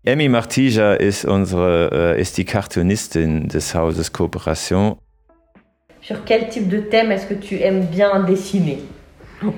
Emmy 0.09 0.27
Martija 0.27 0.93
ist, 0.93 1.23
unsere, 1.23 2.15
äh, 2.15 2.19
ist 2.19 2.35
die 2.39 2.43
Cartoonistin 2.43 3.47
des 3.47 3.75
Hauses 3.75 4.11
Kooperation. 4.11 4.97
Sur 6.01 6.25
quel 6.25 6.49
type 6.49 6.67
de 6.67 6.79
thème 6.79 7.11
est-ce 7.11 7.27
que 7.27 7.35
tu 7.35 7.59
aimes 7.59 7.85
bien 7.85 8.19
dessiner? 8.21 8.79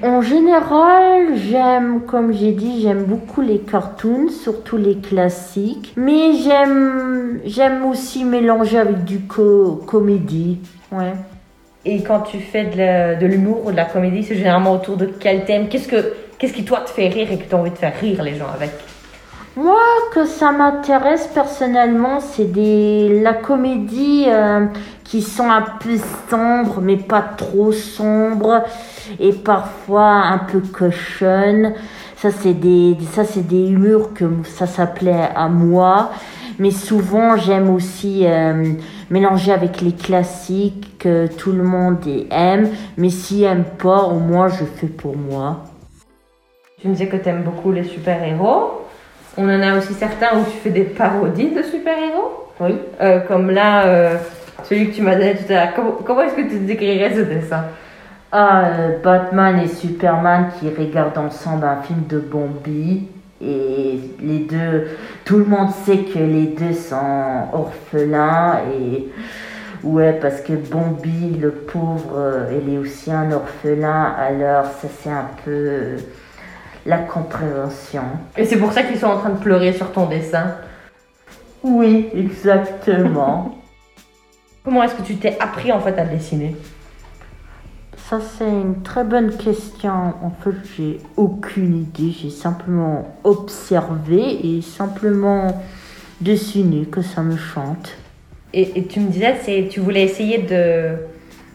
En 0.04 0.22
général, 0.22 1.38
j'aime, 1.50 2.02
comme 2.06 2.34
j'ai 2.34 2.52
dit, 2.52 2.82
j'aime 2.82 3.06
beaucoup 3.06 3.40
les 3.40 3.60
cartoons, 3.60 4.28
surtout 4.28 4.76
les 4.76 4.98
classiques. 4.98 5.94
Mais 5.96 6.34
j'aime, 6.44 7.40
j'aime 7.46 7.86
aussi 7.86 8.26
mélanger 8.26 8.78
avec 8.78 9.06
du 9.06 9.22
co 9.22 9.82
comédie. 9.88 10.60
Ouais. 10.92 11.14
Et 11.86 12.04
quand 12.04 12.24
tu 12.24 12.40
fais 12.40 12.66
de 12.66 13.26
l'humour 13.26 13.68
ou 13.68 13.72
de 13.72 13.78
la 13.78 13.86
comédie, 13.86 14.24
c'est 14.24 14.36
généralement 14.36 14.74
autour 14.74 14.98
de 14.98 15.06
quel 15.06 15.46
thème? 15.46 15.70
Qu'est-ce 15.70 15.88
que, 15.88 16.14
qu'est-ce 16.38 16.52
qui 16.52 16.66
toi 16.66 16.82
te 16.82 16.90
fait 16.90 17.08
rire 17.08 17.32
et 17.32 17.38
que 17.38 17.48
tu 17.48 17.56
as 17.56 17.58
envie 17.58 17.72
de 17.72 17.78
faire 17.78 17.98
rire 17.98 18.22
les 18.22 18.36
gens 18.36 18.50
avec? 18.54 18.72
Moi, 19.58 19.82
que 20.14 20.26
ça 20.26 20.54
m'intéresse 20.54 21.28
personnellement, 21.34 22.22
c'est 22.22 22.50
des 22.50 23.22
la 23.22 23.34
comédie 23.34 24.24
euh, 24.28 24.68
qui 25.04 25.22
sont 25.22 25.50
un 25.50 25.62
peu 25.62 25.98
sombres, 26.30 26.80
mais 26.82 26.96
pas 26.96 27.22
trop 27.22 27.74
sombres, 27.74 28.64
et 29.20 29.34
parfois 29.34 30.08
un 30.08 30.38
peu 30.38 30.62
cochonnes. 30.62 31.74
Ça, 32.16 32.32
c'est 32.32 32.54
des 32.54 32.96
ça 33.12 33.26
c'est 33.26 33.46
des 33.46 33.72
humours 33.72 34.14
que 34.14 34.24
ça 34.46 34.68
s'appelait 34.68 35.30
à 35.36 35.50
moi. 35.50 36.12
Mais 36.58 36.72
souvent, 36.72 37.36
j'aime 37.36 37.74
aussi 37.74 38.22
euh, 38.26 38.74
mélanger 39.10 39.52
avec 39.52 39.82
les 39.82 39.94
classiques 39.94 40.98
que 40.98 41.28
tout 41.28 41.52
le 41.52 41.64
monde 41.64 41.98
aime. 42.30 42.70
Mais 42.96 43.10
s'ils 43.10 43.44
aiment 43.44 43.66
pas, 43.80 44.04
au 44.04 44.20
moins, 44.20 44.48
je 44.48 44.64
fais 44.64 44.88
pour 44.88 45.18
moi. 45.18 45.66
Tu 46.80 46.88
me 46.88 46.94
disais 46.94 47.08
que 47.08 47.18
tu 47.18 47.28
aimes 47.28 47.44
beaucoup 47.44 47.72
les 47.72 47.84
super-héros. 47.84 48.82
On 49.38 49.46
en 49.46 49.62
a 49.62 49.78
aussi 49.78 49.94
certains 49.94 50.38
où 50.38 50.44
tu 50.44 50.58
fais 50.58 50.72
des 50.72 50.84
parodies 50.84 51.52
de 51.52 51.62
super-héros. 51.62 52.48
Oui. 52.60 52.76
Euh, 53.00 53.22
comme 53.22 53.50
là, 53.50 53.86
euh, 53.86 54.18
celui 54.64 54.90
que 54.90 54.96
tu 54.96 55.02
m'as 55.02 55.16
donné 55.16 55.36
tout 55.36 55.52
à 55.52 55.54
l'heure. 55.54 55.74
Comment, 55.76 55.92
comment 56.06 56.22
est-ce 56.24 56.36
que 56.36 56.50
tu 56.50 56.60
décrirais 56.60 57.14
ce 57.16 57.22
dessin? 57.22 57.64
Ah, 58.32 58.66
euh, 58.66 58.98
Batman 59.02 59.60
et 59.60 59.68
Superman 59.68 60.50
qui 60.60 60.70
regardent 60.70 61.18
ensemble 61.18 61.66
un 61.66 61.82
film 61.82 62.04
de 62.10 62.20
Bambi. 62.20 63.08
Et 63.42 64.00
les 64.22 64.40
deux, 64.40 64.90
tout 65.26 65.38
le 65.38 65.46
monde 65.46 65.72
sait 65.86 66.00
que 66.00 66.20
les 66.20 66.48
deux 66.48 66.74
sont 66.74 67.48
orphelins. 67.54 68.60
Et 68.78 69.08
ouais, 69.84 70.14
parce 70.22 70.42
que 70.42 70.54
Bambi, 70.54 71.38
le 71.40 71.52
pauvre, 71.52 72.48
il 72.52 72.76
est 72.76 72.78
aussi 72.78 73.12
un 73.12 73.32
orphelin. 73.32 74.14
Alors, 74.20 74.66
ça, 74.66 74.88
c'est 75.02 75.10
un 75.10 75.28
peu 75.44 75.96
la 76.86 76.98
compréhension. 76.98 78.04
Et 78.38 78.46
c'est 78.46 78.58
pour 78.58 78.74
ça 78.74 78.84
qu'ils 78.84 79.00
sont 79.00 79.08
en 79.08 79.18
train 79.18 79.30
de 79.30 79.40
pleurer 79.40 79.74
sur 79.74 79.92
ton 79.92 80.08
dessin 80.08 80.56
Oui, 81.64 82.10
exactement. 82.14 83.56
Comment 84.64 84.84
est-ce 84.84 84.96
que 84.96 85.02
tu 85.02 85.16
t'es 85.16 85.38
appris 85.40 85.72
en 85.72 85.80
fait 85.80 85.98
à 85.98 86.06
dessiner? 86.06 86.56
Ça 88.10 88.20
c'est 88.20 88.50
une 88.50 88.82
très 88.84 89.04
bonne 89.04 89.36
question. 89.36 89.92
En 89.92 90.32
fait, 90.44 90.52
j'ai 90.76 91.00
aucune 91.18 91.78
idée. 91.78 92.12
J'ai 92.12 92.30
simplement 92.30 93.08
observé 93.24 94.58
et 94.58 94.62
simplement 94.62 95.62
dessiné 96.20 96.86
que 96.86 97.02
ça 97.02 97.22
me 97.22 97.38
chante. 97.38 97.96
Et, 98.54 98.80
et 98.80 98.86
tu 98.86 99.00
me 99.00 99.10
disais, 99.10 99.36
c'est 99.44 99.68
tu 99.70 99.80
voulais 99.80 100.04
essayer 100.04 100.40
de 100.40 100.98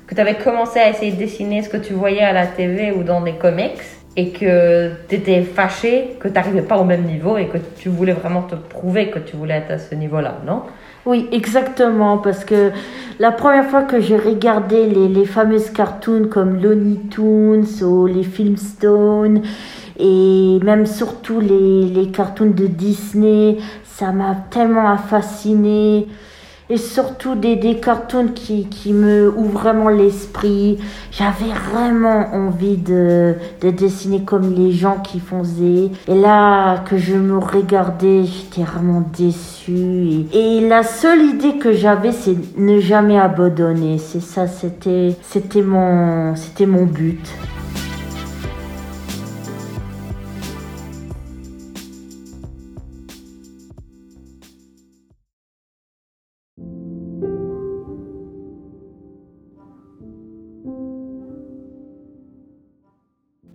que 0.06 0.14
tu 0.14 0.20
avais 0.20 0.36
commencé 0.36 0.78
à 0.78 0.88
essayer 0.88 1.12
de 1.12 1.18
dessiner 1.18 1.62
ce 1.62 1.68
que 1.68 1.76
tu 1.76 1.92
voyais 1.92 2.22
à 2.22 2.32
la 2.32 2.46
TV 2.46 2.92
ou 2.92 3.02
dans 3.02 3.20
des 3.20 3.34
comics? 3.34 3.82
Et 4.16 4.30
que 4.30 4.90
tu 5.08 5.16
étais 5.16 5.42
fâché, 5.42 6.16
que 6.18 6.28
tu 6.28 6.34
n'arrivais 6.34 6.62
pas 6.62 6.78
au 6.78 6.84
même 6.84 7.04
niveau 7.04 7.36
et 7.36 7.46
que 7.46 7.58
tu 7.78 7.90
voulais 7.90 8.14
vraiment 8.14 8.42
te 8.42 8.54
prouver 8.54 9.10
que 9.10 9.18
tu 9.18 9.36
voulais 9.36 9.56
être 9.56 9.70
à 9.72 9.78
ce 9.78 9.94
niveau-là, 9.94 10.38
non? 10.46 10.62
Oui, 11.04 11.28
exactement, 11.30 12.18
parce 12.18 12.44
que 12.44 12.70
la 13.20 13.30
première 13.30 13.66
fois 13.66 13.82
que 13.82 14.00
j'ai 14.00 14.16
regardé 14.16 14.86
les, 14.86 15.08
les 15.08 15.24
fameuses 15.24 15.70
cartoons 15.70 16.28
comme 16.28 16.60
Looney 16.60 16.98
Tunes 17.10 17.66
ou 17.82 18.06
les 18.06 18.24
Filmstone 18.24 19.42
et 19.98 20.58
même 20.64 20.86
surtout 20.86 21.38
les, 21.38 21.84
les 21.84 22.08
cartoons 22.10 22.50
de 22.50 22.66
Disney, 22.66 23.58
ça 23.84 24.12
m'a 24.12 24.34
tellement 24.50 24.96
fasciné 24.96 26.08
et 26.68 26.76
surtout 26.76 27.34
des, 27.34 27.56
des 27.56 27.76
cartoons 27.76 28.28
qui, 28.34 28.66
qui 28.68 28.92
me 28.92 29.32
ouvrent 29.36 29.56
vraiment 29.56 29.88
l'esprit. 29.88 30.78
J'avais 31.10 31.52
vraiment 31.70 32.26
envie 32.32 32.76
de, 32.76 33.34
de 33.60 33.70
dessiner 33.70 34.22
comme 34.22 34.52
les 34.52 34.72
gens 34.72 34.98
qui 34.98 35.20
faisaient. 35.20 35.90
Et 36.08 36.14
là, 36.14 36.78
que 36.78 36.98
je 36.98 37.14
me 37.14 37.38
regardais, 37.38 38.24
j'étais 38.24 38.62
vraiment 38.62 39.02
déçue. 39.16 40.26
Et, 40.32 40.58
et, 40.58 40.68
la 40.68 40.82
seule 40.82 41.22
idée 41.22 41.58
que 41.58 41.72
j'avais, 41.72 42.12
c'est 42.12 42.36
ne 42.58 42.80
jamais 42.80 43.18
abandonner. 43.18 43.98
C'est 43.98 44.22
ça, 44.22 44.46
c'était, 44.46 45.16
c'était 45.22 45.62
mon, 45.62 46.34
c'était 46.36 46.66
mon 46.66 46.84
but. 46.84 47.26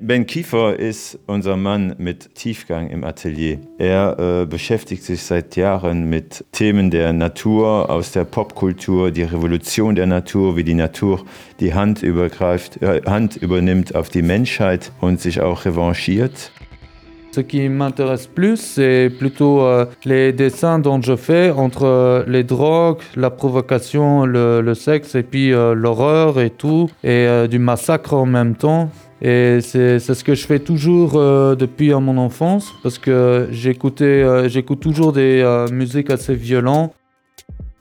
Ben 0.03 0.25
Kiefer 0.25 0.79
ist 0.79 1.19
unser 1.27 1.55
Mann 1.57 1.93
mit 1.99 2.33
Tiefgang 2.33 2.89
im 2.89 3.03
Atelier. 3.03 3.59
Er 3.77 4.17
äh, 4.41 4.45
beschäftigt 4.47 5.03
sich 5.03 5.21
seit 5.21 5.55
Jahren 5.55 6.09
mit 6.09 6.43
Themen 6.51 6.89
der 6.89 7.13
Natur, 7.13 7.87
aus 7.87 8.11
der 8.11 8.23
Popkultur, 8.23 9.11
die 9.11 9.21
Revolution 9.21 9.93
der 9.93 10.07
Natur, 10.07 10.57
wie 10.57 10.63
die 10.63 10.73
Natur 10.73 11.23
die 11.59 11.75
Hand, 11.75 12.01
übergreift, 12.01 12.81
äh, 12.81 13.03
Hand 13.05 13.35
übernimmt 13.35 13.93
auf 13.93 14.09
die 14.09 14.23
Menschheit 14.23 14.91
und 15.01 15.21
sich 15.21 15.39
auch 15.39 15.65
revanchiert. 15.65 16.51
Ce 17.31 17.43
qui 17.43 17.69
m'intéresse 17.69 18.27
plus, 18.27 18.59
c'est 18.59 19.11
plutôt 19.11 19.61
euh, 19.61 19.85
les 20.03 20.33
dessins 20.33 20.79
dont 20.79 21.01
je 21.01 21.15
fais 21.15 21.51
entre 21.51 21.85
euh, 21.85 22.23
les 22.27 22.43
drogues, 22.43 23.03
la 23.15 23.29
provocation, 23.29 24.25
le, 24.25 24.61
le 24.61 24.73
sexe 24.73 25.13
et 25.13 25.23
puis 25.23 25.53
euh, 25.53 25.75
l'horreur 25.75 26.39
et 26.39 26.49
tout, 26.49 26.89
et 27.03 27.27
euh, 27.27 27.47
du 27.47 27.59
massacre 27.59 28.15
en 28.15 28.25
même 28.25 28.55
temps. 28.55 28.89
Et 29.21 29.59
c'est 29.61 29.99
ce 29.99 30.23
que 30.23 30.33
je 30.33 30.47
fais 30.47 30.59
toujours 30.59 31.11
euh, 31.15 31.55
depuis 31.55 31.93
mon 31.93 32.17
enfance, 32.17 32.73
parce 32.81 32.97
que 32.97 33.11
euh, 33.11 33.51
j'écoute 33.51 34.79
toujours 34.79 35.13
des 35.13 35.41
euh, 35.41 35.67
musiques 35.69 36.09
assez 36.09 36.33
violentes. 36.33 36.91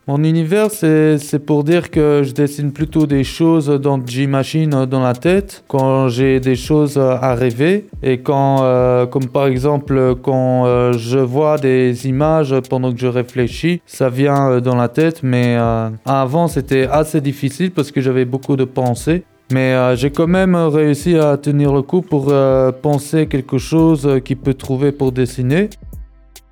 Mon 0.07 0.25
univers, 0.25 0.73
c'est 0.73 1.39
pour 1.47 1.63
dire 1.63 1.89
que 1.89 2.23
je 2.25 2.33
dessine 2.33 2.73
plutôt 2.73 3.07
des 3.07 3.23
choses 3.23 3.69
dont 3.69 4.03
j'imagine 4.05 4.85
dans 4.85 5.01
la 5.01 5.13
tête, 5.13 5.63
quand 5.69 6.09
j'ai 6.09 6.41
des 6.41 6.57
choses 6.57 6.99
à 6.99 7.35
rêver, 7.37 7.87
et 8.03 8.19
quand, 8.19 9.07
comme 9.13 9.29
par 9.29 9.47
exemple, 9.47 10.17
quand 10.21 10.93
je 10.95 11.19
vois 11.19 11.59
des 11.59 12.09
images 12.09 12.57
pendant 12.69 12.93
que 12.93 12.99
je 12.99 13.07
réfléchis, 13.07 13.83
ça 13.87 14.09
vient 14.11 14.61
dans 14.61 14.75
la 14.75 14.89
tête, 14.89 15.23
mais 15.23 15.57
avant 16.05 16.49
c'était 16.49 16.89
assez 16.91 17.21
difficile 17.21 17.71
parce 17.71 17.93
que 17.93 18.01
j'avais 18.01 18.25
beaucoup 18.25 18.57
de 18.57 18.65
pensées. 18.65 19.23
Mais 19.51 19.75
euh, 19.75 19.97
j'ai 19.97 20.11
quand 20.11 20.27
même 20.27 20.55
réussi 20.55 21.17
à 21.17 21.37
tenir 21.37 21.73
le 21.73 21.83
coup 21.83 22.03
pour 22.03 22.27
euh, 22.29 22.71
penser 22.71 23.27
quelque 23.27 23.59
chose 23.59 24.21
qui 24.25 24.37
peut 24.37 24.55
trouver 24.55 24.93
pour 24.93 25.13
dessiner. 25.13 25.71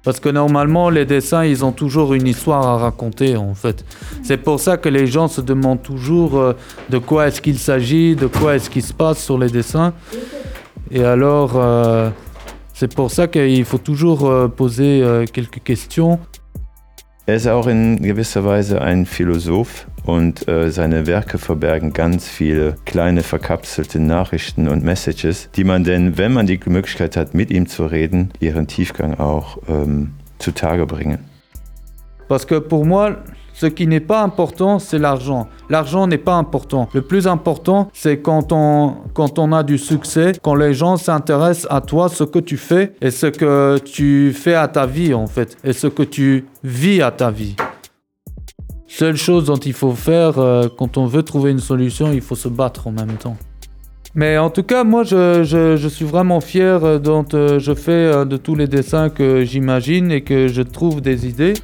Parce 0.05 0.21
que 0.21 0.29
normalement, 0.29 0.91
les 0.91 1.05
dessins, 1.05 1.45
ils 1.45 1.65
ont 1.65 1.73
toujours 1.73 2.15
une 2.15 2.27
histoire 2.27 2.67
à 2.67 2.79
raconter, 2.79 3.37
en 3.37 3.55
fait. 3.55 3.85
C'est 4.23 4.39
pour 4.39 4.59
ça 4.59 4.77
que 4.77 4.89
les 4.89 5.07
gens 5.07 5.29
se 5.29 5.41
demandent 5.41 5.83
toujours 5.83 6.39
euh, 6.39 6.53
de 6.89 6.99
quoi 6.99 7.29
est-ce 7.29 7.41
qu'il 7.41 7.59
s'agit, 7.59 8.17
de 8.17 8.27
quoi 8.27 8.57
est-ce 8.57 8.71
qui 8.71 8.81
se 8.81 8.95
passe 8.95 9.23
sur 9.23 9.39
les 9.39 9.49
dessins. 9.51 9.93
Et 10.91 11.05
alors, 11.05 11.53
euh, 11.57 12.11
c'est 12.73 12.95
pour 12.95 13.11
ça 13.11 13.27
qu'il 13.27 13.65
faut 13.65 13.79
toujours 13.79 14.27
euh, 14.27 14.49
poser 14.49 15.03
euh, 15.03 15.27
quelques 15.27 15.63
questions. 15.63 16.21
Er 17.29 17.35
ist 17.35 17.47
auch 17.47 17.67
in 17.67 18.03
gewisser 18.03 18.43
Weise 18.47 18.81
ein 18.81 19.05
Philosoph 19.05 19.87
und 20.07 20.49
äh, 20.49 20.71
seine 20.71 21.07
Werke 21.07 21.37
verbergen 21.37 21.93
ganz 21.93 22.27
viele 22.27 22.77
kleine 22.87 23.23
verkapselte 23.23 24.01
Nachrichten 24.01 24.67
und 24.67 24.83
Messages, 24.83 25.51
die 25.55 25.65
man 25.65 25.85
denn, 25.85 26.17
wenn 26.17 26.33
man 26.33 26.47
die 26.47 26.59
Möglichkeit 26.65 27.19
hat, 27.19 27.35
mit 27.35 27.51
ihm 27.51 27.67
zu 27.67 27.85
reden, 27.85 28.31
ihren 28.41 28.67
Tiefgang 28.67 29.21
auch 29.21 29.59
ähm, 29.69 30.15
zutage 30.39 30.87
bringen. 30.87 31.19
Parce 32.29 32.47
que 32.47 32.63
pour 32.63 32.87
moi, 32.87 33.17
Ce 33.61 33.67
qui 33.67 33.89
n'est 33.89 33.99
pas 33.99 34.23
important, 34.23 34.79
c'est 34.79 35.01
l'argent. 35.01 35.49
L'argent 35.69 36.07
n'est 36.07 36.17
pas 36.17 36.37
important. 36.37 36.89
Le 36.95 37.03
plus 37.03 37.27
important, 37.27 37.89
c'est 37.93 38.21
quand 38.21 38.53
on, 38.53 39.53
a 39.53 39.65
du 39.65 39.79
succès, 39.79 40.31
quand 40.41 40.55
les 40.55 40.75
gens 40.75 40.97
s'intéressent 40.97 41.67
à 41.69 41.81
toi, 41.81 42.09
ce 42.09 42.23
que 42.23 42.39
tu 42.39 42.57
fais 42.57 42.93
et 43.01 43.11
ce 43.11 43.27
que 43.27 43.79
tu 43.85 44.33
fais 44.33 44.55
à 44.55 44.69
ta 44.69 44.87
vie 44.87 45.13
en 45.13 45.27
fait, 45.27 45.57
et 45.65 45.73
ce 45.73 45.89
que 45.89 46.05
tu 46.05 46.47
vis 46.63 47.03
à 47.03 47.11
ta 47.11 47.33
vie. 47.33 47.57
Seule 48.87 49.17
chose 49.17 49.47
dont 49.47 49.57
il 49.57 49.73
faut 49.73 49.91
faire 49.91 50.39
euh, 50.39 50.69
quand 50.79 50.97
on 50.97 51.07
veut 51.07 51.25
trouver 51.25 51.51
une 51.51 51.59
solution, 51.59 52.13
il 52.13 52.21
faut 52.21 52.37
se 52.37 52.47
battre 52.47 52.87
en 52.87 52.93
même 52.93 53.17
temps. 53.17 53.37
Mais 54.15 54.39
en 54.39 54.51
tout 54.51 54.63
cas, 54.63 54.85
moi, 54.85 55.03
je, 55.03 55.89
suis 55.91 56.05
vraiment 56.05 56.41
fier 56.41 56.85
euh, 56.85 56.99
dont 57.01 57.27
euh, 57.35 57.59
je 57.59 57.75
fais 57.75 58.25
de 58.25 58.37
tous 58.37 58.55
les 58.55 58.69
dessins 58.69 59.09
que 59.09 59.45
j'imagine 59.45 60.13
et 60.13 60.21
que 60.21 60.47
je 60.47 60.63
trouve 60.63 61.01
des 61.01 61.27
idées. 61.27 61.55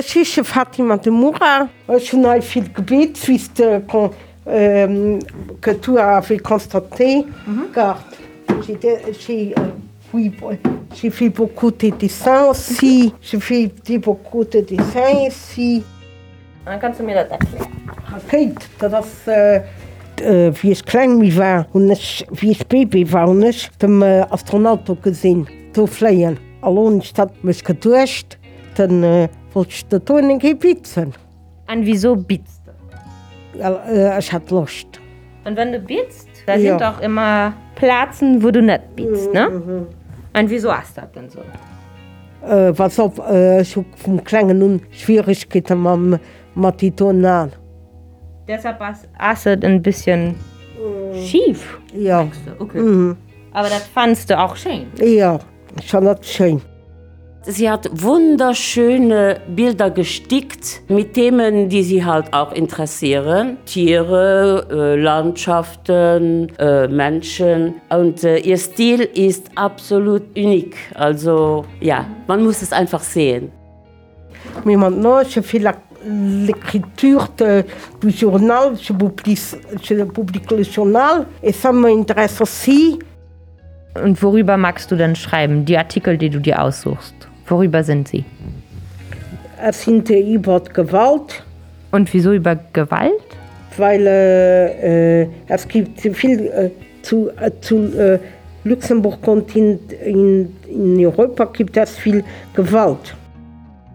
Chiche 0.00 0.42
Fatima 0.42 0.96
de 0.96 1.10
Moura, 1.10 1.68
hun 1.86 2.24
a 2.24 2.40
fil 2.40 2.64
gebet 2.72 3.18
fiste 3.18 3.82
kon 3.88 4.10
que 4.44 5.72
tout 5.80 5.98
avé 5.98 6.38
constaté 6.38 7.26
car 7.74 8.02
j'ai 8.66 9.54
fait 11.10 11.28
beaucoup 11.28 11.70
de 11.70 11.90
dessins 11.90 12.46
aussi, 12.46 13.12
j'ai 13.20 13.40
fait 13.40 13.98
beaucoup 13.98 14.44
de 14.44 14.60
dessins 14.60 15.26
ici. 15.28 15.84
kannst 16.80 17.00
du 17.00 17.04
mir 17.04 17.14
das 17.14 17.30
erklären? 17.30 17.66
Okay, 18.16 18.54
das 18.78 19.06
ist, 19.06 19.28
äh, 19.28 19.62
wie 20.62 20.72
ich 20.72 20.84
klein 20.84 21.20
wie 21.20 21.36
war 21.36 21.66
und 21.72 21.90
ich, 21.90 22.26
wie 22.30 22.52
ich 22.52 22.66
Baby 22.66 23.10
war 23.12 23.28
und 23.28 23.42
ich 23.42 23.70
dem 23.80 24.02
äh, 24.02 24.20
Astronaut 24.30 24.84
gesehen, 25.02 25.46
zu 25.72 25.86
fliehen. 25.86 26.38
Allo, 26.60 26.98
ich 26.98 27.12
hat 27.16 27.42
mich 27.42 27.64
gedurcht, 27.64 28.38
dann 28.76 29.02
äh, 29.02 29.28
wollte 29.54 29.70
ich 29.70 29.86
da 29.86 29.98
tun 29.98 30.30
in 30.30 30.38
Gebieten. 30.38 31.12
Und 31.70 31.86
wieso 31.86 32.16
bietst 32.16 32.62
du? 32.66 32.72
Uh, 33.60 34.18
ich 34.18 34.32
hatte 34.32 34.54
Lust. 34.54 35.00
Und 35.44 35.56
wenn 35.56 35.72
du 35.72 35.78
bietst, 35.78 36.28
da 36.46 36.54
Ja. 36.56 36.78
sind 36.78 36.82
auch 36.82 37.00
immer 37.00 37.52
Plätzen, 37.74 38.42
wo 38.42 38.50
du 38.50 38.62
nicht 38.62 38.96
bietst, 38.96 39.32
ne? 39.32 39.86
Und 40.34 40.50
wieso 40.50 40.72
hast 40.72 40.96
du 40.96 41.00
das 41.02 41.12
denn 41.12 41.28
so? 41.28 41.40
Uh, 42.44 42.72
was 42.76 42.98
op 42.98 43.18
uh, 43.18 43.62
so 43.62 43.84
vom 43.96 44.22
Klängen 44.24 44.62
und 44.62 44.82
Schwierigkeiten 44.90 45.82
mit, 46.10 46.20
mit 46.54 46.80
die 46.80 46.90
Tonal. 46.90 47.50
Deshalb 48.48 48.80
hast 49.18 49.46
du 49.46 49.50
ein 49.62 49.80
bisschen 49.80 50.34
schief. 51.14 51.78
Ja. 51.94 52.26
Okay. 52.58 52.80
Mhm. 52.80 53.16
Aber 53.52 53.68
das 53.68 53.86
fandst 53.86 54.28
du 54.30 54.38
auch 54.38 54.56
schön. 54.56 54.86
Ja, 54.98 55.38
schon 55.84 56.04
das 56.04 56.26
schön. 56.26 56.60
Sie 57.44 57.68
hat 57.68 57.90
wunderschöne 57.92 59.40
Bilder 59.48 59.90
gestickt 59.90 60.82
mit 60.88 61.14
Themen, 61.14 61.68
die 61.68 61.82
sie 61.82 62.04
halt 62.04 62.32
auch 62.32 62.52
interessieren. 62.52 63.56
Tiere, 63.66 64.64
äh, 64.70 64.94
Landschaften, 65.00 66.48
äh, 66.60 66.86
Menschen. 66.86 67.74
Und 67.90 68.22
äh, 68.22 68.38
ihr 68.38 68.56
Stil 68.58 69.00
ist 69.00 69.50
absolut 69.56 70.22
unik. 70.36 70.76
Also 70.94 71.64
ja, 71.80 72.06
man 72.28 72.44
muss 72.44 72.62
es 72.62 72.72
einfach 72.72 73.00
sehen. 73.02 73.50
Mais 74.64 74.76
maintenant, 74.76 75.22
je 75.28 75.42
fais 75.42 75.58
la- 75.60 75.74
l'écriture 76.04 77.26
de- 77.38 77.64
du 78.00 78.08
journal, 78.10 78.76
je 78.76 78.92
publie, 78.92 79.36
je 79.82 80.04
publie 80.04 80.42
le 80.50 80.62
journal 80.62 81.26
et 81.42 81.52
ça 81.52 81.72
m'intéresse 81.72 82.40
aussi. 82.40 82.98
Und 84.00 84.22
worüber 84.22 84.56
magst 84.56 84.90
du 84.92 84.96
denn 84.96 85.16
schreiben? 85.16 85.64
Die 85.64 85.76
Artikel, 85.76 86.16
die 86.16 86.30
du 86.30 86.38
dir 86.40 86.62
aussuchst. 86.62 87.14
Worüber 87.52 87.84
sind 87.84 88.08
sie? 88.08 88.24
Es 89.62 89.82
sind 89.82 90.08
über 90.08 90.60
Gewalt. 90.60 91.44
Und 91.90 92.10
wieso 92.14 92.32
über 92.32 92.56
Gewalt? 92.72 93.26
Weil 93.76 94.06
äh, 94.06 95.22
äh, 95.22 95.28
es 95.48 95.68
gibt 95.68 96.00
viel 96.00 96.46
äh, 96.46 96.70
zu, 97.02 97.28
äh, 97.28 97.50
zu 97.60 97.76
äh, 97.94 98.18
Luxemburg 98.64 99.28
und 99.28 99.54
in, 99.54 99.78
in, 100.02 100.56
in 100.66 101.04
Europa 101.04 101.44
gibt 101.44 101.76
es 101.76 101.98
viel 101.98 102.24
Gewalt. 102.54 103.14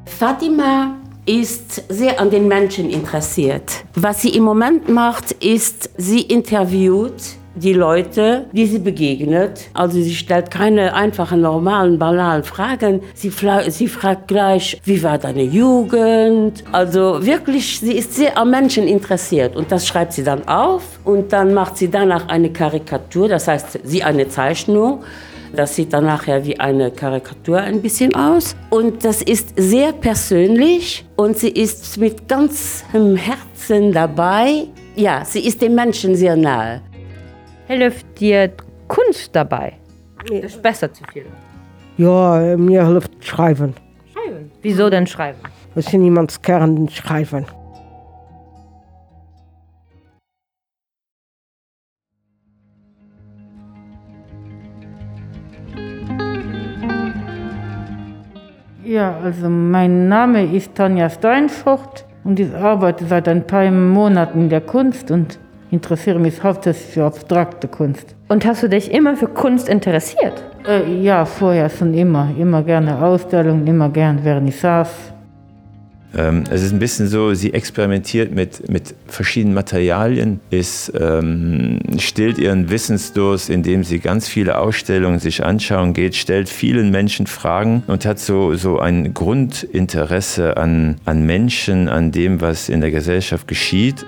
Fatima 0.05 0.95
ist 1.25 1.83
sehr 1.89 2.19
an 2.19 2.29
den 2.29 2.47
Menschen 2.47 2.91
interessiert. 2.91 3.85
Was 3.95 4.21
sie 4.21 4.35
im 4.37 4.43
Moment 4.43 4.87
macht, 4.87 5.31
ist, 5.31 5.89
sie 5.97 6.21
interviewt 6.21 7.37
die 7.57 7.73
Leute, 7.73 8.45
die 8.51 8.65
sie 8.65 8.79
begegnet. 8.79 9.69
Also 9.73 10.01
sie 10.01 10.15
stellt 10.15 10.51
keine 10.51 10.93
einfachen, 10.93 11.41
normalen, 11.41 11.97
banalen 11.99 12.43
Fragen. 12.43 13.01
Sie, 13.13 13.31
sie 13.69 13.87
fragt 13.87 14.27
gleich, 14.27 14.79
wie 14.83 15.01
war 15.03 15.17
deine 15.17 15.43
Jugend? 15.43 16.63
Also 16.71 17.25
wirklich, 17.25 17.79
sie 17.79 17.93
ist 17.93 18.13
sehr 18.13 18.37
am 18.37 18.51
Menschen 18.51 18.87
interessiert. 18.87 19.55
Und 19.55 19.71
das 19.71 19.87
schreibt 19.87 20.13
sie 20.13 20.23
dann 20.23 20.47
auf 20.47 20.83
und 21.03 21.33
dann 21.33 21.53
macht 21.53 21.77
sie 21.77 21.89
danach 21.89 22.27
eine 22.27 22.51
Karikatur, 22.51 23.27
das 23.27 23.47
heißt, 23.47 23.79
sie 23.83 24.03
eine 24.03 24.29
Zeichnung. 24.29 25.03
Das 25.55 25.75
sieht 25.75 25.93
dann 25.93 26.05
nachher 26.05 26.45
wie 26.45 26.59
eine 26.59 26.91
Karikatur 26.91 27.59
ein 27.59 27.81
bisschen 27.81 28.13
aus. 28.15 28.55
Und 28.69 29.05
das 29.05 29.21
ist 29.21 29.53
sehr 29.55 29.93
persönlich 29.93 31.05
und 31.15 31.37
sie 31.37 31.49
ist 31.49 31.97
mit 31.97 32.27
ganzem 32.27 33.15
Herzen 33.15 33.93
dabei. 33.93 34.65
Ja, 34.95 35.23
sie 35.23 35.45
ist 35.45 35.61
dem 35.61 35.75
Menschen 35.75 36.15
sehr 36.15 36.35
nahe. 36.35 36.81
Hilft 37.67 38.19
dir 38.19 38.51
Kunst 38.87 39.35
dabei? 39.35 39.73
Das 40.41 40.55
bessert 40.61 40.95
zu 40.95 41.03
viel. 41.11 41.25
Ja, 41.97 42.55
mir 42.55 42.87
hilft 42.87 43.25
Schreiben. 43.25 43.73
Schreiben. 44.13 44.51
Wieso 44.61 44.89
denn 44.89 45.05
schreiben? 45.05 45.39
Das 45.75 45.85
sind 45.87 46.01
niemands 46.01 46.41
Kern 46.41 46.87
Schreiben. 46.87 47.45
Ja, 58.85 59.17
also 59.21 59.49
mein 59.49 60.07
Name 60.07 60.45
ist 60.55 60.73
Tanja 60.73 61.09
Steinfurt 61.09 62.05
und 62.23 62.39
ich 62.39 62.53
arbeite 62.55 63.05
seit 63.05 63.27
ein 63.27 63.45
paar 63.45 63.69
Monaten 63.69 64.43
in 64.43 64.49
der 64.49 64.61
Kunst 64.61 65.11
und 65.11 65.37
interessiere 65.71 66.19
mich 66.19 66.43
hauptsächlich 66.43 66.93
für 66.93 67.05
abstrakte 67.05 67.67
Kunst. 67.67 68.15
Und 68.27 68.45
hast 68.45 68.63
du 68.63 68.69
dich 68.69 68.91
immer 68.91 69.15
für 69.15 69.27
Kunst 69.27 69.69
interessiert? 69.69 70.43
Äh, 70.67 71.01
ja, 71.01 71.25
vorher 71.25 71.69
schon 71.69 71.93
immer. 71.93 72.29
Immer 72.37 72.63
gerne 72.63 73.01
Ausstellungen, 73.01 73.65
immer 73.67 73.89
gerne 73.89 74.21
Vernissage. 74.21 74.89
Ähm, 76.15 76.45
es 76.49 76.63
ist 76.63 76.71
ein 76.71 76.79
bisschen 76.79 77.07
so, 77.07 77.33
sie 77.33 77.53
experimentiert 77.53 78.33
mit, 78.33 78.69
mit 78.69 78.95
verschiedenen 79.07 79.53
Materialien, 79.53 80.39
ist, 80.49 80.91
ähm, 80.99 81.79
stillt 81.99 82.37
ihren 82.37 82.69
Wissensdurst, 82.69 83.49
indem 83.49 83.83
sie 83.83 83.99
ganz 83.99 84.27
viele 84.27 84.57
Ausstellungen 84.57 85.19
sich 85.19 85.43
anschauen 85.43 85.93
geht, 85.93 86.15
stellt 86.15 86.49
vielen 86.49 86.91
Menschen 86.91 87.27
Fragen 87.27 87.83
und 87.87 88.05
hat 88.05 88.19
so, 88.19 88.55
so 88.55 88.79
ein 88.79 89.13
Grundinteresse 89.13 90.57
an, 90.57 90.95
an 91.05 91.25
Menschen, 91.25 91.89
an 91.89 92.11
dem, 92.11 92.41
was 92.41 92.69
in 92.69 92.81
der 92.81 92.91
Gesellschaft 92.91 93.47
geschieht. 93.47 94.05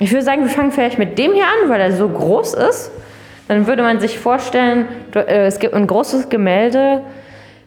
Ich 0.00 0.12
würde 0.12 0.24
sagen, 0.24 0.42
wir 0.42 0.50
fangen 0.50 0.70
vielleicht 0.70 0.98
mit 0.98 1.18
dem 1.18 1.32
hier 1.32 1.44
an, 1.44 1.68
weil 1.68 1.80
er 1.80 1.92
so 1.92 2.08
groß 2.08 2.54
ist. 2.54 2.92
Dann 3.48 3.66
würde 3.66 3.82
man 3.82 3.98
sich 3.98 4.18
vorstellen, 4.18 4.86
äh, 5.14 5.46
es 5.46 5.58
gibt 5.58 5.74
ein 5.74 5.86
großes 5.86 6.28
Gemälde 6.28 7.02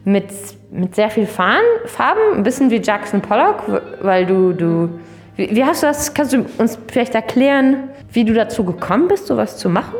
mit, 0.06 0.26
mit 0.72 0.96
sehr 0.96 1.10
viel 1.10 1.26
Farben, 1.26 1.66
Farben, 1.86 2.22
ein 2.36 2.44
bisschen 2.44 2.70
wie 2.70 2.78
Jackson 2.78 3.22
Pollock, 3.22 3.64
weil 4.02 4.26
du, 4.26 4.54
du 4.54 4.90
wie, 5.36 5.56
wie 5.56 5.64
hast 5.64 5.84
du 5.84 5.88
das, 5.88 6.14
kannst 6.14 6.34
du 6.34 6.46
uns 6.58 6.78
vielleicht 6.88 7.16
erklären, 7.16 7.90
wie 8.14 8.24
du 8.24 8.34
dazu 8.34 8.64
gekommen 8.64 9.08
bist, 9.08 9.28
sowas 9.28 9.58
zu 9.58 9.70
machen? 9.70 9.96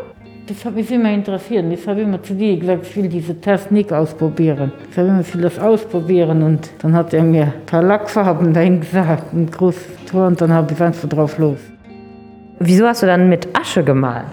Das 0.48 0.66
hat 0.66 0.76
mich 0.76 0.92
immer 0.92 1.12
interessiert. 1.12 1.66
Ich 1.72 1.88
habe 1.88 2.02
immer 2.02 2.22
zu 2.22 2.34
dir 2.34 2.58
gesagt, 2.58 2.86
ich 2.86 2.96
will 2.96 3.08
diese 3.08 3.40
Technik 3.40 3.92
ausprobieren. 3.92 4.72
Ich 4.90 4.98
habe 4.98 5.08
immer 5.10 5.24
viel 5.24 5.42
das 5.42 5.60
ausprobieren 5.60 6.44
und 6.44 6.70
dann 6.82 6.94
hat 6.94 7.14
er 7.14 7.24
mir 7.24 7.44
ein 7.44 7.66
paar 7.66 7.84
Lackfarben 7.84 8.54
dahin 8.54 8.82
gesagt, 8.82 9.34
ein 9.34 9.50
großes 9.50 10.06
Tor 10.10 10.28
und 10.28 10.42
dann 10.42 10.54
habe 10.54 10.74
ich 10.74 10.82
einfach 10.82 11.08
drauf 11.08 11.38
los. 11.38 11.60
Wieso 12.64 12.86
hast 12.86 13.02
du 13.02 13.08
dann 13.08 13.28
mit 13.28 13.48
Asche 13.58 13.84
gemalt? 13.84 14.28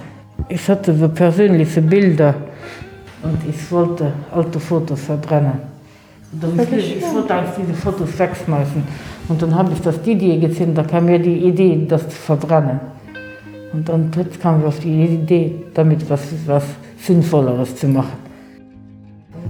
Ich 0.50 0.68
hatte 0.68 0.94
so 0.94 1.08
persönliche 1.08 1.80
Bilder 1.80 2.34
und 3.22 3.38
ich 3.48 3.72
wollte 3.72 4.12
alte 4.30 4.60
Fotos 4.60 5.00
verbrennen. 5.00 5.58
Ich, 6.70 6.96
ich 6.98 7.02
wollte 7.14 7.34
eigentlich 7.34 7.54
diese 7.66 7.72
Fotos 7.72 8.18
wegschmeißen. 8.18 8.82
Und 9.28 9.40
dann 9.40 9.54
habe 9.54 9.72
ich 9.72 9.80
das 9.80 10.02
die 10.02 10.12
Idee 10.12 10.38
gesehen, 10.38 10.74
da 10.74 10.82
kam 10.82 11.06
mir 11.06 11.18
die 11.18 11.38
Idee, 11.38 11.86
das 11.88 12.06
zu 12.06 12.16
verbrennen. 12.16 12.80
Und 13.72 13.88
dann 13.88 14.10
plötzlich 14.10 14.40
kam 14.40 14.60
ich 14.60 14.66
auf 14.66 14.78
die 14.80 15.04
Idee, 15.04 15.54
damit 15.72 16.08
was, 16.10 16.20
was 16.44 16.64
Sinnvolleres 16.98 17.76
zu 17.76 17.88
machen. 17.88 18.12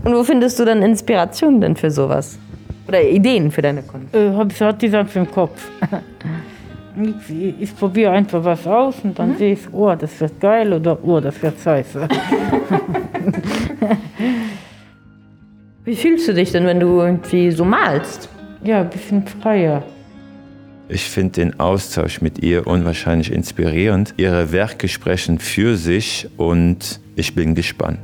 Und 0.05 0.14
wo 0.14 0.22
findest 0.22 0.56
du 0.60 0.64
dann 0.64 0.82
Inspiration 0.82 1.60
denn 1.60 1.74
für 1.74 1.90
sowas? 1.90 2.38
Oder 2.86 3.02
Ideen 3.02 3.50
für 3.50 3.60
deine 3.60 3.82
Kunst? 3.82 4.14
Äh, 4.14 4.32
habe 4.34 4.52
ich 4.52 4.60
hat 4.60 4.80
die 4.80 4.88
Sache 4.88 5.18
im 5.18 5.28
Kopf. 5.28 5.68
Ich, 7.00 7.60
ich 7.60 7.76
probiere 7.76 8.10
einfach 8.12 8.42
was 8.44 8.66
aus 8.66 8.96
und 9.04 9.18
dann 9.18 9.30
mhm. 9.30 9.36
sehe 9.36 9.52
ich, 9.52 9.60
oh, 9.72 9.94
das 9.94 10.20
wird 10.20 10.40
geil 10.40 10.72
oder 10.72 10.98
oh, 11.04 11.20
das 11.20 11.40
wird 11.42 11.60
scheiße. 11.60 12.08
Wie 15.84 15.96
fühlst 15.96 16.28
du 16.28 16.34
dich 16.34 16.52
denn, 16.52 16.66
wenn 16.66 16.80
du 16.80 17.00
irgendwie 17.00 17.50
so 17.50 17.64
malst? 17.64 18.28
Ja, 18.64 18.80
ein 18.80 18.90
bisschen 18.90 19.26
freier. 19.26 19.82
Ich 20.88 21.04
finde 21.04 21.32
den 21.32 21.60
Austausch 21.60 22.20
mit 22.20 22.42
ihr 22.42 22.66
unwahrscheinlich 22.66 23.30
inspirierend. 23.30 24.14
Ihre 24.16 24.52
Werke 24.52 24.88
sprechen 24.88 25.38
für 25.38 25.76
sich 25.76 26.28
und 26.36 27.00
ich 27.14 27.34
bin 27.34 27.54
gespannt. 27.54 28.00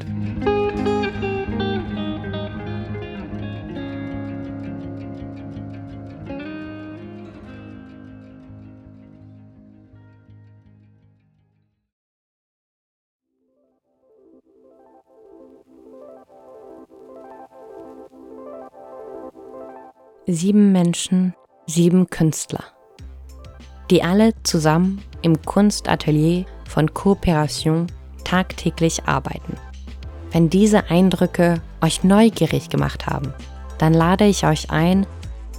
Sieben 20.27 20.73
Menschen, 20.73 21.35
sieben 21.67 22.09
Künstler, 22.09 22.65
die 23.91 24.03
alle 24.03 24.33
zusammen 24.43 25.03
im 25.21 25.43
Kunstatelier 25.43 26.47
von 26.67 26.95
Kooperation 26.95 27.89
tagtäglich 28.25 29.05
arbeiten. 29.05 29.59
Wenn 30.33 30.49
diese 30.49 30.89
Eindrücke 30.89 31.61
euch 31.83 32.05
neugierig 32.05 32.71
gemacht 32.71 33.07
haben, 33.07 33.35
dann 33.77 33.93
lade 33.93 34.25
ich 34.25 34.47
euch 34.47 34.71
ein, 34.71 35.07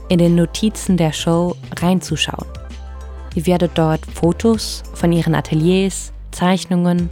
in 0.10 0.18
den 0.18 0.34
Notizen 0.34 0.98
der 0.98 1.14
Show 1.14 1.56
reinzuschauen. 1.80 2.48
Ihr 3.36 3.46
werdet 3.46 3.74
dort 3.76 4.04
Fotos 4.08 4.82
von 4.96 5.12
ihren 5.12 5.36
Ateliers, 5.36 6.12
Zeichnungen, 6.32 7.12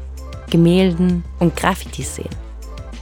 Gemälden 0.49 1.23
und 1.37 1.55
Graffitis 1.55 2.15
sehen. 2.15 2.35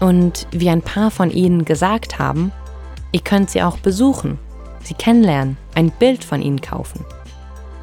Und 0.02 0.45
wie 0.52 0.69
ein 0.69 0.82
paar 0.82 1.10
von 1.10 1.32
ihnen 1.32 1.64
gesagt 1.64 2.19
haben, 2.19 2.52
Ihr 3.12 3.22
könnt 3.22 3.50
sie 3.50 3.62
auch 3.62 3.78
besuchen, 3.78 4.40
sie 4.84 4.94
kennenlernen, 4.94 5.58
ein 5.76 5.92
Bild 5.92 6.24
von 6.24 6.42
ihnen 6.42 6.62
kaufen. 6.62 7.06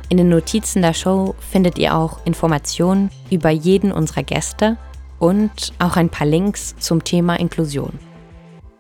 In 0.08 0.16
den 0.16 0.30
Notizen 0.30 0.80
der 0.80 0.94
Show 0.94 1.34
findet 1.38 1.78
ihr 1.78 1.94
auch 1.94 2.24
Informationen 2.24 3.10
über 3.30 3.50
jeden 3.50 3.92
unserer 3.92 4.22
Gäste 4.22 4.78
und 5.18 5.72
auch 5.78 5.96
ein 5.96 6.08
paar 6.08 6.26
Links 6.26 6.74
zum 6.78 7.04
Thema 7.04 7.38
Inklusion. 7.38 7.98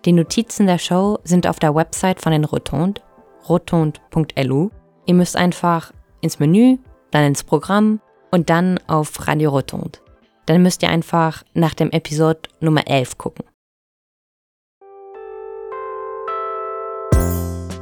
Die 0.04 0.12
Notizen 0.12 0.66
der 0.66 0.78
Show 0.78 1.18
sind 1.24 1.46
auf 1.46 1.58
der 1.58 1.74
Website 1.74 2.22
von 2.22 2.32
den 2.32 2.44
Rotond, 2.44 3.02
rotond.lu. 3.48 4.70
Ihr 5.04 5.14
müsst 5.14 5.36
einfach 5.36 5.92
ins 6.20 6.38
Menü, 6.38 6.78
dann 7.10 7.24
ins 7.24 7.44
Programm 7.44 8.00
und 8.30 8.48
dann 8.48 8.78
auf 8.86 9.26
Radio 9.26 9.50
Rotond. 9.50 10.00
Dann 10.46 10.62
müsst 10.62 10.82
ihr 10.82 10.88
einfach 10.88 11.42
nach 11.52 11.74
dem 11.74 11.90
Episode 11.90 12.40
Nummer 12.60 12.86
11 12.86 13.18
gucken. 13.18 13.44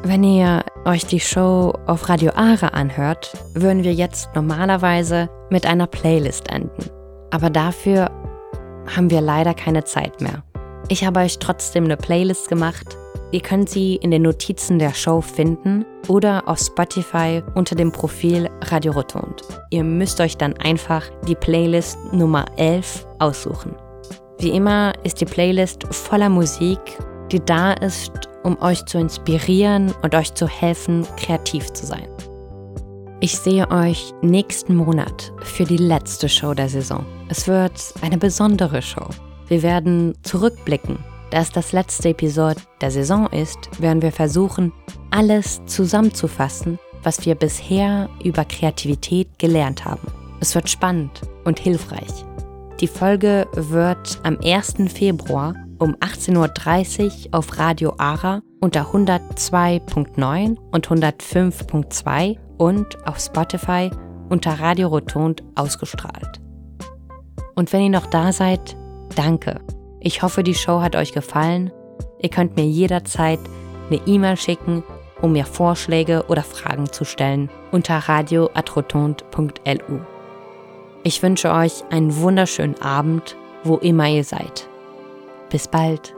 Wenn 0.09 0.23
ihr 0.23 0.63
euch 0.85 1.05
die 1.05 1.19
Show 1.19 1.73
auf 1.87 2.09
Radio 2.09 2.31
Ara 2.37 2.69
anhört, 2.69 3.33
würden 3.55 3.83
wir 3.83 3.93
jetzt 3.93 4.29
normalerweise 4.37 5.29
mit 5.51 5.67
einer 5.67 5.89
Playlist 5.89 6.49
enden. 6.49 6.91
Aber 7.33 7.51
dafür 7.51 8.09
haben 8.95 9.11
wir 9.11 9.21
leider 9.21 9.53
keine 9.53 9.83
Zeit 9.83 10.21
mehr. 10.21 10.45
Ich 10.89 11.05
habe 11.05 11.19
euch 11.19 11.41
trotzdem 11.41 11.87
eine 11.87 11.97
Playlist 11.97 12.49
gemacht. 12.49 12.97
Ihr 13.33 13.41
könnt 13.41 13.69
sie 13.69 13.97
in 13.97 14.13
den 14.13 14.23
Notizen 14.23 14.79
der 14.79 14.95
Show 14.95 15.21
finden 15.21 15.85
oder 16.07 16.45
auf 16.47 16.61
Spotify 16.61 17.43
unter 17.57 17.75
dem 17.75 17.91
Profil 17.91 18.49
Radio 18.67 18.93
Rotund. 18.93 19.43
Ihr 19.71 19.83
müsst 19.83 20.21
euch 20.21 20.37
dann 20.37 20.57
einfach 20.59 21.03
die 21.27 21.35
Playlist 21.35 21.99
Nummer 22.13 22.45
11 22.59 23.05
aussuchen. 23.19 23.75
Wie 24.39 24.51
immer 24.51 24.93
ist 25.03 25.21
die 25.21 25.25
Playlist 25.25 25.93
voller 25.93 26.29
Musik, 26.29 26.79
die 27.33 27.45
da 27.45 27.73
ist, 27.73 28.29
um 28.47 28.63
euch 28.63 28.87
zu 28.87 28.99
inspirieren 28.99 29.93
und 30.03 30.15
euch 30.15 30.33
zu 30.35 30.47
helfen, 30.47 31.05
kreativ 31.17 31.73
zu 31.73 31.85
sein. 31.85 32.07
Ich 33.19 33.37
sehe 33.39 33.69
euch 33.73 34.15
nächsten 34.23 34.77
Monat 34.77 35.33
für 35.43 35.65
die 35.65 35.77
letzte 35.77 36.29
Show 36.29 36.55
der 36.55 36.69
Saison. 36.69 37.05
Es 37.29 37.49
wird 37.49 37.73
eine 38.03 38.19
besondere 38.19 38.83
Show. 38.83 39.09
Wir 39.49 39.65
werden 39.65 40.15
zurückblicken. 40.23 40.99
Da 41.31 41.41
es 41.41 41.51
das 41.51 41.73
letzte 41.73 42.11
Episode 42.11 42.61
der 42.81 42.93
Saison 42.93 43.27
ist, 43.33 43.59
werden 43.81 44.01
wir 44.01 44.13
versuchen, 44.13 44.73
alles 45.11 45.61
zusammenzufassen, 45.67 46.79
was 47.03 47.27
wir 47.27 47.35
bisher 47.35 48.09
über 48.23 48.45
Kreativität 48.45 49.41
gelernt 49.41 49.85
haben. 49.85 50.07
Es 50.39 50.55
wird 50.55 50.71
spannend 50.71 51.23
und 51.45 51.59
hilfreich. 51.59 52.25
Die 52.81 52.87
Folge 52.87 53.49
wird 53.55 54.21
am 54.23 54.39
1. 54.39 54.75
Februar 54.93 55.55
um 55.79 55.95
18.30 55.97 57.27
Uhr 57.27 57.29
auf 57.33 57.59
Radio 57.59 57.95
Ara 57.99 58.43
unter 58.61 58.93
102.9 58.93 60.57
und 60.73 60.89
105.2 60.89 62.39
und 62.59 63.07
auf 63.07 63.19
Spotify 63.19 63.91
unter 64.29 64.59
Radio 64.59 64.89
Rotund 64.89 65.43
ausgestrahlt. 65.55 66.41
Und 67.55 67.73
wenn 67.73 67.83
ihr 67.83 67.91
noch 67.91 68.07
da 68.07 68.33
seid, 68.33 68.77
danke. 69.15 69.61
Ich 70.01 70.23
hoffe, 70.23 70.43
die 70.43 70.55
Show 70.55 70.81
hat 70.81 70.97
euch 70.97 71.13
gefallen. 71.13 71.71
Ihr 72.21 72.29
könnt 72.29 72.57
mir 72.57 72.67
jederzeit 72.67 73.41
eine 73.91 74.01
E-Mail 74.07 74.37
schicken, 74.37 74.83
um 75.23 75.33
mir 75.33 75.47
Vorschläge 75.47 76.25
oder 76.29 76.43
Fragen 76.43 76.93
zu 76.93 77.05
stellen 77.05 77.49
unter 77.73 77.97
radio.rotund.lu. 77.97 80.01
Ich 81.03 81.23
wünsche 81.23 81.53
euch 81.53 81.85
einen 81.91 82.17
wunderschönen 82.17 82.81
Abend, 82.83 83.37
wo 83.65 83.77
immer 83.77 84.09
ihr 84.09 84.25
seid. 84.25 84.69
Bis 85.51 85.69
bald. 85.69 86.15